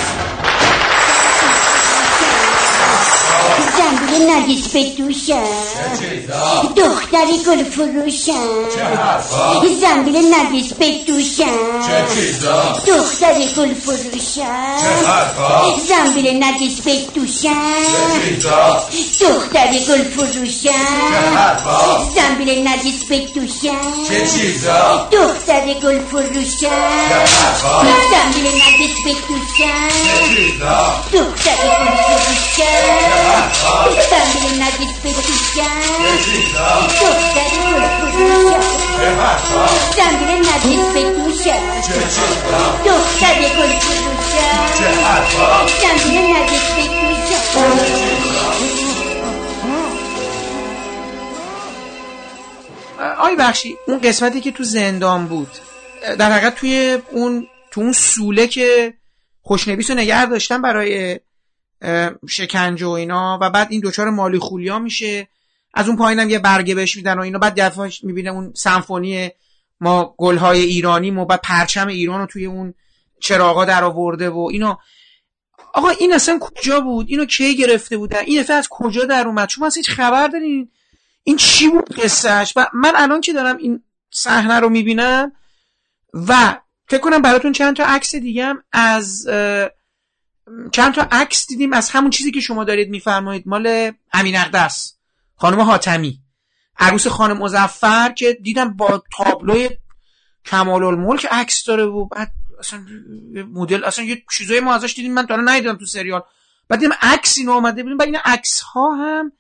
زنبیل 3.77 3.99
نرگس 4.19 4.69
به 4.69 4.85
دوشم 4.85 5.45
دختری 6.77 7.39
گل 7.47 7.65
فروشم 7.65 8.65
زنبیل 9.81 10.17
نرگس 10.17 10.73
به 10.73 10.93
دوشم 11.07 11.81
دختری 12.87 13.49
گل 13.57 13.75
فروشم 13.75 14.77
زنبیل 15.89 16.45
نرگس 16.45 16.81
به 16.81 16.97
دوشم 17.15 17.75
دختری 19.21 19.79
گل 19.79 20.03
فروشم 20.03 20.71
زنبیل 22.17 22.69
نرگس 22.69 23.05
به 23.09 23.19
دوشم 23.19 23.93
دختری 25.13 25.75
گل 25.75 25.99
فروشم 25.99 27.15
زنبیل 28.11 28.47
نرگس 28.47 28.95
به 29.05 29.13
دوشم 29.29 29.89
دختر 31.13 31.67
گل 31.67 31.97
فروشم 31.97 34.04
زنبیل 34.11 34.63
نرگس 34.63 34.95
بپوشم 35.05 35.75
دختر 37.01 37.51
گل 37.67 37.83
فروشم 37.89 38.61
زنبیل 39.97 40.29
نرگس 40.29 40.87
بپوشم 40.97 41.63
دختر 42.87 43.39
گل 43.59 43.73
فروشم 43.79 44.61
زنبیل 45.83 46.19
نرگس 46.19 46.67
بپوشم 46.73 47.05
آی 53.19 53.37
بخشی 53.37 53.77
اون 53.87 53.99
قسمتی 53.99 54.41
که 54.41 54.51
تو 54.51 54.65
زندان 54.65 55.27
بود 55.27 55.51
در 56.19 56.33
حقیقت 56.33 56.55
توی 56.55 56.99
اون 57.11 57.47
تو 57.71 57.81
اون 57.81 57.93
سوله 57.93 58.47
که 58.47 58.95
خوشنویس 59.43 59.91
رو 59.91 59.97
نگه 59.97 60.27
داشتن 60.27 60.63
برای 60.63 61.21
شکنجه 62.29 62.87
و 62.87 62.91
اینا 62.91 63.39
و 63.43 63.51
بعد 63.51 63.67
این 63.71 63.81
دوچار 63.81 64.11
مالی 64.11 64.39
خولیا 64.39 64.79
میشه. 64.79 65.29
از 65.75 65.89
اون 65.89 65.97
پایینم 65.97 66.31
یه 66.31 66.39
برگه 66.39 66.75
بهش 66.75 66.97
میدن 66.97 67.19
و 67.19 67.21
اینا. 67.21 67.39
بعد 67.39 67.61
دفعهش 67.61 68.05
می‌بینه 68.05 68.31
اون 68.31 68.53
سمفونی 68.57 69.31
ما 69.81 70.15
گلهای 70.19 70.61
ایرانی 70.61 71.11
و 71.11 71.25
بعد 71.25 71.41
پرچم 71.43 71.87
ایران 71.87 72.21
رو 72.21 72.27
توی 72.27 72.47
اون 72.47 72.75
چراغا 73.21 73.65
در 73.65 73.85
آورده 73.85 74.31
و 74.31 74.49
اینا. 74.53 74.79
آقا 75.75 75.89
این 75.89 76.13
اصلا 76.13 76.39
کجا 76.39 76.81
بود؟ 76.81 77.07
اینو 77.09 77.25
کی 77.25 77.57
گرفته 77.57 77.97
بودن 77.97 78.19
این 78.27 78.43
دفعه 78.43 78.57
از 78.57 78.69
کجا 78.71 79.05
در 79.05 79.27
اومد؟ 79.27 79.49
شما 79.49 79.67
اصلا 79.67 79.81
هیچ 79.81 79.91
خبر 79.91 80.29
دارین؟ 80.29 80.71
این 81.23 81.37
چی 81.37 81.69
بود 81.69 82.01
قصهش 82.01 82.53
و 82.57 82.67
من 82.73 82.93
الان 82.97 83.21
که 83.21 83.33
دارم 83.33 83.57
این 83.57 83.83
صحنه 84.11 84.61
رو 84.61 84.69
می‌بینم 84.69 85.33
و 86.15 86.57
فکر 86.89 87.01
کنم 87.01 87.23
براتون 87.23 87.53
چند 87.53 87.77
تا 87.77 87.85
عکس 87.85 88.15
دیگه 88.15 88.55
از 88.73 89.27
چند 90.73 90.95
تا 90.95 91.09
عکس 91.13 91.47
دیدیم 91.47 91.73
از 91.73 91.91
همون 91.91 92.11
چیزی 92.11 92.31
که 92.31 92.41
شما 92.41 92.65
دارید 92.65 92.91
میفرمایید. 92.91 93.43
مال 93.47 93.93
امین 94.13 94.37
اقدس 94.37 94.97
خانم 95.37 95.61
حاتمی. 95.61 96.21
عروس 96.79 97.07
خانم 97.07 97.39
مزفر 97.39 98.13
که 98.13 98.33
دیدم 98.33 98.77
با 98.77 99.03
تابلوی 99.17 99.71
کمال 100.45 100.85
الملک 100.85 101.27
عکس 101.31 101.65
داره 101.65 101.85
و 101.85 102.05
بعد 102.05 102.33
اصلا 102.59 102.87
مدل 103.53 103.85
اصلا 103.85 104.05
یه 104.05 104.23
چیزای 104.37 104.61
ما 104.61 104.75
ازش 104.75 104.95
دیدیم 104.95 105.15
من 105.15 105.27
تا 105.27 105.35
الان 105.35 105.49
ندیدم 105.49 105.77
تو 105.77 105.87
سریال. 105.87 106.23
بعد 106.69 106.81
دیدم 106.81 106.95
عکس 107.03 107.39
اینو 107.39 107.53
اومده 107.53 107.83
بودیم 107.83 107.99
بعد 107.99 108.09
این 108.09 108.19
عکس 108.25 108.61
ها 108.61 108.95
هم 108.95 109.33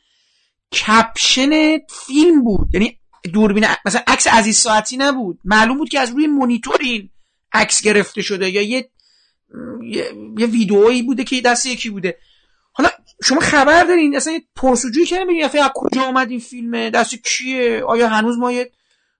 کپشن 0.72 1.78
فیلم 1.78 2.44
بود. 2.44 2.68
یعنی 2.72 2.98
دوربین 3.32 3.66
مثلا 3.84 4.02
عکس 4.06 4.26
عزیز 4.26 4.56
ساعتی 4.56 4.96
نبود. 4.96 5.38
معلوم 5.44 5.78
بود 5.78 5.88
که 5.88 6.00
از 6.00 6.10
روی 6.10 6.26
مونیتور 6.26 6.76
این 6.80 7.10
عکس 7.52 7.82
گرفته 7.82 8.22
شده 8.22 8.50
یا 8.50 8.62
یه 8.62 8.90
یه, 9.82 10.04
یه 10.38 10.46
ویدئویی 10.46 11.02
بوده 11.02 11.24
که 11.24 11.36
دست 11.44 11.66
یکی 11.66 11.90
بوده. 11.90 12.16
حالا 12.72 12.88
شما 13.24 13.40
خبر 13.40 13.84
دارین؟ 13.84 14.16
اصلا 14.16 14.38
پرسجویی 14.56 15.06
کردین 15.06 15.24
ببینین 15.24 15.44
از 15.44 15.70
کجا 15.74 16.02
آمد 16.02 16.30
این 16.30 16.40
فیلمه؟ 16.40 16.90
دست 16.90 17.14
کیه؟ 17.14 17.82
آیا 17.84 18.08
هنوز 18.08 18.38
ما 18.38 18.52
یه 18.52 18.70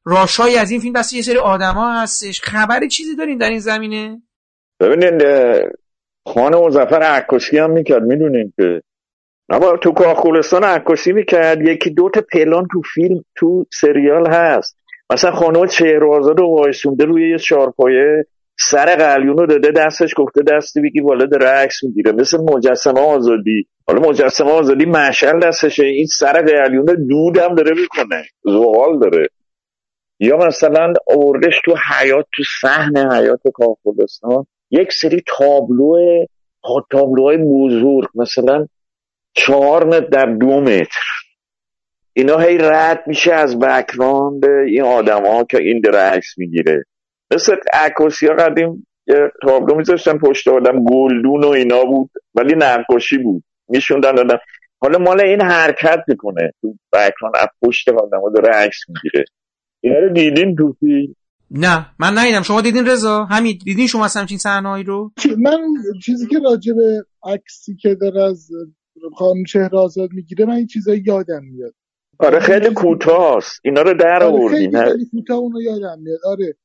راشایی 0.05 0.57
از 0.57 0.71
این 0.71 0.81
فیلم؟ 0.81 0.93
دست 1.01 1.13
یه 1.13 1.23
سری 1.23 1.39
آدما 1.39 1.93
هستش. 1.93 2.41
خبر 2.41 2.87
چیزی 2.87 3.17
دارین 3.17 3.39
در 3.39 3.51
این 3.51 3.59
زمینه؟ 3.59 4.23
ببینید 4.81 5.23
خانه 6.27 6.57
مزفر 6.57 7.03
عکاسی 7.03 7.59
هم 7.59 7.71
می‌کرد 7.71 8.03
می‌دونین 8.03 8.53
که؟ 8.57 8.83
اما 9.49 9.77
تو 9.77 9.93
کاخولستان 9.93 10.65
عکاسی 10.65 11.13
می‌کرد. 11.13 11.69
یکی 11.69 11.91
دو 11.91 12.11
تا 12.11 12.25
پلان 12.33 12.69
تو 12.73 12.83
فیلم 12.95 13.25
تو 13.37 13.67
سریال 13.73 14.27
هست. 14.27 14.79
مثلا 15.13 15.33
خانم 15.33 15.67
چهره‌آزاد 15.67 16.39
رو 16.39 16.47
وایسونده 16.47 17.05
روی 17.05 17.31
یه 17.31 17.39
چارپایه 17.39 18.27
سر 18.59 18.97
قلیون 18.97 19.37
رو 19.37 19.47
داده 19.47 19.71
دستش 19.71 20.11
گفته 20.17 20.43
دستی 20.43 20.81
بگی 20.81 21.01
بالا 21.01 21.27
داره 21.27 21.47
عکس 21.47 21.85
می‌گیره. 21.85 22.13
مثل 22.13 22.39
مجسمه 22.39 23.01
آزادی. 23.01 23.67
حالا 23.89 24.09
مجسمه 24.09 24.51
آزادی 24.51 24.85
مشعل 24.85 25.41
دستشه. 25.41 25.85
این 25.85 26.07
سر 26.07 26.43
قلیون 26.43 27.07
دودم 27.09 27.55
داره 27.55 27.75
می‌کنه. 27.81 28.25
زغال 28.45 28.99
داره. 28.99 29.29
یا 30.21 30.37
مثلا 30.37 30.93
اوردش 31.07 31.61
تو 31.65 31.75
حیات 31.91 32.27
تو 32.37 32.43
صحن 32.61 33.13
حیات 33.13 33.41
کاخولستان 33.55 34.47
یک 34.71 34.93
سری 34.93 35.23
تابلو 35.39 35.97
ها- 36.65 36.87
تابلوهای 36.91 37.37
بزرگ. 37.37 38.09
مثلا 38.15 38.67
چهار 39.35 39.85
متر 39.85 40.01
در 40.07 40.27
دو 40.27 40.61
متر. 40.61 41.01
اینا 42.13 42.39
هی 42.39 42.59
رد 42.59 43.05
میشه 43.07 43.33
از 43.33 43.59
بکراند 43.59 44.45
این 44.47 44.83
آدم 44.83 45.27
ها 45.27 45.45
که 45.45 45.59
این 45.59 45.81
داره 45.85 45.99
عکس 45.99 46.39
می‌گیره. 46.39 46.85
مثل 47.35 47.57
عکاسی 47.73 48.27
ها 48.27 48.35
قدیم 48.35 48.87
یه 49.07 49.33
تابلو 49.43 49.77
میذاشتن 49.77 50.19
پشت 50.19 50.49
آدم 50.49 50.85
گلدون 50.85 51.45
و 51.45 51.49
اینا 51.49 51.85
بود 51.85 52.11
ولی 52.35 52.55
نقاشی 52.57 53.19
بود. 53.19 53.45
میشوندن 53.69 54.19
آدم. 54.19 54.39
حالا 54.81 54.99
مال 54.99 55.21
این 55.21 55.41
حرکت 55.41 56.05
می‌کنه. 56.09 56.53
تو 56.61 56.75
بکراند 56.93 57.37
از 57.41 57.49
پشت 57.63 57.89
آدم 57.89 58.21
ها 58.21 58.31
داره 58.31 58.55
عکس 58.55 58.79
می‌گیره. 58.89 59.25
اینا 59.81 59.99
رو 59.99 60.13
دیدین 60.13 60.57
تو 60.57 60.75
نه 61.51 61.87
من 61.99 62.19
ندیدم. 62.19 62.43
شما 62.43 62.61
دیدین 62.61 62.87
رضا؟ 62.87 63.25
همین 63.25 63.59
دیدین 63.65 63.87
شما 63.87 64.05
اصلا 64.05 64.21
همچین 64.21 64.39
صحنه‌ای 64.39 64.83
رو؟ 64.83 65.13
من 65.39 65.59
چیزی 66.05 66.27
که 66.27 66.39
راجع 66.45 66.73
به 66.73 67.05
عکسی 67.25 67.77
که 67.77 67.95
داره 67.95 68.23
از 68.23 68.49
خانم 69.17 69.45
چهره 69.45 69.79
آزاد 69.79 70.11
می‌گیره 70.13 70.45
من 70.45 70.55
این 70.55 70.67
چیزایی 70.67 71.03
یادم 71.07 71.45
میاد. 71.45 71.75
آره 72.19 72.41
خیلی 72.41 72.71
کوتاست. 72.75 73.61
اینا 73.65 73.83
رو 73.83 73.95
در 73.95 74.23
آره 74.23 74.27
آوردین. 74.27 74.71
خیلی 74.71 74.91
خیلی 74.91 75.07
کوتاه 75.11 75.37
اونو 75.37 75.63
یادم 75.63 75.99
میاد. 76.03 76.19
آره. 76.25 76.57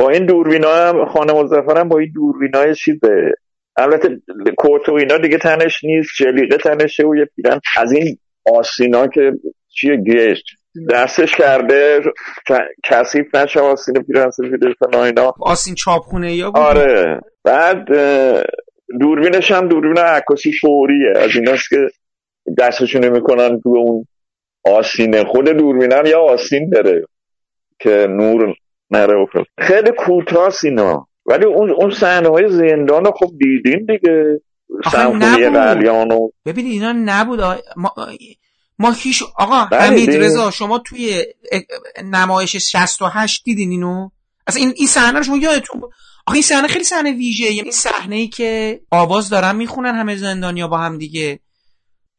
با 0.00 0.10
این 0.10 0.26
دوربینا 0.26 0.74
هم 0.74 1.04
خانم 1.04 1.36
مظفرم 1.36 1.88
با 1.88 1.98
این 1.98 2.12
دوربینای 2.14 2.74
چیزه 2.74 3.32
البته 3.76 4.08
کوت 4.58 4.88
و 4.88 4.92
اینا 4.92 5.18
دیگه 5.18 5.38
تنش 5.38 5.84
نیست 5.84 6.10
جلیقه 6.18 6.56
تنشه 6.56 7.06
و 7.06 7.16
یه 7.16 7.24
پیرن. 7.36 7.60
از 7.76 7.92
این 7.92 8.18
آسینا 8.54 9.06
که 9.06 9.32
چیه 9.68 9.96
گشت 9.96 10.44
دستش 10.90 11.34
کرده 11.34 12.00
ک- 12.50 12.90
کثیف 12.90 13.34
نشه 13.34 13.60
آسین 13.60 13.94
پیرن 14.02 14.30
سفید 14.30 14.64
اینا. 14.94 15.34
آسین 15.40 15.74
چاپخونه 15.74 16.34
یا 16.34 16.50
بود؟ 16.50 16.60
آره. 16.60 17.20
بعد 17.44 17.88
دوربینش 19.00 19.50
هم 19.50 19.68
دوربین 19.68 19.98
عکاسی 19.98 20.52
فوریه 20.60 21.12
از 21.16 21.30
ایناست 21.34 21.68
که 21.70 21.76
دستشون 22.58 23.08
می‌کنن 23.08 23.60
تو 23.60 23.68
اون 23.68 24.06
آسینه. 24.64 25.24
خود 25.24 25.48
دوربین 25.48 25.92
هم 25.92 26.06
یا 26.06 26.20
آسین 26.20 26.70
داره 26.70 27.04
که 27.78 28.06
نور 28.10 28.54
نره 28.90 29.26
فلان. 29.32 29.44
خیلی 29.58 29.90
کوتاست 29.98 30.64
اینا 30.64 31.06
ولی 31.26 31.44
اون 31.44 31.70
اون 31.70 31.90
صحنه 31.90 32.28
های 32.28 32.48
زندان 32.48 33.04
رو 33.04 33.10
خب 33.10 33.30
دیدین 33.38 33.86
دیگه 33.86 34.40
سمفونی 34.92 35.44
نبود. 35.44 35.56
قلیان 35.58 36.10
و 36.12 36.28
ببینید 36.46 36.72
اینا 36.72 36.92
نبود 36.92 37.40
آ- 37.40 37.54
ما, 37.76 37.94
ما 38.78 38.90
هیچ 38.92 39.22
آقا 39.38 39.64
بله، 39.72 39.80
حمید. 39.80 40.10
رضا 40.10 40.50
شما 40.50 40.78
توی 40.78 41.24
نمایش 42.04 42.56
68 42.56 43.44
دیدین 43.44 43.70
اینو 43.70 44.08
اصلا 44.46 44.62
این 44.62 44.72
این 44.76 44.86
صحنه 44.88 45.18
رو 45.18 45.22
شما 45.24 45.36
یادتون؟ 45.36 45.80
آخه 46.26 46.34
این 46.34 46.42
صحنه 46.42 46.68
خیلی 46.68 46.84
صحنه 46.84 47.12
ویژه 47.12 47.44
این 47.46 47.70
صحنه 47.70 48.16
ای 48.16 48.28
که 48.28 48.80
آواز 48.90 49.28
دارن 49.30 49.56
می‌خونن 49.56 49.94
همه 49.94 50.16
زندانیا 50.16 50.68
با 50.68 50.78
هم 50.78 50.98
دیگه 50.98 51.40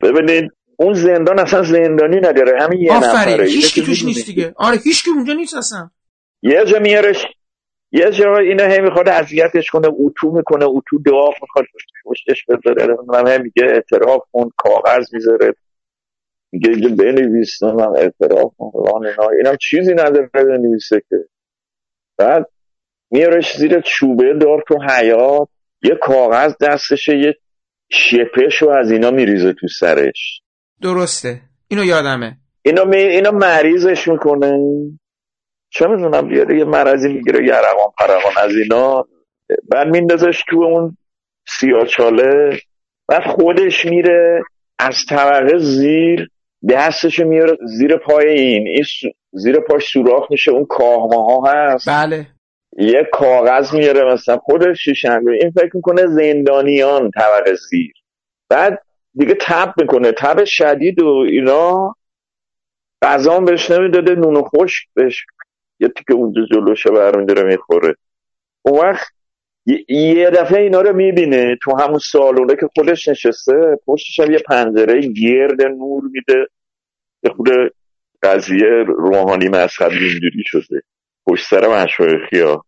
ببینید 0.02 0.52
اون 0.78 0.94
زندان 0.94 1.40
اصلا 1.40 1.64
زندانی 1.64 2.18
نداره 2.18 2.64
همین 2.64 2.82
یه 2.82 2.98
نفره 2.98 3.46
هیچ 3.46 3.74
کی 3.74 3.82
توش 3.82 4.06
نیست. 4.06 4.26
دیگه 4.26 4.54
آره 4.56 4.78
هیچ 4.84 5.04
کی 5.04 5.10
اونجا 5.10 5.34
نیست 5.34 5.56
اصلا 5.56 5.90
یه 6.42 6.66
جا 6.66 6.80
میارش 6.80 7.26
یه 7.92 8.12
جا 8.12 8.38
اینا 8.38 8.64
هی 8.64 8.82
می‌خواد 8.82 9.10
اذیتش 9.10 9.70
کنه 9.70 9.88
اتو 9.88 10.32
می‌کنه 10.32 10.66
اتو 10.66 11.00
دعا 11.06 11.30
می‌خواد 11.42 11.66
پشتش 12.06 12.46
بذاره. 12.46 12.98
من 13.08 13.28
هم 13.28 13.42
میگه 13.42 13.64
اعتراف 13.64 14.22
کن 14.32 14.50
کاغذ 14.58 15.14
می‌ذاره. 15.14 15.54
میگه 16.52 16.70
اینجا 16.70 16.90
بنویس 16.90 17.64
من 17.64 17.98
اعتراف 17.98 18.54
کن 18.58 19.06
اینم 19.40 19.58
چیزی 19.62 19.94
نداره 19.94 20.30
بنویسه 20.34 21.02
که. 21.10 21.16
بعد 22.18 22.46
میارش 23.12 23.58
زیر 23.58 23.82
چوبه 23.82 24.34
دار 24.34 24.64
تو 24.68 24.76
حیات 24.90 25.48
یه 25.84 25.96
کاغذ 26.02 26.54
دستشه 26.62 27.18
یه 27.18 27.36
شپش 27.92 28.62
رو 28.62 28.70
از 28.70 28.92
اینا 28.92 29.12
میریزه 29.12 29.54
تو 29.54 29.68
سرش. 29.68 30.42
درسته. 30.82 31.42
اینو 31.68 31.84
یادمه. 31.84 32.38
اینا 32.62 32.84
می... 32.84 32.98
اینا 32.98 33.32
مریضش 33.32 34.08
می‌کنه. 34.08 34.60
چه 35.74 35.88
می‌دونم 35.88 36.28
بیاره 36.28 36.58
یه 36.58 36.66
مرضی 36.66 37.14
می‌گیره 37.14 37.46
یرقان 37.46 37.92
پرقان 38.00 38.34
از 38.38 38.56
اینا؟ 38.56 39.08
بعد 39.70 39.88
میندازش 39.88 40.44
تو 40.50 40.64
اون 40.64 40.98
سیاچاله 41.48 42.60
بعد 43.08 43.24
خودش 43.24 43.86
میره 43.86 44.44
از 44.80 45.06
طبقه 45.10 45.58
زیر 45.58 46.30
دستشو 46.70 47.24
میاره 47.24 47.58
زیر 47.78 47.98
پای 47.98 48.30
این 48.30 48.68
این 48.68 48.86
زیر 49.32 49.60
پاش 49.60 49.88
سوراخ 49.88 50.32
میشه 50.32 50.52
اون 50.52 50.66
کاهمه 50.66 51.26
ها 51.26 51.44
هست. 51.48 51.90
بله. 51.90 52.28
یه 52.78 53.10
کاغذ 53.14 53.74
میاره 53.74 54.14
مثلا 54.14 54.38
خودش 54.38 54.84
شیشنگ 54.84 55.28
این 55.28 55.52
فکر 55.52 55.72
می‌کنه 55.74 56.08
زندانیان 56.08 57.12
طبقه 57.12 57.54
زیر. 57.70 57.94
بعد 58.50 58.82
دیگه 59.14 59.38
تب 59.42 59.74
می‌کنه 59.78 60.12
تب 60.12 60.44
شدید 60.44 61.02
و 61.02 61.08
اینا. 61.08 61.96
غذا 63.02 63.40
بهش 63.40 63.72
نمی‌داده 63.72 64.16
نون 64.16 64.44
خشک 64.44 64.88
بهش 64.94 65.26
یه 65.82 65.88
تیکه 65.88 66.14
اونجا 66.14 66.42
جلوشه 66.52 66.90
برمیداره 66.90 67.44
می‌خوره. 67.44 67.96
اون 68.62 68.80
وقت 68.80 69.08
یه- 69.66 69.86
یه 69.90 70.30
دفعه 70.30 70.62
اینا 70.62 70.82
رو 70.82 70.96
می‌بینه 70.96 71.58
تو 71.64 71.78
همون 71.78 72.00
سالونه 72.12 72.56
که 72.56 72.68
خودش 72.76 73.08
نشسته 73.08 73.80
پشتش 73.86 74.20
هم 74.20 74.32
یه 74.32 74.40
پنجره 74.40 75.02
گرد 75.02 75.62
نور 75.62 76.04
میده. 76.04 76.48
یه 77.24 77.32
خود 77.32 77.50
قضیه 78.24 78.84
روحانی 78.88 79.50
مذهبی 79.50 79.96
اینجوری 79.96 80.44
شده. 80.46 80.82
پشت 81.28 81.48
سر 81.50 81.84
مشایخی 81.84 82.40
ها 82.40 82.66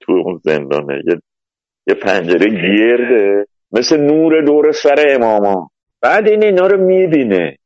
تو 0.00 0.12
اون 0.12 0.40
زندانه. 0.44 1.02
یه, 1.06 1.22
یه 1.86 1.94
پنجره 1.94 2.50
گرده 2.50 3.46
مثل 3.72 4.00
نور 4.00 4.42
دور 4.42 4.72
سر 4.72 5.04
اماما 5.08 5.70
بعد 6.00 6.28
این 6.28 6.42
اینا 6.44 6.66
رو 6.66 6.84
می‌بینه. 6.84 7.56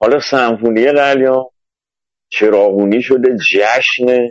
حالا 0.00 0.20
سمفونی 0.20 0.92
قلیان 0.92 1.44
چراغونی 2.38 3.02
شده 3.02 3.36
جشن. 3.36 4.28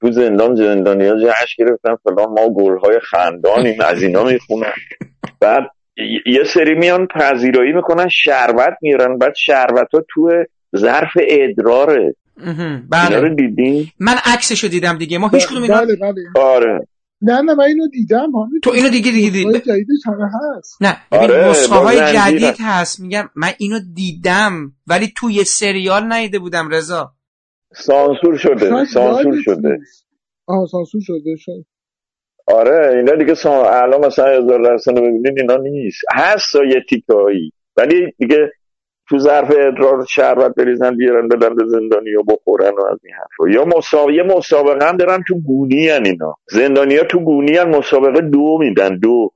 تو 0.00 0.12
زندان 0.12 0.54
زندانی 0.54 1.06
ها 1.06 1.16
جشن 1.16 1.64
گرفتن. 1.64 1.96
فلان 2.04 2.28
ما 2.28 2.48
گلهای 2.54 3.00
خندانیم 3.00 3.80
از 3.80 4.02
اینا 4.02 4.24
می‌خونن. 4.24 4.72
بعد 5.40 5.62
یه 6.26 6.44
سری 6.44 6.74
میان 6.74 7.06
پذیرایی 7.06 7.72
می‌کنن 7.72 8.08
شربت 8.08 8.76
میارن 8.82 9.18
بعد 9.18 9.34
شربت 9.36 9.94
ها 9.94 10.04
تو 10.14 10.30
ظرف 10.76 11.10
ادراره. 11.28 12.14
بله. 12.90 13.34
دیدین؟ 13.34 13.86
من 13.98 14.14
عکسشو 14.24 14.68
دیدم 14.68 14.98
دیگه. 14.98 15.18
ما 15.18 15.28
هیچ 15.28 15.46
کدوم 15.46 15.62
اینا 15.62 15.80
بله 15.80 15.96
بله. 15.96 16.44
آره. 16.44 16.88
نه 17.22 17.40
نه 17.40 17.54
من 17.54 17.64
اینو 17.64 17.88
دیدم 17.88 18.30
تو 18.62 18.70
اینو 18.70 18.88
دیگه 18.88 19.10
دیگه 19.10 19.30
دید 19.30 19.46
نسخه‌های 19.46 19.60
جدیدش 19.60 20.06
همه 20.06 20.30
هست. 20.58 20.82
نه 20.82 20.96
ببین 21.12 21.30
آره، 21.30 21.48
نسخه 21.50 21.74
های. 21.74 21.98
جدید 21.98 22.56
هست. 22.60 23.00
میگم 23.00 23.30
من 23.36 23.50
اینو 23.58 23.78
دیدم 23.94 24.72
ولی 24.86 25.12
تو 25.16 25.30
یه 25.30 25.44
سریال 25.44 26.02
ندیده 26.12 26.38
بودم 26.38 26.68
رضا. 26.68 27.12
سانسور 27.74 28.36
شده 28.36 28.84
سانسور 28.84 29.42
شده. 29.42 29.78
آها 30.46 30.66
سانسور 30.66 31.00
شده 31.04 31.36
شد 31.38 31.64
آره 32.46 32.96
اینا 32.96 33.14
دیگه 33.14 33.34
سا... 33.34 33.70
الان 33.70 34.06
مثلا 34.06 34.26
هزار 34.26 34.62
درصد 34.62 34.90
رو 34.90 35.02
ببینین 35.02 35.38
اینا 35.38 35.56
نیست. 35.56 36.00
هست 36.14 36.54
یه 36.54 36.84
تیکایی 36.88 37.52
ولی 37.76 38.12
دیگه 38.18 38.52
تو 39.08 39.18
ظرف 39.18 39.50
ادرار 39.50 40.06
شربت 40.06 40.54
بریزن 40.54 40.96
بیارن 40.96 41.28
بدن 41.28 41.54
به 41.54 41.64
زندانی 41.68 42.14
و 42.14 42.22
بخورن 42.22 42.72
و 42.74 42.84
از 42.92 42.98
این 43.04 43.14
حرفا. 43.14 43.48
یا 43.50 43.64
مسابقه 43.64 44.22
مسابقه 44.22 44.88
هم 44.88 44.96
دارن 44.96 45.22
تو 45.28 45.34
گونی 45.40 45.88
هن 45.88 46.06
اینا. 46.06 46.36
زندانی 46.50 46.96
ها 46.96 47.04
تو 47.04 47.20
گونی 47.20 47.56
هن 47.56 47.68
مسابقه 47.68 48.20
دو 48.20 48.58
میدن 48.60 48.98
دو. 48.98 49.32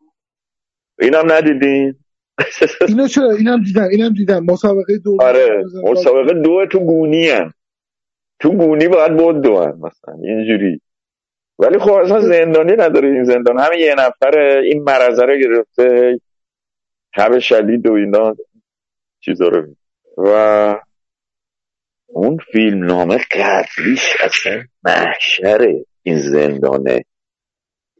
اینم 1.00 1.32
ندیدین؟ 1.32 1.94
اینو 2.88 3.08
چرا؟ 3.08 3.30
اینم 3.30 3.62
دیدم 3.62 3.88
اینم 3.90 4.12
دیدم. 4.12 4.44
مسابقه 4.44 4.98
دو 5.04 5.16
آره 5.20 5.64
مسابقه 5.84 6.34
دو 6.34 6.66
تو 6.66 6.78
گونی 6.78 7.28
هن. 7.28 7.52
تو 8.40 8.50
گونی 8.50 8.88
باید 8.88 9.16
بود 9.16 9.40
دو 9.42 9.60
هن 9.60 9.72
مثلا. 9.80 10.14
اینجوری. 10.22 10.80
ولی 11.58 11.78
خب 11.78 11.92
اصلا 11.92 12.20
زندانی 12.20 12.72
نداره 12.72 13.08
این 13.08 13.24
زندان. 13.24 13.58
همین 13.60 13.78
یه 13.78 13.94
نفر 13.98 14.38
این 14.38 14.82
مرزه 14.82 15.24
رو 15.24 15.36
گرفته. 15.36 16.20
تب 17.16 17.38
شدید 17.38 17.86
و 17.86 17.92
اینا. 17.92 18.36
چیزا 19.20 19.48
رو 19.48 19.74
و 20.16 20.80
اون 22.06 22.38
فیلم 22.52 22.84
نامه 22.84 23.18
قبلیش 23.30 24.16
اصلا 24.20 24.62
محشره 24.82 25.84
این 26.02 26.18
زندانه. 26.18 27.04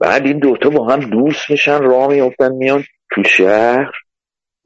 بعد 0.01 0.27
این 0.27 0.39
دوتا 0.39 0.71
با 0.71 0.87
هم 0.87 1.01
دوست 1.01 1.51
میشن 1.51 1.83
راه 1.83 2.09
میفتن 2.09 2.53
میان 2.53 2.85
تو 3.15 3.23
شهر. 3.25 3.93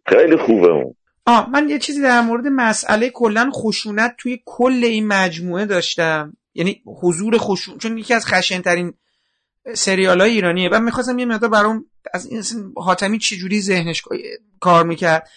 خیلی 0.06 0.36
خوبه 0.36 0.68
اون. 0.68 0.94
آه 1.27 1.51
من 1.51 1.68
یه 1.68 1.78
چیزی 1.78 2.02
در 2.02 2.20
مورد 2.20 2.47
مسئله 2.47 3.10
کلا 3.10 3.51
خشونت 3.55 4.14
توی 4.18 4.43
کل 4.44 4.81
این 4.85 5.06
مجموعه 5.06 5.66
داشتم. 5.66 6.36
یعنی 6.55 6.82
حضور 7.02 7.39
خشون 7.39 7.78
چون 7.78 7.98
یکی 7.98 8.14
از 8.14 8.27
خشنترین 8.27 8.94
سریال 9.74 10.20
های 10.20 10.31
ایرانیه. 10.31 10.68
و 10.72 10.81
می‌خواستم 10.81 11.18
یه 11.18 11.27
مقدار 11.27 11.51
برام 11.51 11.86
از 12.14 12.27
این 12.27 12.43
حاتمی 12.77 13.18
چجوری 13.18 13.60
ذهنش 13.60 14.02
کار 14.60 14.86
می‌کرد. 14.86 15.28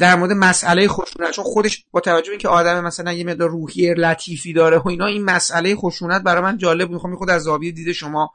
در 0.00 0.16
مورد 0.16 0.32
مسئله 0.32 0.88
خشونت 0.88 1.30
چون 1.30 1.44
خودش 1.44 1.84
با 1.90 2.00
توجه 2.00 2.26
به 2.26 2.30
اینکه 2.30 2.48
آدم 2.48 2.84
مثلا 2.84 3.12
یه 3.12 3.24
مقدار 3.24 3.48
روحیه 3.48 3.94
لطیفی 3.94 4.52
داره 4.52 4.78
و 4.78 4.88
اینا 4.88 5.06
این 5.06 5.24
مسئله 5.24 5.76
خشونت 5.76 6.22
برای 6.22 6.42
من 6.42 6.58
جالب 6.58 6.86
بود. 6.86 6.94
می‌خوام 6.94 7.16
خود 7.16 7.30
از 7.30 7.42
زاویه 7.42 7.72
دید 7.72 7.92
شما 7.92 8.30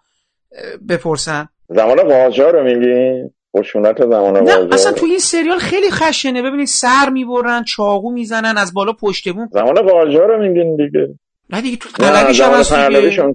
بپرسم. 0.90 1.50
زمان 1.70 2.04
قاجار 2.04 2.54
رو 2.54 2.64
میگی؟ 2.64 3.30
خشونت 3.58 4.02
زمان 4.02 4.44
نه 4.44 4.74
اصلا 4.74 4.92
توی 4.92 5.10
این 5.10 5.20
سریال 5.20 5.60
خیلی 5.60 5.92
خشنه. 5.92 6.42
ببینید 6.42 6.68
سر 6.68 7.10
می‌برن 7.10 7.64
چاقو 7.64 8.12
می‌زنن 8.12 8.58
از 8.58 8.74
بالا 8.74 8.94
پشت 8.94 9.30
بون 9.30 9.50
زمان 9.52 9.76
قاجار 9.76 10.28
رو 10.28 10.48
میگین 10.48 10.76
دیگه. 10.76 11.20
نه 11.50 11.62
دیگه 11.62 11.78
تو 11.78 11.90
قلبیش 11.94 12.42
هم 12.42 12.48
زمان 12.48 12.60
هست 12.60 12.74
دیگه. 12.74 13.34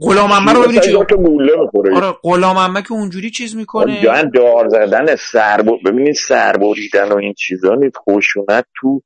غلام 0.00 0.32
عمه 0.32 0.52
رو 0.52 0.62
ببینید 0.62 0.82
چی 0.82 0.92
گوله 1.16 1.52
می‌خوره 1.60 1.96
آره 1.96 2.14
غلام 2.22 2.58
عمه 2.58 2.82
که 2.82 2.92
اونجوری 2.92 3.30
چیز 3.30 3.56
می‌کنه. 3.56 4.02
جان 4.02 4.30
دار 4.30 4.68
زدن 4.68 5.16
سر. 5.16 5.62
ببینید 5.86 6.14
سر 6.14 6.52
بریدن 6.52 7.12
و 7.12 7.16
این 7.16 7.34
چیزا 7.38 7.74
نیست. 7.74 7.96
خشونت 8.10 8.66
تو 8.80 9.02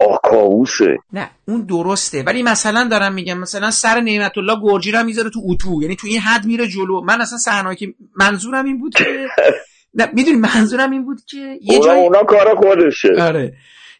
آکاووسه 0.00 0.96
نه 1.12 1.30
اون 1.48 1.66
درسته. 1.66 2.22
ولی 2.22 2.42
مثلا 2.42 2.88
دارم 2.90 3.14
میگم 3.14 3.38
مثلا 3.38 3.70
سر 3.70 4.00
نعمت 4.00 4.38
الله 4.38 4.56
گرجی 4.62 4.92
رو 4.92 5.04
می‌ذاره 5.04 5.30
تو 5.30 5.40
اتو. 5.50 5.82
یعنی 5.82 5.96
تو 5.96 6.06
این 6.06 6.18
حد 6.18 6.46
میره 6.46 6.66
جلو. 6.66 7.00
من 7.00 7.20
اصلا 7.20 7.38
صحنه‌ای 7.38 7.76
که 7.76 7.86
منظورم 8.16 8.64
این 8.64 8.78
بود 8.78 8.94
که 8.94 9.04
نه 9.98 10.08
می‌دونی 10.14 10.36
منظورم 10.36 10.90
این 10.90 11.04
بود 11.04 11.18
که 11.30 11.58
یه 11.62 11.80
جای 11.80 11.98
اونا 11.98 12.22
کار 12.22 12.54
خودشه. 12.54 13.08
آره. 13.20 13.52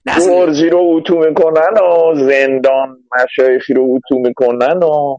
گرجی 0.06 0.69
رو 0.69 0.78
اتو 0.97 1.19
می‌کنن 1.19 1.81
و 1.82 2.15
زندان 2.15 2.97
مشایخی 3.23 3.74
رو 3.74 3.97
اتو 3.97 4.19
می‌کنن 4.19 4.77
و 4.82 5.16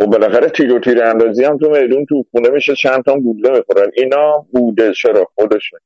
و 0.00 0.06
بالاخره 0.06 0.48
تیر 0.50 0.72
و 0.72 0.80
تیر 0.80 1.02
اندازی 1.04 1.44
هم 1.44 1.58
تو 1.58 1.70
میدون 1.70 2.06
تو 2.06 2.24
خونه 2.30 2.48
میشه 2.48 2.74
چند 2.74 3.04
تا 3.04 3.14
گوله 3.18 3.50
می‌خورن. 3.50 3.90
اینا 3.96 4.46
بوده 4.52 4.92
چرا؟ 4.92 5.26
خودشون 5.34 5.80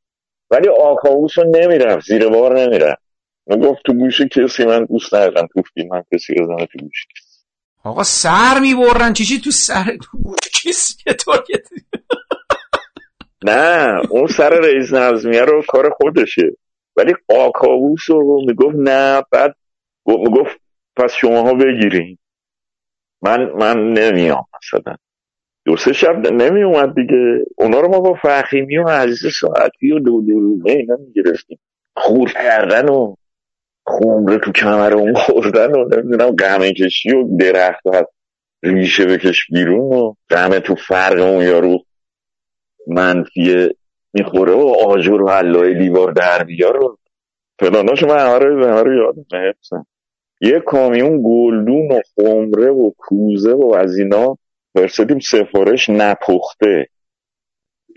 ولی 0.51 0.69
آکاووس 0.69 1.39
رو 1.39 1.45
نمی‌رفت 1.45 2.07
زیر 2.07 2.29
بار 2.29 2.61
نمی‌رفت. 2.61 3.03
گفت 3.51 3.83
تو 3.87 3.93
گوش 3.93 4.21
کسی 4.21 4.65
من 4.65 4.85
دوست 4.85 5.15
ندارم. 5.15 5.49
تو 5.55 5.63
فیلم 5.75 5.95
هم 5.95 6.05
کسی 6.15 6.35
بزنه 6.35 6.67
تو 6.67 6.79
گوش 6.79 7.07
آقا 7.85 8.03
سر 8.03 8.59
می‌برن. 8.61 9.13
چیچی 9.13 9.41
تو 9.41 9.51
سر 9.51 9.97
تو 10.03 10.19
گوش 10.19 10.39
کسی؟ 10.65 10.95
نه 13.45 14.01
اون 14.11 14.27
سر 14.27 14.51
رئیس 14.51 14.93
نظمیه 14.93 15.43
رو 15.43 15.63
کار 15.69 15.91
خودشه. 15.91 16.57
ولی 16.97 17.15
آکاووس 17.29 18.11
رو 18.11 18.45
می‌گفت 18.47 18.77
نه 18.77 19.23
بعد 19.33 19.55
گفت- 20.05 20.19
می‌گفت 20.19 20.57
پس 20.97 21.13
شماها 21.13 21.55
بگیرین. 21.55 22.19
من 23.23 23.51
من 23.53 23.93
نمیام 23.93 24.45
مثلا 24.59 24.97
دو 25.65 25.77
سه 25.77 25.93
شب 25.93 26.27
نمی 26.33 26.63
اومد 26.63 26.95
دیگه. 26.95 27.45
اونا 27.57 27.81
رو 27.81 27.89
ما 27.89 28.01
با 28.01 28.15
فخیمی 28.23 28.79
و 28.79 28.89
عزیز 28.89 29.33
ساعتی 29.41 29.93
و 29.93 29.99
دو 29.99 30.23
اینا 30.67 30.97
می‌گرفتیم. 30.97 31.59
خور 31.97 32.33
کردن 32.33 32.89
و 32.89 33.15
خمره 33.87 34.39
تو 34.39 34.53
کمر 34.53 34.95
اون 34.95 35.15
خوردن 35.15 35.71
و 35.71 35.85
نمی‌دونم 35.85 36.31
قمه 36.31 36.73
کشی 36.73 37.15
و 37.15 37.37
درخت 37.37 37.87
و 37.87 38.05
ریشه 38.63 39.07
بکش 39.07 39.47
بیرون 39.53 39.97
و 39.97 40.15
قمه 40.29 40.61
تو 40.61 40.75
فرق 40.75 41.21
اون 41.21 41.45
یارو 41.45 41.79
منفی 42.87 43.69
می‌خوره 44.13 44.53
و 44.53 44.75
آجر 44.87 45.23
و 45.23 45.29
علای 45.29 45.79
دیوار 45.79 46.13
در 46.13 46.45
بیار 46.45 46.77
و 46.77 46.99
فلاناشو 47.59 48.07
من 48.07 48.19
همه 48.19 48.83
رو 48.83 48.95
یادم 48.95 49.25
یه 50.41 50.61
کامیون 50.67 51.23
گلدون 51.25 51.93
و 51.93 52.01
خمره 52.17 52.71
و 52.71 52.91
کوزه 52.99 53.53
و 53.53 53.75
از 53.79 53.99
اینا 53.99 54.39
فرستادیم 54.75 55.19
سفارش 55.19 55.91
نپخته. 55.91 56.87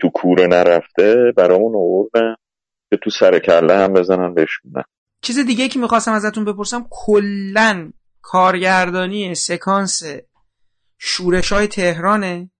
تو 0.00 0.10
کوره 0.14 0.46
نرفته 0.46 1.32
برامون 1.36 1.76
آوردن 1.76 2.34
که 2.90 2.96
تو 2.96 3.10
سر 3.10 3.38
کله 3.38 3.76
هم 3.76 3.92
بزنن 3.92 4.34
بشونن. 4.34 4.84
چیز 5.22 5.38
دیگه 5.38 5.68
که 5.68 5.78
می‌خواستم 5.78 6.12
ازتون 6.12 6.44
بپرسم 6.44 6.86
کلا 6.90 7.92
کارگردانی 8.22 9.34
سکانس 9.34 10.02
شورش 10.98 11.52
های 11.52 11.66
تهرانه 11.66 12.50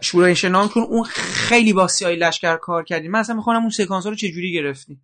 شورش 0.00 0.44
نام 0.44 0.68
چون 0.68 0.82
اون 0.82 1.04
خیلی 1.04 1.72
با 1.72 1.86
سیای 1.86 2.16
لشکر 2.16 2.56
کار 2.56 2.84
کردیم 2.84 3.10
من 3.10 3.18
اصلا 3.18 3.36
می‌خوام 3.36 3.56
اون 3.56 3.70
سکانس 3.70 4.04
ها 4.04 4.10
رو 4.10 4.16
چجوری 4.16 4.52
گرفتی 4.52 5.00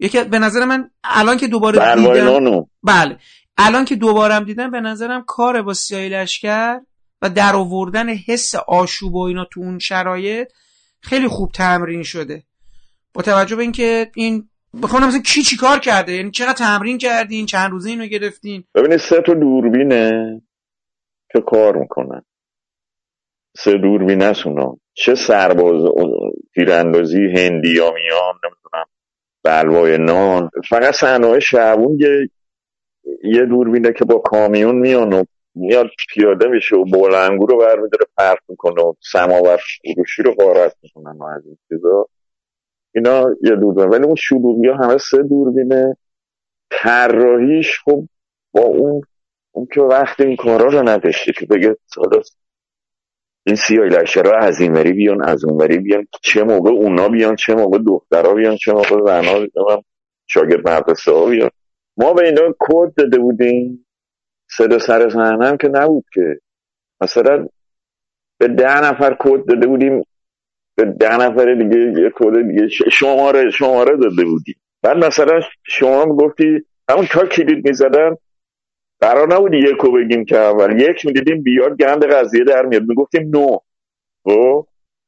یکی 0.00 0.24
به 0.24 0.38
نظر 0.38 0.64
من 0.64 0.90
الان 1.04 1.36
که 1.36 1.46
دوباره 1.46 1.94
دیدم 1.94 2.24
نانو. 2.24 2.64
بله. 2.82 3.18
الان 3.58 3.84
که 3.84 3.96
دوبارم 3.96 4.44
دیدم 4.44 4.70
به 4.70 4.80
نظرم 4.80 5.24
کار 5.26 5.62
با 5.62 5.74
سیای 5.74 6.08
لشکر 6.08 6.80
و 7.22 7.30
در 7.30 7.56
آوردن 7.56 8.08
حس 8.08 8.54
آشوب 8.54 9.14
و 9.14 9.22
اینا 9.22 9.44
تو 9.44 9.60
اون 9.60 9.78
شرایط 9.78 10.52
خیلی 11.00 11.28
خوب 11.28 11.52
تمرین 11.52 12.02
شده. 12.02 12.42
با 13.14 13.22
توجه 13.22 13.56
به 13.56 13.62
اینکه 13.62 14.10
این 14.14 14.48
بخوام 14.82 15.04
مثلا 15.04 15.20
کی 15.20 15.42
چی 15.42 15.56
کار 15.56 15.78
کرده؟ 15.78 16.12
یعنی 16.12 16.30
چقدر 16.30 16.52
تمرین 16.52 16.98
کردین؟ 16.98 17.46
چند 17.46 17.70
روزه 17.70 17.90
اینو 17.90 18.06
گرفتین؟ 18.06 18.64
ببینید 18.74 18.98
سه 18.98 19.22
تا 19.26 19.34
دوربینه 19.34 20.12
که 21.32 21.40
کار 21.40 21.76
می‌کنن. 21.76 22.22
سه 23.56 23.78
دوربین 23.78 24.22
است 24.22 24.46
اونا 24.46 24.76
چه 24.94 25.14
سرباز 25.14 25.82
تیراندازی 26.54 27.26
هندی 27.36 27.74
یا 27.74 27.90
میان 27.94 28.34
بلوای 29.46 29.98
نان. 29.98 30.50
فقط 30.68 30.94
صحنه 30.94 31.40
شعبون 31.40 31.98
یه 32.00 32.30
یه 33.24 33.44
دوربینه 33.44 33.92
که 33.92 34.04
با 34.04 34.18
کامیون 34.18 34.74
میان 34.74 35.12
و 35.12 35.24
میاد 35.54 35.86
پیاده 36.08 36.48
میشه 36.48 36.76
و 36.76 36.84
بلنگو 36.84 37.46
رو 37.46 37.58
برمیداره 37.58 38.06
پرت 38.16 38.38
می‌کنه 38.48 38.82
و 38.82 38.94
سماور 39.12 39.56
فروشی 39.56 40.22
رو 40.22 40.32
غارت 40.32 40.76
می‌کنن 40.82 41.18
و 41.18 41.24
از 41.24 41.46
این 41.46 41.58
چیزا. 41.68 42.08
اینا 42.94 43.26
یه 43.42 43.56
دوربین 43.56 43.84
ولی 43.84 44.04
اون 44.04 44.14
شلوغی 44.14 44.68
ها 44.68 44.74
همه 44.74 44.98
سه 44.98 45.22
دوربینه 45.22 45.96
طراحیش 46.70 47.80
خب 47.84 48.08
با 48.52 48.62
اون 48.62 49.02
اون 49.52 49.66
که 49.72 49.80
وقت 49.80 50.20
این 50.20 50.36
کارا 50.36 50.66
رو 50.66 50.88
نداشته 50.88 51.32
که 51.32 51.46
بگه 51.46 51.76
حالا 51.96 52.22
این 53.46 53.56
سیای 53.56 53.88
لشرها 53.88 54.36
از 54.36 54.60
این 54.60 54.72
وری 54.72 54.92
بیان 54.92 55.24
از 55.24 55.44
اون 55.44 55.60
وری 55.60 55.78
بیان. 55.78 56.06
چه 56.22 56.42
موقع 56.42 56.70
اونا 56.70 57.08
بیان 57.08 57.36
چه 57.36 57.54
موقع 57.54 57.78
دخترها 57.78 58.34
بیان 58.34 58.56
چه 58.56 58.72
موقع 58.72 59.06
زنها 59.06 59.38
بیان 59.38 59.82
شاگرد 60.26 60.68
مدرسه 60.68 61.12
ها 61.12 61.26
بیان. 61.26 61.50
ما 61.96 62.12
به 62.12 62.24
اینا 62.24 62.54
کد 62.58 62.94
داده 62.96 63.18
بودیم. 63.18 63.86
صدا 64.50 64.78
سر 64.78 65.08
هم 65.18 65.56
که 65.56 65.68
نبود 65.68 66.04
که. 66.12 66.40
مثلا 67.00 67.48
به 68.38 68.48
ده 68.48 68.80
نفر 68.80 69.16
کد 69.20 69.44
داده 69.48 69.66
بودیم. 69.66 70.02
به 70.76 70.84
ده 70.84 71.16
نفر 71.16 71.54
دیگه 71.54 72.12
کد 72.14 72.48
دیگه. 72.48 72.68
شماره 72.68 73.50
شماره 73.50 73.96
داده 73.96 74.24
بودیم. 74.24 74.54
بعد 74.82 74.96
مثلا 74.96 75.40
شما 75.66 76.06
گفتی 76.06 76.64
همون 76.90 77.06
تا 77.10 77.26
کلید 77.26 77.68
می‌زدن. 77.68 78.16
قرار 79.00 79.34
نبود 79.34 79.54
یکو 79.54 79.92
بگیم 79.92 80.24
که 80.24 80.36
اول. 80.36 80.80
یک 80.80 81.06
می‌دیدیم 81.06 81.42
بیاد 81.42 81.76
گند 81.80 82.04
قضیه 82.04 82.44
در 82.44 82.62
میاد. 82.62 82.82
می‌گفتیم 82.82 83.28
نو 83.28 83.58
خب؟ 84.24 84.66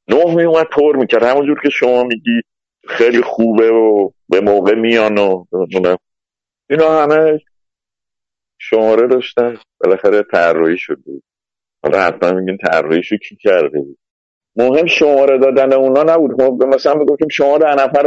نه 0.08 0.34
میومد 0.34 0.66
پر 0.72 0.96
می‌کرد. 0.96 1.22
همونجور 1.22 1.60
که 1.62 1.70
شما 1.70 2.02
میگی 2.02 2.40
خیلی 2.88 3.22
خوبه 3.22 3.70
و 3.70 4.10
به 4.28 4.40
موقع 4.40 4.74
میان 4.74 5.18
و 5.18 5.44
اینا 6.70 7.02
همه 7.02 7.40
شماره 8.58 9.06
داشتن. 9.06 9.56
بالاخره 9.80 10.22
طراحی 10.22 10.78
شد. 10.78 10.96
بود 11.04 11.22
حالا 11.82 12.02
حتما 12.02 12.32
میگین 12.32 12.56
طراحیشو 12.56 13.16
کی 13.16 13.36
کرده 13.36 13.78
بود؟ 13.80 13.98
مهم 14.56 14.86
شماره 14.86 15.38
دادن 15.38 15.72
اونا 15.72 16.02
نبود. 16.02 16.42
ما 16.42 16.66
مثلا 16.66 16.94
بگفتیم 16.94 17.28
شما 17.28 17.58
ده 17.58 17.74
نفر 17.74 18.06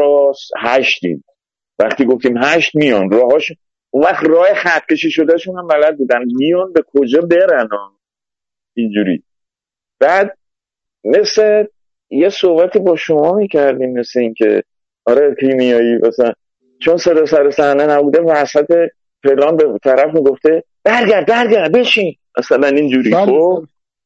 هشتیم. 0.58 1.24
وقتی 1.80 2.06
گفتیم 2.06 2.38
هشت 2.38 2.76
میان 2.76 3.12
راهاش 3.12 3.52
اون 3.94 4.04
وقت 4.04 4.30
راه 4.30 4.54
خط 4.54 4.86
کشی 4.92 5.12
شدهشون 5.12 5.58
هم 5.58 5.68
بلد 5.68 5.98
بودن. 5.98 6.24
میان 6.26 6.74
به 6.74 6.84
کجا 6.88 7.22
برن 7.22 7.70
اینجوری. 8.74 9.24
بعد 10.00 10.38
مثل 11.04 11.66
یه 12.10 12.30
صحبتی 12.30 12.80
با 12.80 12.96
شما 12.96 13.34
می‌کردیم 13.34 14.00
مثل 14.00 14.20
اینکه 14.20 14.64
آره 15.06 15.36
کیمیایی 15.40 15.98
مثلا 16.08 16.34
چون 16.82 16.98
صدا 16.98 17.26
سر 17.26 17.52
صحنه 17.52 17.86
نبوده 17.86 18.22
وسط 18.22 18.90
فلان 19.24 19.58
به 19.58 19.80
طرف 19.84 20.14
می‌گفته 20.14 20.64
برگرد 20.84 21.26
برگرد 21.26 21.72
بشین. 21.72 22.16
مثلا 22.38 22.68
اینجوری. 22.68 23.10
بله، 23.10 23.26
خب. 23.26 23.64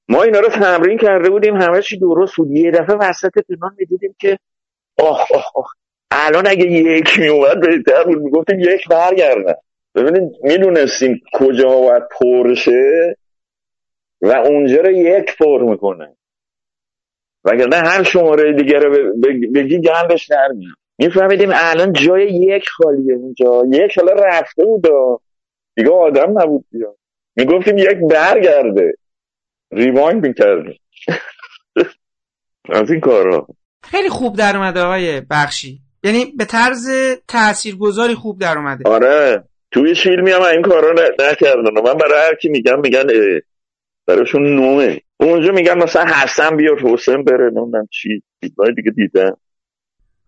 ما 0.10 0.24
اینا 0.24 0.40
رو 0.40 0.50
تمرین 0.50 0.98
کرده 0.98 1.30
بودیم 1.30 1.56
همه 1.56 1.82
چی 1.82 2.00
درست 2.00 2.36
بود. 2.36 2.52
یه 2.52 2.72
دفعه 2.72 2.96
وسط 2.96 3.32
فلان 3.48 3.76
می‌دیدیم 3.78 4.16
که 4.20 4.38
آخ 5.00 5.32
آخ 5.32 5.56
آخ 5.56 5.74
الان 6.12 6.48
اگه 6.48 6.66
یک 6.66 7.20
میومد 7.20 7.60
بهتر 7.62 8.04
بود. 8.04 8.22
می‌گفتیم 8.22 8.60
یک 8.60 8.88
برگردن. 8.90 9.54
ببینید 9.96 10.32
می‌دونستیم 10.44 11.22
کجا 11.34 11.70
باید 11.70 12.04
پرشه 12.20 13.18
و 14.22 14.32
اونجا 14.32 14.82
رو 14.82 14.92
یک 14.92 15.38
پر 15.38 15.64
می‌کنه. 15.64 16.16
وگرنه 17.44 17.76
هر 17.76 18.04
شماره 18.04 18.54
دیگه 18.54 18.80
رو 18.80 19.14
بگی 19.54 19.82
گندش 19.82 20.28
در 20.28 20.48
میاد. 20.48 20.76
میفهمیدیم 20.98 21.50
الان 21.54 21.94
جای 21.94 22.28
یک 22.28 22.70
خالیه 22.70 23.14
اونجا. 23.16 23.64
یک 23.72 24.00
حالا 24.00 24.14
رفته 24.14 24.66
بود 24.66 24.86
دیگه 25.76 25.90
آدم 25.92 26.42
نبود 26.42 26.66
بیا. 26.72 26.96
می‌گفتیم 27.36 27.78
یک 27.78 27.98
برگرده. 28.12 28.94
ریوایند 29.72 30.28
می‌کردیم. 30.28 30.80
از 32.70 32.92
این 32.92 33.00
کارا. 33.00 33.48
خیلی 33.84 34.10
خوب 34.10 34.38
در 34.38 34.58
اومده 34.58 34.82
آقای 34.82 35.22
بخشی. 35.22 35.80
یعنی 36.04 36.26
به 36.38 36.46
طرز 36.46 36.88
تاثیرگذاری 37.28 38.14
خوب 38.14 38.40
در 38.40 38.58
اومده. 38.58 38.90
آره. 38.90 39.44
توی 39.76 39.96
فیلمی 39.96 40.32
هم 40.32 40.42
این 40.42 40.62
کارا 40.62 40.94
نکردن 41.20 41.82
من 41.86 41.94
برای 41.94 42.22
هر 42.28 42.36
کی 42.36 42.50
میگم 42.50 42.80
میگن 42.80 43.10
اه، 43.10 43.42
براشون 44.08 44.56
نوعه 44.56 45.02
اونجا 45.20 45.52
میگن 45.52 45.78
مثلا 45.78 46.06
حسن 46.06 46.58
بیار 46.58 46.80
حسین 46.80 47.24
بره 47.24 47.46
نمی‌دونم 47.46 47.88
چی. 47.92 48.24
چیزهای 48.44 48.74
دیگه 48.74 48.92
دیدن 48.92 49.32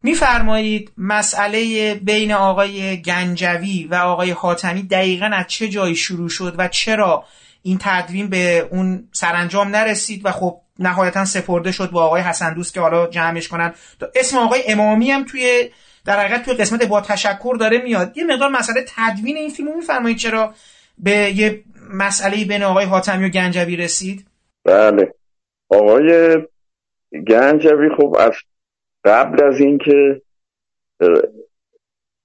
میفرمایید 0.03 0.91
مسئله 0.97 1.93
بین 1.95 2.31
آقای 2.31 3.01
گنجوی 3.01 3.87
و 3.91 3.95
آقای 3.95 4.31
حاتمی 4.31 4.83
دقیقا 4.83 5.25
از 5.33 5.45
چه 5.47 5.67
جایی 5.67 5.95
شروع 5.95 6.29
شد 6.29 6.55
و 6.57 6.67
چرا 6.67 7.23
این 7.61 7.77
تدوین 7.81 8.29
به 8.29 8.67
اون 8.71 9.09
سرانجام 9.11 9.67
نرسید 9.67 10.21
و 10.25 10.31
خب 10.31 10.61
نهایتا 10.79 11.25
سپرده 11.25 11.71
شد 11.71 11.91
با 11.91 12.05
آقای 12.05 12.21
حسن 12.21 12.53
دوست 12.53 12.73
که 12.73 12.81
حالا 12.81 13.07
جمعش 13.07 13.47
کنن. 13.47 13.73
اسم 14.15 14.37
آقای 14.37 14.63
امامی 14.67 15.11
هم 15.11 15.23
توی 15.23 15.69
در 16.07 16.19
حقیقت 16.19 16.45
توی 16.45 16.53
قسمت 16.53 16.85
با 16.85 17.01
تشکر 17.01 17.57
داره 17.59 17.81
میاد. 17.84 18.17
یه 18.17 18.23
مقدار 18.23 18.49
مسئله 18.49 18.85
تدوین 18.95 19.38
این 19.38 19.49
فیلم 19.49 19.69
رو 19.69 19.75
میفرمایید 19.75 20.17
چرا 20.17 20.53
به 20.97 21.11
یه 21.11 21.63
مسئله 21.93 22.45
بین 22.45 22.63
آقای 22.63 22.85
حاتمی 22.85 23.25
و 23.25 23.29
گنجوی 23.29 23.75
رسید؟ 23.75 24.25
بله. 24.63 25.13
آقای 25.69 26.38
گنجوی 27.27 27.89
خب 27.97 28.15
از 28.19 28.34
قبل 29.03 29.43
از 29.43 29.59
اینکه 29.59 30.21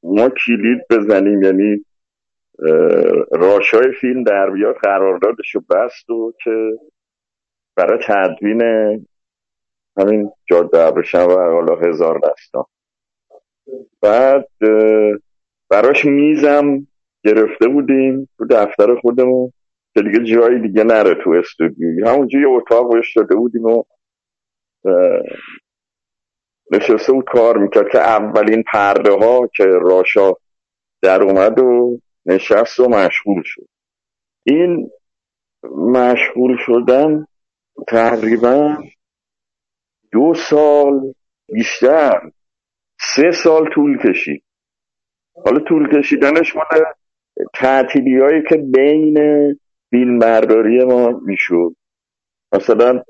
ما 0.03 0.29
کلید 0.29 0.81
بزنیم 0.91 1.43
یعنی 1.43 1.85
راشای 3.33 3.93
فیلم 4.01 4.25
در 4.25 4.51
بیاد 4.51 4.75
قراردادش 4.83 5.57
بست 5.71 6.11
و 6.11 6.33
که 6.45 6.71
برای 7.77 7.99
تدوین 8.07 8.63
همین 9.99 10.31
جاده 10.51 10.79
ابریشم 10.79 11.27
و 11.29 11.33
حالا 11.33 11.77
هزار 11.77 12.19
دستان. 12.19 12.65
بعد 14.01 14.49
براش 15.71 16.05
میزم 16.05 16.87
گرفته 17.25 17.69
بودیم 17.69 18.29
تو 18.39 18.47
دفتر 18.51 18.95
خودمون 18.95 19.53
که 19.95 20.03
دیگه 20.03 20.25
جایی 20.25 20.61
دیگه 20.61 20.85
نره 20.85 21.25
تو 21.25 21.31
استودیو. 21.31 22.09
همونجا 22.09 22.39
یه 22.39 22.49
اتاق 22.49 22.93
بهش 22.93 23.17
داده 23.17 23.35
بودیم 23.35 23.65
و 23.65 23.85
نشسته 26.71 27.13
بود 27.13 27.25
کار 27.25 27.59
می‌کرد 27.59 27.89
که 27.93 27.99
اولین 27.99 28.65
پرده 28.73 29.13
ها 29.13 29.47
که 29.57 29.65
راشا 29.65 30.33
در 31.03 31.23
اومد 31.23 31.59
و 31.59 31.99
نشست 32.27 32.81
و 32.81 32.89
مشغول 32.89 33.43
شد. 33.45 33.67
این 34.47 34.91
مشغول 35.77 36.57
شدن 36.67 37.27
تقریبا 37.89 38.77
دو 40.13 40.35
سال 40.35 41.15
بیشتر. 41.53 42.21
سه 43.05 43.31
سال 43.31 43.69
طول 43.75 43.99
کشید. 43.99 44.43
حالا 45.45 45.59
طول 45.59 45.99
کشیدنش 45.99 46.57
مال 46.57 46.85
تعطیلی 47.55 48.21
هایی 48.21 48.43
که 48.49 48.57
بین 48.57 49.19
فیلم 49.91 50.19
برداری 50.19 50.85
ما 50.85 51.11
می‌شد. 51.11 51.77
مثلا 52.53 53.03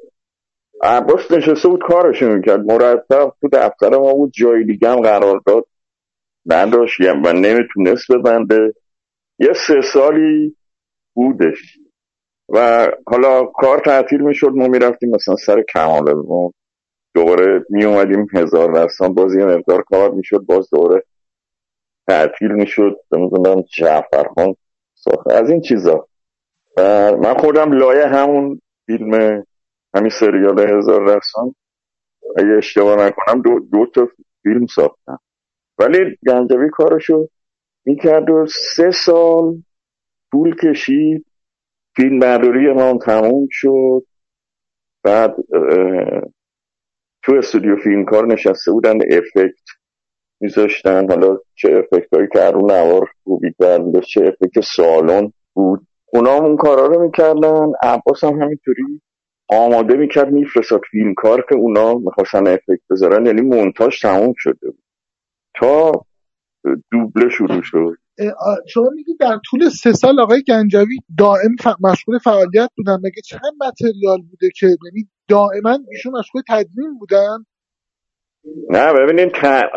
عباس 0.83 1.31
نشسته 1.31 1.69
بود 1.69 1.83
کارشو 1.83 2.29
می‌کرد. 2.29 2.61
مرتب 2.61 3.33
تو 3.41 3.49
دفتر 3.53 3.91
ما 3.99 4.15
بود 4.15 4.33
جای 4.33 4.65
دیگه 4.65 4.89
هم 4.89 5.01
قرار 5.01 5.41
داد. 5.47 5.65
نداشت 6.47 7.01
و 7.01 7.33
نمی‌تونست 7.33 8.13
ببنده. 8.13 8.75
یه 9.39 9.53
سه 9.53 9.81
سالی 9.81 10.57
بودش. 11.15 11.79
و 12.49 12.89
حالا 13.07 13.45
کار 13.45 13.79
تعطیل 13.79 14.21
می‌شد. 14.21 14.51
ما 14.55 14.69
می‌رفتیم 14.69 15.11
مثلا 15.11 15.37
سر 15.37 15.63
کمال 15.63 16.15
ما 16.15 16.53
دوباره 17.15 17.65
می 17.71 17.85
اومدیم 17.85 18.27
هزار 18.35 18.73
دستان 18.73 19.15
باز 19.15 19.35
یه 19.35 19.45
مقدار 19.45 19.83
کار 19.83 20.11
می‌شد. 20.11 20.39
باز 20.39 20.71
دوباره 20.71 21.05
تعطیل 22.09 22.53
می‌شد. 22.53 22.97
نمی‌دونم 23.13 23.65
ساخت. 24.95 25.31
از 25.31 25.51
این 25.51 25.61
چیزا. 25.61 26.09
من 27.23 27.35
خودم 27.39 27.73
لایه 27.73 28.07
همون 28.07 28.61
فیلم 28.87 29.45
همین 29.95 30.11
سریال 30.11 30.61
هزار 30.61 31.17
دستان 31.17 31.55
اگه 32.37 32.49
اشتباه 32.59 33.07
نکنم 33.07 33.43
دو, 33.43 33.61
دو 33.73 33.87
تا 33.87 34.09
فیلم 34.43 34.67
ساختم. 34.67 35.19
ولی 35.79 36.19
گنجوی 36.27 36.71
کارشو 36.73 37.29
می‌کرد 37.85 38.31
و 38.31 38.47
سه 38.77 38.91
سال 38.91 39.63
طول 40.31 40.57
کشید. 40.57 41.27
فیلم 41.97 42.19
برداری 42.19 42.73
ما 42.73 42.99
تموم 42.99 43.47
شد. 43.51 44.07
بعد 45.03 45.37
تو 47.25 47.35
استودیو 47.35 47.77
فیلم 47.77 48.05
کار 48.05 48.27
نشسته 48.27 48.73
بودن 48.73 48.99
افکت 49.11 49.55
میذاشتن. 50.41 51.09
حالا 51.09 51.39
چه 51.55 51.69
افکت 51.79 52.15
هایی 52.15 52.29
که 52.33 52.41
رو 52.41 52.67
نوار 52.67 53.09
خوبی 53.25 53.55
کردن 53.61 54.01
چه 54.01 54.21
افکت 54.21 54.61
سالن 54.77 55.33
بود. 55.53 55.87
اونا 56.13 56.37
هم 56.37 56.45
اون 56.45 56.57
کارا 56.57 56.87
رو 56.87 57.03
می‌کردن. 57.03 57.73
عباس 57.83 58.25
هم 58.25 58.43
همینطوری 58.43 58.83
آماده 59.49 59.97
می‌کرد 59.97 60.33
میفرستاد 60.33 60.81
فیلم 60.91 61.15
کار 61.15 61.47
که 61.49 61.55
اونا 61.55 61.95
می‌خواستن 61.95 62.47
افکت 62.47 62.81
بذارن. 62.91 63.27
یعنی 63.27 63.41
مونتاژ 63.41 64.01
تموم 64.01 64.35
شده 64.37 64.71
بود. 64.71 64.83
تا 65.61 65.93
دوبله 66.93 67.29
شروع 67.29 67.63
شد. 67.63 67.97
شما 68.69 68.91
میگید 68.95 69.17
در 69.21 69.39
طول 69.51 69.69
سه 69.69 69.93
سال 69.93 70.21
آقای 70.21 70.43
گنجوی 70.49 70.99
دائم 71.19 71.57
ف... 71.61 71.67
مشغول 71.81 72.19
فعالیت 72.19 72.71
بودن. 72.77 72.97
مگه 72.97 73.23
چقدر 73.25 73.53
متریال 73.61 74.23
بوده 74.31 74.51
که؟ 74.57 74.67
یعنی 74.67 75.09
دائما 75.29 75.79
ایشون 75.91 76.13
مشغول 76.19 76.43
تدوین 76.49 76.99
بودن؟ 76.99 77.39
نه 78.71 78.93
ببینید 78.93 79.33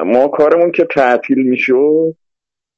ما 0.06 0.28
کارمون 0.28 0.72
که 0.72 0.86
تعطیل 0.86 1.38
می‌شد 1.38 2.16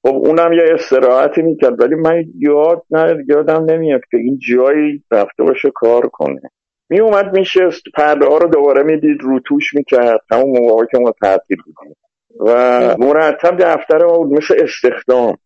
خب 0.02 0.16
اونم 0.16 0.54
یه 0.54 0.64
استراحتی 0.74 1.42
می‌کرد 1.42 1.82
ولی 1.82 1.96
من 1.96 2.24
یاد 2.40 2.84
نه 2.92 3.26
یادم 3.30 3.66
نمیاد 3.72 4.02
که 4.12 4.18
این 4.18 4.40
جایی 4.40 5.04
رفته 5.12 5.44
باشه 5.44 5.72
کار 5.76 6.08
کنه. 6.08 6.42
می 6.90 7.00
اومد 7.00 7.38
میشست 7.38 7.84
پرده 7.94 8.26
ها 8.26 8.38
رو 8.38 8.50
دوباره 8.50 8.84
می‌دید 8.84 9.22
رو 9.22 9.40
توش 9.46 9.74
می‌کرد 9.74 10.22
همون 10.32 10.60
موقعی 10.60 10.88
که 10.92 10.98
ما 10.98 11.14
تعطیل 11.22 11.58
بودیم. 11.66 11.96
و 12.40 12.54
مرتب 13.00 13.58
دفتر 13.60 14.06
ما 14.06 14.18
بود 14.18 14.32
مثل 14.32 14.56
استخدام. 14.64 15.38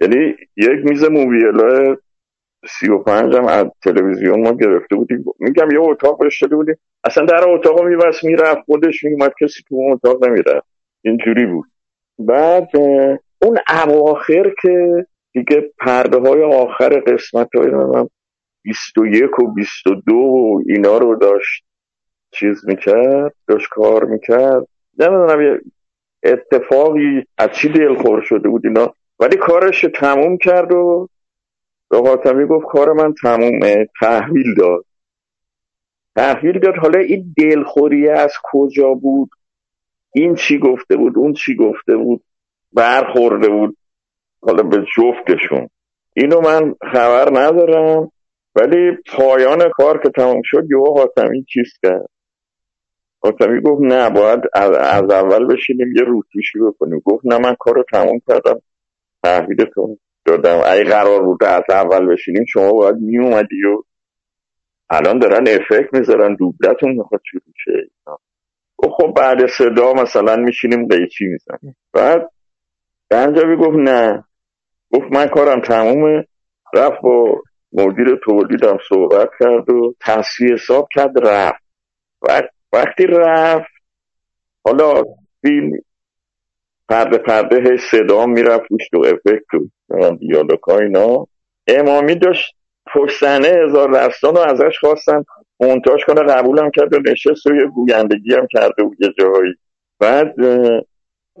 یعنی 0.00 0.34
یک 0.56 0.84
میز 0.84 1.04
موبیلا 1.04 1.96
سی 2.66 2.90
و 2.90 2.98
پنج 2.98 3.36
هم 3.36 3.46
از 3.46 3.66
تلویزیون 3.84 4.40
ما 4.40 4.52
گرفته 4.52 4.96
بودیم. 4.96 5.24
میگم 5.38 5.70
یه 5.70 5.80
اتاق 5.80 6.18
بهش 6.20 6.44
بودیم. 6.44 6.76
اصلا 7.04 7.24
در 7.24 7.48
اتاق 7.48 7.84
میبست 7.84 8.24
می‌رفت 8.24 8.60
خودش 8.66 9.04
میومد 9.04 9.32
کسی 9.40 9.62
تو 9.68 9.74
اون 9.74 9.92
اتاق 9.92 10.24
نمی‌رفت. 10.24 10.66
اینجوری 11.02 11.46
بود. 11.46 11.66
بعد 12.18 12.70
اون 13.42 13.58
اواخر 13.84 14.52
که 14.62 15.06
دیگه 15.32 15.70
پرده 15.78 16.18
های 16.18 16.42
آخر 16.42 16.88
قسمت 16.88 17.48
های 17.54 17.70
من 17.70 18.08
21 18.62 19.38
و 19.38 19.54
22 19.54 20.14
و 20.14 20.62
اینا 20.68 20.98
رو 20.98 21.16
داشت 21.16 21.64
چیز 22.30 22.68
می‌کرد 22.68 23.34
داشت 23.48 23.68
کار 23.70 24.04
می‌کرد. 24.04 24.66
نمی‌دونم 24.98 25.40
یه 25.42 25.60
اتفاقی 26.22 27.24
از 27.38 27.50
چی 27.52 27.68
دلخور 27.68 28.20
شده 28.20 28.48
بود 28.48 28.66
اینا. 28.66 28.94
ولی 29.20 29.36
کارش 29.36 29.86
تموم 29.94 30.36
کرد 30.38 30.72
و 30.72 31.08
به 31.90 31.98
حاتمی 31.98 32.46
گفت 32.46 32.66
کار 32.66 32.92
من 32.92 33.14
تمومه 33.22 33.86
تحویل 34.00 34.54
داد. 34.54 34.84
تحویل 36.16 36.58
داد. 36.58 36.74
حالا 36.76 37.00
این 37.00 37.34
دلخوری 37.38 38.08
از 38.08 38.32
کجا 38.42 38.94
بود؟ 38.94 39.30
این 40.12 40.34
چی 40.34 40.58
گفته 40.58 40.96
بود؟ 40.96 41.18
اون 41.18 41.32
چی 41.32 41.56
گفته 41.56 41.96
بود؟ 41.96 42.24
برخورده 42.72 43.48
بود. 43.48 43.76
حالا 44.42 44.62
به 44.62 44.84
جفتشون. 44.96 45.68
اینو 46.16 46.40
من 46.40 46.74
خبر 46.92 47.28
ندارم 47.40 48.12
ولی 48.54 48.96
پایان 49.06 49.70
کار 49.70 50.02
که 50.02 50.10
تمام 50.10 50.42
شد 50.44 50.66
یه 50.70 50.78
حاتمی 50.96 51.44
چیز 51.44 51.72
کرد. 51.82 52.10
حاتمی 53.20 53.60
گفت 53.60 53.82
نه 53.82 54.10
باید 54.10 54.40
از 54.54 55.10
اول 55.10 55.46
بشینیم 55.46 55.92
یه 55.96 56.02
روتوشی 56.02 56.58
بکنیم. 56.58 57.02
گفت 57.04 57.26
نه 57.26 57.38
من 57.38 57.56
کار 57.58 57.74
رو 57.74 57.84
تمام 57.92 58.20
کردم 58.28 58.60
تحویلتون 59.22 59.98
دادم. 60.36 60.60
اگه 60.66 60.84
قرار 60.84 61.22
بود 61.22 61.44
از 61.44 61.62
اول 61.68 62.06
بشینیم 62.06 62.44
شما 62.48 62.72
باید 62.72 62.96
می 62.96 63.18
اومدی 63.18 63.64
و 63.64 63.82
الان 64.90 65.18
دارن 65.18 65.48
افکت 65.48 65.94
می‌ذارن 65.94 66.34
دوبلتون 66.34 66.92
می‌خواد 66.92 67.20
شروع 67.30 67.42
شه 67.64 67.90
خب 68.78 69.14
بعد 69.16 69.46
صدا 69.46 69.92
مثلا 69.92 70.36
میشینیم 70.36 70.88
قیچی 70.88 71.24
می‌زنیم. 71.26 71.76
بعد 71.92 72.30
گنجاوی 73.10 73.56
گفت 73.56 73.76
نه. 73.76 74.24
گفت 74.92 75.12
من 75.12 75.26
کارم 75.26 75.60
تمومه. 75.60 76.26
رفت 76.74 77.02
با 77.02 77.42
مدیر 77.72 78.20
تولیدم 78.24 78.78
صحبت 78.88 79.30
کرد 79.40 79.70
و 79.70 79.94
تصویه 80.00 80.54
حساب 80.54 80.88
کرد 80.94 81.26
رفت. 81.26 81.62
وقتی 82.72 83.06
رفت 83.06 83.70
حالا 84.64 85.02
فیلم 85.42 85.72
پرده 86.88 87.18
پرده 87.18 87.76
صدا 87.76 88.26
می‌رفت 88.26 88.70
روش 88.70 88.88
تو 88.88 88.98
افکت 88.98 89.70
و 89.88 90.10
دیالوگ 90.10 90.70
اینا. 90.70 91.26
امامی 91.66 92.14
داشت 92.14 92.54
پشت 92.94 93.22
هزار 93.22 93.90
رستان 93.90 94.34
رو 94.34 94.40
ازش 94.40 94.78
خواستن. 94.78 95.24
مونتاژ 95.60 96.04
کنه 96.04 96.22
قبولم 96.22 96.70
کرد 96.70 96.94
و 96.94 96.98
نشست 96.98 97.46
و 97.46 97.54
یه 97.54 97.66
گویندگی 97.66 98.34
هم 98.34 98.46
کرده 98.46 98.82
بود 98.82 98.96
یه 99.00 99.12
جایی 99.18 99.54
بعد 99.98 100.34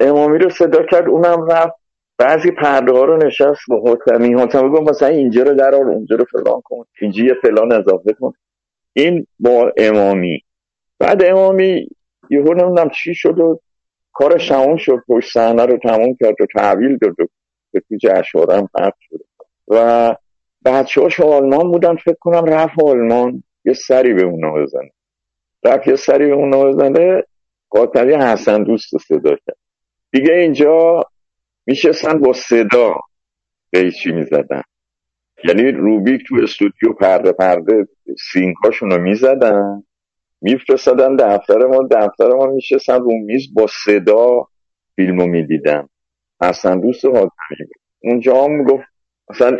امامی 0.00 0.38
رو 0.38 0.50
صدا 0.50 0.82
کرد 0.82 1.08
اونم 1.08 1.46
رفت. 1.50 1.74
بعضی 2.18 2.50
پرده 2.50 2.92
ها 2.92 3.04
رو 3.04 3.16
نشست 3.16 3.60
با 3.68 3.92
حتمی 3.92 4.34
حتمی 4.34 4.70
گفت 4.70 4.90
مثلا 4.90 5.08
اینجا 5.08 5.42
رو 5.42 5.54
در 5.54 5.74
اونجا 5.74 6.16
رو 6.16 6.24
فلان 6.24 6.60
کن. 6.64 6.84
اینجا 7.00 7.24
یه 7.24 7.34
فلان 7.42 7.72
اضافه 7.72 8.12
کن. 8.12 8.32
این 8.92 9.26
با 9.38 9.72
امامی. 9.76 10.42
بعد 10.98 11.24
امامی 11.24 11.88
یهو 12.30 12.54
نمی‌دونم 12.54 12.90
چی 12.90 13.14
شد 13.14 13.38
و 13.38 13.60
کار 14.18 14.38
تموم 14.48 14.76
شد 14.76 14.98
پشت 15.08 15.32
صحنه 15.32 15.66
رو 15.66 15.78
تموم 15.78 16.16
کرد 16.20 16.34
و 16.40 16.46
تحویل 16.56 16.98
داد 16.98 17.20
و 17.20 17.26
به 17.72 17.80
تو 17.80 17.96
جشنواره 18.02 18.56
هم 18.56 18.68
پخش 18.74 18.98
شد. 19.00 19.24
و 19.68 20.16
بچه 20.64 21.00
هاش 21.00 21.20
آلمان 21.20 21.70
بودن 21.70 21.96
فکر 21.96 22.16
کنم 22.20 22.44
رفت 22.44 22.82
آلمان 22.84 23.42
یه 23.64 23.72
سری 23.72 24.14
به 24.14 24.22
اونا 24.22 24.52
بزنه. 24.52 24.90
رفت 25.64 25.88
یه 25.88 25.96
سری 25.96 26.26
به 26.26 26.32
اونا 26.32 26.64
بزنه 26.64 27.22
قاطبی 27.70 28.14
حسن 28.14 28.62
دوست 28.62 28.98
صدا 29.08 29.30
کرد. 29.46 29.56
دیگه 30.12 30.32
اینجا 30.32 31.02
میشستن 31.66 32.18
با 32.18 32.32
صدا 32.32 32.94
قیچی 33.72 34.12
می‌زدن. 34.12 34.62
یعنی 35.44 35.70
روبیک 35.70 36.20
تو 36.28 36.36
استودیو 36.42 36.92
پرده 37.00 37.32
پرده 37.32 37.88
سینکاشون 38.32 38.90
رو 38.90 39.02
می‌زدن. 39.02 39.82
میفرستادن 40.40 41.16
دفتر 41.16 41.66
ما 41.66 41.88
دفتر 41.90 42.28
ما 42.28 42.46
میشستن 42.46 43.00
رو 43.00 43.12
میز 43.18 43.54
با 43.54 43.66
صدا 43.84 44.46
فیلمو 44.96 45.26
می‌دیدن. 45.26 45.88
حسن 46.42 46.80
دوست 46.80 47.04
حاتمی 47.04 47.66
اونجا 48.02 48.44
هم 48.44 48.64
گفت 48.64 48.84
مثلا 49.30 49.58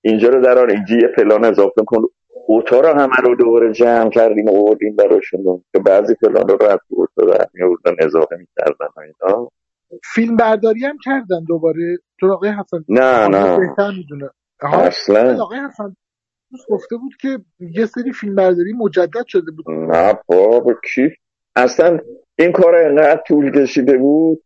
اینجا 0.00 0.28
رو 0.28 0.42
در 0.42 0.58
اینجا 0.58 0.96
یه 0.96 1.08
پلان 1.16 1.44
اضافه 1.44 1.84
کن. 1.86 2.02
اوتا 2.46 2.80
رو 2.80 2.88
همه 2.88 3.16
رو 3.16 3.34
دوباره 3.34 3.72
جمع 3.72 4.10
کردیم 4.10 4.46
و 4.46 4.56
آوردیم 4.56 4.96
براشون. 4.96 5.64
که 5.72 5.78
بعضی 5.78 6.14
پلان 6.14 6.48
رو 6.48 6.54
رد 6.54 6.80
اوتا 6.88 7.22
رو 7.22 7.34
می 7.54 7.76
اضافه 7.98 8.36
می‌کردن 8.36 8.86
اینا. 8.96 9.48
فیلم 10.14 10.36
برداری 10.36 10.84
هم 10.84 10.96
کردن 11.04 11.44
دوباره. 11.48 11.98
تو 12.20 12.32
آقای 12.32 12.50
حسن 12.50 12.84
نه 12.88 13.28
نه. 13.28 13.58
می‌دونه. 13.96 14.30
اصلا 14.62 15.42
آقای 15.42 15.58
حسن 15.58 15.96
گفته 16.68 16.96
بود 16.96 17.12
که 17.20 17.38
یه 17.60 17.86
سری 17.86 18.12
فیلم 18.12 18.34
برداری 18.34 18.72
مجدد 18.72 19.26
شده 19.26 19.50
بود. 19.50 19.70
نه 19.70 20.18
بابا 20.26 20.74
کی؟ 20.94 21.10
اصلا 21.56 21.98
این 22.38 22.52
کار 22.52 22.76
انقدر 22.76 23.22
طول 23.28 23.50
کشیده 23.50 23.98
بود. 23.98 24.42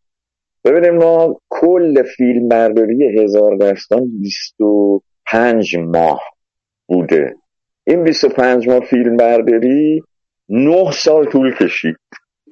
ببینیم 0.64 0.94
ما 0.94 1.40
کل 1.48 2.02
فیلم 2.02 2.48
برداری 2.48 3.18
هزار 3.18 3.56
دستان 3.56 4.18
25 4.20 5.76
ماه 5.76 6.22
بوده. 6.86 7.36
این 7.86 8.04
25 8.04 8.68
ماه 8.68 8.80
فیلم 8.80 9.16
برداری 9.16 10.02
9 10.48 10.90
سال 10.92 11.24
طول 11.24 11.54
کشید. 11.54 11.96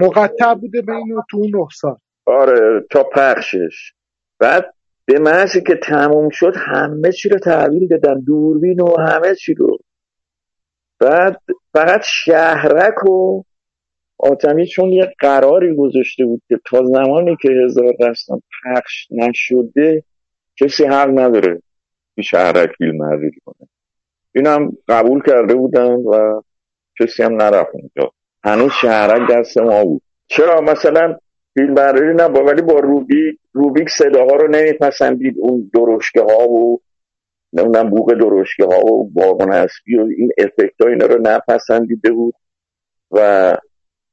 مقطع 0.00 0.54
بوده 0.54 0.82
بین 0.82 1.20
تو 1.30 1.38
9 1.38 1.66
سال. 1.72 1.96
آره 2.26 2.86
تا 2.90 3.02
پخشش. 3.02 3.92
بعد 4.38 4.74
به 5.10 5.18
محضی 5.18 5.62
که 5.62 5.74
تموم 5.82 6.28
شد 6.28 6.52
همه 6.56 7.12
چی 7.12 7.28
رو 7.28 7.38
تحویل 7.38 7.88
دادن 7.88 8.20
دوربین 8.20 8.80
و 8.80 9.00
همه 9.00 9.34
چی 9.34 9.54
رو. 9.54 9.78
بعد 11.00 11.40
فقط 11.72 12.00
شهرک 12.04 13.04
و 13.04 13.42
آتمی 14.18 14.66
چون 14.66 14.88
یه 14.88 15.12
قراری 15.18 15.76
گذاشته 15.76 16.24
بود 16.24 16.42
که 16.48 16.60
تا 16.64 16.84
زمانی 16.84 17.36
که 17.42 17.48
هزار 17.64 17.92
دستان 18.00 18.42
پخش 18.64 19.06
نشده 19.10 20.04
کسی 20.56 20.84
حق 20.84 21.18
نداره 21.18 21.62
که 22.16 22.22
شهرک 22.22 22.70
فیلم 22.78 22.98
کنه. 23.44 23.68
اینم 24.34 24.72
قبول 24.88 25.22
کرده 25.26 25.54
بودن 25.54 25.92
و 25.92 26.42
کسی 27.00 27.22
هم 27.22 27.42
نرفت 27.42 27.70
اونجا. 27.72 28.12
هنوز 28.44 28.72
شهرک 28.82 29.30
دست 29.30 29.58
ما 29.58 29.84
بود. 29.84 30.02
چرا؟ 30.26 30.60
مثلا 30.60 31.16
فیلم 31.54 31.74
برداری 31.74 32.14
نه 32.14 32.24
ولی 32.24 32.62
با 32.62 32.80
روبیک 32.80 33.38
روبیک 33.52 33.88
صداها 33.90 34.36
رو 34.36 34.48
نمیپسندید. 34.48 35.34
اون 35.38 35.70
درشکه 35.74 36.22
ها 36.22 36.48
و 36.48 36.80
نمی‌دونم 37.52 37.90
بوق 37.90 38.14
درشکه 38.14 38.64
ها 38.64 38.86
و 38.86 39.10
باغن 39.10 39.52
اسبی 39.52 39.98
و 39.98 40.00
این 40.18 40.30
افکت 40.38 40.80
ها 40.80 40.88
اینا 40.88 41.06
رو 41.06 41.18
نپسندیده 41.22 42.12
بود. 42.12 42.34
و 43.10 43.56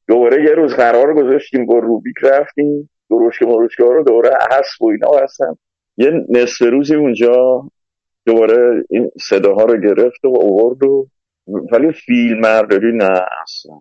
دوباره 0.07 0.43
یه 0.43 0.51
روز 0.51 0.73
قرار 0.73 1.13
گذاشتیم 1.13 1.65
با 1.65 1.79
روبیک 1.79 2.15
رفتیم. 2.23 2.89
درشکه 3.09 3.45
مرشکه 3.45 3.83
ها 3.83 3.91
رو 3.91 4.03
دوباره 4.03 4.29
حس 4.51 4.81
و 4.81 4.85
اینا 4.87 5.11
هستن 5.23 5.55
یه 5.97 6.11
نصف 6.29 6.61
روزی 6.61 6.95
اونجا 6.95 7.63
دوباره 8.25 8.83
این 8.89 9.11
صداها 9.29 9.63
رو 9.63 9.81
گرفت 9.81 10.25
و 10.25 10.41
آورد 10.41 10.83
و 10.83 11.07
ولی 11.71 11.91
فیلم 11.91 12.41
برداری 12.41 12.97
نه 12.97 13.09
اصلا. 13.43 13.79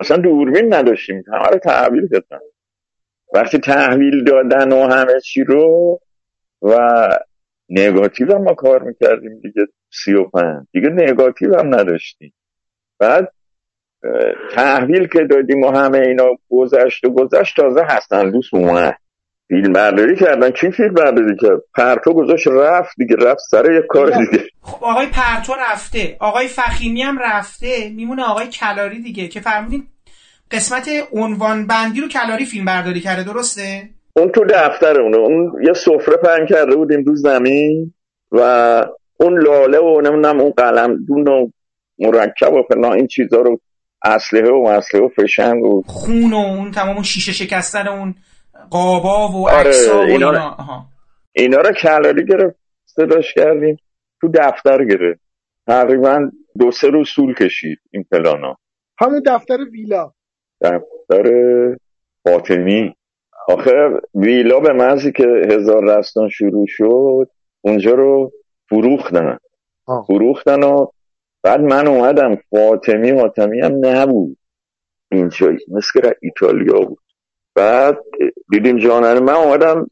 اصلا 0.00 0.16
دوربین 0.16 0.74
نداشتیم. 0.74 1.24
همه 1.32 1.46
رو 1.46 1.58
تحویل 1.58 2.06
دادن. 2.06 2.38
وقتی 3.34 3.58
تحویل 3.58 4.24
دادن 4.24 4.72
و 4.72 4.92
همه 4.92 5.20
چی 5.20 5.44
رو 5.44 6.00
و 6.62 6.78
نگاتیو 7.68 8.34
هم 8.34 8.42
ما 8.42 8.54
کار 8.54 8.82
می‌کردیم 8.82 9.40
دیگه 9.42 9.66
سی 9.90 10.14
و 10.14 10.24
پنج. 10.24 10.66
دیگه 10.72 10.88
نگاتیو 10.88 11.58
هم 11.58 11.74
نداشتیم. 11.74 12.34
بعد 12.98 13.32
تحویل 14.54 15.06
که 15.06 15.24
دادیم 15.30 15.62
و 15.62 15.70
همه 15.70 15.98
اینا 15.98 16.28
گذشت 16.50 17.04
و 17.04 17.10
گذشت 17.10 17.56
تازه 17.56 17.82
هستن 17.88 18.30
دوست 18.30 18.54
اومد. 18.54 18.96
فیلم 19.48 19.72
برداری 19.72 20.16
کردن. 20.16 20.50
کی 20.50 20.70
فیلم 20.70 20.94
برداری 20.94 21.36
کرد؟ 21.40 21.60
پرتو 21.74 22.12
گذاشت 22.12 22.48
رفت 22.48 22.94
دیگه 22.96 23.16
رفت 23.16 23.40
سر 23.50 23.72
یه 23.72 23.82
کار 23.88 24.06
دیگه. 24.06 24.44
خب 24.62 24.84
آقای 24.84 25.06
پرتو 25.06 25.52
رفته. 25.70 26.16
آقای 26.20 26.48
فخیمی 26.48 27.02
هم 27.02 27.18
رفته. 27.18 27.90
میمونه 27.96 28.22
آقای 28.22 28.46
کلاری 28.46 29.02
دیگه 29.02 29.28
که 29.28 29.40
فرمودین 29.40 29.82
قسمت 30.52 30.88
عنوان 31.12 31.66
بندی 31.66 32.00
رو 32.00 32.08
کلاری 32.08 32.44
فیلم 32.44 32.64
برداری 32.64 33.00
کرده 33.00 33.24
درسته؟ 33.24 33.88
اون 34.16 34.32
تو 34.32 34.44
دفترمونه 34.44 35.16
اون 35.16 35.52
یه 35.66 35.72
سفره 35.72 36.16
پهن 36.16 36.46
کرده 36.46 36.76
بودیم 36.76 37.04
رو 37.04 37.16
زمین 37.16 37.94
و 38.32 38.40
اون 39.20 39.42
لاله 39.42 39.78
و 39.78 40.00
نمی‌دونم 40.00 40.40
اون 40.40 40.50
قلم 40.50 41.04
دون 41.04 41.28
و 41.28 41.48
مرکب 41.98 42.52
و 42.52 42.62
فلان 42.68 42.92
این 42.92 43.06
چیزا 43.06 43.40
رو 43.40 43.60
اسلحه 44.04 44.50
و 44.50 44.62
مسلحه 44.62 45.04
و 45.04 45.08
فشنگ 45.08 45.64
و 45.64 45.82
خون 45.86 46.32
و 46.32 46.36
اون 46.36 46.70
تمام 46.70 46.94
اون 46.94 47.02
شیشه 47.02 47.32
شکستن 47.32 47.88
اون 47.88 48.14
قابا 48.70 49.28
و 49.28 49.48
آره، 49.48 49.68
عکسا 49.68 49.98
و 49.98 50.00
اینا 50.00 50.30
اینا. 50.30 50.48
آها. 50.48 50.86
اینا 51.32 51.58
رو 51.60 51.72
کلاری 51.72 52.26
گرفت 52.26 52.56
صداش 52.84 53.34
کردیم. 53.34 53.76
تو 54.20 54.28
دفتر 54.34 54.84
گرفت. 54.84 55.20
تقریبا 55.66 56.30
دو 56.58 56.70
سه 56.70 56.88
روز 56.88 57.08
طول 57.14 57.34
کشید 57.34 57.78
این 57.90 58.04
پلانا 58.10 58.56
همون 59.00 59.22
دفتر 59.26 59.56
ویلا. 59.72 60.12
دفتر 60.62 61.26
فاطمی 62.24 62.94
آخه 63.48 64.00
ویلا 64.14 64.60
به 64.60 64.72
محضی 64.72 65.12
که 65.12 65.24
هزار 65.50 65.84
رستان 65.84 66.28
شروع 66.28 66.66
شد 66.68 67.28
اونجا 67.60 67.90
رو 67.90 68.32
فروختن. 68.68 69.38
آه. 69.86 70.04
فروختن 70.06 70.62
و 70.62 70.86
بعد 71.42 71.60
من 71.60 71.86
اومدم 71.86 72.38
فاطمی 72.50 73.12
فاطمی 73.12 73.60
هم 73.60 73.86
نبود. 73.86 74.36
اینجا 75.12 75.46
مثل 75.68 76.00
که 76.00 76.16
ایتالیا 76.22 76.80
بود. 76.80 76.98
بعد 77.54 77.98
دیدیم 78.50 78.78
جانانه 78.78 79.20
من 79.20 79.34
اومدم 79.34 79.86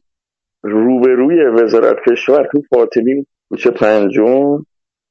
روبروی 0.63 1.45
وزارت 1.45 1.95
کشور 2.09 2.49
تو 2.51 2.61
فاطمی 2.69 3.25
کوچه 3.49 3.71
پنجم 3.71 4.65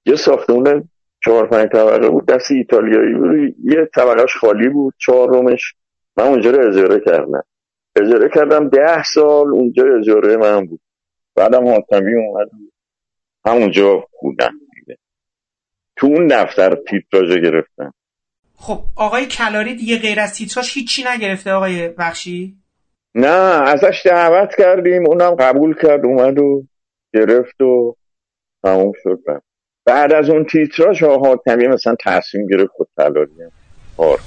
یه 0.06 0.16
ساختمون 0.16 0.88
چهار 1.24 1.47
پنج 1.47 1.68
طبقه 1.68 2.09
بود. 2.09 2.26
دست 2.26 2.51
ایتالیایی 2.51 3.14
بود. 3.14 3.55
یه 3.64 3.88
طبقهش 3.94 4.36
خالی 4.36 4.68
بود. 4.68 4.94
چهارمش 4.98 5.74
من 6.16 6.24
اونجا 6.24 6.51
رو 6.51 6.68
اجاره 6.68 7.01
کردم. 7.01 7.44
اجاره 7.97 8.28
کردم 8.34 8.68
ده 8.68 9.02
سال 9.02 9.48
اونجا 9.48 9.84
اجاره 9.98 10.36
من 10.36 10.66
بود. 10.66 10.80
بعدم 11.34 11.68
حاتمی 11.68 12.14
اومد. 12.14 12.51
همونجا 13.47 14.05
بودم 14.20 14.52
تو 15.97 16.06
اون 16.06 16.26
دفتر 16.26 16.74
تیتراژ 16.74 17.30
گرفتم. 17.30 17.94
خب 18.56 18.80
آقای 18.97 19.26
کلاری 19.26 19.74
دیگه 19.74 19.98
غیر 19.98 20.20
از 20.20 20.34
تیتراش 20.34 20.76
هیچی 20.76 21.05
نگرفته 21.09 21.52
آقای 21.52 21.88
بخشی؟ 21.88 22.56
نه 23.14 23.62
ازش 23.68 24.02
دعوت 24.06 24.55
کردیم. 24.59 25.06
اونم 25.06 25.34
قبول 25.34 25.74
کرد 25.82 26.05
اومد 26.05 26.38
و 26.38 26.66
گرفت 27.14 27.60
و 27.60 27.97
تموم 28.62 28.92
شد. 29.02 29.18
بعد 29.85 30.12
از 30.12 30.31
اون 30.31 30.44
تیتراژ 30.44 31.02
ها 31.02 31.19
حاتمی 31.19 31.66
مثلا 31.66 31.94
تصمیم 32.05 32.47
گرفت 32.47 32.70
خود 32.77 32.89
تلاری 32.97 33.31
کار 33.97 34.19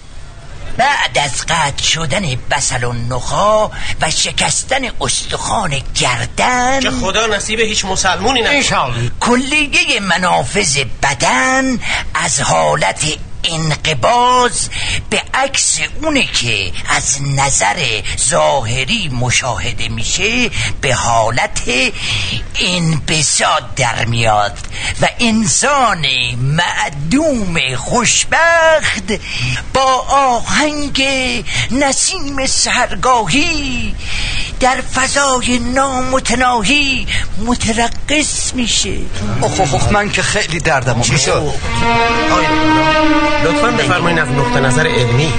بعد 0.77 1.17
از 1.23 1.45
قطع 1.45 1.83
شدن 1.83 2.21
بسل 2.51 2.83
و 2.83 2.93
نخا 3.09 3.67
و 4.01 4.09
شکستن 4.09 4.81
استخوان 5.01 5.71
گردن 6.01 6.79
که 6.79 6.89
خدا 6.89 7.27
نصیب 7.27 7.59
هیچ 7.59 7.85
مسلمونی 7.85 8.41
نکنه 8.41 9.11
کلیه 9.19 9.99
منافذ 9.99 10.77
بدن 11.03 11.77
از 12.15 12.41
حالت 12.41 13.17
انقباز 13.43 14.69
به 15.09 15.21
عکس 15.33 15.79
اونه 16.01 16.25
که 16.25 16.71
از 16.89 17.17
نظر 17.21 18.01
ظاهری 18.29 19.09
مشاهده 19.09 19.89
میشه 19.89 20.49
به 20.81 20.93
حالت 20.93 21.61
انبساط 22.59 23.63
در 23.75 24.05
میاد 24.05 24.57
و 25.01 25.07
انسان 25.19 26.05
معدوم 26.37 27.75
خوشبخت 27.75 29.13
با 29.73 30.05
آهنگ 30.09 31.03
نسیم 31.71 32.45
سهرگاهی 32.45 33.95
در 34.59 34.81
فضای 34.81 35.59
نامتناهی 35.59 37.07
مترقص 37.45 38.53
میشه. 38.53 38.97
اخ 39.43 39.91
من 39.91 40.09
که 40.09 40.21
خیلی 40.21 40.59
دردم؟ 40.59 41.01
آقای 42.31 43.32
لطفا 43.45 43.71
بفرمایید 43.71 44.19
از 44.19 44.27
نقطه 44.27 44.59
نظر 44.59 44.87
علمی 44.87 45.33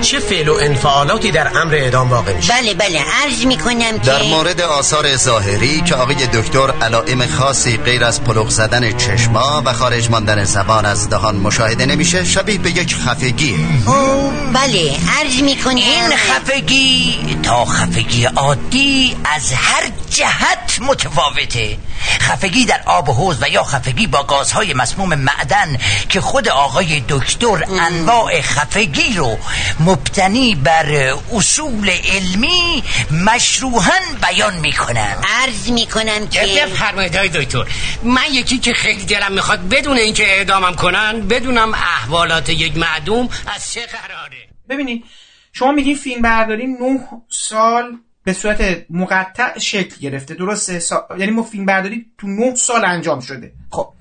چه 0.00 0.18
فعل 0.18 0.48
و 0.48 0.54
انفعالاتی 0.54 1.30
در 1.30 1.58
امر 1.58 1.74
اعدام 1.74 2.10
واقع 2.10 2.32
میشه؟ 2.32 2.52
بله 2.52 2.74
بله 2.74 3.00
عرض 3.22 3.46
می‌کنم 3.46 3.98
که 3.98 4.06
در 4.06 4.22
مورد 4.22 4.60
آثار 4.60 5.16
ظاهری 5.16 5.80
که 5.80 5.94
آقای 5.94 6.26
دکتر 6.26 6.70
علائم 6.82 7.26
خاصی 7.26 7.76
غیر 7.76 8.04
از 8.04 8.24
پلوغ 8.24 8.48
زدن 8.48 8.96
چشما 8.96 9.62
و 9.64 9.72
خارج 9.72 10.10
ماندن 10.10 10.44
زبان 10.44 10.84
از 10.84 11.10
دهان 11.10 11.36
مشاهده 11.36 11.86
نمیشه 11.86 12.24
شبیه 12.24 12.58
به 12.58 12.70
یک 12.70 12.96
خفگیه 12.96 13.58
او 13.86 14.32
بله 14.52 14.96
عرض 15.18 15.42
می‌کنم 15.42 15.76
این 15.76 16.16
خفگی 16.16 17.18
تا 17.42 17.64
خفگی 17.64 18.24
عادی 18.24 19.16
از 19.24 19.52
هر 19.52 19.82
جهت 20.10 20.78
متفاوته. 20.80 21.78
خفگی 22.20 22.64
در 22.64 22.80
آب 22.86 23.08
و 23.08 23.12
حوض 23.12 23.36
و 23.42 23.48
یا 23.48 23.64
خفگی 23.64 24.06
با 24.06 24.22
گازهای 24.22 24.74
مسموم 24.74 25.14
معدن 25.14 25.78
که 26.08 26.20
خود 26.20 26.48
آقای 26.48 27.02
دکتر 27.08 27.39
انواع 27.46 28.40
خفگی 28.40 29.14
رو 29.16 29.38
مبتنی 29.80 30.54
بر 30.54 31.14
اصول 31.32 31.90
علمی 31.90 32.82
مشروحا 33.26 33.98
بیان 34.22 34.56
می‌کنن. 34.56 35.16
عرض 35.28 35.70
می‌کنم 35.70 36.28
که 36.28 36.40
بفرمایید 36.40 37.16
های 37.16 37.28
دکتر. 37.28 37.64
من 38.02 38.22
یکی 38.32 38.58
که 38.58 38.74
خیلی 38.74 39.04
دلم 39.04 39.32
می‌خواد 39.32 39.68
بدون 39.68 39.96
اینکه 39.96 40.26
اعدامم 40.26 40.74
کنن 40.74 41.20
بدونم 41.28 41.74
احوالات 41.74 42.48
یک 42.48 42.76
معدوم 42.76 43.28
از 43.54 43.72
چه 43.72 43.80
قراره. 43.80 44.48
ببینید 44.68 45.04
شما 45.52 45.72
میگین 45.72 45.96
فیلم 45.96 46.22
برداری 46.22 46.66
نه 46.66 47.00
سال 47.28 47.98
به 48.24 48.32
صورت 48.32 48.84
مقطع 48.90 49.58
شکل 49.58 49.96
گرفته. 50.00 50.34
درسته؟ 50.34 50.78
سا... 50.78 51.08
یعنی 51.18 51.32
ما 51.32 51.42
فیلم 51.42 51.66
برداری 51.66 52.06
تو 52.18 52.26
نه 52.26 52.54
سال 52.54 52.84
انجام 52.84 53.20
شده. 53.20 53.52
خب. 53.70 53.92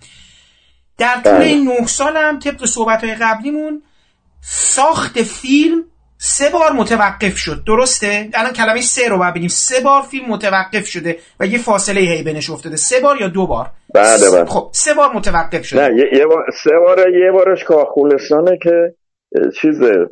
در 0.99 1.21
طول 1.23 1.33
بله. 1.33 1.45
این 1.45 1.67
نه 1.67 1.87
سال 1.87 2.17
هم 2.17 2.39
طبق 2.39 2.65
صحبت 2.65 3.03
های 3.03 3.15
قبلیمون 3.15 3.81
ساخت 4.41 5.21
فیلم 5.21 5.83
سه 6.17 6.49
بار 6.49 6.71
متوقف 6.71 7.37
شد. 7.37 7.63
درسته؟ 7.67 8.29
الان 8.33 8.53
کلمه 8.53 8.81
سه 8.81 9.09
رو 9.09 9.17
باید 9.17 9.33
بگیم. 9.33 9.47
سه 9.47 9.83
بار 9.83 10.01
فیلم 10.01 10.25
متوقف 10.29 10.85
شده 10.85 11.17
و 11.39 11.45
یه 11.45 11.57
فاصله 11.57 12.01
هی 12.01 12.23
بینش 12.23 12.49
افتاده. 12.49 12.75
سه 12.75 12.99
بار 12.99 13.21
یا 13.21 13.27
دو 13.27 13.47
بار؟ 13.47 13.65
بله 13.95 14.31
بله. 14.31 14.45
خب 14.45 14.69
سه 14.73 14.93
بار 14.93 15.13
متوقف 15.13 15.65
شده. 15.65 15.87
نه 15.87 15.97
یه, 15.97 16.19
یه 16.19 16.25
بار 16.25 16.45
سه 16.63 16.71
باره 16.85 17.19
یه 17.25 17.31
بارش 17.31 17.63
کاخولستانه 17.63 18.57
که 18.63 18.93
چیزه 19.61 20.07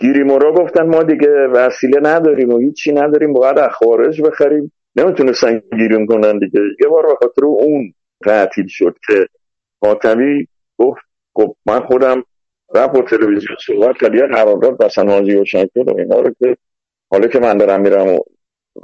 گیریمورا 0.00 0.52
گفتن 0.54 0.86
ما 0.86 1.02
دیگه 1.02 1.30
وسیله 1.52 2.00
نداریم 2.02 2.50
و 2.50 2.58
هیچی 2.58 2.92
نداریم. 2.92 3.32
باید 3.32 3.58
از 3.58 3.70
خارج 3.70 4.22
بخریم. 4.22 4.72
نمی‌تونستن 4.96 5.62
گیریم 5.78 6.06
کنن 6.06 6.38
دیگه. 6.38 6.60
یه 6.80 6.88
بار 6.88 7.02
به 7.02 7.14
خاطر 7.20 7.44
اون 7.44 7.94
تعطیل 8.24 8.66
شد 8.68 8.96
که 9.06 9.26
حاتمی 9.82 10.46
گفت 10.78 11.00
خب 11.34 11.56
من 11.66 11.80
خودم 11.80 12.24
رفت 12.74 12.94
و 12.94 13.02
تلویزیون 13.02 13.56
صحبت 13.66 13.96
کرد 14.00 14.14
یه 14.14 14.26
قرارداد 14.26 14.78
بسن 14.78 15.08
حاجی 15.08 15.34
و 15.34 15.44
شکر 15.44 15.80
و 15.86 15.98
اینا 15.98 16.20
رو 16.20 16.34
که 16.38 16.56
حالا 17.10 17.28
که 17.28 17.38
من 17.38 17.56
دارم 17.56 17.80
میرم 17.80 18.06
و 18.06 18.18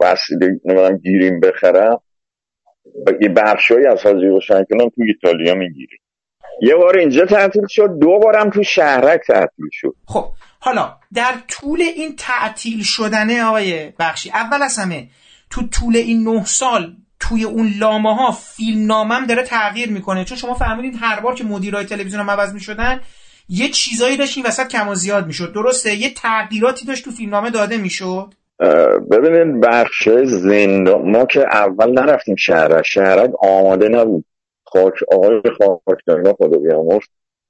وسیله 0.01 0.61
نمی‌دونم 0.65 0.97
گیریم 0.97 1.41
بخرم 1.41 2.01
یه 3.21 3.29
بخشایی 3.29 3.87
از 3.87 4.03
حاجی 4.03 4.27
و 4.27 4.39
تو 4.69 4.91
ایتالیا 4.97 5.55
می‌گیریم. 5.55 5.99
یه 6.63 6.75
بار 6.77 6.99
اینجا 6.99 7.27
تعطیل 7.27 7.67
شد 7.69 7.99
دو 8.01 8.19
بارم 8.19 8.51
تو 8.51 8.63
شهرک 8.63 9.21
تعطیل 9.27 9.69
شد. 9.73 9.95
خب 10.07 10.25
حالا 10.61 10.97
در 11.15 11.35
طول 11.49 11.83
این 11.97 12.17
تعطیل 12.19 12.83
شدنه 12.83 13.45
آقای 13.45 13.93
بخشی 13.99 14.31
اول 14.31 14.63
از 14.63 14.79
همه 14.79 15.09
تو 15.51 15.61
طول 15.69 15.97
این 15.97 16.29
نه 16.29 16.45
سال 16.45 16.97
توی 17.29 17.45
اون 17.45 17.73
لامه 17.81 18.15
ها 18.15 18.33
فیلم 18.33 18.87
نامم 18.87 19.27
داره 19.27 19.43
تغییر 19.43 19.91
می‌کنه. 19.91 20.25
چون 20.25 20.39
شما 20.39 20.55
فهمیدین 20.55 20.95
هر 20.95 21.21
بار 21.21 21.35
که 21.35 21.45
مدیرای 21.45 21.85
تلویزیون 21.85 22.21
هم 22.23 22.31
عوض 22.31 22.55
می‌شدن 22.55 23.01
یه 23.49 23.69
چیزایی 23.69 24.17
داشت 24.17 24.37
این 24.37 24.47
وسط 24.47 24.69
کم 24.69 24.89
و 24.89 24.95
زیاد 24.95 25.27
می‌شد. 25.27 25.53
درسته؟ 25.55 25.95
یه 25.95 26.15
تغییراتی 26.15 26.87
داشت 26.87 27.05
تو 27.05 27.11
فیلمنامه 27.11 27.51
داده 27.51 27.77
می‌شد؟ 27.77 28.35
ببینید 29.11 29.61
بخش 29.61 30.09
زندان 30.25 31.11
ما 31.11 31.25
که 31.25 31.41
اول 31.41 31.93
نرفتیم 31.93 32.37
شهرک. 32.37 32.87
شهرک 32.87 33.31
آماده 33.45 33.89
نبود. 33.89 34.25
خاک 34.65 34.95
آقای 35.13 35.41
خاکدارینا 35.59 36.33
خدا 36.33 36.59
بیامرز. 36.59 37.05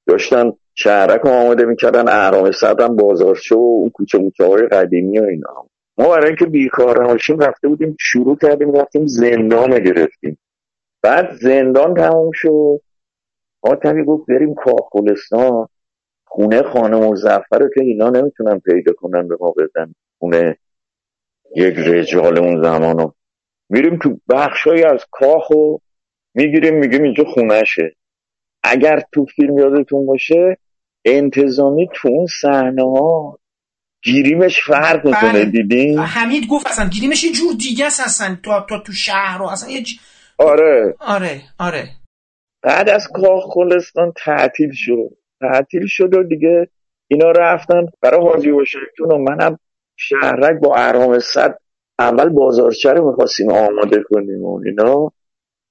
داشتن 0.07 0.53
شهرک 0.75 1.27
آماده 1.27 1.65
می‌کردن 1.65 2.09
اهرام 2.09 2.53
صدرم 2.53 2.97
بازارچه 2.97 3.55
و 3.55 3.59
اون 3.59 3.91
کوچه 3.91 4.19
های 4.41 4.67
قدیمی 4.67 5.19
و 5.19 5.25
اینا. 5.25 5.67
ما 5.99 6.09
برای 6.09 6.27
اینکه 6.27 6.47
بیکار 6.47 7.05
نباشیم 7.05 7.39
رفته 7.39 7.69
بودیم 7.69 7.97
شروع 8.01 8.37
کردیم 8.37 8.73
رفتیم 8.73 9.07
زندان 9.07 9.79
گرفتیم. 9.79 10.39
بعد 11.03 11.33
زندان 11.33 11.95
تموم 11.95 12.31
شد. 12.35 12.81
حاتمی 13.63 14.05
گفت 14.05 14.27
بریم 14.29 14.55
کاخولستان. 14.55 15.69
خونه 16.27 16.63
خانم 16.63 16.99
مزفر 16.99 17.59
رو 17.59 17.69
که 17.75 17.81
اینا 17.83 18.11
نمی‌تونن 18.11 18.59
پیدا 18.59 18.93
کنن 18.93 19.29
به 19.29 19.37
ما 19.41 19.55
بدن. 19.57 19.95
خونه 20.19 20.59
یک 21.57 21.75
رجال 21.79 22.39
اون 22.39 22.63
زمان 22.63 22.99
رو. 22.99 23.15
میریم 23.71 23.99
تو 23.99 24.21
بخشایی 24.29 24.85
از 24.85 25.07
کاخ 25.11 25.51
و 25.51 25.79
می‌گیریم 26.35 26.75
میگیم 26.79 27.03
اینجا 27.03 27.25
خونشه 27.25 27.97
اگر 28.63 29.03
تو 29.13 29.25
فیلم 29.25 29.59
یادتون 29.59 30.07
باشه 30.07 30.57
انتظامی 31.05 31.89
تو 31.95 32.09
اون 32.09 32.27
صحنه 32.43 32.83
ها 32.83 33.39
گیریمش 34.05 34.61
فرق 34.65 35.07
می‌کنه 35.07 35.33
بله. 35.33 35.45
دیدین؟ 35.45 35.99
حمید 35.99 36.47
گفت 36.47 36.67
اصلا 36.67 36.89
گیریمش 36.89 37.25
یه 37.25 37.33
جور 37.33 37.55
دیگه 37.59 37.87
است 37.87 38.01
اصلا 38.01 38.37
تو, 38.43 38.61
تو, 38.69 38.79
تو 38.79 38.93
شهر 38.93 39.39
رو 39.39 39.45
اصلا 39.45 39.71
یه 39.71 39.83
ج... 39.83 39.91
آره. 40.39 40.95
آره 41.01 41.43
آره. 41.59 41.89
بعد 42.63 42.89
از 42.89 43.09
کاخ 43.15 43.45
گلستان 43.55 44.13
تعطیل 44.17 44.71
شد. 44.73 45.11
تعطیل 45.41 45.87
شد 45.87 46.15
و 46.15 46.23
دیگه 46.23 46.69
اینا 47.09 47.31
رفتن. 47.31 47.87
برای 48.01 48.21
حاجی 48.21 48.51
واشنگتن 48.51 49.05
و 49.05 49.19
منم 49.19 49.59
شهرک 49.97 50.61
با 50.61 50.77
ارهام 50.77 51.19
صد 51.19 51.59
اول 51.99 52.29
بازارچه 52.29 52.93
رو 52.93 53.11
می‌خواستیم 53.11 53.51
آماده 53.51 54.03
کنیم 54.11 54.43
و 54.45 54.61
اینا 54.67 55.13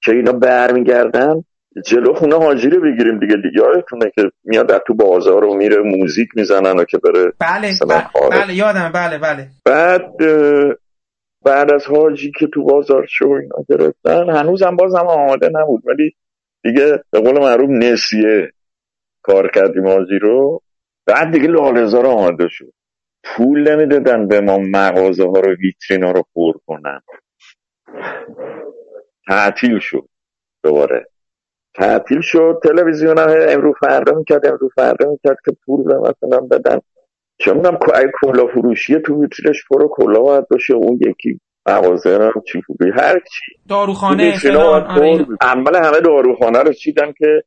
که 0.04 0.12
اینا 0.12 0.32
برمیگردن. 0.32 1.44
جلو 1.86 2.14
خونه 2.14 2.36
حاجی 2.36 2.68
رو 2.68 2.80
بگیریم 2.80 3.18
دیگه. 3.18 3.36
دیگه 3.36 3.50
یادتونه 3.54 4.12
که 4.14 4.22
میاد 4.44 4.68
در 4.68 4.80
تو 4.86 4.94
بازار 4.94 5.44
و 5.44 5.54
میره 5.54 5.76
موزیک 5.82 6.28
می‌زنن 6.36 6.78
و 6.78 6.84
که 6.84 6.98
بره 6.98 7.32
بله 7.40 7.72
بله. 7.88 8.30
بله 8.30 8.54
یادم 8.54 8.92
بله 8.94 9.18
بله. 9.18 9.48
بعد 9.64 10.16
بعد 11.44 11.72
از 11.72 11.86
حاجی 11.86 12.32
که 12.38 12.46
تو 12.46 12.64
بازار 12.64 13.06
شو 13.06 13.28
اینا 13.28 13.64
گرفتن 13.68 14.30
هنوزم 14.30 14.76
بازم 14.76 15.06
آماده 15.06 15.50
نبود. 15.52 15.82
ولی 15.86 16.14
دیگه 16.62 17.02
به 17.10 17.20
قول 17.20 17.38
معروف 17.38 17.70
نسیه 17.70 18.52
کار 19.22 19.50
کردیم 19.50 19.86
حاجی 19.86 20.18
رو. 20.18 20.62
بعد 21.06 21.32
دیگه 21.32 21.46
لالزار 21.46 22.06
آماده 22.06 22.48
شد. 22.48 22.72
پول 23.24 23.72
نمی‌دادن 23.72 24.28
به 24.28 24.40
ما 24.40 24.58
مغازه 24.58 25.24
ها 25.24 25.40
رو 25.40 25.54
ویترین 25.54 26.04
ها 26.04 26.10
رو 26.10 26.24
پر 26.34 26.52
کنن. 26.66 27.00
تعطیل 29.28 29.78
شد 29.78 30.08
دوباره. 30.62 31.06
تعطیل 31.74 32.20
شد. 32.20 32.60
تلویزیون 32.62 33.18
هم 33.18 33.28
امرو 33.48 33.72
فردا 33.80 34.12
می‌کرد 34.14 34.46
امرو 34.46 34.68
فردا 34.76 35.10
می‌کرد 35.10 35.36
که 35.44 35.56
پول 35.66 35.82
به 35.84 35.98
مثلا 35.98 36.40
بدن. 36.40 36.80
چه 37.38 37.52
می‌دونم 37.52 37.78
اگه 37.94 38.12
کلا 38.22 38.46
فروشی 38.46 39.00
تو 39.00 39.22
ویترینش 39.22 39.64
پر 39.70 39.88
کلا 39.90 40.20
باید 40.20 40.48
باشه. 40.48 40.74
اون 40.74 41.00
یکی 41.08 41.40
مغازه 41.68 42.10
هم 42.10 42.42
چی 42.52 42.62
فروشی 42.62 42.92
هر 42.94 43.18
چی. 43.18 43.52
داروخانه 43.68 44.32
آره. 44.88 45.26
اول 45.40 45.76
همه 45.76 46.00
داروخانه 46.00 46.58
رو 46.58 46.72
چیدن 46.72 47.12
که 47.18 47.42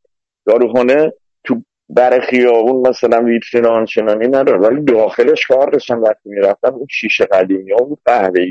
داروخانه 0.46 1.14
تو 1.44 1.62
بر 1.90 2.20
خیابون 2.20 2.90
مثلا 2.90 3.24
ویترین 3.24 3.66
آنچنانی 3.66 4.28
نداره. 4.28 4.60
ولی 4.60 4.82
داخلش 4.82 5.48
کار 5.48 5.70
داشتن. 5.70 5.98
وقتی 5.98 6.30
می‌رفتن 6.30 6.70
اون 6.70 6.88
شیشه 6.90 7.26
قدیمی 7.26 7.72
ها 7.72 7.86
بود 7.86 8.00
قهوه 8.06 8.46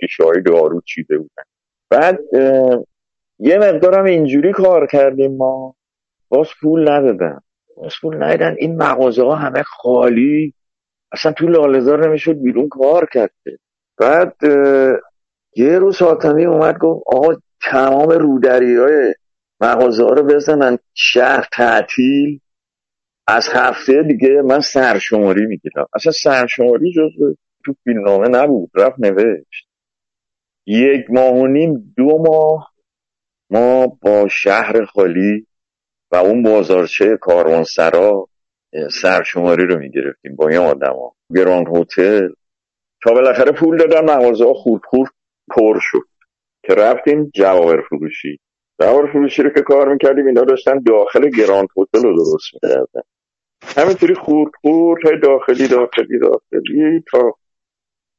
شیشه 0.00 0.24
های 0.24 0.42
دارو 0.42 0.80
چیده 0.80 1.18
بودن. 1.18 1.42
بعد 1.90 2.18
یه 3.38 3.58
مقدارم 3.58 4.04
اینجوری 4.04 4.52
کار 4.52 4.86
کردیم 4.86 5.36
ما. 5.36 5.74
باز 6.28 6.48
پول 6.60 6.90
ندادن. 6.90 7.40
باز 7.76 7.92
پول 8.02 8.22
ندادن 8.22 8.54
این 8.58 8.76
مغازه 8.76 9.22
ها 9.22 9.34
همه 9.34 9.62
خالی. 9.62 10.54
اصلا 11.12 11.32
تو 11.32 11.46
لالزار 11.46 12.08
نمی‌شد 12.08 12.42
بیرون 12.42 12.68
کار 12.68 13.08
کرد. 13.12 13.30
بعد 13.98 14.36
یه 15.56 15.78
روز 15.78 16.02
حاتمی 16.02 16.44
اومد 16.44 16.78
گفت 16.78 17.02
آقا 17.06 17.34
تمام 17.70 18.08
رودری 18.08 18.76
های 18.76 19.14
مغازه 19.60 20.04
ها 20.04 20.10
رو 20.10 20.22
بزنن. 20.22 20.78
شهر 20.94 21.48
تعطیل. 21.52 22.40
از 23.26 23.48
هفته 23.52 24.02
دیگه 24.02 24.42
من 24.42 24.60
سرشماری 24.60 25.46
می‌گیرم. 25.46 25.86
اصلا 25.94 26.12
سرشماری 26.12 26.92
جز 26.92 27.36
تو 27.64 27.74
فیلمنامه 27.84 28.28
نبود. 28.28 28.70
رفت 28.74 28.98
نوشت. 28.98 29.68
یک 30.66 31.06
ماه 31.10 31.34
و 31.34 31.46
نیم 31.46 31.94
دو 31.96 32.18
ماه 32.18 32.70
ما 33.50 33.86
با 33.86 34.28
شهر 34.28 34.84
خالی 34.84 35.46
و 36.12 36.16
اون 36.16 36.42
بازارچه 36.42 37.16
کاروانسرا 37.20 38.28
سرشماری 39.02 39.66
رو 39.66 39.78
می‌گرفتیم 39.78 40.36
با 40.36 40.48
این 40.48 40.58
آدم 40.58 40.92
ها 40.92 41.14
گراند 41.36 41.66
هتل. 41.76 42.28
تا 43.02 43.12
بالاخره 43.14 43.52
پول 43.52 43.76
دادن 43.76 44.04
مغازه 44.04 44.44
ها 44.44 44.54
خورد 44.54 44.82
خورد 44.84 45.10
پر 45.50 45.78
شد. 45.80 46.08
که 46.62 46.74
رفتیم 46.74 47.30
جواهر 47.34 47.80
فروشی. 47.80 48.40
جواهر 48.80 49.12
فروشی 49.12 49.42
رو 49.42 49.50
که 49.50 49.62
کار 49.62 49.92
می‌کردیم 49.92 50.26
اینا 50.26 50.44
داشتن 50.44 50.78
داخل 50.86 51.30
گراند 51.30 51.68
هتل 51.76 52.02
رو 52.02 52.16
درست 52.16 52.54
می‌کردن. 52.54 53.02
همینطوری 53.76 54.14
خورد 54.14 54.52
خورد 54.60 55.04
های 55.04 55.20
داخلی 55.20 55.68
داخلی 55.68 56.18
داخلی 56.18 57.04
تا 57.10 57.34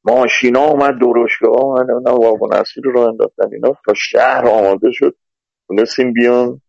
ماشینا 0.04 0.60
اومد 0.60 0.94
درشگاه 1.00 1.62
اومد 1.62 1.90
نمی‌دونم 1.90 2.16
واگن 2.16 2.62
رو 2.84 2.92
راه 2.92 3.08
انداختن 3.08 3.52
اینا. 3.52 3.76
تا 3.86 3.94
شهر 3.94 4.46
آماده 4.46 4.88
شد. 4.92 5.16
تونستیم 5.68 6.12
بیان 6.12 6.60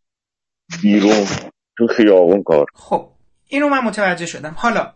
بیرون 0.81 1.25
تو 1.77 1.87
خیابون 1.87 2.43
کار 2.43 2.65
خب 2.73 3.09
اینو 3.47 3.69
من 3.69 3.79
متوجه 3.79 4.25
شدم. 4.25 4.53
حالا 4.57 4.93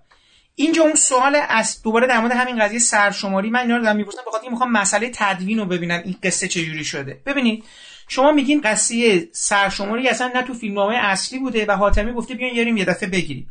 اینجا 0.55 0.83
اون 0.83 0.95
سوال 0.95 1.37
از 1.49 1.81
دوباره 1.83 2.07
در 2.07 2.19
مورد 2.19 2.31
همین 2.31 2.59
قضیه 2.59 2.79
سرشماری 2.79 3.49
من 3.49 3.59
اینا 3.59 3.77
رو 3.77 3.83
دارم 3.83 3.95
می‌پرسم 3.95 4.21
بخاطر 4.27 4.49
می‌خوام 4.49 4.71
مسئله 4.71 5.11
تدوین 5.15 5.59
رو 5.59 5.65
ببینم 5.65 6.01
این 6.05 6.15
قصه 6.23 6.47
چجوری 6.47 6.83
شده. 6.83 7.21
ببینید 7.25 7.63
شما 8.07 8.31
میگین 8.31 8.61
قضیه 8.61 9.29
سرشماری 9.31 10.09
اصلا 10.09 10.31
نه 10.35 10.41
تو 10.41 10.53
فیلمنامه 10.53 10.95
اصلی 10.95 11.39
بوده 11.39 11.65
و 11.65 11.71
حاتمی 11.71 12.13
گفته 12.13 12.33
بیان 12.33 12.55
یاریم 12.55 12.77
یه 12.77 12.85
دفعه 12.85 13.09
بگیریم. 13.09 13.49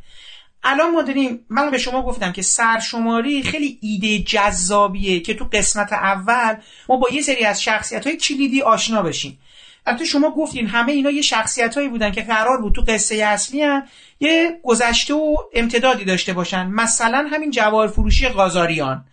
الان 0.65 0.91
ما 0.91 1.03
داریم 1.03 1.47
من 1.49 1.71
به 1.71 1.79
شما 1.79 2.03
گفتم 2.03 2.33
که 2.33 2.43
سرشماری 2.43 3.43
خیلی 3.43 3.79
ایده 3.83 4.19
جذابیه 4.19 5.21
که 5.21 5.35
تو 5.35 5.49
قسمت 5.53 5.93
اول 5.93 6.57
ما 6.89 6.97
با 6.97 7.09
یه 7.13 7.23
سری 7.23 7.45
از 7.45 7.63
شخصیت 7.63 8.07
های 8.07 8.17
کلیدی 8.17 8.63
آشنا 8.63 9.03
بشیم. 9.03 9.39
البته 9.87 10.05
شما 10.05 10.31
گفتین 10.31 10.67
همه 10.67 10.93
اینا 10.93 11.11
یه 11.11 11.23
شخصیت 11.23 11.75
هایی 11.75 11.89
بودن 11.89 12.13
که 12.13 12.23
قرار 12.23 12.61
بود 12.61 12.75
تو 12.75 12.83
قصه 12.89 13.17
اصلی 13.17 13.63
هم 13.63 13.83
یه 14.21 14.61
گذشته 14.63 15.15
و 15.15 15.37
امتدادی 15.55 16.05
داشته 16.05 16.33
باشن. 16.33 16.67
مثلا 16.67 17.29
همین 17.33 17.51
جواهر 17.51 17.89
فروشی 17.89 18.29
قازاریان 18.29 19.05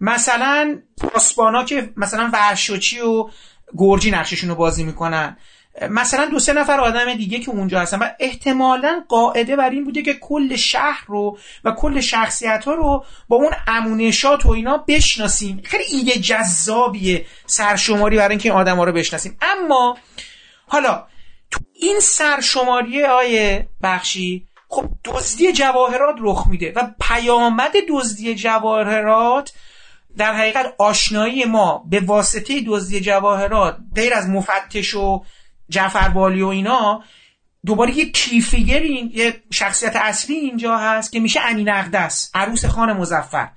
مثلا 0.00 0.78
پاسبانا 0.98 1.64
که 1.64 1.92
مثلا 1.96 2.30
ورشوچی 2.32 3.00
و 3.00 3.28
گرجی 3.76 4.10
نقششون 4.10 4.50
رو 4.50 4.54
بازی 4.56 4.84
می‌کنن. 4.84 5.36
مثلا 5.90 6.24
دو 6.24 6.38
سه 6.38 6.52
نفر 6.52 6.80
آدم 6.80 7.14
دیگه 7.14 7.38
که 7.38 7.50
اونجا 7.50 7.80
هستن 7.80 7.98
و 7.98 8.08
احتمالا 8.20 9.04
قاعده 9.08 9.56
بر 9.56 9.70
این 9.70 9.84
بوده 9.84 10.02
که 10.02 10.14
کل 10.14 10.56
شهر 10.56 11.04
رو 11.06 11.38
و 11.64 11.72
کل 11.72 12.00
شخصیت 12.00 12.64
ها 12.64 12.74
رو 12.74 13.04
با 13.28 13.36
اون 13.36 13.52
امونشات 13.66 14.46
و 14.46 14.50
اینا 14.50 14.76
بشناسیم. 14.76 15.62
خیلی 15.64 15.84
ایده 15.84 16.12
جذابیه 16.12 17.26
سرشماری 17.46 18.16
برای 18.16 18.30
اینکه 18.30 18.48
این 18.48 18.58
آدم 18.58 18.76
ها 18.76 18.84
رو 18.84 18.92
بشناسیم. 18.92 19.38
اما 19.42 19.96
حالا 20.66 21.06
تو 21.50 21.60
این 21.72 22.00
سرشماری 22.00 23.04
آیه 23.04 23.68
بخشی 23.82 24.48
خب 24.68 24.88
دزدی 25.04 25.52
جواهرات 25.52 26.16
رخ 26.20 26.46
میده 26.46 26.72
و 26.76 26.90
پیامد 27.00 27.72
دزدی 27.88 28.34
جواهرات 28.34 29.52
در 30.16 30.32
حقیقت 30.32 30.74
آشنایی 30.78 31.44
ما 31.44 31.84
به 31.90 32.00
واسطه 32.00 32.60
دزدی 32.66 33.00
جواهرات 33.00 33.76
غیر 33.94 34.14
از 34.14 34.28
مفتش 34.28 34.94
و 34.94 35.24
جعفر 35.68 36.08
بالی 36.08 36.42
و 36.42 36.46
اینا 36.46 37.02
دوباره 37.66 37.98
یه 37.98 38.10
کیفیگر 38.10 38.80
این 38.80 39.10
یه 39.14 39.42
شخصیت 39.50 39.96
اصلی 39.96 40.36
اینجا 40.36 40.76
هست 40.76 41.12
که 41.12 41.20
میشه 41.20 41.40
امین 41.40 41.68
اقدس 41.68 42.30
عروس 42.34 42.64
خان 42.64 42.92
مزفر 42.92 43.48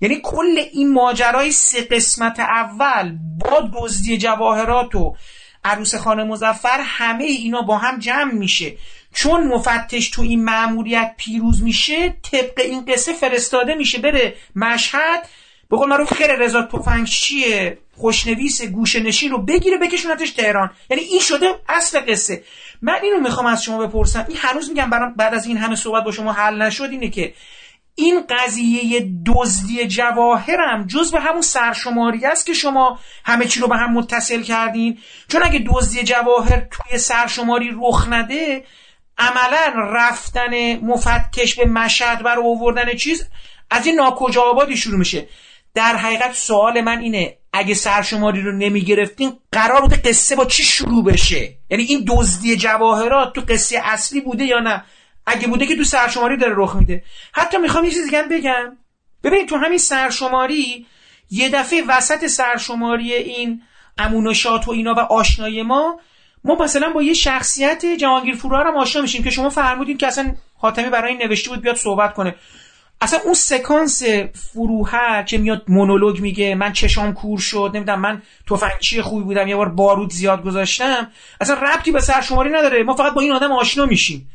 یعنی 0.00 0.20
کل 0.22 0.58
این 0.72 0.92
ماجرای 0.92 1.52
سه 1.52 1.80
قسمت 1.80 2.40
اول 2.40 3.18
با 3.38 3.70
دزدی 3.74 4.18
جواهرات 4.18 4.94
و 4.94 5.16
عروس 5.64 5.94
خان 5.94 6.26
مزفر 6.26 6.80
همه 6.82 7.24
اینا 7.24 7.62
با 7.62 7.78
هم 7.78 7.98
جمع 7.98 8.32
میشه. 8.32 8.76
چون 9.14 9.46
مفتش 9.46 10.10
تو 10.10 10.22
این 10.22 10.44
مأموریت 10.44 11.14
پیروز 11.16 11.62
میشه 11.62 12.08
طبق 12.08 12.60
این 12.60 12.84
قصه 12.84 13.12
فرستاده 13.12 13.74
میشه 13.74 13.98
بره 13.98 14.34
مشهد. 14.56 15.28
به 15.70 15.76
قول 15.76 15.88
معروف 15.88 16.12
خیر 16.12 16.32
رضا 16.32 16.62
تفنگچی 16.62 17.44
خوشنویس 17.96 18.62
گوشه 18.62 19.00
نشین 19.00 19.30
رو 19.30 19.42
بگیره 19.42 19.78
بکشونتش 19.78 20.30
تهران. 20.30 20.70
یعنی 20.90 21.02
این 21.02 21.20
شده 21.20 21.46
اصل 21.68 22.00
قصه. 22.00 22.44
من 22.82 22.98
اینو 23.02 23.20
می‌خوام 23.20 23.46
از 23.46 23.64
شما 23.64 23.86
بپرسم. 23.86 24.24
این 24.28 24.38
هنوز 24.40 24.68
میگم 24.68 24.90
برام 24.90 25.14
بعد 25.14 25.34
از 25.34 25.46
این 25.46 25.56
همه 25.56 25.76
صحبت 25.76 26.04
با 26.04 26.12
شما 26.12 26.32
حل 26.32 26.62
نشد 26.62 26.88
اینه 26.90 27.08
که 27.08 27.34
این 27.94 28.24
قضیه 28.30 29.12
دزدی 29.26 29.86
جواهرم 29.86 30.86
جز 30.86 31.12
به 31.12 31.20
همون 31.20 31.42
سرشماری 31.42 32.26
است 32.26 32.46
که 32.46 32.52
شما 32.52 32.98
همه 33.24 33.44
چی 33.44 33.60
رو 33.60 33.68
به 33.68 33.76
هم 33.76 33.92
متصل 33.92 34.42
کردین. 34.42 34.98
چون 35.28 35.42
اگه 35.44 35.64
دزدی 35.74 36.02
جواهر 36.02 36.66
توی 36.70 36.98
سرشماری 36.98 37.70
رخ 37.82 38.08
نده 38.08 38.64
عملا 39.18 39.72
رفتن 39.76 40.76
مفتش 40.76 41.54
به 41.54 41.64
مشهد 41.64 42.22
برای 42.22 42.44
آوردن 42.44 42.94
چیز 42.94 43.28
از 43.70 43.86
این 43.86 43.94
ناکجا 43.94 44.42
آبادی 44.42 44.76
شروع 44.76 44.98
میشه. 44.98 45.28
در 45.74 45.96
حقیقت 45.96 46.34
سوال 46.34 46.80
من 46.80 46.98
اینه 46.98 47.38
اگه 47.56 47.74
سرشماری 47.74 48.42
رو 48.42 48.52
نمی 48.52 48.80
گرفتین 48.80 49.32
قرار 49.52 49.80
بوده 49.80 49.96
قصه 49.96 50.36
با 50.36 50.44
چی 50.44 50.62
شروع 50.62 51.04
بشه؟ 51.04 51.54
یعنی 51.70 51.84
این 51.84 52.04
دزدی 52.08 52.56
جواهرات 52.56 53.32
تو 53.32 53.40
قصه 53.48 53.80
اصلی 53.84 54.20
بوده 54.20 54.44
یا 54.44 54.60
نه؟ 54.60 54.84
اگه 55.26 55.46
بوده 55.46 55.66
که 55.66 55.76
تو 55.76 55.84
سرشماری 55.84 56.36
داره 56.36 56.54
رخ 56.56 56.76
میده. 56.76 57.04
حتی 57.32 57.58
می‌خوام 57.58 57.84
یه 57.84 57.90
چیز 57.90 58.04
دیگه 58.04 58.22
بگم. 58.22 58.76
ببینید 59.24 59.48
تو 59.48 59.56
همین 59.56 59.78
سرشماری 59.78 60.86
یه 61.30 61.48
دفعه 61.48 61.82
وسط 61.88 62.26
سرشماری 62.26 63.14
این 63.14 63.62
امونشات 63.98 64.68
و 64.68 64.70
اینا 64.70 64.94
و 64.94 64.98
آشنای 64.98 65.62
ما 65.62 66.00
ما 66.44 66.54
مثلا 66.54 66.90
با 66.90 67.02
یه 67.02 67.14
شخصیت 67.14 67.86
جهانگیر 67.86 68.34
فرار 68.34 68.66
هم 68.66 68.76
آشنا 68.76 69.02
میشیم 69.02 69.24
که 69.24 69.30
شما 69.30 69.50
فرمودید 69.50 69.98
که 69.98 70.06
اصلا 70.06 70.34
حاتمی 70.58 70.90
برای 70.90 71.12
این 71.12 71.22
نوشته 71.22 71.50
بود 71.50 71.60
بیاد 71.60 71.76
صحبت 71.76 72.14
کنه. 72.14 72.34
اصلا 73.00 73.20
اون 73.24 73.34
سکانس 73.34 74.02
فروهر 74.32 75.22
که 75.22 75.38
میاد 75.38 75.62
مونولوگ 75.68 76.20
میگه 76.20 76.54
من 76.54 76.72
چشام 76.72 77.14
کور 77.14 77.38
شد 77.38 77.70
نمی‌دونم 77.74 78.00
من 78.00 78.22
تفنگچی 78.50 79.02
خوبی 79.02 79.24
بودم 79.24 79.48
یه 79.48 79.56
بار 79.56 79.68
بارود 79.68 80.12
زیاد 80.12 80.42
گذاشتم. 80.42 81.08
اصلا 81.40 81.56
ربطی 81.56 81.92
به 81.92 82.00
سرشماری 82.00 82.50
نداره. 82.50 82.82
ما 82.82 82.94
فقط 82.94 83.14
با 83.14 83.20
این 83.20 83.32
آدم 83.32 83.52
آشنا 83.52 83.86
میشیم. 83.86 84.30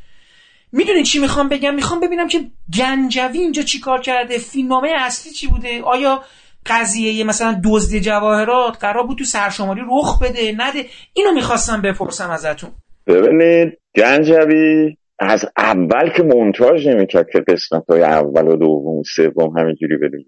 می‌دونین 0.71 1.03
چی 1.03 1.19
می‌خوام 1.19 1.49
بگم؟ 1.49 1.75
می‌خوام 1.75 1.99
ببینم 1.99 2.27
که 2.27 2.41
گنجوی 2.77 3.37
اینجا 3.37 3.63
چی 3.63 3.79
کار 3.79 4.01
کرده؟ 4.01 4.37
فیلمنامه 4.37 4.89
اصلی 4.99 5.31
چی 5.31 5.47
بوده؟ 5.47 5.81
آیا 5.81 6.23
قضیه 6.65 7.23
مثلا 7.23 7.61
دزدی 7.63 8.01
جواهرات 8.01 8.77
قرار 8.79 9.07
بود 9.07 9.17
تو 9.17 9.23
سرشماری 9.23 9.81
رخ 9.91 10.21
بده؟ 10.23 10.55
نده؟ 10.57 10.85
اینو 11.13 11.31
می‌خواستم 11.31 11.81
بپرسم 11.81 12.29
ازتون. 12.29 12.69
ببینید 13.07 13.77
گنجوی 13.95 14.95
از 15.23 15.45
اول 15.57 16.09
که 16.09 16.23
مونتاژ 16.23 16.87
نمی‌کرد 16.87 17.29
که 17.29 17.39
قسمت 17.39 17.83
های 17.89 18.01
اول 18.01 18.47
و 18.47 18.55
دوم 18.55 18.97
و 18.99 19.03
سوم 19.15 19.57
همینجوری 19.57 19.97
بدیم 19.97 20.25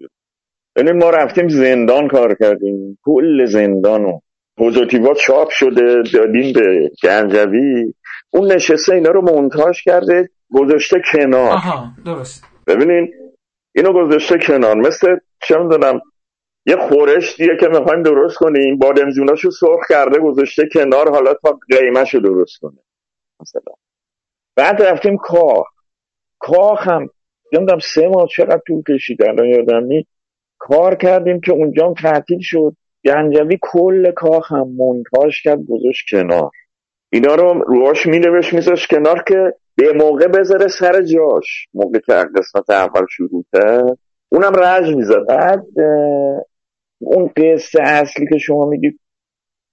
ببینید 0.76 1.02
ما 1.02 1.10
رفتیم 1.10 1.48
زندان 1.48 2.08
کار 2.08 2.34
کردیم. 2.34 2.98
کل 3.02 3.44
زندان 3.44 4.04
و 4.04 4.20
پوزیتیوات 4.58 5.16
چاپ 5.16 5.50
شده 5.50 6.02
دادیم 6.14 6.52
به 6.52 6.90
گنجوی 7.02 7.94
اون 8.30 8.52
نشسته 8.52 8.94
اینا 8.94 9.10
رو 9.10 9.22
مونتاژ 9.22 9.82
کرده 9.82 10.28
گذاشته 10.52 11.02
کنار. 11.12 11.52
آها 11.52 11.86
درست. 12.06 12.44
ببینین 12.66 13.12
اینو 13.74 13.92
گذاشته 13.92 14.38
کنار. 14.38 14.76
مثل 14.76 15.16
چه 15.42 15.58
می‌دونم 15.58 16.00
یه 16.66 16.76
خورش 16.76 17.36
دیگه 17.36 17.56
که 17.60 17.68
می‌خوایم 17.68 18.02
درست 18.02 18.36
کنیم. 18.36 18.78
بادمجوناشو 18.78 19.50
سرخ 19.50 19.80
کرده 19.88 20.18
گذاشته 20.18 20.68
کنار. 20.72 21.10
حالا 21.10 21.34
تا 21.34 21.58
قیمهشو 21.70 22.18
درست 22.18 22.58
کنه. 22.58 22.78
مثلا. 23.40 23.74
بعد 24.56 24.82
رفتیم 24.82 25.16
کاخ. 25.16 25.66
کاخ 26.38 26.88
هم 26.88 27.08
نمی‌دونم 27.52 27.78
سه 27.94 28.08
ماه 28.08 28.28
چقدر 28.36 28.60
طول 28.66 28.82
کشید 28.88 29.22
الان 29.22 29.46
یادم 29.46 29.84
نی 29.84 30.06
کار 30.58 30.94
کردیم 30.94 31.40
که 31.40 31.52
اونجا 31.52 31.86
هم 31.86 31.94
تعطیل 31.94 32.38
شد. 32.40 32.76
گنجوی 33.04 33.58
کل 33.62 34.10
کاخ 34.10 34.52
هم 34.52 34.68
مونتاژ 34.76 35.42
کرد 35.42 35.58
گذاشت 35.68 36.04
کنار. 36.10 36.50
اینا 37.12 37.34
رو 37.34 37.52
روش 37.52 38.06
مینوشت 38.06 38.52
میذاش 38.52 38.86
کنار 38.86 39.22
که 39.22 39.54
به 39.76 39.92
موقع 39.92 40.26
بذاره 40.26 40.68
سر 40.68 41.02
جاش. 41.02 41.66
موقع 41.74 41.98
که 41.98 42.12
قسمت 42.12 42.70
اول 42.70 43.06
شروع 43.10 43.44
کرد 43.52 43.98
اونم 44.28 44.52
رج 44.56 44.94
می‌زد. 44.94 45.26
بعد 45.28 45.64
اون 46.98 47.30
قصه 47.36 47.82
اصلی 47.82 48.26
که 48.26 48.38
شما 48.38 48.66
میگید 48.66 49.00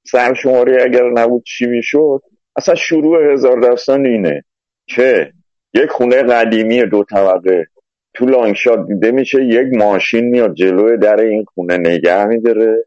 سرشماری 0.08 0.82
اگر 0.82 1.10
نبود 1.10 1.44
چی 1.44 1.66
می‌شد 1.66 2.22
اصلا 2.56 2.76
شروع 2.76 3.34
هزار 3.34 3.60
داستان 3.60 4.06
اینه. 4.06 4.44
که 4.88 5.34
یک 5.74 5.90
خونه 5.90 6.24
قدیمی 6.24 6.84
دو 6.86 7.04
طبقه. 7.04 7.68
تو 8.14 8.26
لانگشات 8.26 8.88
دیده 8.88 9.12
میشه 9.12 9.44
یک 9.46 9.68
ماشین 9.74 10.26
میاد 10.26 10.54
جلوی 10.54 10.98
در 10.98 11.20
این 11.20 11.46
خونه 11.46 11.78
نگه 11.78 12.26
میداره. 12.26 12.86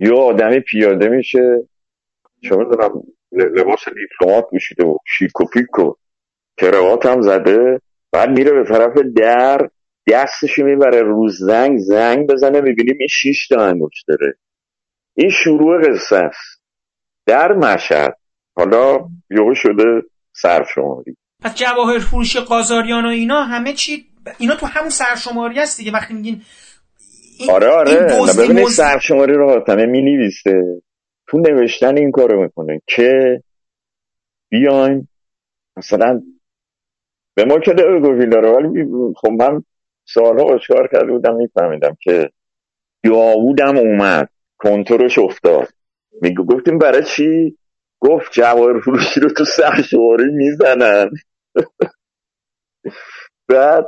یا 0.00 0.16
آدمی 0.16 0.60
پیاده 0.60 1.08
میشه. 1.08 1.68
چه 2.42 2.56
می‌دونم 2.56 3.02
لباس 3.32 3.80
دیپلمات 3.88 4.50
پوشیده 4.50 4.84
و 4.84 4.96
شیک 5.06 5.40
و 5.40 5.44
پیک 5.44 5.78
و 5.78 5.94
کروات 6.56 7.06
هم 7.06 7.22
زده. 7.22 7.80
بعد 8.12 8.28
میره 8.28 8.52
به 8.52 8.64
طرف 8.64 8.98
در 9.16 9.68
دستشو 10.08 10.64
می‌بره 10.64 11.02
رو 11.02 11.28
زنگ 11.28 11.78
زنگ 11.78 12.26
بزنه 12.26 12.60
می‌بینیم 12.60 12.96
این 12.98 13.08
شیش 13.08 13.48
تا 13.48 13.64
انگوش 13.64 14.02
داره. 14.08 14.34
این 15.14 15.30
شروع 15.30 15.82
قصه 15.82 16.16
است. 16.16 16.62
در 17.26 17.52
مشهد 17.52 18.16
حالا 18.56 19.08
یهو 19.30 19.54
شده 19.54 20.02
سرشماری. 20.32 21.16
پس 21.42 21.54
جواهر 21.54 21.98
فروش 21.98 22.36
قازاریان 22.36 23.04
و 23.04 23.08
اینا 23.08 23.42
همه 23.42 23.72
چی 23.72 24.06
اینا 24.38 24.54
تو 24.54 24.66
همون 24.66 24.90
سرشماری 24.90 25.58
هست 25.58 25.78
دیگه. 25.78 25.92
وقتی 25.92 26.14
میگین 26.14 26.42
این 27.38 27.50
آره 27.50 27.68
آره. 27.68 27.94
ببینید 28.38 28.62
موز... 28.62 28.74
سرشماری 28.74 29.32
رو 29.32 29.50
حاتمه 29.50 29.86
می 29.86 30.02
نویسته 30.02 30.62
تو 31.26 31.38
نوشتن 31.38 31.96
این 31.96 32.10
کارو 32.10 32.42
می‌کنه 32.42 32.82
که 32.86 33.42
بیاین 34.50 35.08
مثلا 35.76 36.22
به 37.34 37.44
ما 37.44 37.58
که 37.58 37.72
داره 37.72 38.50
ولی 38.50 38.84
خب 39.16 39.28
من 39.28 39.62
سالها 40.08 40.54
آشکار 40.54 40.88
کرده 40.92 41.12
بودم 41.12 41.34
میفهمیدم 41.34 41.96
که 42.00 42.30
داوودم 43.04 43.76
اومد 43.76 44.28
کنترش 44.58 45.18
افتاد. 45.18 45.68
میگو 46.22 46.44
گفتیم 46.44 46.78
برای 46.78 47.04
چی؟ 47.04 47.58
گفت 48.00 48.32
جواهر 48.32 48.80
فروشی 48.80 49.20
رو 49.20 49.28
تو 49.28 49.44
سرشواری 49.44 50.32
می‌زنن 50.32 51.10
بعد 53.48 53.86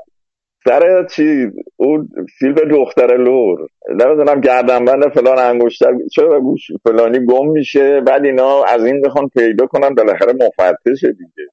سر 0.65 1.07
چی؟ 1.07 1.51
اون 1.77 2.09
فیلم 2.39 2.55
دختر 2.55 3.17
لور. 3.17 3.69
نمی‌دونم 3.89 4.41
گردنبند 4.41 5.09
فلان 5.09 5.39
انگشتر 5.39 5.93
چرا 6.13 6.41
گوش 6.41 6.61
فلانی 6.85 7.27
گم 7.27 7.49
میشه؟ 7.49 8.01
بعد 8.01 8.25
اینا 8.25 8.65
از 8.65 8.85
این 8.85 9.03
بخوان 9.03 9.29
پیدا 9.29 9.67
کنن. 9.67 9.95
بالاخره 9.95 10.33
مفتشه 10.33 11.13
دیگه. 11.13 11.49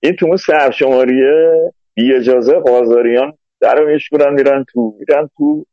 این 0.00 0.16
تو 0.16 0.26
اون 0.26 0.36
سرشماریه 0.36 1.52
بی 1.94 2.14
اجازه 2.14 2.52
قازاریان 2.52 3.32
در 3.60 3.84
میشکنن 3.84 4.32
میرن 4.32 4.64
تو 4.72 4.94
میرن 4.98 5.30
تو 5.36 5.66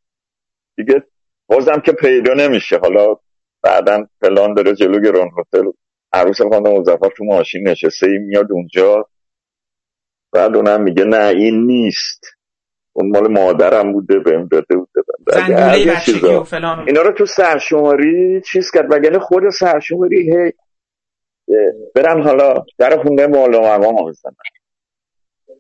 دیگه 0.78 1.04
بازم 1.48 1.80
که 1.80 1.92
پیدا 1.92 2.34
نمیشه. 2.34 2.78
حالا 2.78 3.16
بعدا 3.64 4.08
پلان 4.22 4.54
داره 4.54 4.76
جلو 4.76 5.00
گران 5.00 5.30
هتل. 5.38 5.72
عروس 6.14 6.42
خانم 6.42 6.78
مزفر 6.78 7.10
تو 7.18 7.24
ماشین 7.24 7.68
نشسته 7.68 8.08
ای 8.08 8.18
میاد 8.18 8.52
اونجا. 8.52 9.08
بعد 10.34 10.56
اونم 10.56 10.82
میگه 10.82 11.04
نه 11.04 11.26
این 11.28 11.66
نیست. 11.68 12.26
اون 12.94 13.10
مال 13.10 13.28
مادرم 13.28 13.94
بوده 13.94 14.20
بهم 14.20 14.48
داده 14.48 14.76
بوده. 14.76 15.02
اینا 16.88 17.02
رو 17.02 17.12
تو 17.12 17.26
سرشماری 17.26 18.42
چیز 18.42 18.72
کرد 18.72 18.92
وگرنه 18.92 19.20
خود 19.20 19.50
سرشماری 19.50 20.34
هی 20.34 20.54
برم 21.96 22.22
حالا 22.22 22.66
در 22.78 23.04
خونده 23.04 23.28
مالا 23.28 23.62
مقام 23.62 24.10
بزنن 24.10 24.34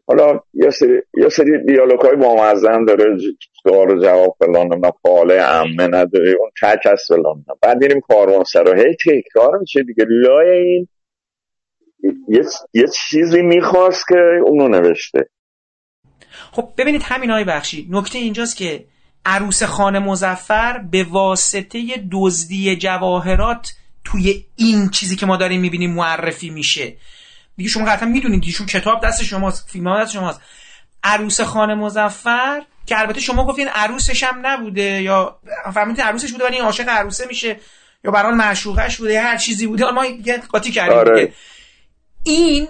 حالا 0.10 0.40
یه 0.54 0.70
سری 0.70 1.02
یه 1.18 1.30
سری 1.30 1.64
دیالوگ 1.66 2.00
های 2.00 2.16
بامزه 2.16 2.86
داره 2.88 3.18
سوال 3.64 4.02
جواب 4.02 4.36
فلان 4.40 4.68
نه 4.68 4.92
پاله 5.04 5.42
عمه 5.42 5.88
نداره 5.88 6.36
اون 6.40 6.50
تک 6.62 6.92
از 6.92 7.02
فلان 7.08 7.46
بعد 7.62 7.78
میریم 7.78 8.02
کاروان 8.02 8.44
سرا 8.44 8.74
هی 8.74 8.96
تکرار 9.06 9.58
میشه 9.58 9.84
دیگه. 9.84 10.06
لای 10.10 10.50
این 10.50 10.88
یه, 12.28 12.44
یه 12.74 12.86
چیزی 12.88 13.42
می‌خواست 13.42 14.08
که 14.08 14.18
اونو 14.46 14.68
نوشته. 14.68 15.30
خب 16.52 16.70
ببینید 16.78 17.02
همین 17.04 17.30
های 17.30 17.44
بخشی 17.44 17.88
نکته 17.92 18.20
اینجاست 18.20 18.58
که 18.58 18.86
عروس 19.26 19.64
خانه 19.64 20.00
مزفر 20.00 20.82
به 20.92 21.06
واسطه 21.12 21.80
دزدی 22.12 22.76
جواهرات 22.76 23.74
توی 24.04 24.46
این 24.56 24.90
چیزی 24.90 25.16
که 25.16 25.26
ما 25.26 25.38
داریم 25.38 25.62
می‌بینیم 25.62 25.94
معرفی 25.94 26.50
میشه. 26.50 26.94
دیگه 27.60 27.70
شما 27.70 27.86
قطعا 27.86 28.10
می‌دونید 28.10 28.44
ایشون 28.46 28.68
کتاب 28.68 29.06
دست 29.06 29.24
شماست 29.24 29.70
فیلم 29.70 30.02
دست 30.02 30.12
شماست. 30.12 30.42
عروس 31.04 31.42
خانه 31.42 31.76
مزفر 31.76 32.62
که 32.86 33.00
البته 33.00 33.20
شما 33.20 33.46
گفتین 33.46 33.68
عروسش 33.68 34.24
هم 34.24 34.48
نبوده 34.48 35.02
یا 35.02 35.40
فرمودین 35.74 36.06
عروسش 36.06 36.32
بوده 36.32 36.46
ولی 36.46 36.56
این 36.56 36.66
عاشق 36.66 36.90
عروسه 36.90 37.28
میشه 37.28 37.60
یا 38.04 38.12
برای 38.12 38.34
معشوقش 38.34 38.98
بوده 38.98 39.22
هر 39.22 39.38
چیزی 39.38 39.68
بوده 39.68 39.92
ما 39.92 40.06
یه 40.06 40.38
قاطی 40.50 40.72
کردیم 40.72 40.98
آره. 40.98 41.34
این 42.24 42.68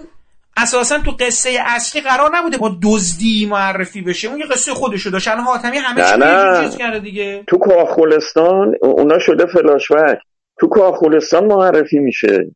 اساسا 0.56 0.98
تو 0.98 1.10
قصه 1.10 1.58
اصلی 1.66 2.00
قرار 2.00 2.30
نبوده 2.34 2.58
با 2.58 2.76
دزدی 2.82 3.46
معرفی 3.46 4.02
بشه. 4.02 4.28
اون 4.28 4.38
یه 4.38 4.46
قصه 4.46 4.74
خودشو 4.74 5.10
داشت. 5.10 5.28
الان 5.28 5.44
حاتمی 5.44 5.76
همه 5.78 6.64
چیز 6.64 6.76
کرده 6.76 6.98
دیگه. 6.98 7.44
تو 7.46 7.58
کاخولستان 7.58 8.74
اونا 8.82 9.18
شده 9.18 9.46
فلاشبک 9.46 10.18
تو 10.60 10.68
کاخولستان 10.68 11.44
معرفی 11.44 11.98
میشه. 11.98 12.50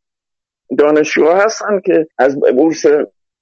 دانشجوها 0.77 1.35
هستن 1.35 1.79
که 1.85 2.07
از 2.17 2.39
بورس 2.39 2.85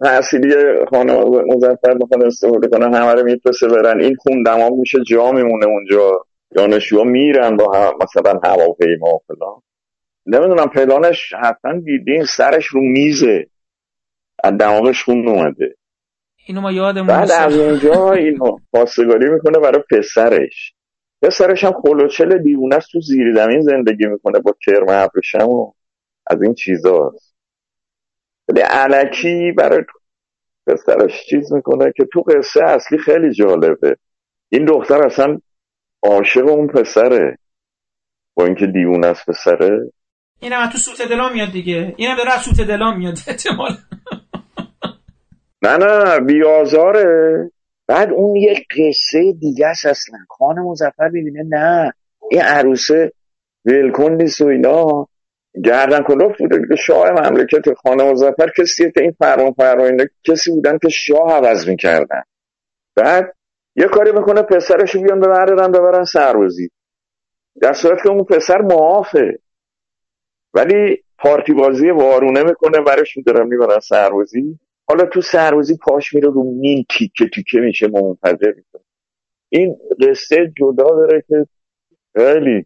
تحصیلی 0.04 0.54
خانه 0.90 1.14
مزفر 1.24 1.94
بخوان 1.94 2.26
استفاده 2.26 2.68
کنن 2.68 2.94
همه 2.94 3.14
رو 3.14 3.24
میپسه 3.24 3.68
برن. 3.68 4.02
این 4.02 4.16
خون 4.16 4.44
دماغ 4.44 4.74
میشه 4.74 4.98
جا 5.08 5.32
میمونه 5.32 5.66
اونجا. 5.66 6.26
دانشجوها 6.56 7.04
میرن 7.04 7.58
با 7.58 7.94
مثلا 8.02 8.40
هواپیما 8.44 9.16
و 9.16 9.20
فلان. 9.28 9.62
نمی‌دونم 10.26 10.68
پلانش 10.68 11.34
حتما 11.34 11.80
دیدین 11.80 12.24
سرش 12.24 12.66
رو 12.66 12.82
میزه. 12.82 13.48
از 14.44 14.58
دماغش 14.58 15.04
خون 15.04 15.28
اومده. 15.28 15.76
اینو 16.48 16.62
ما 16.62 16.72
یادمون 16.72 17.08
بعد 17.08 17.32
از 17.32 17.58
اونجا 17.58 18.12
اینو 18.14 18.58
پاسگاری 18.74 19.30
می‌کنه 19.30 19.60
برای 19.60 19.84
پسرش. 19.92 20.74
پسرش 21.22 21.64
هم 21.64 21.74
خلوچل 21.84 22.38
دیوونه 22.38 22.80
تو 22.92 23.00
زیر 23.02 23.34
زمین 23.36 23.62
زندگی 23.62 24.06
می‌کنه 24.06 24.40
با 24.40 24.56
کرم 24.66 24.86
ابرشم 24.90 25.50
و 25.50 25.72
از 26.28 26.42
این 26.42 26.54
چیزاست. 26.54 27.36
ولی 28.48 28.62
علکی 28.62 29.52
برای 29.52 29.84
پسرش 30.68 31.26
چیز 31.30 31.54
می‌کنه 31.54 31.94
که 31.98 32.06
تو 32.14 32.22
قصه 32.22 32.64
اصلی 32.64 32.98
خیلی 32.98 33.34
جالبه. 33.34 33.98
این 34.50 34.66
دختر 34.66 35.06
اصلا 35.06 35.38
عاشق 36.04 36.48
اون 36.48 36.68
پسره. 36.68 37.38
با 38.36 38.46
اینکه 38.46 38.66
دیوونه 38.66 39.08
است 39.08 39.26
پسره. 39.30 39.92
اینم 40.40 40.70
تو 40.70 40.78
سوت 40.78 41.10
دلام 41.10 41.34
میاد 41.34 41.52
دیگه. 41.52 41.94
اینم 41.98 42.18
داره 42.18 42.34
از 42.34 42.42
سوت 42.42 42.68
دلام 42.68 42.98
میاد 42.98 43.18
احتمال 43.28 43.78
نه 45.62 45.78
نه 45.78 46.20
بیازاره 46.20 47.52
بعد 47.88 48.10
اون 48.12 48.36
یه 48.36 48.66
قصه 48.78 49.34
دیگه 49.40 49.68
است 49.68 49.86
اصلا. 49.86 50.18
خان 50.30 50.60
مزفر 50.60 51.10
ببینه 51.10 51.44
نه. 51.50 51.94
این 52.32 52.42
عروسه 52.42 53.12
ولکن 53.66 54.12
نیست 54.12 54.42
و 54.42 54.46
اینا. 54.46 55.08
گردن 55.64 56.04
کلوف 56.04 56.38
بوده. 56.38 56.68
که 56.70 56.76
شاه 56.76 57.12
مملکت 57.12 57.74
خانه 57.74 58.12
مزفر 58.12 58.52
کسیه 58.58 58.92
که 58.92 59.02
این 59.02 59.16
فرمان 59.20 59.52
فرماینده 59.52 60.10
کسی 60.24 60.52
بودن 60.52 60.78
که 60.78 60.90
شاه 60.90 61.34
عوض 61.34 61.70
می‌کردن. 61.70 62.24
بعد 62.96 63.34
یه 63.76 63.86
کاری 63.86 64.12
می‌کنه 64.12 64.42
پسرش 64.42 64.96
بیان 64.96 65.20
ببرن 65.20 65.72
ببرن 65.72 66.04
سربازی. 66.04 66.70
در 67.62 67.74
صورت 67.74 68.04
که 68.04 68.10
اون 68.10 68.24
پسر 68.24 68.62
معافه. 68.62 69.40
ولی 70.54 71.04
پارتی 71.18 71.54
بازی 71.54 71.90
وارونه 71.90 72.44
می‌کنه 72.44 72.82
برش 72.82 73.18
میدارن 73.18 73.48
می‌برن 73.48 73.80
سربازی. 73.80 74.60
حالا 74.88 75.06
تو 75.06 75.22
سربازی 75.22 75.78
پاش 75.78 76.14
میره 76.14 76.30
رو 76.30 76.44
مین 76.44 76.86
تیکه 76.98 77.26
تیکه 77.36 77.60
میشه 77.60 77.88
منفجر 77.88 78.54
می‌کنه. 78.56 78.84
این 79.50 79.78
قصه 80.02 80.54
جدا 80.58 80.84
داره 80.84 81.24
که 81.28 81.48
خیلی 82.16 82.66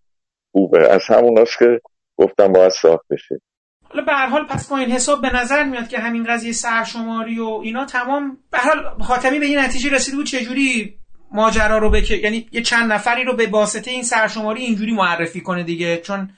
خوبه. 0.51 0.89
از 0.89 1.01
هموناست 1.07 1.59
که 1.59 1.81
گفتم 2.17 2.53
باید 2.53 2.69
ساخت 2.71 3.05
بشه. 3.09 3.41
حالا 3.89 4.05
به 4.05 4.11
هر 4.13 4.27
حال 4.27 4.45
پس 4.45 4.69
با 4.69 4.77
این 4.77 4.91
حساب 4.91 5.21
به 5.21 5.35
نظر 5.35 5.63
میاد 5.63 5.87
که 5.87 5.99
همین 5.99 6.23
قضیه 6.23 6.51
سرشماری 6.51 7.39
و 7.39 7.59
اینا 7.63 7.85
تمام 7.85 8.37
به 8.51 8.57
هر 8.57 8.75
حال 8.75 9.03
حاتمی 9.03 9.39
به 9.39 9.45
این 9.45 9.59
نتیجه 9.59 9.89
رسیده 9.95 10.17
بود 10.17 10.25
چجوری 10.25 10.97
ماجرا 11.31 11.77
رو 11.77 11.89
بکه 11.89 12.15
یعنی 12.15 12.47
یه 12.51 12.61
چند 12.61 12.91
نفری 12.91 13.23
رو 13.23 13.35
به 13.35 13.47
واسطه 13.47 13.91
این 13.91 14.03
سرشماری 14.03 14.61
اینجوری 14.61 14.93
معرفی 14.93 15.41
کنه 15.41 15.63
دیگه؟ 15.63 15.97
چون 15.97 16.29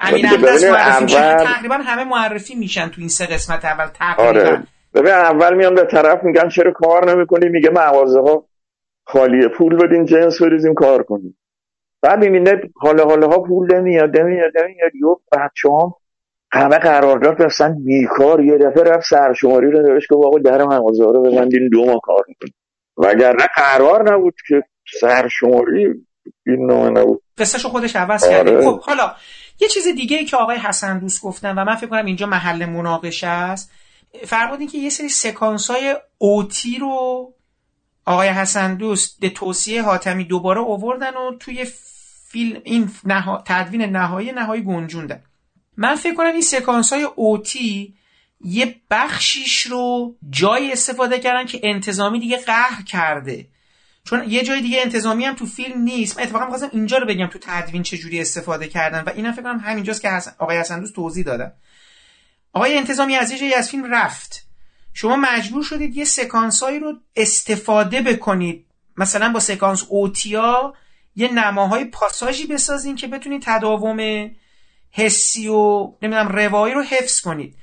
امین 0.00 0.26
معرفی 0.26 1.16
اول- 1.16 1.44
تقریبا 1.44 1.74
همه 1.74 2.04
معرفی 2.04 2.54
میشن 2.54 2.88
تو 2.88 2.94
این 3.00 3.08
سه 3.08 3.26
قسمت 3.26 3.64
اول 3.64 3.86
تقریبا. 3.86 4.28
آره. 4.28 4.62
ببین 4.94 5.12
اول 5.12 5.54
میان 5.56 5.74
به 5.74 5.84
طرف 5.84 6.24
میگن 6.24 6.48
چرا 6.48 6.72
کار 6.72 7.14
نمی‌کنی؟ 7.14 7.48
میگه 7.48 7.70
مغازه 7.70 8.20
ها 8.20 8.44
خالیه 9.06 9.48
پول 9.48 9.76
بدین 9.76 10.04
جنس 10.04 10.42
بریزیم 10.42 10.74
کار 10.74 11.02
کنیم. 11.02 11.36
بعد 12.02 12.18
می‌بینه 12.18 12.60
حالا 12.74 13.04
حالا 13.04 13.28
ها 13.28 13.38
پول 13.38 13.74
نمیاد 13.74 14.18
نمیاد 14.18 14.52
نمیاد. 14.58 14.94
یو 14.94 15.16
بچه 15.32 15.68
هم 15.68 15.94
همه 16.52 16.78
قرارداد 16.78 17.38
بستن 17.38 17.84
بیکار. 17.84 18.44
یه 18.44 18.58
دفعه 18.58 18.82
رفت 18.82 19.06
سرشماری 19.10 19.70
رو 19.70 19.82
نوشت 19.82 20.08
که 20.08 20.14
آقا 20.14 20.38
در 20.38 20.64
مغازه 20.64 21.04
رو 21.04 21.22
ببندین 21.22 21.68
دو 21.72 21.84
ماه 21.84 22.00
کار 22.02 22.24
می‌کنیم. 22.28 22.54
وگرنه 22.96 23.46
قرار 23.56 24.12
نبود 24.12 24.34
که 24.48 24.62
سرشماری 25.00 25.86
این 26.46 26.66
نامه 26.66 27.00
نبود. 27.00 27.22
قصهشو 27.38 27.68
خودش 27.68 27.96
عوض 27.96 28.24
آره. 28.24 28.34
کرده 28.34 28.64
خب 28.64 28.80
حالا 28.80 29.12
یه 29.60 29.68
چیز 29.68 29.88
دیگه 29.96 30.16
ای 30.16 30.24
که 30.24 30.36
آقای 30.36 30.56
حسن 30.56 30.98
دوست 30.98 31.22
گفتن 31.22 31.58
و 31.58 31.64
من 31.64 31.74
فکر 31.74 31.86
کنم 31.86 32.04
اینجا 32.04 32.26
محل 32.26 32.66
مناقشه 32.66 33.26
است. 33.26 33.72
فرمودین 34.26 34.68
که 34.68 34.78
یه 34.78 34.90
سری 34.90 35.08
سکانس 35.08 35.70
های 35.70 35.96
اوتی 36.18 36.78
رو 36.80 37.26
آقای 38.04 38.28
حسن 38.28 38.74
دوست 38.74 39.20
به 39.20 39.30
توصیه 39.30 39.82
حاتمی 39.82 40.24
دوباره 40.24 40.60
اووردن 40.60 41.14
و 41.14 41.36
توی 41.40 41.66
فیلم 42.28 42.60
این 42.64 42.90
نها... 43.04 43.42
تدوین 43.46 43.82
نهایی 43.82 44.32
نهایی 44.32 44.62
گنجوندن. 44.62 45.22
من 45.76 45.94
فکر 45.94 46.14
کنم 46.14 46.32
این 46.32 46.40
سکانس 46.40 46.92
های 46.92 47.02
اوتی 47.02 47.94
یه 48.44 48.80
بخشیش 48.90 49.62
رو 49.62 50.16
جای 50.30 50.72
استفاده 50.72 51.18
کردن 51.18 51.46
که 51.46 51.60
انتظامی 51.62 52.20
دیگه 52.20 52.36
قهر 52.36 52.82
کرده. 52.82 53.48
چون 54.04 54.30
یه 54.30 54.42
جای 54.42 54.60
دیگه 54.60 54.80
انتظامی 54.80 55.24
هم 55.24 55.34
تو 55.34 55.46
فیلم 55.46 55.80
نیست. 55.80 56.16
من 56.16 56.22
اتفاقا 56.22 56.44
می‌خواستم 56.44 56.70
اینجا 56.72 56.98
رو 56.98 57.06
بگم 57.06 57.26
تو 57.26 57.38
تدوین 57.42 57.82
چجوری 57.82 58.20
استفاده 58.20 58.68
کردن 58.68 59.02
و 59.06 59.10
اینم 59.14 59.32
فکر 59.32 59.42
کنم 59.42 59.58
همینجاست 59.58 60.02
که 60.02 60.10
حسن... 60.10 60.32
آقای 60.38 60.58
حسن 60.58 60.80
دوست 60.80 60.94
توضیح 60.94 61.24
دادن. 61.24 61.52
آقای 62.52 62.78
انتظامی 62.78 63.16
از 63.16 63.30
یه 63.30 63.38
جایی 63.38 63.54
از 63.54 63.70
فیلم 63.70 63.94
رفت. 63.94 64.41
شما 64.94 65.16
مجبور 65.16 65.62
شدید 65.62 65.96
یه 65.96 66.04
سکانسایی 66.04 66.78
رو 66.78 66.92
استفاده 67.16 68.00
بکنید. 68.00 68.66
مثلا 68.96 69.32
با 69.32 69.40
سکانس 69.40 69.84
اوتیا 69.88 70.74
یه 71.16 71.32
نماهای 71.32 71.84
پاساژی 71.84 72.46
بسازین 72.46 72.96
که 72.96 73.06
بتونید 73.06 73.42
تداوم 73.44 74.30
حسی 74.90 75.48
و 75.48 75.92
نمی‌دونم 76.02 76.28
روایی 76.28 76.74
رو 76.74 76.82
حفظ 76.82 77.20
کنید. 77.20 77.56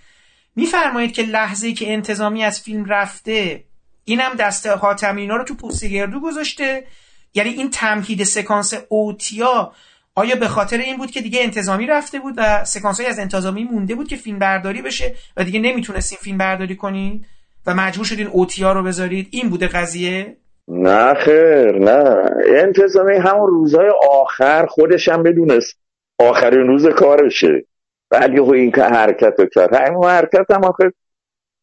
میفرمایید 0.56 1.14
که 1.14 1.22
لحظه 1.22 1.68
ای 1.68 1.74
که 1.74 1.94
انتظامی 1.94 2.44
از 2.44 2.62
فیلم 2.62 2.86
رفته 2.86 3.64
اینم 4.04 4.34
دست 4.34 4.68
حاتمی 4.68 5.22
اینا 5.22 5.36
رو 5.36 5.44
تو 5.44 5.56
پوست 5.56 5.86
گردو 5.86 6.20
گذاشته. 6.20 6.88
یعنی 7.34 7.50
این 7.50 7.70
تمهید 7.70 8.24
سکانس 8.24 8.74
اوتیا 8.90 9.74
آیا 10.16 10.36
به 10.36 10.48
خاطر 10.48 10.78
این 10.78 10.98
بود 10.98 11.12
که 11.12 11.22
دیگه 11.22 11.44
انتظامی 11.44 11.88
رفته 11.88 12.20
بود 12.20 12.34
و 12.38 12.66
سکانس 12.66 13.02
از 13.08 13.20
انتظامی 13.20 13.64
مونده 13.64 13.96
بود 13.96 14.08
که 14.08 14.16
فیلم 14.16 14.40
برداری 14.40 14.82
بشه 14.82 15.16
و 15.38 15.44
دیگه 15.44 15.60
نمی‌تونستین 15.60 16.18
فیلم 16.22 16.38
برداری 16.38 16.76
کنید 16.76 17.26
و 17.66 17.74
مجبور 17.76 18.06
شدین 18.06 18.28
اوتیا 18.28 18.74
رو 18.74 18.84
بذارید؟ 18.84 19.28
این 19.32 19.50
بوده 19.50 19.68
قضیه؟ 19.68 20.38
نه 20.68 21.14
خیر 21.14 21.80
نه. 21.80 22.30
انتظامی 22.46 23.16
همون 23.16 23.48
روزهای 23.48 23.90
آخر 24.10 24.66
خودش 24.66 25.10
هم 25.10 25.24
بدونست 25.24 25.78
آخرین 26.20 26.68
روز 26.68 26.88
کارشه. 26.88 27.66
بعد 28.10 28.34
یهو 28.34 28.52
این 28.52 28.72
که 28.72 28.84
حرکت 28.84 29.34
رو 29.38 29.46
کرد. 29.46 29.76
همین 29.76 30.04
حرکت 30.04 30.52
هم 30.52 30.64
آخر 30.64 30.92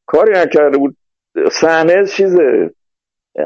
کاری 0.06 0.32
نکرده 0.32 0.78
بود. 0.78 0.96
صحنه 1.52 2.06
چیزه. 2.06 2.70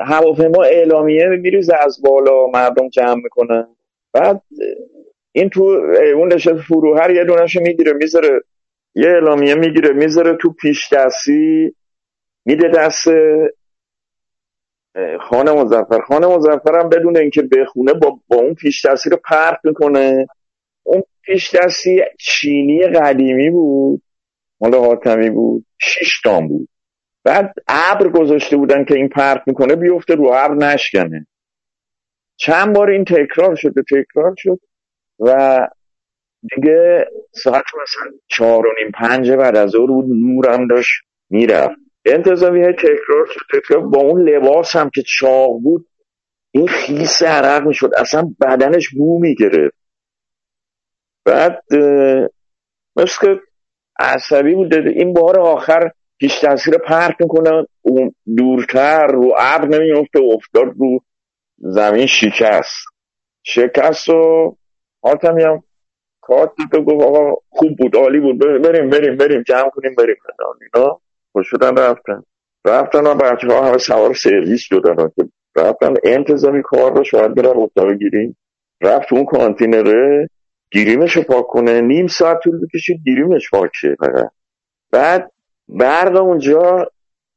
هواپیما 0.01 0.62
اعلامیه 0.64 1.27
میریزه 1.27 1.74
از 1.86 2.02
بالا 2.02 2.47
مردم 2.47 2.89
جمع 2.89 3.14
می‌کنن. 3.14 3.66
بعد 4.12 4.43
این 5.32 5.49
تو 5.49 5.62
اون 6.16 6.32
نشست 6.32 6.61
فروهر 6.61 7.11
یه 7.11 7.24
دونش 7.24 7.57
می‌گیره 7.57 7.93
می‌ذاره 7.93 8.41
یه 8.95 9.09
اعلامیه 9.09 9.55
می‌گیره 9.55 9.93
می‌ذاره 9.93 10.37
تو 10.37 10.53
پیش 10.53 10.93
دستی 10.93 11.74
میده 12.47 12.69
دست 12.69 13.09
خانه 15.20 15.53
مزفر 15.53 16.01
خانه 16.01 16.27
مزفر 16.27 16.81
هم 16.81 16.89
بدون 16.89 17.16
اینکه 17.16 17.43
بخونه 17.43 17.93
با, 17.93 18.20
با 18.28 18.37
اون 18.37 18.55
پیش 18.55 18.87
دستی 18.87 19.11
رو 19.11 19.16
پرت 19.24 19.59
می‌کنه. 19.65 20.27
اون 20.82 21.03
پیش 21.23 21.55
دستی 21.55 22.03
چینی 22.19 22.87
قدیمی 22.87 23.51
بود 23.51 24.03
مال 24.61 24.74
حاتمی 24.74 25.31
بود 25.31 25.66
شیش 25.78 26.20
تام 26.20 26.49
بود. 26.49 26.69
بعد 27.24 27.55
ابر 27.69 28.09
گذاشته 28.09 28.57
بودن 28.57 28.85
که 28.85 28.95
این 28.95 29.09
پرت 29.09 29.43
می‌کنه 29.47 29.77
بیفته 29.77 30.15
رو 30.15 30.24
ابر 30.24 30.55
نشکنه. 30.55 31.27
چند 32.40 32.74
بار 32.74 32.90
این 32.90 33.04
تکرار 33.04 33.54
شد 33.54 33.78
و 33.78 33.82
تکرار 33.82 34.34
شد 34.38 34.60
و 35.18 35.58
دیگه 36.54 37.06
ساعت 37.32 37.64
مثلا 37.82 38.18
چهار 38.28 38.66
و 38.66 38.70
نیم 38.82 38.90
پنج 38.94 39.30
بعد 39.30 39.56
از 39.56 39.70
ظهر 39.70 39.86
بود 39.86 40.06
نورم 40.08 40.66
داشت 40.66 40.92
می‌رفت. 41.30 41.76
انتظامی 42.04 42.62
های 42.62 42.72
تکرار 42.72 43.26
شد 43.26 43.40
تکرار 43.58 43.80
با 43.80 44.00
اون 44.00 44.28
لباس 44.28 44.76
هم 44.76 44.90
که 44.94 45.02
چاق 45.18 45.60
بود 45.62 45.86
این 46.50 46.68
خیس 46.68 47.22
عرق 47.22 47.66
می‌شد 47.66 47.90
اصلا 47.96 48.34
بدنش 48.40 48.88
بو 48.88 49.18
می‌گرفت. 49.20 49.76
بعد 51.24 51.62
مثل 52.96 53.16
که 53.20 53.40
عصبی 53.98 54.54
بود 54.54 54.74
این 54.74 55.12
بار 55.12 55.40
آخر 55.40 55.90
پیش 56.18 56.40
تاثیر 56.40 56.78
پرت 56.78 57.16
می‌کنه 57.20 57.66
اون 57.82 58.14
دورتر 58.36 59.06
رو 59.06 59.34
ابر 59.38 59.68
نمیفته 59.68 60.20
افتاد 60.34 60.66
رو 60.78 61.00
زمین 61.61 62.07
شکست. 62.07 62.87
شکست 63.43 64.09
و 64.09 64.57
حاتمی 65.03 65.43
هم 65.43 65.62
کارت 66.20 66.51
تو 66.73 66.82
گفت 66.82 67.05
آقا 67.05 67.35
خوب 67.49 67.77
بود 67.78 67.97
عالی 67.97 68.20
بود 68.20 68.39
بریم 68.39 68.91
بریم 68.91 69.16
بریم 69.16 69.43
جمع 69.43 69.70
کنیم 69.70 69.95
بریم. 69.95 70.16
اینا 70.74 71.01
خوشودن 71.32 71.77
رفتن. 71.77 72.23
رفتن 72.65 73.07
و 73.07 73.15
بچه 73.15 73.47
ها 73.47 73.66
همه 73.69 73.78
سوار 73.78 74.15
سرویس 74.15 74.61
شدن. 74.61 74.97
که 75.16 75.24
رفتن 75.57 75.95
انتظامی 76.05 76.62
کار 76.62 76.97
رو 76.97 77.05
شاید 77.05 77.35
برن 77.35 77.57
اتاق 77.57 77.93
گیریم. 77.93 78.37
رفت 78.81 79.12
اون 79.12 79.24
کانتینره 79.24 80.28
گیریمش 80.73 81.16
رو 81.16 81.23
پاک 81.23 81.47
کنه. 81.47 81.81
نیم 81.81 82.07
ساعت 82.07 82.39
طول 82.45 82.61
بکشید 82.66 83.01
گیریمش 83.05 83.51
پاک 83.51 83.70
شه 83.74 83.97
فقط. 84.01 84.31
بعد 84.91 85.32
برق 85.69 86.16
اونجا 86.16 86.87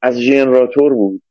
از 0.02 0.20
ژنراتور 0.20 0.94
بود. 0.94 1.23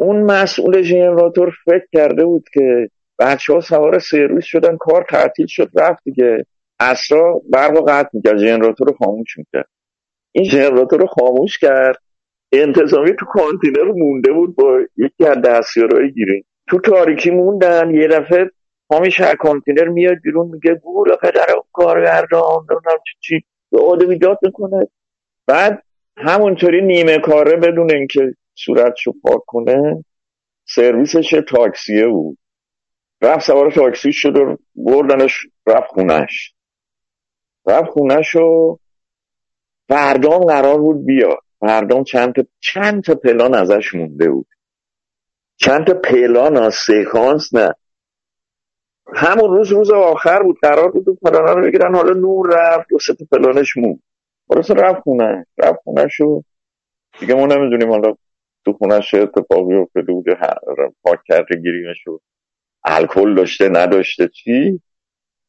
اون 0.00 0.22
مسئول 0.22 0.82
ژنراتور 0.82 1.54
فکر 1.64 1.86
کرده 1.92 2.24
بود 2.24 2.44
که 2.52 2.90
بچه 3.18 3.52
ها 3.52 3.60
سوار 3.60 3.98
سرویس 3.98 4.44
شدن 4.44 4.76
کار 4.76 5.06
تعطیل 5.10 5.46
شد 5.46 5.70
رفت 5.76 6.04
دیگه. 6.04 6.46
عصرا 6.80 7.40
برق 7.52 7.88
قطع 7.88 8.08
می‌کرد 8.12 8.38
ژنراتور 8.38 8.86
رو 8.86 8.94
خاموش 9.04 9.38
می‌کرد. 9.38 9.68
این 10.32 10.44
ژنراتور 10.44 11.00
رو 11.00 11.06
خاموش 11.06 11.58
کرد. 11.58 11.96
انتظامی 12.52 13.12
تو 13.18 13.26
کانتینر 13.26 13.92
مونده 13.92 14.32
بود 14.32 14.56
با 14.56 14.80
یکی 14.96 15.26
از 15.26 15.42
دستیارهای 15.42 16.12
گیریم 16.12 16.44
تو 16.68 16.80
تاریکی 16.80 17.30
موندن 17.30 17.94
یه 17.94 18.08
دفعه 18.08 18.50
همیشه 18.92 19.24
از 19.24 19.34
کانتینر 19.34 19.88
میاد 19.88 20.16
بیرون 20.24 20.46
میگه 20.46 20.74
گور 20.74 21.16
پدر 21.22 21.46
کارگردان 21.72 22.66
نمی‌دونم 22.70 22.98
چی 23.20 23.44
به 23.72 23.80
آدمیدات 23.80 24.38
می‌کنه. 24.42 24.88
بعد 25.46 25.82
همونطوری 26.16 26.82
نیمه 26.82 27.18
کاره 27.18 27.56
بدون 27.56 27.90
اینکه 27.90 28.34
صورتشو 28.64 29.12
پاک 29.22 29.40
کنه 29.46 30.04
سرویسش 30.64 31.34
تاکسیه 31.48 32.06
بود. 32.06 32.38
رفت 33.22 33.46
سوار 33.46 33.72
تاکسی 33.72 34.12
شد 34.12 34.36
و 34.36 34.56
بردنش 34.74 35.46
رفت 35.66 35.88
خونش 35.88 36.54
رفت 37.66 37.90
خونهشو 37.90 38.78
فردام 39.88 40.44
قرار 40.44 40.78
بود 40.78 41.06
بیاد. 41.06 41.38
فردام 41.60 42.04
چند 42.04 42.34
تا 42.34 42.42
چند 42.60 43.02
تا 43.02 43.14
پلان 43.14 43.54
ازش 43.54 43.94
مونده 43.94 44.30
بود. 44.30 44.46
چند 45.56 45.86
تا 45.86 45.94
پلان 45.94 46.70
سیکانس 46.70 47.54
نه. 47.54 47.74
همون 49.14 49.50
روز 49.50 49.72
روز 49.72 49.90
آخر 49.90 50.42
بود 50.42 50.58
قرار 50.62 50.90
بود 50.90 51.18
پلانا 51.22 51.52
رو 51.52 51.62
بگیرن. 51.62 51.94
حالا 51.94 52.12
نور 52.12 52.50
رفت 52.52 52.88
دو 52.90 52.98
سه 52.98 53.14
تا 53.14 53.24
پلانش 53.32 53.76
مون. 53.76 54.02
خلاص 54.48 54.70
رفت 54.70 55.00
خونه. 55.00 55.46
رفت 55.58 55.78
خونه 55.84 56.08
شو 56.08 56.42
دیگه 57.20 57.34
ما 57.34 57.46
نمی‌دونیم 57.46 57.90
حالا 57.90 58.14
تو 58.64 58.72
خونه 58.72 59.00
چه 59.00 59.18
اتفاقی 59.18 59.74
افتاده 59.74 60.12
بوده؟ 60.12 60.32
ه- 60.32 60.92
پاک 61.02 61.18
کرده 61.28 61.56
گیریمش 61.56 62.06
رو 62.06 62.20
الکل 62.84 63.34
داشته 63.34 63.68
نداشته 63.68 64.28
چی؟ 64.28 64.80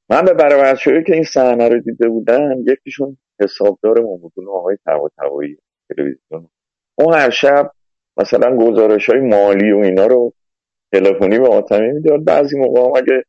من 0.09 0.25
به 0.25 0.33
بچه‌هایی 0.33 1.03
که 1.03 1.13
این 1.13 1.23
صحنه 1.23 1.69
رو 1.69 1.79
دیده 1.79 2.09
بودن 2.09 2.63
یکیشون 2.67 3.17
حسابدار 3.41 3.99
ما 3.99 4.15
بود 4.15 4.31
اون 4.35 4.47
آقای 4.47 4.77
تبا 4.85 5.09
تبایی 5.17 5.57
تلویزیون. 5.89 6.49
اون 6.95 7.13
هر 7.13 7.29
شب 7.29 7.71
مثلا 8.17 8.57
گزارش 8.57 9.09
های 9.09 9.19
مالی 9.19 9.71
و 9.71 9.77
اینا 9.77 10.05
رو 10.05 10.33
تلفنی 10.91 11.39
به 11.39 11.47
آتمی 11.47 11.91
می‌داد. 11.91 12.25
بعضی 12.25 12.59
موقع 12.59 12.81
هم 12.81 12.91
اگه 12.95 13.23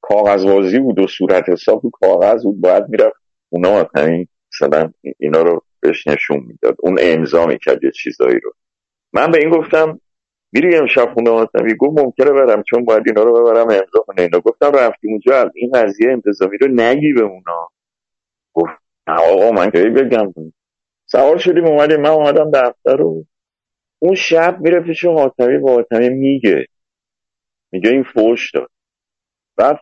کاغذبازی 0.00 0.78
بود 0.78 0.98
و 0.98 1.06
صورت 1.06 1.48
حساب 1.48 1.82
تو 1.82 1.90
کاغذ 1.90 2.42
بود 2.42 2.60
باید 2.60 2.84
می‌رفت 2.88 3.16
اونا 3.48 3.70
آتمی 3.70 4.28
مثلا 4.52 4.92
اینا 5.18 5.42
رو 5.42 5.62
بهش 5.80 6.06
نشون 6.06 6.44
می‌داد. 6.46 6.76
اون 6.78 6.98
امضا 7.02 7.46
می‌کرد 7.46 7.84
یه 7.84 7.90
چیزایی 7.90 8.40
رو. 8.40 8.52
من 9.12 9.30
به 9.30 9.38
این 9.38 9.50
گفتم 9.50 10.00
میری 10.52 10.76
امشب 10.76 11.14
خونه 11.14 11.30
آتمی 11.30 11.74
گفت 11.76 12.00
ممکنه 12.00 12.32
برم 12.32 12.62
چون 12.62 12.84
باید 12.84 13.02
اینا 13.06 13.22
رو 13.22 13.32
ببرم 13.42 13.66
امضا 13.68 14.00
کنه 14.06 14.22
اینا. 14.22 14.40
گفتم 14.40 14.72
رفتی 14.72 15.08
اونجا 15.08 15.50
این 15.54 15.70
قضیه 15.74 16.12
انتظامی 16.12 16.58
رو 16.58 16.68
نگی 16.68 17.12
به 17.12 17.20
اونا. 17.22 17.68
گفت 18.54 18.72
آقا 19.06 19.50
من 19.50 19.70
کی 19.70 19.90
بگم؟ 19.90 20.32
سوار 21.06 21.38
شدیم 21.38 21.64
اومدیم 21.66 22.00
من 22.00 22.10
اومدم 22.10 22.50
دفتر 22.50 22.96
رو 22.96 23.24
اون 23.98 24.14
شب 24.14 24.60
میره 24.60 24.80
پیش 24.80 25.04
حاتمی 25.04 25.58
با 25.58 25.72
حاتمی 25.72 26.08
میگه. 26.08 26.66
میگه 27.72 27.90
این 27.90 28.02
فوش 28.02 28.50
داد. 28.54 28.70
بعد 29.56 29.80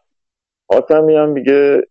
حاتمی 0.71 1.17
هم 1.17 1.29
میگه 1.29 1.83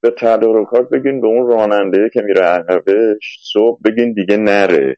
به 0.00 0.10
تدارکات 0.10 0.88
بگین 0.88 1.20
به 1.20 1.26
اون 1.26 1.46
راننده 1.46 2.10
که 2.12 2.22
میره 2.22 2.40
عقبش 2.42 3.38
صبح 3.52 3.80
بگین 3.84 4.12
دیگه 4.12 4.36
نره. 4.36 4.96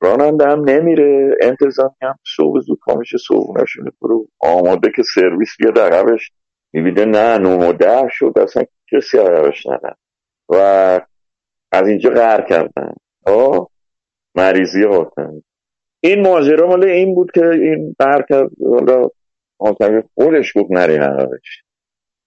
راننده 0.00 0.46
هم 0.46 0.64
نمیره. 0.64 1.36
انتظامی 1.40 1.94
هم 2.02 2.18
صبح 2.36 2.60
زود 2.60 2.78
پا 2.86 2.94
میشه 2.94 3.18
برو. 4.02 4.28
آماده 4.40 4.90
که 4.96 5.02
سرویس 5.14 5.48
بیاد 5.58 5.78
عقبش 5.78 6.30
می‌بینه 6.72 7.04
نه 7.04 7.38
نو 7.38 7.68
و 7.68 7.72
ده 7.72 8.08
شد. 8.10 8.32
اصلا 8.36 8.62
کسی 8.92 9.18
عقبش 9.18 9.66
نره 9.66 9.96
و 10.48 10.54
از 11.72 11.88
اینجا 11.88 12.10
قهر 12.10 12.42
کردن. 12.42 12.94
آه 13.26 13.70
مریضی 14.34 14.84
حاتمی 14.84 15.42
این 16.00 16.22
ماجرا 16.22 16.66
مال 16.68 16.84
این 16.84 17.14
بود 17.14 17.30
که 17.34 17.48
این 17.48 17.94
قهر 17.98 18.22
کرد. 18.28 18.50
حالا 18.70 19.08
حاتمی 19.60 20.02
خودش 20.14 20.52
گفت 20.56 20.70
نری 20.70 20.96
عقبش 20.96 21.62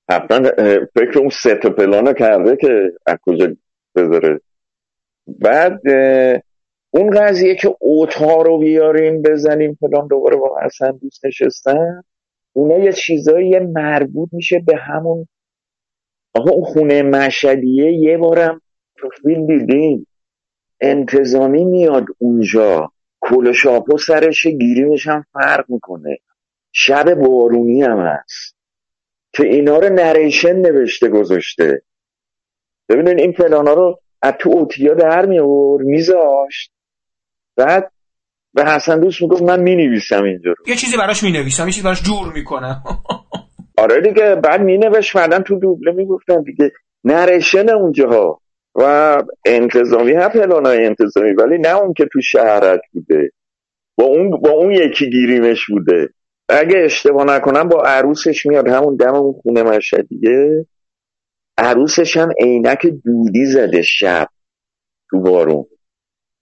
حتما 0.10 0.49
فکر 0.95 1.19
اون 1.19 1.30
سه 1.30 1.56
تا 1.56 1.69
پلانو 1.69 2.14
کرده 2.14 2.56
که 2.56 2.91
از 3.06 3.18
کجا 3.22 3.48
بذاره. 3.95 4.39
بعد 5.27 5.81
اون 6.93 7.09
قضیه 7.09 7.55
که 7.55 7.76
اوتا 7.80 8.41
رو 8.41 8.57
بیاریم 8.57 9.22
بزنیم 9.22 9.77
فلان 9.80 10.07
دوباره 10.07 10.35
با 10.35 10.59
حسن 10.65 10.91
دوست 10.91 11.26
نشستن 11.26 12.03
اونا 12.53 12.77
یه 12.77 12.91
چیزایی 12.91 13.59
مربوط 13.59 14.30
میشه 14.31 14.59
به 14.59 14.76
همون 14.76 15.27
آقا 16.35 16.51
اون 16.51 16.63
خونه 16.63 17.01
مشهدیه 17.01 17.91
یه 17.93 18.18
بارم 18.18 18.61
تو 18.97 19.09
فیلم 19.22 19.47
دیدیم 19.47 20.07
انتظامی 20.81 21.65
میاد 21.65 22.05
اونجا. 22.18 22.91
کل 23.22 23.51
شاپو 23.51 23.97
سرش 23.97 24.47
گیریمش 24.47 25.07
هم 25.07 25.26
فرق 25.34 25.65
می‌کنه. 25.69 26.18
شب 26.72 27.13
بارونی 27.13 27.81
هم 27.81 27.99
هست. 27.99 28.55
که 29.34 29.43
اینا 29.43 29.80
رو 29.80 29.89
نریشن 29.89 30.55
نوشته 30.55 31.09
گذاشته. 31.09 31.81
ببینین 32.89 33.19
این 33.19 33.31
فلانا 33.31 33.73
رو 33.73 33.99
از 34.22 34.34
تو 34.39 34.49
اوتیا 34.49 34.93
در 34.93 35.26
میذاشت. 35.81 36.72
بعد 37.56 37.91
به 38.53 38.65
حسن 38.65 38.99
دوست 38.99 39.22
می‌گفت 39.22 39.41
من 39.41 39.60
می‌نویسم 39.60 40.23
اینجا 40.23 40.52
رو. 40.57 40.64
یه 40.68 40.76
چیزی 40.76 40.98
براش 40.98 41.23
می‌نویسم 41.23 41.65
یه 41.65 41.72
چیزی 41.72 41.86
براش 41.86 42.03
جور 42.03 42.34
می‌کنم. 42.34 42.84
آره 43.78 44.02
دیگه 44.02 44.36
بعد 44.36 44.61
مینوشت 44.61 45.18
بعدا 45.18 45.40
تو 45.40 45.60
دوبله 45.60 45.91
می‌گفتن 45.91 46.41
دیگه 46.41 46.72
نریشن 47.03 47.69
اونجاها. 47.69 48.41
و 48.76 49.18
انتظامی 49.45 50.11
هم 50.11 50.30
پلانای 50.30 50.86
انتظامی 50.86 51.34
ولی 51.34 51.57
نه 51.57 51.76
اون 51.76 51.94
که 51.94 52.06
تو 52.14 52.22
شهرت 52.22 52.82
بوده. 52.94 53.32
با 53.98 54.06
اون 54.06 54.30
با 54.30 54.49
اون 54.49 54.72
یکی 54.72 55.10
گیریمش 55.10 55.65
بوده. 55.69 56.10
اگه 56.49 56.78
اشتباه 56.78 57.26
نکنم 57.26 57.68
با 57.69 57.84
عروسش 57.84 58.45
میاد 58.45 58.68
همون 58.68 58.95
دم 58.95 59.14
اون 59.15 59.34
خونه 59.34 59.64
مشهدیه 59.64 60.65
عروسش 61.57 62.18
هم 62.18 62.30
عینک 62.40 62.88
دودی 63.06 63.45
زده 63.45 63.82
شب 63.82 64.28
تو 65.10 65.19
بارون. 65.19 65.65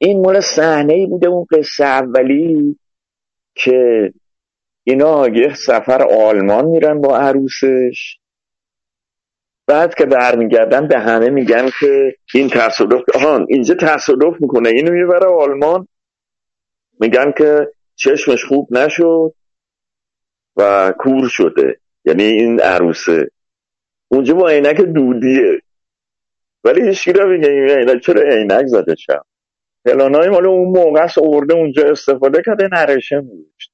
این 0.01 0.21
مال 0.21 0.39
صحنه 0.39 0.93
ای 0.93 1.05
بوده 1.05 1.27
اون 1.27 1.45
قصه 1.51 1.85
اولی 1.85 2.80
که 3.55 4.11
اینا 4.84 5.27
یه 5.27 5.53
سفر 5.55 6.03
آلمان 6.03 6.65
میرن 6.65 7.01
با 7.01 7.17
عروسش. 7.17 8.17
بعد 9.67 9.95
که 9.95 10.05
برمیگردن 10.05 10.88
به 10.88 10.99
همه 10.99 11.30
میگن 11.30 11.69
که 11.80 12.15
این 12.34 12.49
تصادف 12.49 13.01
آهان 13.15 13.45
اینجا 13.49 13.76
تصادف 13.76 14.41
می‌کنه 14.41 14.69
اینو 14.69 14.91
می‌بره 14.91 15.27
آلمان. 15.27 15.88
میگن 16.99 17.31
که 17.38 17.71
چشمش 17.95 18.45
خوب 18.45 18.77
نشد 18.77 19.34
و 20.55 20.93
کور 20.97 21.27
شده. 21.27 21.80
یعنی 22.05 22.23
این 22.23 22.61
عروسه. 22.61 23.31
اونجا 24.07 24.34
با 24.34 24.49
عینک 24.49 24.81
دودیه. 24.81 25.61
ولی 26.63 26.88
هیچ 26.88 27.03
کی 27.03 27.13
نمیگه 27.13 27.49
این 27.49 27.69
عینک 27.69 28.01
چرا 28.01 28.21
عینک 28.21 28.65
زده 28.65 28.95
شب؟ 28.95 29.21
پلانای 29.85 30.30
مال 30.30 30.45
اون 30.45 30.80
موقع 30.80 31.03
است 31.03 31.18
آورده 31.18 31.53
اونجا 31.53 31.89
استفاده 31.91 32.41
کرده 32.45 32.69
نرشه 32.72 33.15
میگوشت 33.15 33.72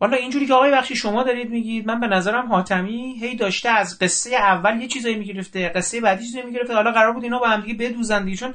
والا 0.00 0.16
اینجوری 0.16 0.46
که 0.46 0.54
آقای 0.54 0.70
بخشی 0.70 0.96
شما 0.96 1.22
دارید 1.22 1.50
میگید 1.50 1.86
من 1.86 2.00
به 2.00 2.06
نظرم 2.06 2.46
حاتمی 2.46 3.18
هی 3.20 3.36
داشته 3.36 3.68
از 3.68 3.98
قصه 3.98 4.36
اول 4.36 4.80
یه 4.82 4.88
چیزایی 4.88 5.16
می‌گرفته 5.16 5.68
قصه 5.68 6.00
بعدی 6.00 6.24
چیزایی 6.24 6.46
می‌گرفته. 6.46 6.74
حالا 6.74 6.92
قرار 6.92 7.12
بود 7.12 7.24
اینا 7.24 7.38
با 7.38 7.46
هم 7.46 7.60
دیگه 7.60 7.74
بدوزن 7.74 8.24
دیگه 8.24 8.36
چون 8.36 8.54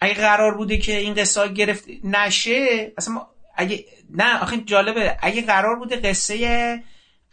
اگه 0.00 0.14
قرار 0.14 0.56
بوده 0.56 0.78
که 0.78 0.96
این 0.96 1.14
قصه 1.14 1.48
گرفت 1.48 1.84
نشه 2.04 2.92
اصلا 2.98 3.14
اگه 3.56 3.84
نه 4.10 4.42
آخه 4.42 4.56
جالبه. 4.56 5.16
اگه 5.22 5.42
قرار 5.42 5.78
بوده 5.78 5.96
قصه 5.96 6.82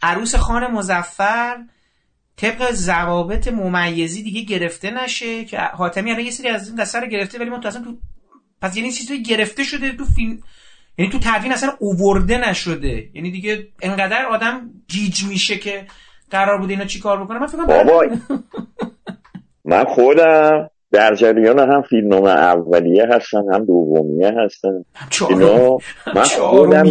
عروس 0.02 0.34
خان 0.34 0.66
مزفر 0.66 1.56
طبق 2.36 2.70
ضوابط 2.72 3.48
ممیزی 3.48 4.22
دیگه 4.22 4.40
گرفته 4.40 4.90
نشه 4.90 5.44
که 5.44 5.58
حاتمی 5.58 6.10
الان 6.10 6.24
یه 6.24 6.30
سری 6.30 6.48
از 6.48 6.68
این 6.68 6.76
قصه 6.80 7.00
رو 7.00 7.06
گرفته 7.06 7.38
ولی 7.38 7.50
ما 7.50 7.58
تو 7.58 7.68
اصلا 7.68 7.82
تو 7.84 7.96
پس 8.60 8.76
یعنی 8.76 8.92
چیزی 8.92 9.22
گرفته 9.22 9.64
شده 9.64 9.92
تو 9.92 10.04
فیلم 10.04 10.38
یعنی 10.98 11.12
تو 11.12 11.18
تدوین 11.18 11.52
اصلا 11.52 11.72
اوورده 11.78 12.50
نشده. 12.50 13.08
یعنی 13.14 13.30
دیگه 13.30 13.68
انقدر 13.82 14.26
آدم 14.26 14.70
گیج 14.88 15.24
میشه 15.24 15.56
که 15.56 15.86
قرار 16.30 16.58
بوده 16.58 16.72
اینا 16.72 16.84
چیکار 16.84 17.24
بکنه؟ 17.24 17.38
من 17.38 17.46
فکر 17.46 17.64
بابا 17.64 18.04
من 19.64 19.84
خودم 19.84 20.70
در 20.92 21.14
جریان 21.14 21.58
هم 21.58 21.82
فیلم 21.82 22.12
اولیه 22.12 23.06
هستم 23.10 23.44
هم 23.52 23.64
دومیه 23.64 24.32
هستم. 24.44 24.84
اینا 25.28 25.78
من 26.14 26.22
خودم 26.22 26.86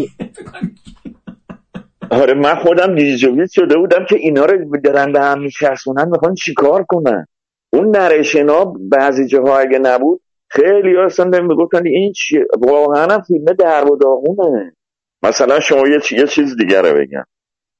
آره 2.09 2.33
من 2.33 2.55
خودم 2.55 2.95
دیجویت 2.95 3.51
شده 3.51 3.77
بودم 3.77 4.05
که 4.09 4.15
اینا 4.15 4.45
رو 4.45 4.77
دارن 4.83 5.11
به 5.11 5.21
هم 5.21 5.41
میچسبونن 5.41 6.09
می‌خوان 6.09 6.35
چیکار 6.35 6.83
کنن؟ 6.83 7.27
اون 7.73 7.97
نریشنا 7.97 8.65
بعضی 8.65 9.27
جاها 9.27 9.59
اگه 9.59 9.79
نبود 9.79 10.21
خیلی 10.51 10.95
ها 10.95 11.05
اصلا 11.05 11.41
می‌گفتن 11.41 11.87
این 11.87 12.13
چیه 12.13 12.45
واقعا 12.59 13.21
فیلم 13.21 13.45
در 13.45 13.85
و 13.91 13.97
داغونه. 13.97 14.75
مثلا 15.23 15.59
شما 15.59 15.87
یه, 15.87 15.99
چی- 15.99 16.15
یه 16.15 16.27
چیز 16.27 16.55
دیگر 16.57 16.81
رو 16.81 16.97
بگم. 17.01 17.25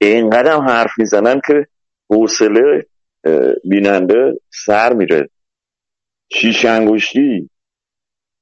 اینقدر 0.02 0.52
هم 0.52 0.62
حرف 0.62 0.92
می‌زنن 0.98 1.42
که 1.48 1.66
حوصله 2.10 2.86
بیننده 3.70 4.34
سر 4.66 4.94
میره. 4.94 5.30
شیش 6.32 6.66
انگشتی 6.66 7.50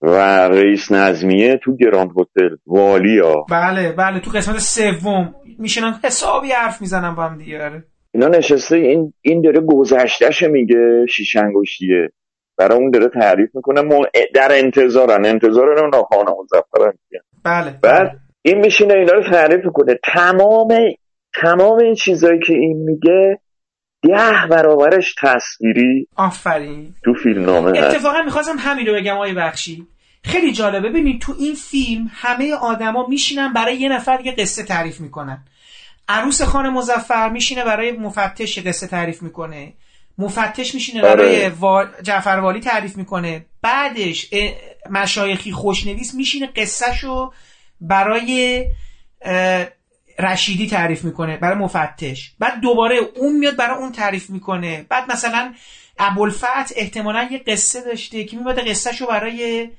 و 0.02 0.16
رئیس 0.48 0.92
نظمیه 0.92 1.60
تو 1.64 1.76
گراند 1.76 2.10
هتل 2.10 2.56
والیا. 2.66 3.46
بله 3.50 3.92
بله 3.92 4.20
تو 4.20 4.32
قسمت 4.32 4.58
سوم. 4.58 5.36
میشنن 5.60 6.00
حسابی 6.04 6.52
حرف 6.52 6.82
می‌زنن 6.82 7.16
با 7.16 7.24
هم 7.24 7.38
دیگه 7.38 7.64
آره. 7.64 7.84
اینا 8.14 8.28
نشسته 8.28 8.76
این 8.78 9.14
این 9.22 9.42
داره 9.42 9.60
گذشتهش 9.60 10.44
میگه 10.44 11.06
شیش 11.10 11.36
انگشتیه. 11.36 12.10
برای 12.58 12.78
اون 12.78 12.92
داره 12.92 13.10
تعریف 13.10 13.50
می‌کنه. 13.54 13.82
در 14.36 14.52
انتظارن. 14.52 15.26
انتظار 15.26 15.80
اون 15.80 15.92
خانه 15.92 16.32
مزفرن 16.40 16.94
بله. 17.44 17.80
بعد 17.82 18.20
این 18.42 18.58
میشینه 18.58 18.94
اینا 18.94 19.14
رو 19.14 19.24
تعریف 19.24 19.66
می‌کنه. 19.66 20.00
تمام 20.14 20.68
تمام 21.42 21.80
این 21.80 21.96
چیزایی 21.96 22.40
که 22.40 22.54
این 22.54 22.78
میگه 22.78 23.40
ده 24.04 24.48
برابرش 24.50 25.16
تصویری 25.22 26.08
آفرین. 26.16 26.94
تو 27.06 27.14
فیلم 27.14 27.46
نامه 27.46 27.80
هست. 27.80 27.96
اتفاقا 27.96 28.22
می‌خواستم 28.22 28.56
همین 28.60 28.88
رو 28.88 28.94
بگم 28.94 29.14
آقای 29.14 29.34
بخشی. 29.34 29.88
خیلی 30.24 30.52
جالبه. 30.52 30.90
ببینید 30.90 31.22
تو 31.22 31.34
این 31.40 31.56
فیلم 31.56 32.12
همه 32.14 32.54
آدما 32.54 33.08
میشینن 33.08 33.54
برای 33.54 33.76
یه 33.76 33.90
نفر 33.90 34.20
یه 34.26 34.32
قصه 34.32 34.64
تعریف 34.64 35.00
می‌کنن. 35.00 35.44
عروس 36.10 36.42
خان 36.42 36.70
مزفر 36.70 37.30
میشینه 37.30 37.66
برای 37.66 37.92
مفتش 37.92 38.68
قصه 38.68 38.88
تعریف 38.88 39.24
می‌کنه. 39.24 39.74
مفتش 40.18 40.76
میشینه 40.76 41.02
آره. 41.02 41.16
برای 41.16 41.50
وا... 41.50 41.86
جعفر 42.04 42.30
والی 42.30 42.60
تعریف 42.60 42.98
می‌کنه. 42.98 43.46
بعدش 43.62 44.30
مشایخی 44.90 45.52
خوشنویس 45.52 46.14
میشینه 46.14 46.48
قصهشو 46.48 47.34
برای 47.82 48.66
رشیدی 50.20 50.68
تعریف 50.68 51.04
می‌کنه 51.04 51.38
برای 51.38 51.58
مفتش. 51.58 52.32
بعد 52.40 52.62
دوباره 52.62 52.98
اون 53.16 53.38
میاد 53.38 53.56
برای 53.56 53.78
اون 53.78 53.92
تعریف 53.92 54.30
می‌کنه. 54.30 54.86
بعد 54.90 55.12
مثلا 55.12 55.54
ابوالفتح 56.00 56.66
احتمالا 56.76 57.28
یه 57.32 57.38
قصه 57.38 57.82
داشته 57.82 58.24
که 58.24 58.38
میاد 58.38 58.68
قصهشو 58.68 59.08
برای 59.08 59.70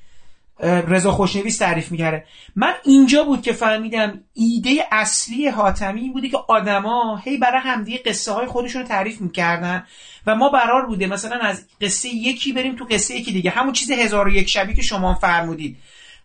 رضا 0.63 1.11
خوشنویس 1.11 1.57
تعریف 1.57 1.91
می‌کرده 1.91 2.25
من 2.55 2.73
اینجا 2.83 3.23
بود 3.23 3.41
که 3.41 3.53
فهمیدم 3.53 4.23
ایده 4.33 4.83
اصلی 4.91 5.47
حاتمی 5.47 6.01
این 6.01 6.13
بوده 6.13 6.29
که 6.29 6.37
آدما 6.47 7.21
هی 7.23 7.37
برای 7.37 7.61
همدیگه 7.61 7.97
قصه 7.97 8.31
های 8.31 8.47
خودشون 8.47 8.81
رو 8.81 8.87
تعریف 8.87 9.21
می‌کردن 9.21 9.85
و 10.27 10.35
ما 10.35 10.49
برار 10.49 10.85
بوده 10.85 11.07
مثلا 11.07 11.39
از 11.39 11.65
قصه 11.81 12.09
یکی 12.09 12.53
بریم 12.53 12.75
تو 12.75 12.85
قصه 12.85 13.15
یکی 13.15 13.31
دیگه. 13.31 13.49
همون 13.49 13.73
چیز 13.73 13.91
هزار 13.91 14.27
و 14.27 14.31
یک 14.31 14.49
شبی 14.49 14.73
که 14.73 14.81
شما 14.81 15.15
فرمودید. 15.15 15.77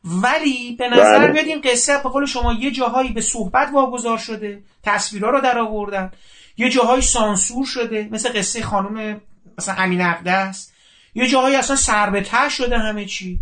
ولی 0.04 0.76
به 0.78 0.88
نظر 0.88 1.18
بله. 1.18 1.32
میاد 1.32 1.46
این 1.46 1.60
قصه 1.60 2.02
به 2.02 2.08
قول 2.08 2.26
شما 2.26 2.52
یه 2.52 2.70
جاهایی 2.70 3.12
به 3.12 3.20
صحبت 3.20 3.70
واگذار 3.72 4.18
شده 4.18 4.62
تصویرها 4.82 5.30
رو 5.30 5.40
در 5.40 5.58
آوردن. 5.58 6.10
یه 6.56 6.70
جاهایی 6.70 7.02
سانسور 7.02 7.66
شده 7.66 8.08
مثل 8.12 8.38
قصه 8.38 8.62
خانم 8.62 9.20
مثلا 9.58 9.74
امین 9.74 10.00
اقدس. 10.00 10.72
یه 11.14 11.28
جاهایی 11.28 11.56
اصلا 11.56 11.76
سر 11.76 12.22
شده 12.48 12.78
همه 12.78 13.04
چی. 13.04 13.40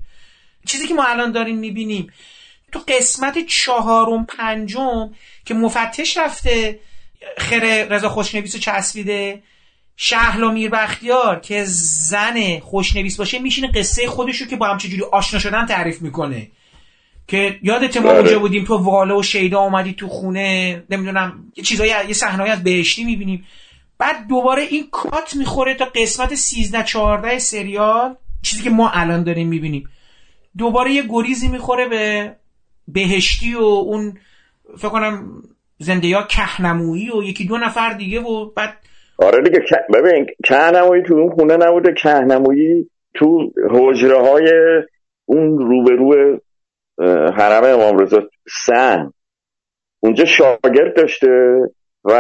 چیزی 0.66 0.86
که 0.86 0.94
ما 0.94 1.04
الان 1.04 1.32
داریم 1.32 1.58
می‌بینیم. 1.58 2.12
تو 2.72 2.78
قسمت 2.88 3.46
چهارم 3.46 4.26
پنجم 4.26 5.10
که 5.44 5.54
مفتش 5.54 6.16
رفته 6.16 6.80
خیر 7.38 7.84
رضا 7.84 8.08
خوشنویس 8.08 8.54
رو 8.54 8.60
چسبیده 8.60 9.42
شهلا 9.96 10.50
میر 10.50 10.70
بختیار 10.70 11.40
که 11.40 11.64
زن 11.66 12.60
خوشنویس 12.60 13.16
باشه 13.16 13.38
میشینه 13.38 13.72
قصه 13.72 14.06
خودشو 14.06 14.46
که 14.46 14.56
با 14.56 14.66
هم 14.66 14.78
چجوری 14.78 15.02
آشنا 15.02 15.40
شدن 15.40 15.66
تعریف 15.66 16.02
می‌کنه. 16.02 16.50
که 17.28 17.58
یادت 17.62 17.96
ما 17.96 18.08
بله. 18.08 18.18
اونجا 18.18 18.38
بودیم 18.38 18.64
تو 18.64 18.76
واله 18.76 19.14
و 19.14 19.22
شیدا 19.22 19.60
اومدی 19.60 19.92
تو 19.92 20.08
خونه 20.08 20.82
نمی‌دونم 20.90 21.52
یه 21.56 21.64
چیزایی 21.64 21.92
یه 22.08 22.14
صحنه‌ای 22.14 22.50
از 22.50 22.64
بهشتی 22.64 23.04
می‌بینیم. 23.04 23.46
بعد 23.98 24.28
دوباره 24.28 24.62
این 24.62 24.88
کات 24.90 25.36
می‌خوره 25.36 25.74
تا 25.74 25.84
قسمت 25.84 26.34
13 26.34 26.84
14 26.84 27.38
سریال 27.38 28.16
چیزی 28.42 28.62
که 28.62 28.70
ما 28.70 28.90
الان 28.90 29.22
داریم 29.22 29.48
می‌بینیم. 29.48 29.88
دوباره 30.58 30.90
یه 30.92 31.02
گریزی 31.08 31.48
می‌خوره 31.48 31.88
به 31.88 32.36
بهشتی 32.88 33.54
و 33.54 33.62
اون 33.62 34.18
فکر 34.78 34.88
کنم 34.88 35.42
زنده 35.78 36.06
یا 36.06 36.22
کهنمویی 36.22 37.10
و 37.10 37.22
یکی 37.22 37.44
دو 37.44 37.58
نفر 37.58 37.92
دیگه 37.92 38.20
و 38.20 38.50
بعد 38.50 38.78
آره 39.18 39.42
دیگه 39.42 39.60
ببین 39.94 40.26
کهنمویی 40.44 41.02
تو 41.02 41.14
اون 41.14 41.30
خونه 41.30 41.56
نبوده. 41.56 41.94
کهنمویی 41.94 42.90
تو 43.14 43.52
حجره 43.70 44.20
های 44.20 44.50
اون 45.24 45.58
روبرو 45.58 46.38
حرم 47.38 47.64
امام 47.64 47.98
رضا 47.98 48.28
سن. 48.66 49.12
اونجا 50.00 50.24
شاگرد 50.24 50.96
داشته 50.96 51.28
و 52.04 52.12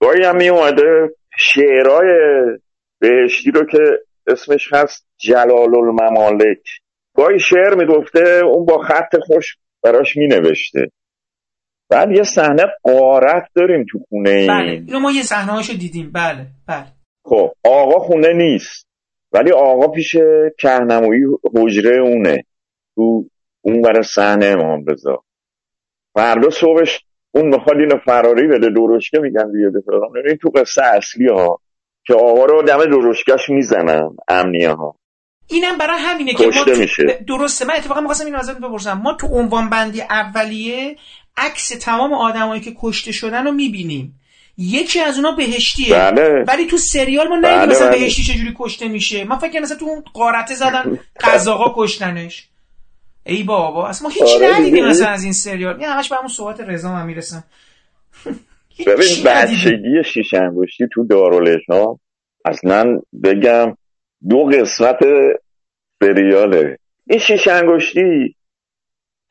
گاهی 0.00 0.24
هم 0.24 0.36
می 0.36 0.48
اومده 0.48 1.14
شعرهای 1.38 2.08
بهشتی 2.98 3.50
رو 3.50 3.66
که 3.66 3.78
اسمش 4.26 4.72
هست 4.72 5.06
جلال 5.18 5.74
الممالک 5.74 6.62
گاهی 7.16 7.38
شعر 7.38 7.74
می‌گفته 7.74 8.40
اون 8.44 8.66
با 8.66 8.78
خط 8.78 9.16
خوش 9.20 9.56
براش 9.82 10.16
می 10.16 10.26
نوشته 10.26 10.90
بعد 11.90 12.10
یه 12.10 12.22
صحنه 12.22 12.64
قارت 12.82 13.48
داریم 13.54 13.84
تو 13.90 13.98
خونه 14.08 14.30
این 14.30 14.48
بله 14.48 14.70
اینو 14.70 14.98
ما 14.98 15.12
یه 15.12 15.22
صحنه 15.22 15.62
دیدیم. 15.62 16.10
بله 16.14 16.46
بله. 16.68 16.86
خب 17.24 17.52
آقا 17.64 17.98
خونه 17.98 18.32
نیست 18.32 18.86
ولی 19.32 19.52
آقا 19.52 19.88
پیش 19.88 20.16
کهنمویی 20.58 21.22
حجره 21.56 21.96
اونه. 21.96 22.44
تو 22.94 23.24
اون 23.60 23.82
برای 23.82 24.02
صحنه 24.02 24.46
امام 24.46 24.84
رضا. 24.86 25.22
فردا 26.14 26.50
صبحش 26.50 27.04
اون 27.34 27.46
می‌خواد 27.46 27.76
اینو 27.76 27.98
فراری 28.04 28.46
بده 28.46 28.70
درشکه 28.70 29.18
میگن 29.18 29.52
بیاده 29.52 29.80
فلان 29.80 30.26
این 30.26 30.36
تو 30.36 30.48
قصه 30.48 30.82
اصلی 30.82 31.28
ها 31.28 31.60
که 32.06 32.14
آقا 32.14 32.44
رو 32.44 32.62
دم 32.62 32.84
درشکش 32.84 33.50
می‌زنن 33.50 34.16
امنیه 34.28 34.70
ها 34.70 34.96
اینم 35.48 35.78
برای 35.78 35.98
همینه 35.98 36.34
که 36.34 36.46
ما 36.46 36.64
میشه. 36.78 37.24
درسته 37.28 37.64
من 37.64 37.74
اتفاقا 37.74 38.00
می‌خواستم 38.00 38.24
اینو 38.24 38.38
ازت 38.38 38.58
بپرسم 38.58 38.92
ما 38.92 39.12
تو 39.12 39.26
عنوان 39.26 39.70
بندی 39.70 40.00
اولیه 40.00 40.96
عکس 41.36 41.68
تمام 41.68 42.12
آدمایی 42.12 42.60
که 42.60 42.72
کشته 42.80 43.12
شدن 43.12 43.44
رو 43.44 43.52
می‌بینیم 43.52 44.20
یکی 44.58 45.00
از 45.00 45.16
اونا 45.16 45.32
بهشتیه 45.32 45.94
بله. 45.94 46.44
ولی 46.48 46.66
تو 46.66 46.76
سریال 46.76 47.28
ما 47.28 47.36
ندیدیم 47.36 47.58
بله، 47.58 47.70
مثلا 47.70 47.88
بله. 47.90 47.98
بهشتی 47.98 48.22
چجوری 48.22 48.54
کشته 48.58 48.88
میشه 48.88 49.24
من 49.24 49.38
فکر 49.38 49.52
کنم 49.52 49.62
مثلا 49.62 49.76
تو 49.76 49.84
اون 49.84 50.04
قارته 50.14 50.54
زدن 50.54 50.98
قزاقا 51.20 51.84
کشتنش 51.84 52.48
ای 53.26 53.42
بابا 53.42 53.88
اصلا 53.88 54.08
ما 54.08 54.14
هیچ 54.14 54.34
آره 54.34 54.58
ندیدیم. 54.60 54.86
مثلا 54.86 55.08
از 55.08 55.24
این 55.24 55.32
سریال 55.32 55.80
یه 55.80 55.90
همش 55.90 56.08
به 56.08 56.16
همون 56.16 56.28
صحبت 56.28 56.60
رضا 56.60 56.92
من 56.92 57.06
می‌رسم 57.06 57.44
ببین. 58.86 59.24
بچگی 59.24 60.04
شیش 60.14 60.34
انگشتی 60.34 60.84
تو 60.92 61.06
دارالشام 61.06 62.00
اصلا 62.44 63.00
بگم 63.24 63.76
دو 64.30 64.44
قسمت 64.44 64.98
سریاله. 66.02 66.78
این 67.06 67.18
شیش 67.18 67.48
انگشتی 67.48 68.36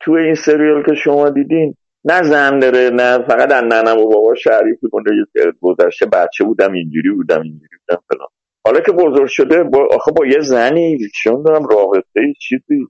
تو 0.00 0.12
این 0.12 0.34
سریال 0.34 0.82
که 0.82 0.94
شما 0.94 1.30
دیدین 1.30 1.74
نه 2.04 2.22
زن 2.22 2.58
داره 2.58 2.90
نه 2.90 3.18
فقط 3.18 3.52
ننم 3.52 3.98
و 3.98 4.08
بابا 4.08 4.34
تعریف 4.44 4.78
می‌کنه 4.82 5.04
یه 5.34 5.52
گذشته 5.60 6.06
بچه 6.06 6.44
بودم 6.44 6.72
اینجوری 6.72 7.10
بودم 7.10 7.42
اینجوری 7.42 7.76
بودم 7.88 8.02
فلان. 8.08 8.28
حالا 8.64 8.80
که 8.80 8.92
بزرگ 8.92 9.26
شده 9.26 9.62
با 9.62 9.88
آخه 9.94 10.12
با 10.12 10.26
یه 10.26 10.40
زنی 10.40 10.98
چون 11.22 11.42
دارم 11.42 11.66
رابطه 11.66 12.34
چیزی 12.40 12.86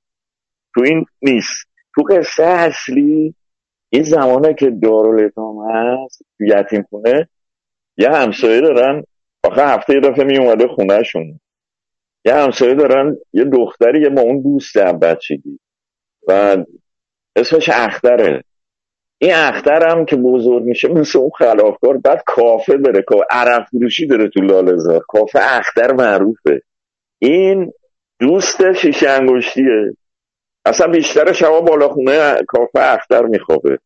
تو 0.75 0.81
این 0.81 1.05
نیست. 1.23 1.67
تو 1.95 2.03
قصه 2.03 2.45
اصلی 2.45 3.35
این 3.89 4.03
زمانه 4.03 4.55
که 4.55 4.71
دارالایتام 4.71 5.71
هست 5.71 6.23
تو 6.39 6.45
یتیم 6.45 6.83
خونه 6.83 7.29
یه 7.99 8.11
همسایه 8.11 8.61
دارن. 8.61 9.05
آخه 9.45 9.63
هفته 9.63 9.95
یه 9.95 10.01
دفعه 10.01 10.25
می 10.25 10.39
اومده 10.39 10.69
خونهشون. 10.69 11.41
یه 12.27 12.35
همسایه 12.35 12.75
دارن 12.75 13.17
یه 13.33 13.45
دختری 13.45 14.01
یه 14.01 14.09
با 14.09 14.23
اون 14.23 14.43
دوست 14.43 14.77
هم 14.77 14.99
بچگی. 14.99 15.61
و 16.29 16.57
اسمش 17.37 17.69
اختره. 17.69 18.45
این 19.19 19.33
اختر 19.35 19.89
هم 19.91 20.05
که 20.05 20.17
بزرگ 20.17 20.63
میشه 20.63 20.89
مثل 20.89 21.19
اون 21.19 21.31
خلافکار 21.39 21.99
بعد 21.99 22.23
کافه 22.27 22.77
داره 22.77 23.05
که 23.09 23.17
عرق 23.31 23.69
فروشی 23.69 24.07
داره 24.07 24.29
تو 24.29 24.41
لالزار 24.41 25.05
کافه 25.09 25.39
اختر 25.43 25.93
معروفه. 25.93 26.63
این 27.19 27.73
دوست 28.21 28.73
شیش 28.73 29.03
انگشتیه. 29.03 29.97
اصلا 30.65 30.87
بیشتر 30.87 31.33
شبا 31.33 31.61
بالا 31.61 31.89
خونه 31.89 32.35
کافه 32.49 32.81
اختر 32.81 33.23
میخوابه. 33.23 33.79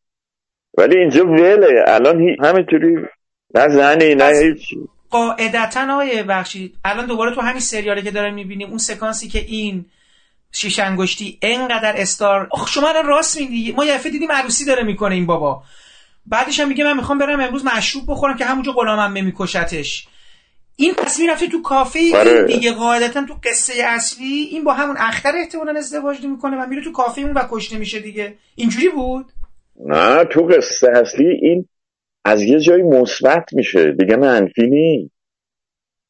ولی 0.79 0.99
اینجا 0.99 1.27
وله. 1.27 1.85
الان 1.87 2.37
همینطوری 2.45 2.97
نه 3.55 3.69
زنی 3.69 4.15
نه 4.15 4.33
هیچ 4.43 4.75
قاعدتا 5.11 5.93
آقای 5.95 6.23
بخشید 6.23 6.75
الان 6.85 7.07
دوباره 7.07 7.35
تو 7.35 7.41
همین 7.41 7.61
سریالی 7.61 8.03
که 8.03 8.11
داریم 8.11 8.35
می‌بینیم 8.35 8.69
اون 8.69 8.79
سکانسی 8.79 9.29
که 9.29 9.39
این 9.39 9.85
شیش 10.53 10.79
انگشتی 10.79 11.39
انقدر 11.43 11.95
استار 11.97 12.49
آخ 12.51 12.69
شما 12.69 12.89
الان 12.89 13.07
راست 13.07 13.41
میگی 13.41 13.73
ما 13.73 13.85
یه 13.85 13.99
دیدیم 13.99 14.33
عروسی 14.33 14.65
داره 14.65 14.83
می‌کنه 14.83 15.15
این 15.15 15.27
بابا. 15.27 15.63
بعدش 16.27 16.61
هم 16.61 16.69
میگه 16.69 16.85
من 16.85 16.97
می‌خوام 16.97 17.19
برم 17.19 17.41
امروز 17.41 17.65
مشروب 17.65 18.05
بخورم 18.09 18.37
که 18.37 18.45
همونجا 18.45 18.73
غلامم 18.73 19.25
میکشتش 19.25 20.07
این 20.77 20.95
پس 20.95 21.19
می‌رفته 21.19 21.49
تو 21.49 21.63
کافه 21.63 22.01
آره. 22.15 22.45
دیگه 22.45 22.73
قاعدتا 22.73 23.25
تو 23.25 23.35
قصه 23.45 23.73
اصلی 23.87 24.49
این 24.51 24.65
با 24.65 24.73
همون 24.73 24.97
اختر 24.99 25.33
احتمالا 25.37 25.79
ازدواج 25.79 26.25
می‌کنه 26.25 26.57
و 26.57 26.67
میره 26.67 26.85
تو 26.85 26.93
کافه 26.93 27.21
اون 27.21 27.33
و 27.33 27.43
کشته 27.51 27.79
میشه 27.79 28.01
دیگه. 28.01 28.35
اینجوری 28.55 28.89
بود؟ 28.89 29.33
نه 29.87 30.25
تو 30.25 30.43
قصه 30.43 30.89
اصلی 30.95 31.29
این 31.43 31.69
از 32.25 32.43
یه 32.43 32.61
جایی 32.61 32.83
مثبت 32.83 33.53
میشه. 33.53 33.93
دیگه 33.93 34.17
منفی 34.17 34.67
نی 34.67 35.11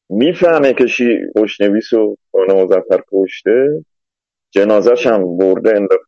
می‌فهمه 0.09 0.73
که 0.73 0.87
شی 0.87 1.17
خوشنویس 1.37 1.93
و 1.93 2.17
خانه 2.31 2.63
مزفر 2.63 3.03
کشته. 3.13 3.85
جنازش 4.53 5.07
هم 5.07 5.37
برده 5.37 5.75
انداخته. 5.75 6.05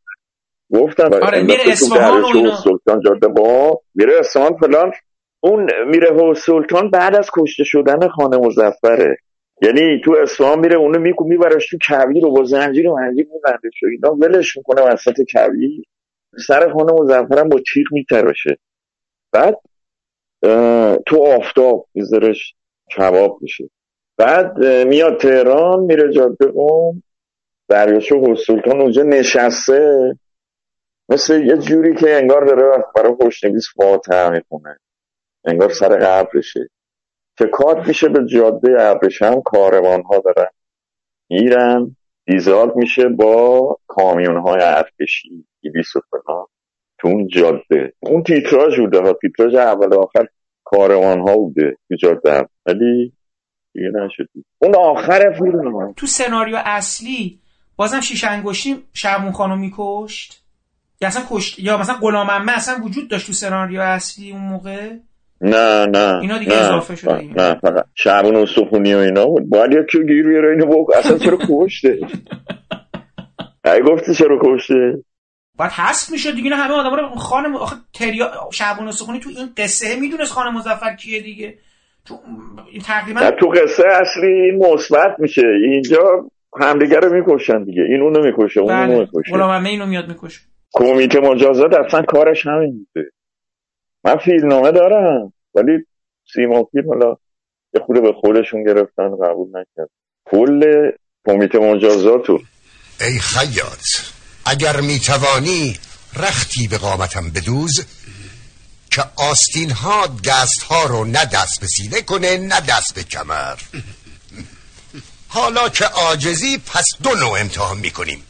گفتم 0.73 1.13
آره، 1.13 1.43
میره 1.43 1.59
اصفهان 1.67 2.21
و 2.21 2.25
اینا. 2.25 2.55
سلطان 2.55 3.01
جاده. 3.05 3.27
با 3.27 3.81
میره 3.95 4.13
اصفهان 4.19 4.57
فلان. 4.57 4.91
اون 5.39 5.69
میره 5.87 6.33
سلطان 6.33 6.89
بعد 6.89 7.15
از 7.15 7.29
کشته 7.33 7.63
شدن 7.63 8.07
خانه 8.07 8.37
مزفره 8.37 9.17
یعنی 9.61 10.01
تو 10.05 10.15
اصفهان 10.21 10.59
میره 10.59 10.75
اونو 10.75 10.99
میکو 10.99 11.23
میبرش 11.23 11.69
تو 11.69 11.77
کویر 11.87 12.25
و 12.25 12.31
با 12.31 12.43
زنجیر 12.43 12.87
و 12.87 12.95
منجیر 12.95 13.27
میبنده 13.33 13.69
شو. 13.73 13.85
اینا 13.85 14.15
ولش 14.15 14.57
می‌کنه 14.57 14.81
وسط 14.81 15.21
کویر. 15.33 15.83
سر 16.47 16.73
خانه 16.73 16.93
مزفرم 16.93 17.49
با 17.49 17.59
تیغ 17.73 17.85
میتراشه 17.91 18.57
بعد 19.31 19.59
تو 21.05 21.23
آفتاب 21.23 21.87
میذارش 21.93 22.55
کباب 22.97 23.37
میشه. 23.41 23.69
بعد 24.17 24.65
میاد 24.65 25.19
تهران 25.19 25.79
میره 25.79 26.13
جاده 26.13 26.45
قوم 26.45 27.03
دریاچه 27.67 28.35
سلطان 28.47 28.81
اونجا 28.81 29.03
نشسته. 29.03 30.13
مثل 31.09 31.43
یه 31.43 31.57
جوری 31.57 31.95
که 31.95 32.17
انگار 32.17 32.45
داره 32.45 32.83
برای 32.95 33.15
خوشنویس 33.21 33.65
فاتحه 33.75 34.29
می‌خونه. 34.29 34.77
انگار 35.45 35.69
سر 35.69 35.97
قبرشه. 35.97 36.69
که 37.37 37.45
کار 37.45 37.87
میشه 37.87 38.09
به 38.09 38.25
جاده 38.25 38.81
ابریشم 38.81 39.41
کاروان 39.41 40.03
ها 40.03 40.17
دارن 40.17 40.49
میرن 41.29 41.95
دیزال 42.25 42.71
میشه 42.75 43.09
با 43.09 43.77
کامیون 43.87 44.37
های 44.37 44.61
ارتشی. 44.61 45.45
بیس 45.73 45.95
و 45.95 45.99
فلان. 46.11 46.45
تو 47.03 47.09
اون 47.09 47.27
جاده 47.27 47.93
اون 47.99 48.23
تیتراژ 48.23 48.79
بوده 48.79 48.99
ها 48.99 49.13
تیتراژ 49.21 49.55
اول 49.55 49.93
آخر 49.93 50.27
کاروان 50.63 51.19
ها 51.19 51.37
بوده 51.37 51.77
تو 51.89 51.95
جاده 51.95 52.47
ولی 52.65 53.13
دیگه 53.73 53.87
نشدی 53.87 54.45
اون 54.59 54.75
آخر 54.75 55.33
فیلم 55.39 55.93
تو 55.93 56.07
سناریو 56.07 56.55
اصلی 56.65 57.39
بازم 57.75 57.99
شیش 57.99 58.23
انگشتی 58.23 58.83
شعبون 58.93 59.31
خانو 59.31 59.55
میکشت؟ 59.55 60.43
یا 61.01 61.07
اصلا 61.07 61.23
کشت 61.29 61.59
یا 61.59 61.77
مثلا 61.77 61.95
غلام 62.01 62.27
اصلا 62.49 62.83
وجود 62.83 63.09
داشت 63.09 63.27
تو 63.27 63.33
سناریو 63.33 63.81
اصلی 63.81 64.31
اون 64.31 64.41
موقع؟ 64.41 64.89
نه 65.41 65.85
نه. 65.85 66.19
اینا 66.21 66.37
دیگه 66.37 66.51
نه 66.51 66.57
اضافه 66.57 66.95
شده 66.95 67.13
نه, 67.13 67.33
نه 67.35 67.55
فقط 67.55 67.85
شعبون 67.95 68.35
و 68.35 68.45
سخونی 68.45 68.93
و 68.93 68.97
اینا 68.97 69.25
بود. 69.25 69.49
باید 69.49 69.71
یکی 69.71 69.97
گیر 69.97 70.27
بیاره 70.27 70.51
اینو 70.51 70.65
بک 70.65 70.97
اصلا 70.97 71.17
چرا 71.17 71.37
کشته؟ 71.49 71.97
ای 73.65 73.81
گفتی 73.81 74.13
چرا 74.13 74.39
کشته؟ 74.43 75.03
بعد 75.57 75.71
حذف 75.71 76.11
می‌شد 76.11 76.35
دیگه 76.35 76.43
اینا 76.43 76.55
همه 76.55 76.73
آدما 76.73 76.95
رو 76.95 77.15
خان 77.15 77.55
آخه 77.55 77.75
تریا 77.93 78.31
شعبان 78.51 78.91
سخونی 78.91 79.19
تو 79.19 79.29
این 79.29 79.49
قصه 79.57 79.99
می‌دونست 79.99 80.31
خان 80.31 80.53
مظفر 80.53 80.95
کیه 80.95 81.21
دیگه. 81.21 81.57
تو 82.05 82.19
تقریبا 82.85 83.19
نه 83.19 83.31
تو 83.31 83.47
قصه 83.47 83.83
اصلی 84.01 84.27
این 84.27 84.55
مثبت 84.55 85.15
میشه. 85.19 85.47
اینجا 85.71 86.25
همدیگه 86.61 86.99
رو 86.99 87.13
می‌کشن 87.13 87.63
دیگه. 87.63 87.81
این 87.81 88.01
اونو 88.01 88.23
می‌کشه 88.23 88.59
اون 88.59 88.71
اونو 88.71 88.87
بله 88.87 88.99
می‌کشه 88.99 89.31
غلام 89.31 89.65
اینو 89.65 89.85
میاد 89.85 90.07
می‌کشه. 90.07 90.41
کمیته 90.73 91.19
مجازات 91.19 91.73
اصلا 91.73 92.01
کارش 92.01 92.47
همین 92.47 92.71
بوده. 92.71 93.09
من 94.03 94.15
فیلمنامه 94.15 94.71
دارم 94.71 95.33
ولی 95.55 95.85
سیما 96.33 96.63
فیلم 96.63 96.89
حالا 96.89 97.15
یه 97.73 97.81
خورده 97.81 98.01
به 98.01 98.13
خودشون 98.13 98.63
گرفتن 98.63 99.09
قبول 99.23 99.49
نکرد 99.49 99.89
کل 100.25 100.91
کمیته 101.27 101.59
مجازاتو. 101.59 102.39
ای 103.01 103.19
خیاط. 103.19 104.13
اگر 104.45 104.81
می‌توانی 104.81 105.79
رختی 106.13 106.67
به 106.67 106.77
قامتم 106.77 107.29
بدوز 107.29 107.85
که 108.91 109.05
آستین 109.15 109.71
ها 109.71 110.07
دست 110.07 110.63
ها 110.63 110.83
رو 110.83 111.05
نه 111.05 111.25
دست 111.25 111.59
به 111.59 111.67
سینه 111.67 112.01
کنه 112.01 112.37
نه 112.37 112.61
دست 112.61 112.93
به 112.95 113.03
کمر. 113.03 113.57
حالا 115.27 115.69
که 115.69 115.85
آجزی 115.85 116.57
پس 116.57 116.85
دو 117.03 117.15
نوع 117.15 117.39
امتحان 117.39 117.77
می‌کنیم. 117.77 118.23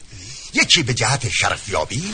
یکی 0.53 0.83
به 0.83 0.93
جهت 0.93 1.29
شرفیابی. 1.29 2.13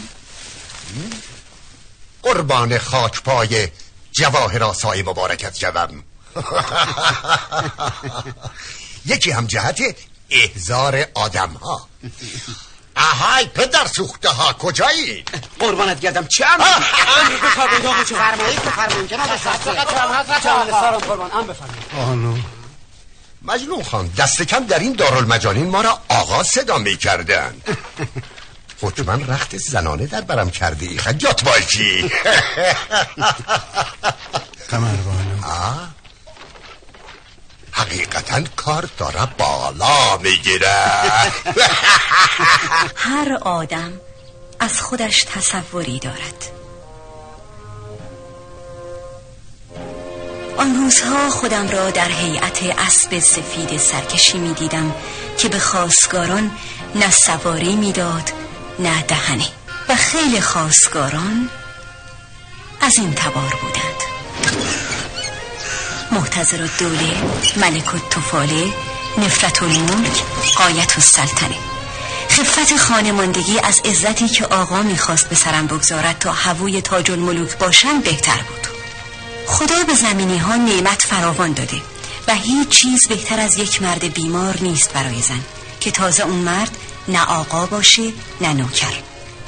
قربان 2.24 2.78
خاک 2.78 3.24
پای 3.24 3.68
جواهر 4.12 4.64
آسای 4.64 5.02
مبارکت 5.02 5.60
جوم 5.60 6.04
یکی 9.06 9.32
هم 9.32 9.48
جهت 9.48 9.96
احزار 10.30 11.06
آدم 11.14 11.50
ها 11.50 11.88
اهای 12.96 13.46
پدر 13.46 13.88
سوخته 13.88 14.30
ها 14.30 14.54
کجایی؟ 14.54 15.24
قربانت 15.60 16.00
گردم 16.00 16.28
چه 16.28 16.46
امر 16.46 16.64
امر 16.64 17.36
بفرمایید 17.36 17.86
آقا 17.86 18.04
جان 18.04 18.20
فرمایید 18.20 18.62
بفرمایید 18.62 19.10
جناب 19.10 19.38
سرسه 19.38 19.72
قربان. 21.08 21.32
ام 21.32 21.48
بفرمایید. 21.48 21.84
آنو 21.98 22.38
مجنون 23.42 23.84
خان 23.84 24.08
دست 24.18 24.42
کم 24.42 24.66
در 24.66 24.80
این 24.80 24.94
دارالمجانین 24.94 25.70
ما 25.70 25.82
را 25.82 26.00
آقا 26.10 26.44
صدا 26.44 26.78
می 26.78 26.98
کردن 26.98 27.54
حتما 28.84 29.14
رخت 29.14 29.58
زنانه 29.58 30.06
در 30.08 30.22
برم 30.22 30.50
کرده 30.50 30.86
ای 30.86 30.98
خجات 30.98 31.44
بالچی 31.44 32.12
قمربانو 34.70 35.46
آه؟ 35.46 35.99
حقیقتا 37.80 38.42
کار 38.56 38.90
داره 38.98 39.28
بالا 39.38 40.18
می‌گیره. 40.18 40.76
هر 42.96 43.38
آدم 43.42 43.94
از 44.60 44.82
خودش 44.82 45.24
تصوری 45.24 46.00
دارد. 46.00 46.52
آن 50.58 50.76
روزها 50.76 51.30
خودم 51.30 51.70
را 51.70 51.90
در 51.92 52.10
هیئت 52.10 52.64
اسب 52.78 53.20
سفید 53.20 53.78
سرکشی 53.78 54.38
می 54.38 54.54
دیدم 54.54 54.96
که 55.38 55.50
به 55.50 55.60
خواستگاران 55.60 56.52
نه 56.96 57.12
سواری 57.12 57.76
می‌داد 57.76 58.32
نه 58.80 59.02
دهنه. 59.02 59.48
و 59.90 59.96
خیلی 59.96 60.42
خواستگاران 60.42 61.50
از 62.82 62.98
این 62.98 63.14
تبار 63.14 63.54
بودند. 63.62 64.00
محتضر 66.12 66.62
الدوله 66.62 67.18
ملک 67.58 67.96
الطفاله 67.96 68.74
نفرت 69.18 69.64
الملک 69.64 70.24
قایت 70.56 70.96
السلطنه 70.96 71.56
خفت 72.30 72.78
خانماندگی 72.78 73.60
از 73.60 73.80
عزتی 73.86 74.28
که 74.28 74.46
آقا 74.46 74.82
می‌خواست 74.82 75.30
به 75.30 75.36
سرم 75.36 75.68
بگذارد 75.68 76.20
تا 76.20 76.32
هووی 76.32 76.82
تاج 76.82 77.12
الملوک 77.12 77.58
باشم 77.58 78.02
بهتر 78.02 78.38
بود. 78.38 78.68
خدا 79.48 79.84
به 79.84 79.94
زمینی 79.94 80.38
ها 80.38 80.56
نعمت 80.56 81.02
فراوان 81.02 81.54
داده 81.54 81.82
و 82.28 82.36
هیچ 82.36 82.70
چیز 82.70 83.08
بهتر 83.08 83.40
از 83.40 83.58
یک 83.58 83.82
مرد 83.82 84.14
بیمار 84.14 84.58
نیست 84.62 84.94
برای 84.94 85.22
زن 85.22 85.42
که 85.80 85.92
تازه 85.92 86.24
اون 86.24 86.36
مرد 86.36 86.78
نه 87.08 87.26
آقا 87.26 87.66
باشه 87.66 88.12
نه 88.42 88.54
نوکر 88.54 88.94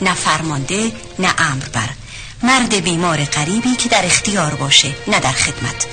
نه 0.01 0.13
فرمانده 0.13 0.91
نه 1.19 1.33
امر 1.37 1.65
بر 1.73 1.89
مرد 2.43 2.75
بیمار 2.75 3.23
غریبی 3.23 3.75
که 3.75 3.89
در 3.89 4.05
اختیار 4.05 4.55
باشه 4.55 4.95
نه 5.07 5.19
در 5.19 5.31
خدمت. 5.31 5.87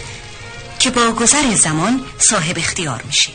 که 0.80 0.90
با 0.90 1.12
گذر 1.20 1.54
زمان 1.54 2.00
صاحب 2.18 2.56
اختیار 2.58 3.00
میشه 3.06 3.30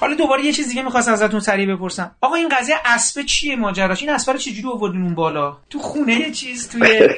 حالا 0.00 0.14
دوباره 0.14 0.44
یه 0.44 0.52
چیز 0.52 0.68
دیگه 0.68 0.82
می‌خواست 0.82 1.08
ازتون 1.08 1.40
سریع 1.40 1.74
بپرسم. 1.74 2.16
آقا 2.20 2.36
این 2.36 2.48
قضیه 2.48 2.76
اسب 2.84 3.22
چیه 3.22 3.56
ماجراش؟ 3.56 4.02
این 4.02 4.10
اسب 4.10 4.30
رو 4.30 4.38
چجوری 4.38 4.68
آوردین 4.68 5.02
اون 5.02 5.14
بالا؟ 5.14 5.56
تو 5.70 5.78
خونه 5.78 6.14
یه 6.20 6.30
چیز 6.30 6.68
توی 6.68 7.08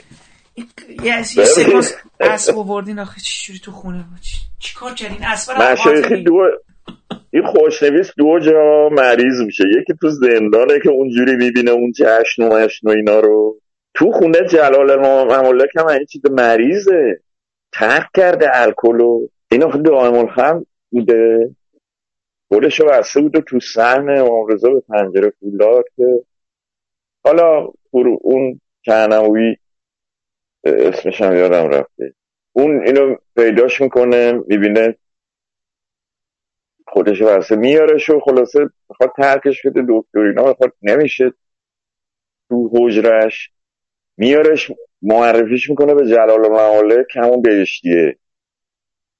یه 1.04 1.22
سکانس 1.22 1.94
اسب 2.20 2.58
آوردین. 2.58 2.98
آخه 2.98 3.20
چجوری 3.20 3.58
تو 3.58 3.72
خونه 3.72 3.98
بود؟ 3.98 4.20
چی 4.58 4.74
کار 4.74 4.94
کردین 4.94 5.24
اسب 5.24 5.52
رو 5.52 6.50
این 7.30 7.42
خوشنویس 7.46 8.06
دو 8.18 8.38
جا 8.38 8.88
مریض 8.92 9.40
میشه. 9.46 9.64
یکی 9.80 9.98
تو 10.00 10.08
زندانه 10.10 10.80
که 10.82 10.90
اونجوری 10.90 11.36
می‌بینه 11.36 11.70
اون 11.70 11.92
جشن 11.92 12.42
و 12.42 12.48
مشن 12.48 12.88
و 12.88 12.90
اینا 12.90 13.20
رو. 13.20 13.60
تو 13.94 14.12
خونه 14.12 14.38
جلال 14.50 14.90
المملک 14.90 15.68
هم 15.76 15.86
این 15.86 16.06
چیز 16.12 16.22
مریضه. 16.30 17.20
ترک 17.72 18.08
کرده 18.16 18.46
الکل 18.52 19.00
و 19.00 19.28
اینا 19.50 19.66
دائم 19.66 20.14
الخم 20.14 20.66
بوده. 20.90 21.50
رو 22.50 22.88
بسته 22.88 23.20
بود 23.20 23.38
تو 23.40 23.60
سحن 23.60 24.10
امام 24.10 24.46
رضا 24.46 24.70
به 24.70 24.80
پنجره 24.80 25.32
فولاد 25.40 25.84
که 25.96 26.24
حالا 27.24 27.68
اون 28.20 28.60
کنوی 28.86 29.56
اسمش 30.64 31.20
هم 31.22 31.36
یادم 31.36 31.68
رفته. 31.68 32.14
اون 32.52 32.86
اینو 32.86 33.16
پیداش 33.36 33.80
می‌کنه 33.80 34.32
می‌بینه 34.32 34.96
خودش 36.86 37.22
بسته 37.22 37.56
میارش 37.56 38.10
و 38.10 38.20
خلاصه 38.20 38.70
می‌خواد 38.88 39.12
ترکش 39.16 39.66
بده 39.66 39.82
دکتر 39.88 40.18
اینا 40.18 40.48
می‌خواد 40.48 40.72
نمیشه. 40.82 41.32
تو 42.48 42.70
حجرش 42.74 43.50
میارش 44.16 44.72
معرفیش 45.02 45.70
می‌کنه 45.70 45.94
به 45.94 46.08
جلال 46.08 46.30
الممالک 46.30 47.06
که 47.12 47.20
همون 47.20 47.42
بهشتیه. 47.42 48.16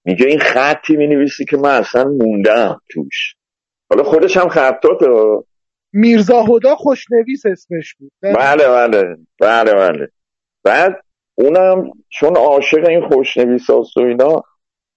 میگه 0.05 0.27
این 0.27 0.39
خطی 0.39 0.97
می‌نویسی 0.97 1.45
که 1.45 1.57
من 1.57 1.71
اصلا 1.71 2.05
موندم 2.05 2.81
توش. 2.91 3.35
حالا 3.91 4.03
خودش 4.03 4.37
هم 4.37 4.49
خطاته 4.49 5.07
میرزا 5.93 6.43
هدا 6.43 6.77
خوشنویس 6.77 7.47
اسمش 7.47 7.95
بود. 7.95 8.13
بله 8.23 8.69
بله 8.69 9.17
بله 9.41 9.75
بله. 9.75 10.09
بعد 10.65 11.05
اونم 11.35 11.91
چون 12.09 12.37
عاشق 12.37 12.87
این 12.89 13.09
خوشنویس 13.09 13.71
هاست 13.71 13.97
و 13.97 14.01
اینا 14.01 14.43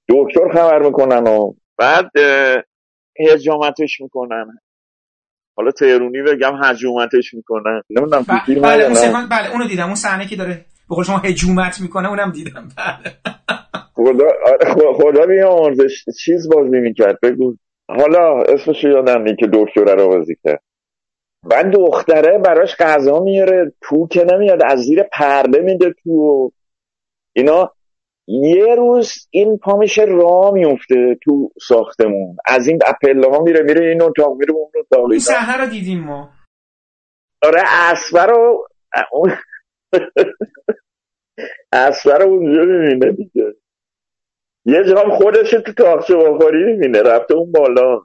دکتر 0.09 0.49
خبر 0.53 0.81
می‌کنن 0.81 1.27
و 1.27 1.53
بعد 1.77 2.11
هجامتش 3.19 4.01
می‌کنن. 4.01 4.59
حالا 5.55 5.71
تهرونی 5.71 6.21
بگم 6.21 6.53
هجومتش 6.63 7.33
می‌کنن. 7.33 7.81
نمی‌دونم 7.89 8.25
فیلم 8.45 8.61
بله 8.61 8.83
اون 8.83 8.93
سکانس 8.93 9.29
بله 9.29 9.51
اونو 9.51 9.67
دیدم. 9.67 9.85
اون 9.85 9.95
صحنه 9.95 10.27
که 10.27 10.35
داره؟ 10.35 10.65
به 10.89 10.95
قول 10.95 11.03
شما 11.03 11.17
هجومت 11.17 11.81
می‌کنه 11.81 12.09
اونم 12.09 12.31
دیدم. 12.31 12.67
بله 12.77 13.13
خدا 13.93 14.93
خدا 14.93 15.25
بیامرزش 15.25 16.05
چیز 16.25 16.49
بازی 16.49 16.79
می‌کرد. 16.79 17.19
بگو. 17.23 17.55
حالا 17.89 18.41
اسمش 18.41 18.83
یادم 18.83 19.21
نی 19.21 19.35
که 19.35 19.47
دکتره 19.53 19.93
رو 19.95 20.07
بازی 20.07 20.37
کرد. 20.43 20.63
بعد 21.49 21.71
دختره 21.71 22.37
براش 22.37 22.75
غذا 22.79 23.19
میاره 23.19 23.73
تو 23.81 24.07
که 24.07 24.25
نمیاد 24.33 24.59
از 24.65 24.79
زیر 24.79 25.03
پرده 25.03 25.61
میده 25.61 25.93
تو. 26.03 26.51
اینا 27.35 27.71
یه 28.27 28.75
روز 28.75 29.13
این 29.31 29.57
پا 29.57 29.77
میشه 29.77 30.05
راه 30.07 30.53
میفته 30.53 31.17
تو 31.23 31.51
ساختمون. 31.67 32.35
از 32.45 32.67
این 32.67 32.79
پله 33.01 33.29
ها 33.29 33.39
میره 33.39 33.61
میره 33.61 33.89
این 33.89 34.01
اتاق 34.01 34.37
میره 34.37 34.53
اون 34.53 34.71
اتاق. 34.79 35.11
این 35.11 35.59
رو 35.59 35.65
دیدیم 35.65 36.03
ما. 36.03 36.29
آره 37.43 37.61
اسبه 37.65 38.25
رو 38.25 38.67
اون 39.93 40.01
اسبه 41.73 42.13
رو 42.13 42.29
اونجا 42.29 42.61
می‌بینه 42.61 43.11
دیگه. 43.11 43.55
یه 44.65 44.83
جام 44.83 45.17
خودش 45.17 45.51
تو 45.51 45.73
تاقچه 45.73 46.15
بخوری 46.15 46.63
می‌بینه 46.63 47.01
رفته 47.01 47.33
اون 47.33 47.51
بالا. 47.51 48.01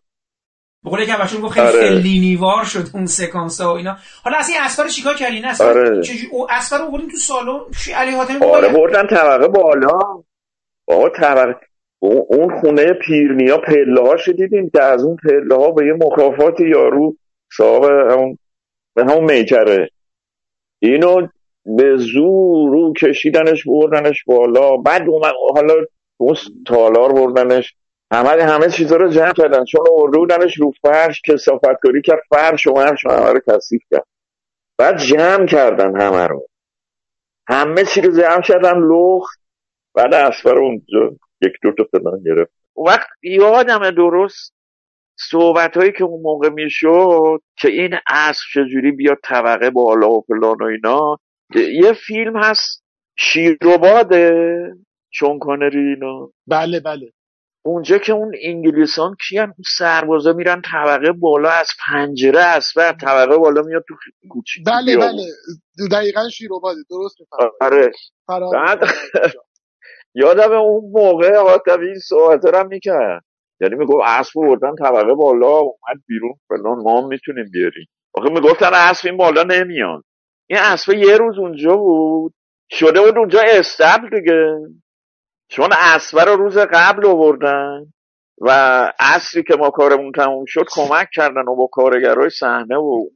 بقول 0.84 1.04
که 1.04 1.12
بچه‌ها 1.12 1.42
گفت 1.42 1.52
خیلی 1.52 1.66
آره. 1.66 2.00
فلینیوار 2.00 2.64
شد 2.64 2.84
اون 2.94 3.06
سکانس 3.06 3.60
ها 3.60 3.72
و 3.72 3.76
اینا. 3.76 3.96
حالا 4.24 4.36
از 4.38 4.48
این 4.48 4.58
اسفر 4.60 4.88
چیکار 4.88 5.14
کردین 5.14 5.44
اسفر 5.44 5.64
آره. 5.64 6.02
چجوری؟ 6.02 6.26
او 6.32 6.46
اسفر 6.50 6.78
رو 6.78 6.98
تو 6.98 7.16
سالن؟ 7.16 7.60
علی 7.96 8.10
حاتمی 8.10 8.46
آره 8.46 8.68
بردن 8.68 9.06
طبقه 9.06 9.48
بالا. 9.48 9.98
آقا 10.86 11.08
طبقه 11.08 11.60
اون 11.98 12.26
اون 12.28 12.60
خونه 12.60 12.92
پیرنیا 12.92 13.58
پله 13.58 14.00
هاش 14.00 14.28
دیدیم. 14.28 14.70
که 14.70 14.82
از 14.82 15.04
اون 15.04 15.16
پله 15.16 15.56
ها 15.56 15.70
به 15.70 15.86
یه 15.86 15.92
مکافات 15.92 16.60
یارو 16.60 17.16
صاحب 17.56 17.84
همون 17.84 18.38
به 18.94 19.04
همون 19.04 19.24
میکره. 19.24 19.90
اینو 20.82 21.28
به 21.76 21.96
زور 21.96 22.70
رو 22.70 22.92
کشیدنش 22.92 23.64
بردنش 23.66 24.24
بالا. 24.24 24.76
بعد 24.76 25.08
اومد 25.08 25.32
حالا 25.54 25.74
اون 26.16 26.36
تالار 26.66 27.12
بردنش. 27.12 27.74
همه 28.12 28.42
همه 28.44 28.68
چیزا 28.70 28.96
رو 28.96 29.08
جمع 29.08 29.32
کردن. 29.32 29.64
چون 29.64 29.80
آورده 29.90 30.18
بودنش 30.18 30.58
رو 30.58 30.72
فرش 30.82 31.22
کسافت 31.26 31.80
کاری 31.82 32.02
کرد 32.02 32.20
فرش 32.30 32.66
و 32.66 32.72
و 32.72 32.78
همه 33.10 33.32
رو 33.32 33.40
کثیف 33.46 33.82
کرد. 33.90 34.06
بعد 34.78 34.98
جمع 34.98 35.46
کردن 35.46 36.00
همه 36.00 36.26
رو. 36.26 36.48
همه 37.48 37.84
چی 37.84 38.00
رو 38.00 38.16
جمع 38.16 38.42
کردن 38.42 38.78
لخت. 38.78 39.40
بعد 39.94 40.14
اسفر 40.14 40.58
اونجا 40.58 41.16
یک 41.42 41.52
دو 41.62 41.72
تا 41.72 41.84
فلان 41.92 42.22
گرفت. 42.24 42.52
اون 42.74 42.88
وقت 42.88 43.08
یادم 43.22 43.90
درست 43.90 44.54
صحبت 45.30 45.76
هایی 45.76 45.92
که 45.92 46.04
اون 46.04 46.22
موقع 46.22 46.48
می‌شد 46.48 47.40
که 47.56 47.68
این 47.68 47.94
اسب 48.06 48.40
چجوری 48.54 48.92
بیاد 48.92 49.18
طبقه 49.24 49.70
بالا 49.70 50.10
و 50.10 50.24
فلان 50.26 50.56
و 50.60 50.64
اینا. 50.64 51.16
یه 51.54 51.92
فیلم 51.92 52.36
هست 52.36 52.84
شیرباده 53.18 54.32
چون 55.10 55.38
کنری 55.38 55.88
اینا. 55.88 56.30
بله 56.46 56.80
بله. 56.80 57.12
اونجا 57.64 57.98
که 57.98 58.12
اون 58.12 58.32
انگلیسان 58.42 59.16
کیان 59.28 59.46
اون 59.46 59.64
سربازا 59.78 60.32
میرن 60.32 60.62
طبقه 60.72 61.12
بالا 61.12 61.50
از 61.50 61.68
پنجره 61.86 62.40
اسب 62.40 62.92
طبقه 62.92 63.36
بالا 63.36 63.62
میاد 63.62 63.84
تو 63.88 63.94
کوچیک 64.30 64.64
بله 64.66 64.96
بله. 64.96 65.22
دقیقا 65.90 66.28
شیروباده 66.28 66.80
درست 66.90 67.16
آره. 67.60 67.90
بعد. 68.52 68.84
یادم 70.14 70.52
اون 70.52 70.90
موقع 70.92 71.36
حاتمی 71.36 71.86
این 71.86 71.98
صحبت 71.98 72.44
رو 72.44 72.58
هم 72.58 72.66
می‌کرد. 72.68 73.24
یعنی 73.60 73.74
می‌گفت 73.74 74.04
اسب 74.06 74.32
بردن 74.34 74.74
طبقه 74.74 75.14
بالا 75.14 75.48
اومد 75.58 76.02
بیرون. 76.06 76.34
فلان 76.48 76.78
ما 76.82 77.08
می‌تونیم 77.08 77.50
بیاریم. 77.52 77.86
آخه 78.14 78.30
می‌گفتن 78.30 78.70
اسب 78.74 79.06
این 79.06 79.16
بالا 79.16 79.42
نمیان 79.42 80.02
این 80.50 80.58
اسب 80.58 80.92
یه 80.92 81.16
روز 81.16 81.38
اونجا 81.38 81.76
بود. 81.76 82.34
شده 82.70 83.00
بود 83.00 83.18
اونجا 83.18 83.40
استبل 83.46 84.20
دیگه. 84.20 84.56
چون 85.48 85.68
اسب 85.72 86.18
رو 86.18 86.36
روز 86.36 86.58
قبل 86.58 87.06
آوردن 87.06 87.86
و 88.40 88.50
عصری 89.00 89.42
که 89.42 89.56
ما 89.56 89.70
کارمون 89.70 90.12
تموم 90.12 90.44
شد 90.46 90.64
کمک 90.70 91.08
کردن 91.14 91.48
و 91.48 91.56
با 91.56 91.66
کارگرای 91.66 92.30
صحنه 92.30 92.76
و 92.76 93.08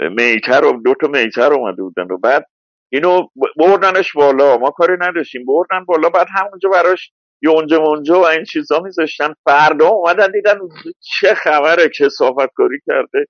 میتر 0.00 0.64
و 0.64 0.82
دو 0.84 0.94
تا 0.94 1.08
میتر 1.08 1.52
اومده 1.52 1.82
بودن 1.82 2.02
و 2.10 2.18
بعد 2.18 2.46
اینو 2.92 3.28
بردنش 3.56 4.12
بالا. 4.12 4.58
ما 4.58 4.70
کاری 4.70 4.96
نداشتیم. 5.00 5.46
بردن 5.46 5.84
بالا 5.84 6.10
بعد 6.10 6.26
همونجا 6.30 6.68
براش 6.68 7.12
یونجه 7.42 7.78
مونجه 7.78 8.14
و 8.14 8.22
این 8.22 8.44
چیزا 8.44 8.80
میذاشتن. 8.80 9.34
فردا 9.44 9.88
اومدن 9.88 10.30
دیدن 10.32 10.58
چه 11.00 11.34
خبره 11.34 11.88
کسافت 11.88 12.52
کاری 12.54 12.78
کرده. 12.86 13.26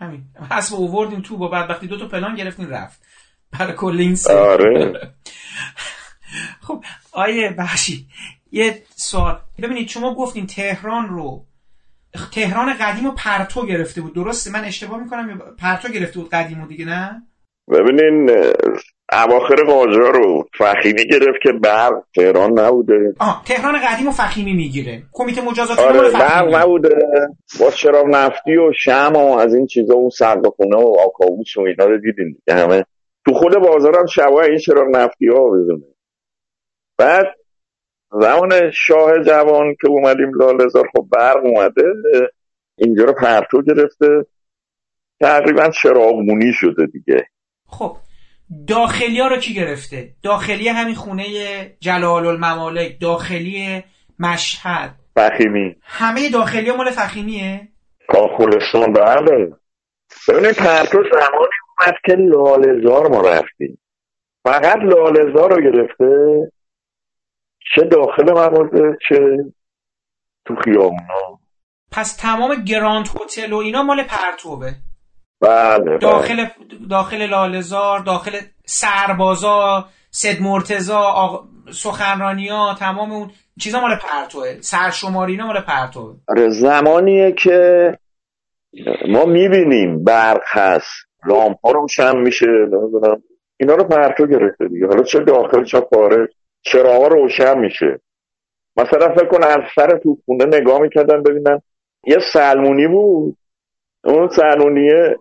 همین. 0.00 0.24
اسب 0.50 0.74
اووردین 0.74 1.22
تو 1.22 1.36
با 1.36 1.48
بدبختی 1.48 1.86
دو 1.86 1.98
تا 1.98 2.08
پلان 2.08 2.34
گرفتین 2.34 2.68
رفت. 2.68 3.02
برای 3.58 3.72
کل 3.72 3.96
این 4.00 4.14
سری 4.14 4.36
آره. 4.36 4.92
خب 6.66 6.84
آیه 7.12 7.50
بخشی 7.50 8.06
یه 8.52 8.82
سوال. 8.96 9.40
ببینید 9.58 9.88
شما 9.88 10.14
گفتین 10.14 10.46
تهران 10.46 11.08
رو 11.08 11.46
تهران 12.32 12.74
قدیم 12.74 13.06
و 13.06 13.10
پرتو 13.10 13.66
گرفته 13.66 14.00
بود. 14.00 14.14
درسته؟ 14.14 14.50
من 14.50 14.64
اشتباه 14.64 15.00
می‌کنم 15.00 15.38
پرتو 15.58 15.88
گرفته 15.88 16.20
بود 16.20 16.30
قدیم 16.30 16.62
و 16.62 16.66
دیگه 16.66 16.84
نه؟ 16.84 17.22
ببینین 17.68 18.30
اواخر 19.12 19.54
قاجار 19.66 20.12
رو 20.14 20.48
فخیمی 20.58 21.04
گرفت 21.06 21.40
که 21.42 21.52
برق 21.52 21.92
تهران 22.14 22.58
نبوده. 22.58 23.14
آه 23.18 23.42
تهران 23.46 23.74
قدیم 23.88 24.08
و 24.08 24.10
فخیمی 24.10 24.52
می‌گیره. 24.52 25.02
کمیته 25.12 25.40
مجازات 25.44 25.78
آره 25.78 26.10
برق 26.10 26.54
نبوده. 26.54 26.98
با 27.60 27.70
چراغ 27.70 28.06
نفتی 28.06 28.56
و 28.56 28.72
شم 28.72 29.12
و 29.14 29.38
از 29.38 29.54
این 29.54 29.66
چیزا 29.66 29.94
اون 29.94 30.10
سقاخونه 30.10 30.76
و 30.76 30.96
آکابوس 31.06 31.56
و 31.56 31.60
اینا 31.60 31.84
رو 31.84 31.98
دیدین 31.98 32.26
دیگه. 32.26 32.58
همه 32.58 32.84
تو 33.26 33.32
خود 33.34 33.54
بازار 33.54 33.98
هم 33.98 34.06
شبا 34.06 34.42
این 34.42 34.58
چراغ 34.58 34.88
نفتی 34.96 35.28
ها 35.28 35.50
بزنه. 35.50 35.94
بعد 36.98 37.26
زمان 38.20 38.70
شاه 38.70 39.24
جوان 39.26 39.74
که 39.80 39.88
اومدیم 39.88 40.34
لالزار 40.34 40.88
خب 40.96 41.06
برق 41.12 41.44
اومده 41.44 41.82
اینجا 42.78 43.04
رو 43.04 43.12
پرتو 43.12 43.62
گرفته. 43.62 44.06
تقریبا 45.20 45.70
چراغمونی 45.82 46.52
شده 46.52 46.86
دیگه. 46.86 47.26
خب 47.66 47.96
داخلی 48.66 49.20
ها 49.20 49.28
رو 49.28 49.36
کی 49.36 49.54
گرفته؟ 49.54 50.14
داخلی 50.22 50.68
همین 50.68 50.94
خونه 50.94 51.24
جلال 51.80 52.26
الممالک 52.26 53.00
داخلی 53.00 53.84
مشهد. 54.18 54.94
فخیمی. 55.14 55.76
همه 55.82 56.30
داخلی 56.30 56.70
ها 56.70 56.76
مال 56.76 56.90
فخیمیه؟ 56.90 57.68
کاخولستان 58.08 58.92
بله 58.92 59.52
ببینید 60.28 60.56
پرتو 60.56 61.02
زمانی 61.12 61.54
اومد 61.78 61.94
که 62.06 62.12
لالزار 62.12 63.08
ما 63.08 63.20
رفتیم. 63.20 63.78
فقط 64.44 64.76
لالزار 64.76 65.54
رو 65.54 65.62
گرفته 65.62 66.06
چه 67.74 67.82
داخل 67.82 68.32
مغازه 68.32 68.96
چه 69.08 69.36
تو 70.44 70.54
خیابونا. 70.64 71.40
پس 71.92 72.16
تمام 72.16 72.64
گراند 72.64 73.08
هتل 73.08 73.52
و 73.52 73.56
اینا 73.56 73.82
مال 73.82 74.02
پرتوه. 74.02 74.72
بله 75.40 75.78
بله. 75.84 75.98
داخل 75.98 76.46
داخل 76.90 77.26
لالزار 77.26 77.98
داخل 77.98 78.32
سربازا 78.64 79.84
سد 80.10 80.42
مرتزا 80.42 80.98
آق... 80.98 81.44
سخنرانیا 81.72 82.74
تمام 82.78 83.12
اون 83.12 83.30
چیزا 83.60 83.80
مال 83.80 83.96
پرتوه. 83.96 84.60
سرشماری 84.60 85.32
اینا 85.32 85.46
مال 85.46 85.60
پرتوه. 85.60 86.16
آره 86.28 86.48
زمانیه 86.48 87.32
که 87.32 87.98
ما 89.08 89.24
می‌بینیم 89.24 90.04
برق 90.04 90.42
هست 90.46 90.90
لامپ 91.26 91.56
ها 91.64 91.70
روشن 91.72 92.16
میشه 92.16 92.46
نمی‌دونم. 92.46 93.22
اینا 93.56 93.74
رو 93.74 93.84
پرتو 93.84 94.26
گرفته 94.26 94.68
دیگه. 94.68 94.86
حالا 94.86 95.02
چه 95.02 95.18
داخل 95.18 95.64
چه 95.64 95.80
خارج 95.94 96.28
چراغا 96.62 97.06
روشن 97.06 97.58
میشه. 97.58 98.00
مثلا 98.76 99.14
فکر 99.14 99.26
کن 99.26 99.44
از 99.44 99.60
سر 99.74 99.98
تو 100.02 100.18
خونه 100.26 100.44
نگاه 100.44 100.80
می‌کردن 100.80 101.22
ببینن 101.22 101.60
یه 102.06 102.16
سلمونی 102.32 102.86
بود. 102.86 103.36
اون 104.04 104.28
سلمونیه 104.28 105.16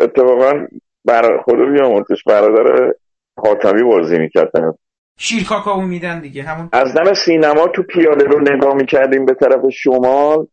اتفاقا 0.00 0.66
بر 1.04 1.42
خدا 1.42 1.64
بیامرزش 1.64 2.22
برادر 2.26 2.92
حاتمی 3.38 3.82
بازی 3.82 4.18
می‌کردن. 4.18 4.72
شیر 5.18 5.44
کاکائو 5.44 5.80
میدن 5.80 6.20
دیگه 6.20 6.42
همون 6.42 6.68
از 6.72 6.94
دم 6.94 7.14
سینما 7.14 7.68
تو 7.68 7.82
پیاده 7.82 8.24
رو 8.24 8.40
نگاه 8.40 8.74
می‌کردیم 8.74 9.26
به 9.26 9.34
طرف 9.34 9.60
شمال. 9.72 10.46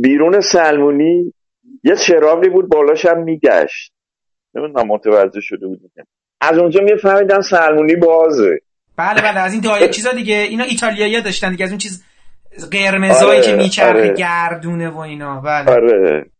بیرون 0.00 0.40
سلمونی 0.40 1.34
یه 1.84 1.96
چراغی 1.96 2.48
بود 2.48 2.68
بالاش 2.68 3.06
هم 3.06 3.22
میگشت. 3.22 3.92
نمی‌دونم 4.54 4.86
متوجه 4.86 5.40
شده 5.40 5.66
بودیم. 5.66 5.90
از 6.40 6.58
اونجا 6.58 6.80
میفهمیدن 6.80 7.40
سلمونی 7.40 7.96
بازه. 7.96 8.58
بله 8.96 9.22
بله 9.22 9.40
از 9.40 9.52
این 9.52 9.62
دایره 9.62 9.88
چیزا 9.98 10.12
دیگه. 10.12 10.34
اینا 10.34 10.64
ایتالیایی 10.64 11.22
داشتن 11.22 11.50
دیگه 11.50 11.64
از 11.64 11.70
اون 11.70 11.78
چیز 11.78 12.04
قرمزایی 12.72 13.40
آره، 13.40 13.42
که 13.42 13.56
میچرخه 13.56 13.98
آره. 13.98 14.14
گردونه 14.14 14.88
و 14.88 14.98
اینا. 14.98 15.40
بله. 15.40 15.70
آره. 15.72 16.30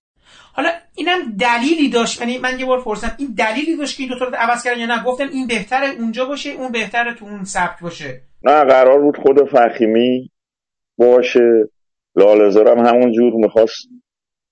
حالا 0.59 0.71
اینم 0.95 1.37
دلیلی 1.41 1.91
داشت 1.91 2.21
یعنی 2.21 2.39
من 2.39 2.59
یه 2.59 2.67
بار 2.67 2.83
پرسیدم 2.85 3.15
این 3.19 3.35
دلیلی 3.39 3.77
داشت 3.77 3.97
که 3.97 4.03
این 4.03 4.13
دوتا 4.13 4.25
رو 4.25 4.35
عوض 4.35 4.65
کردن 4.65 4.81
یا 4.81 4.87
نه؟ 4.87 5.05
گفتن 5.05 5.29
این 5.29 5.47
بهتره 5.47 5.89
اونجا 5.89 6.25
باشه 6.25 6.51
اون 6.51 6.73
بهتره 6.73 7.15
تو 7.15 7.25
اون 7.25 7.45
سبک 7.45 7.81
باشه. 7.83 8.21
نه 8.43 8.65
قرار 8.65 9.01
بود 9.01 9.17
خود 9.17 9.49
فخیمی 9.51 10.31
باشه. 10.99 11.69
لالزارم 12.17 12.87
همون 12.87 13.13
جور 13.13 13.33
می‌خواست 13.33 13.89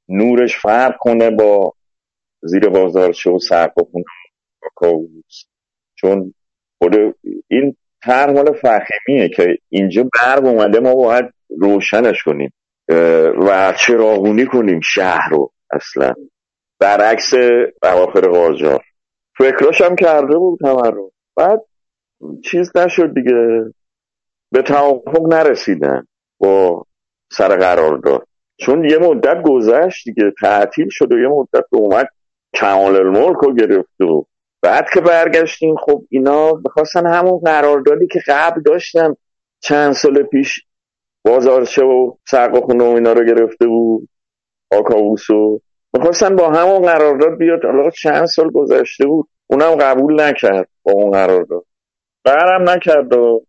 نورش 0.09 0.57
فرق 0.57 0.97
کنه 1.01 1.31
با 1.31 1.73
زیر 2.43 2.69
بازارچه 2.69 3.31
و 3.31 3.39
کاووس. 4.74 5.45
چون 5.95 6.35
خود 6.78 6.95
این 7.51 7.77
طرح 8.03 8.33
مال 8.33 8.53
فخیمیه 8.53 9.28
که 9.28 9.59
اینجا 9.69 10.11
برق 10.15 10.45
اومده 10.45 10.81
ما 10.81 10.95
باید 10.95 11.24
روشنش 11.61 12.23
کنیم 12.23 12.53
و 13.39 13.74
چراغونی 13.87 14.47
کنیم 14.47 14.81
شهر 14.81 15.28
رو. 15.31 15.53
اصلا. 15.70 16.14
برعکس 16.78 17.34
اواخر 17.82 18.20
قاجار. 18.20 18.84
فکراش 19.38 19.80
هم 19.80 19.97
کرده 19.97 20.36
بود 20.36 20.66
رو. 20.66 21.12
بعد 21.36 21.64
چیز 22.44 22.76
نشد 22.76 23.14
دیگه. 23.14 23.64
به 24.52 24.62
توافق 24.62 25.34
نرسیدن 25.34 26.06
با 26.38 26.84
سر 27.32 27.56
قرار 27.56 27.98
داد 27.98 28.26
چون 28.56 28.84
یه 28.84 28.98
مدت 28.98 29.43
گذشت 29.43 30.05
دیگه 30.05 30.32
تعطیل 30.40 30.88
شد 30.90 31.12
و 31.12 31.18
یه 31.18 31.28
مدت 31.28 31.64
اومد 31.72 32.09
کمال 32.55 32.97
الملک 32.97 33.36
رو 33.36 33.55
گرفت 33.55 34.01
و 34.01 34.26
بعد 34.62 34.86
که 34.94 35.01
برگشتیم 35.01 35.76
خب 35.76 36.05
اینا 36.10 36.52
بخواستن 36.52 37.06
همون 37.06 37.38
قراردادی 37.38 38.06
که 38.06 38.20
قبل 38.28 38.62
داشتن 38.62 39.14
چند 39.60 39.93
سال 39.93 40.22
پیش 40.22 40.60
بازارچه 41.24 41.84
و 41.84 42.12
سرق 42.30 42.70
و 42.70 42.82
اینا 42.82 43.12
رو 43.12 43.24
گرفته 43.24 43.66
بود. 43.66 44.09
آکاووسو 44.70 45.60
می‌خواستن 45.94 46.36
با 46.36 46.51
همون 46.51 46.82
قرارداد 46.82 47.38
بیاد. 47.38 47.64
حالا 47.64 47.90
چند 47.90 48.26
سال 48.26 48.51
گذشته 48.51 49.06
بود. 49.06 49.28
اونم 49.47 49.74
قبول 49.74 50.20
نکرد 50.20 50.68
با 50.82 50.93
اون 50.93 51.10
قرارداد. 51.10 51.64
قرارم 52.24 52.70
نکرد 52.70 53.12
و 53.12 53.43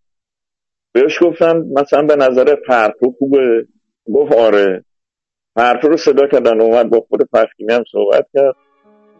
بهش 0.93 1.23
گفتن 1.23 1.63
مثلا 1.73 2.01
به 2.01 2.15
نظر 2.15 2.55
پرتو 2.67 3.11
خوبه. 3.19 3.65
گفت 4.13 4.33
آره. 4.33 4.85
پرتو 5.55 5.87
رو 5.87 5.97
صدا 5.97 6.27
کردن. 6.27 6.61
اومد 6.61 6.89
با 6.89 7.05
خود 7.09 7.29
فخیمی 7.31 7.73
هم 7.73 7.83
صحبت 7.91 8.27
کرد. 8.33 8.55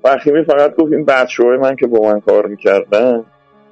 فخیمی 0.03 0.45
فقط 0.45 0.75
گفت 0.75 0.93
این 0.93 1.05
بچه 1.05 1.43
من 1.43 1.75
که 1.75 1.87
با 1.87 1.99
من 1.99 2.19
کار 2.19 2.47
می‌کردن 2.47 3.25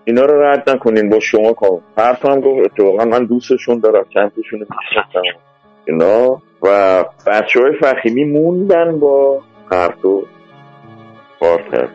اینا 0.05 0.25
رو 0.25 0.41
رد 0.41 0.69
نکنین. 0.69 1.09
با 1.09 1.19
شما 1.19 1.53
کار. 1.53 1.81
پرتو 1.97 2.27
هم 2.27 2.41
گفت 2.41 2.65
اتفاقا 2.65 3.05
من 3.05 3.25
دوستشون 3.25 3.79
دارم. 3.79 4.05
چندشون 4.13 4.59
میشنستم 4.59 5.54
اینا 5.87 6.41
و 6.61 7.03
بچه 7.27 7.59
های 7.61 7.73
فخیمی 7.81 8.23
موندن 8.23 8.99
با 8.99 9.41
پرتو 9.71 10.23
کار 11.39 11.61
کرد. 11.71 11.89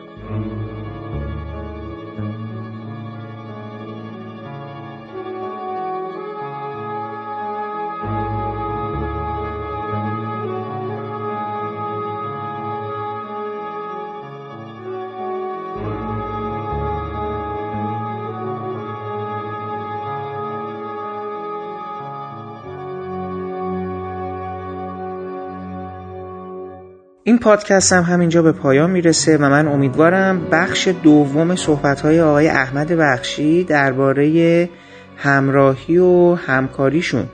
این 27.31 27.39
پادکست 27.39 27.93
هم 27.93 28.03
همینجا 28.03 28.41
به 28.41 28.51
پایان 28.51 28.89
می‌رسه 28.89 29.37
و 29.37 29.49
من 29.49 29.67
امیدوارم 29.67 30.47
بخش 30.51 30.87
دوم 30.87 31.55
صحبت 31.55 32.01
های 32.01 32.21
آقای 32.21 32.47
احمد 32.47 32.91
بخشی 32.91 33.63
درباره 33.63 34.69
همراهی 35.17 35.97
و 35.97 36.35
همکاریشون 36.35 37.25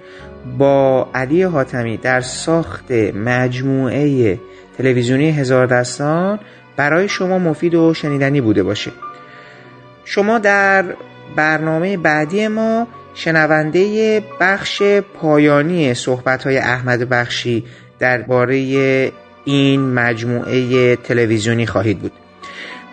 با 0.58 1.10
علی 1.14 1.44
حاتمی 1.44 1.98
در 1.98 2.22
ساخت 2.22 2.92
مجموعه 3.26 4.40
تلویزیونی 4.78 5.32
هزار 5.32 5.68
دستان 5.68 6.40
برای 6.76 7.10
شما 7.10 7.40
مفید 7.40 7.76
و 7.76 7.94
شنیدنی 7.94 8.42
بوده 8.42 8.64
باشه. 8.64 8.92
شما 10.06 10.40
در 10.40 10.86
برنامه 11.36 11.98
بعدی 11.98 12.48
ما 12.48 12.88
شنونده 13.14 14.24
بخش 14.40 14.84
پایانی 15.22 15.94
صحبت 15.94 16.44
های 16.44 16.58
احمد 16.58 17.10
بخشی 17.10 17.64
درباره 18.00 19.12
این 19.48 19.94
مجموعه 19.94 20.96
تلویزیونی 20.96 21.66
خواهید 21.66 22.00
بود. 22.00 22.12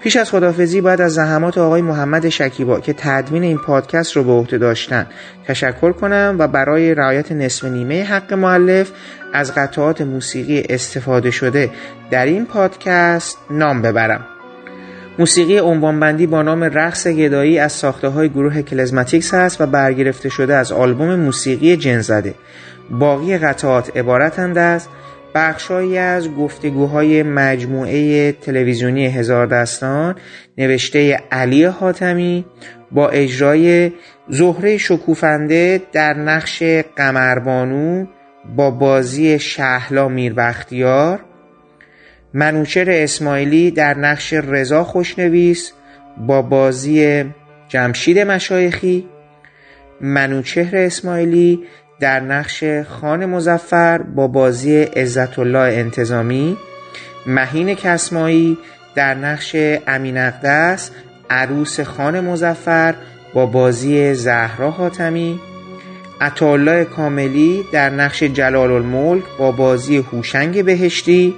پیش 0.02 0.16
از 0.16 0.30
خدافزی 0.30 0.80
باید 0.80 1.00
از 1.00 1.14
زحمات 1.14 1.58
آقای 1.58 1.82
محمد 1.82 2.28
شکیبا 2.28 2.80
که 2.80 2.92
تدوین 2.92 3.42
این 3.42 3.58
پادکست 3.58 4.16
رو 4.16 4.24
به 4.24 4.32
عهده 4.32 4.58
داشتن 4.58 5.06
تشکر 5.46 5.92
کنم 5.92 6.36
و 6.38 6.48
برای 6.48 6.94
رعایت 6.94 7.32
نصف 7.32 7.64
نیمه 7.64 8.04
حق 8.04 8.32
معلف 8.32 8.90
از 9.32 9.54
قطعات 9.54 10.00
موسیقی 10.00 10.62
استفاده 10.68 11.30
شده 11.30 11.70
در 12.10 12.26
این 12.26 12.46
پادکست 12.46 13.38
نام 13.50 13.82
ببرم. 13.82 14.24
موسیقی 15.18 15.58
عنوانبندی 15.58 16.26
با 16.26 16.42
نام 16.42 16.64
رقص 16.64 17.06
گدایی 17.06 17.58
از 17.58 17.72
ساخته 17.72 18.08
های 18.08 18.28
گروه 18.28 18.62
کلزماتیکس 18.62 19.34
هست 19.34 19.60
و 19.60 19.66
برگرفته 19.66 20.28
شده 20.28 20.54
از 20.54 20.72
آلبوم 20.72 21.14
موسیقی 21.14 21.76
جنزده. 21.76 22.34
باقی 22.90 23.38
قطعات 23.38 23.96
عبارتند 23.96 24.58
از 24.58 24.88
بخشهایی 25.34 25.98
از 25.98 26.34
گفتگوهای 26.34 27.22
مجموعه 27.22 28.32
تلویزیونی 28.32 29.06
هزار 29.06 29.46
دستان 29.46 30.16
نوشته 30.58 31.20
علی 31.32 31.64
حاتمی 31.64 32.44
با 32.92 33.08
اجرای 33.08 33.92
زهره 34.28 34.78
شکوفنده 34.78 35.82
در 35.92 36.14
نقش 36.14 36.62
قمربانو 36.96 38.06
با 38.56 38.70
بازی 38.70 39.38
شهلا 39.38 40.08
میربختیار 40.08 41.20
منوچر 42.34 42.90
اسماعیلی 42.90 43.70
در 43.70 43.98
نقش 43.98 44.32
رضا 44.32 44.84
خوشنویس 44.84 45.72
با 46.26 46.42
بازی 46.42 47.24
جمشید 47.68 48.18
مشایخی 48.18 49.08
منوچهر 50.00 50.76
اسماعیلی 50.76 51.60
در 52.04 52.20
نقش 52.20 52.64
خان 52.88 53.26
مزفر 53.26 53.98
با 53.98 54.26
بازی 54.26 54.82
عزت 54.82 55.38
الله 55.38 55.58
انتظامی 55.58 56.56
مهین 57.26 57.74
کسمایی 57.74 58.58
در 58.94 59.14
نقش 59.14 59.56
امین 59.86 60.18
اقدس 60.18 60.90
عروس 61.30 61.80
خان 61.80 62.20
مزفر 62.20 62.94
با 63.34 63.46
بازی 63.46 64.14
زهرا 64.14 64.70
حاتمی 64.70 65.40
عطاالله 66.20 66.84
کاملی 66.84 67.64
در 67.72 67.90
نقش 67.90 68.22
جلال 68.22 68.70
الملک 68.70 69.24
با 69.38 69.52
بازی 69.52 69.96
هوشنگ 69.96 70.64
بهشتی 70.64 71.34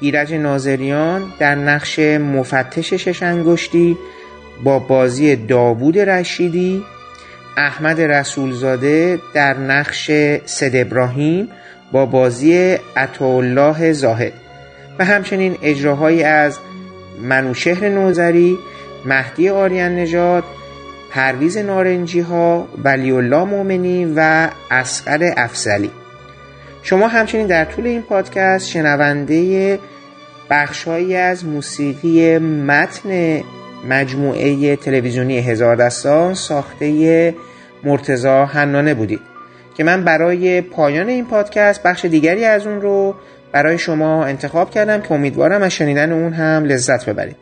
ایرج 0.00 0.34
نازریان 0.34 1.32
در 1.38 1.54
نقش 1.54 1.98
مفتش 1.98 2.92
ششنگشتی 2.92 3.96
با 4.64 4.78
بازی 4.78 5.36
داوود 5.36 5.98
رشیدی 5.98 6.84
احمد 7.56 8.00
رسولزاده 8.00 9.18
در 9.34 9.58
نقش 9.58 10.10
سد 10.44 10.70
ابراهیم 10.74 11.48
با 11.92 12.06
بازی 12.06 12.78
عطاالله 12.96 13.92
زاهد 13.92 14.32
و 14.98 15.04
همچنین 15.04 15.56
اجراهایی 15.62 16.22
از 16.22 16.58
منوشهر 17.22 17.88
نوزری 17.88 18.58
مهدی 19.04 19.48
آریان 19.48 19.96
نژاد 19.96 20.44
پرویز 21.10 21.58
نارنجی 21.58 22.20
ها 22.20 22.68
ولی 22.84 23.12
مومنی 23.12 24.12
و 24.16 24.48
اسقر 24.70 25.32
افزلی 25.36 25.90
شما 26.82 27.08
همچنین 27.08 27.46
در 27.46 27.64
طول 27.64 27.86
این 27.86 28.02
پادکست 28.02 28.68
شنونده 28.68 29.78
بخشهایی 30.50 31.16
از 31.16 31.44
موسیقی 31.44 32.38
متن 32.38 33.40
مجموعه 33.88 34.76
تلویزیونی 34.76 35.38
هزار 35.38 35.76
دستان 35.76 36.34
ساخته 36.34 37.34
مرتزا 37.84 38.44
حنانه 38.44 38.94
بودید 38.94 39.20
که 39.76 39.84
من 39.84 40.04
برای 40.04 40.60
پایان 40.60 41.08
این 41.08 41.26
پادکست 41.26 41.82
بخش 41.82 42.04
دیگری 42.04 42.44
از 42.44 42.66
اون 42.66 42.80
رو 42.80 43.14
برای 43.52 43.78
شما 43.78 44.24
انتخاب 44.24 44.70
کردم 44.70 45.00
که 45.00 45.12
امیدوارم 45.12 45.62
از 45.62 45.72
شنیدن 45.72 46.12
اون 46.12 46.32
هم 46.32 46.64
لذت 46.64 47.08
ببرید. 47.08 47.36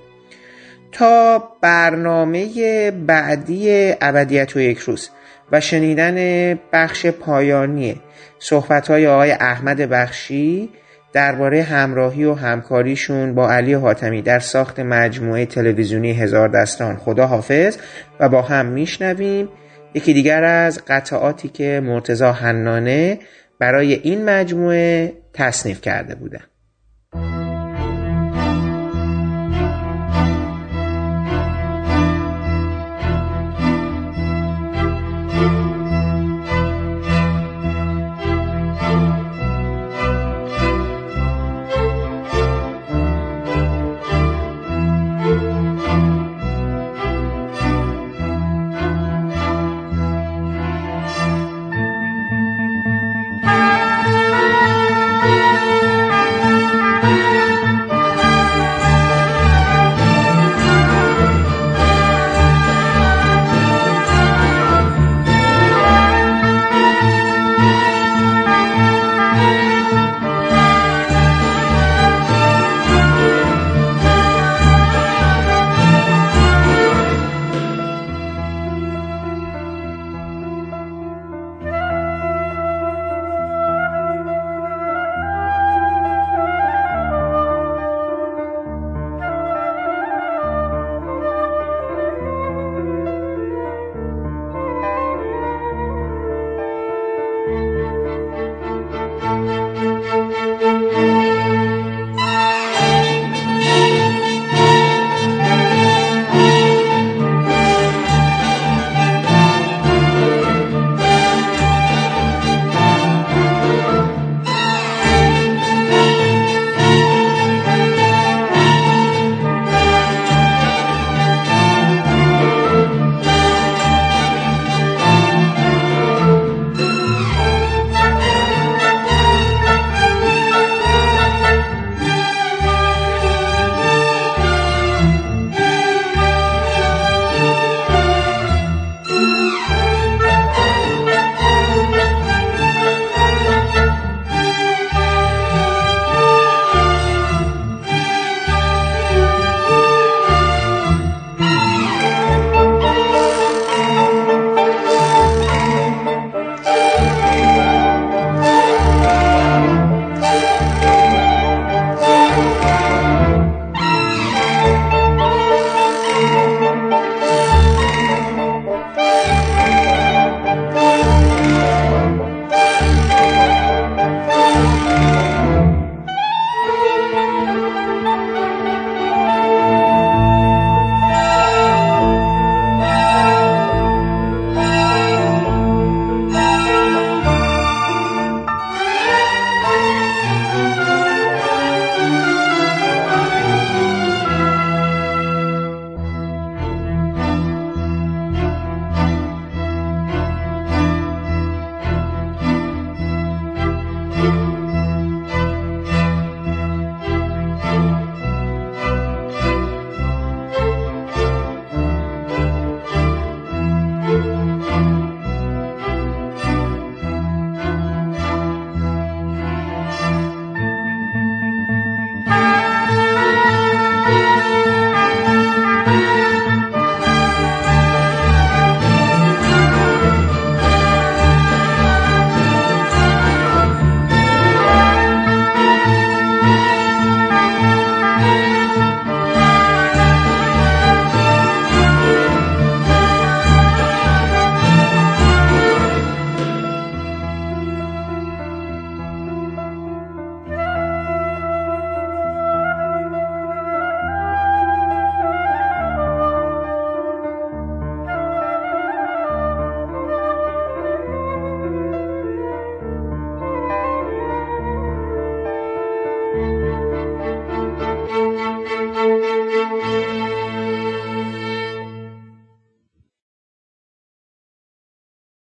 تا 0.92 1.48
برنامه 1.60 2.90
بعدی 2.90 3.92
ابدیت 4.00 4.56
و 4.56 4.60
یک 4.60 4.78
روز 4.78 5.10
و 5.52 5.60
شنیدن 5.60 6.58
بخش 6.72 7.06
پایانی 7.06 8.00
صحبت 8.38 8.88
های 8.88 9.06
آقای 9.06 9.30
احمد 9.30 9.76
بخشی 9.76 10.70
درباره 11.12 11.62
همراهی 11.62 12.24
و 12.24 12.34
همکاریشون 12.34 13.34
با 13.34 13.50
علی 13.52 13.72
حاتمی 13.72 14.22
در 14.22 14.38
ساخت 14.38 14.80
مجموعه 14.80 15.46
تلویزیونی 15.46 16.12
هزار 16.12 16.48
دستان 16.48 16.96
خدا 16.96 17.26
حافظ 17.26 17.76
و 18.20 18.28
با 18.28 18.42
هم 18.42 18.66
میشنویم. 18.66 19.48
یکی 19.94 20.14
دیگر 20.14 20.44
از 20.44 20.81
قطعاتی 20.89 21.48
که 21.48 21.81
مرتزا 21.84 22.32
حنانه 22.32 23.18
برای 23.58 23.94
این 23.94 24.24
مجموعه 24.24 25.12
تصنیف 25.32 25.81
کرده 25.81 26.14
بودن 26.14 26.44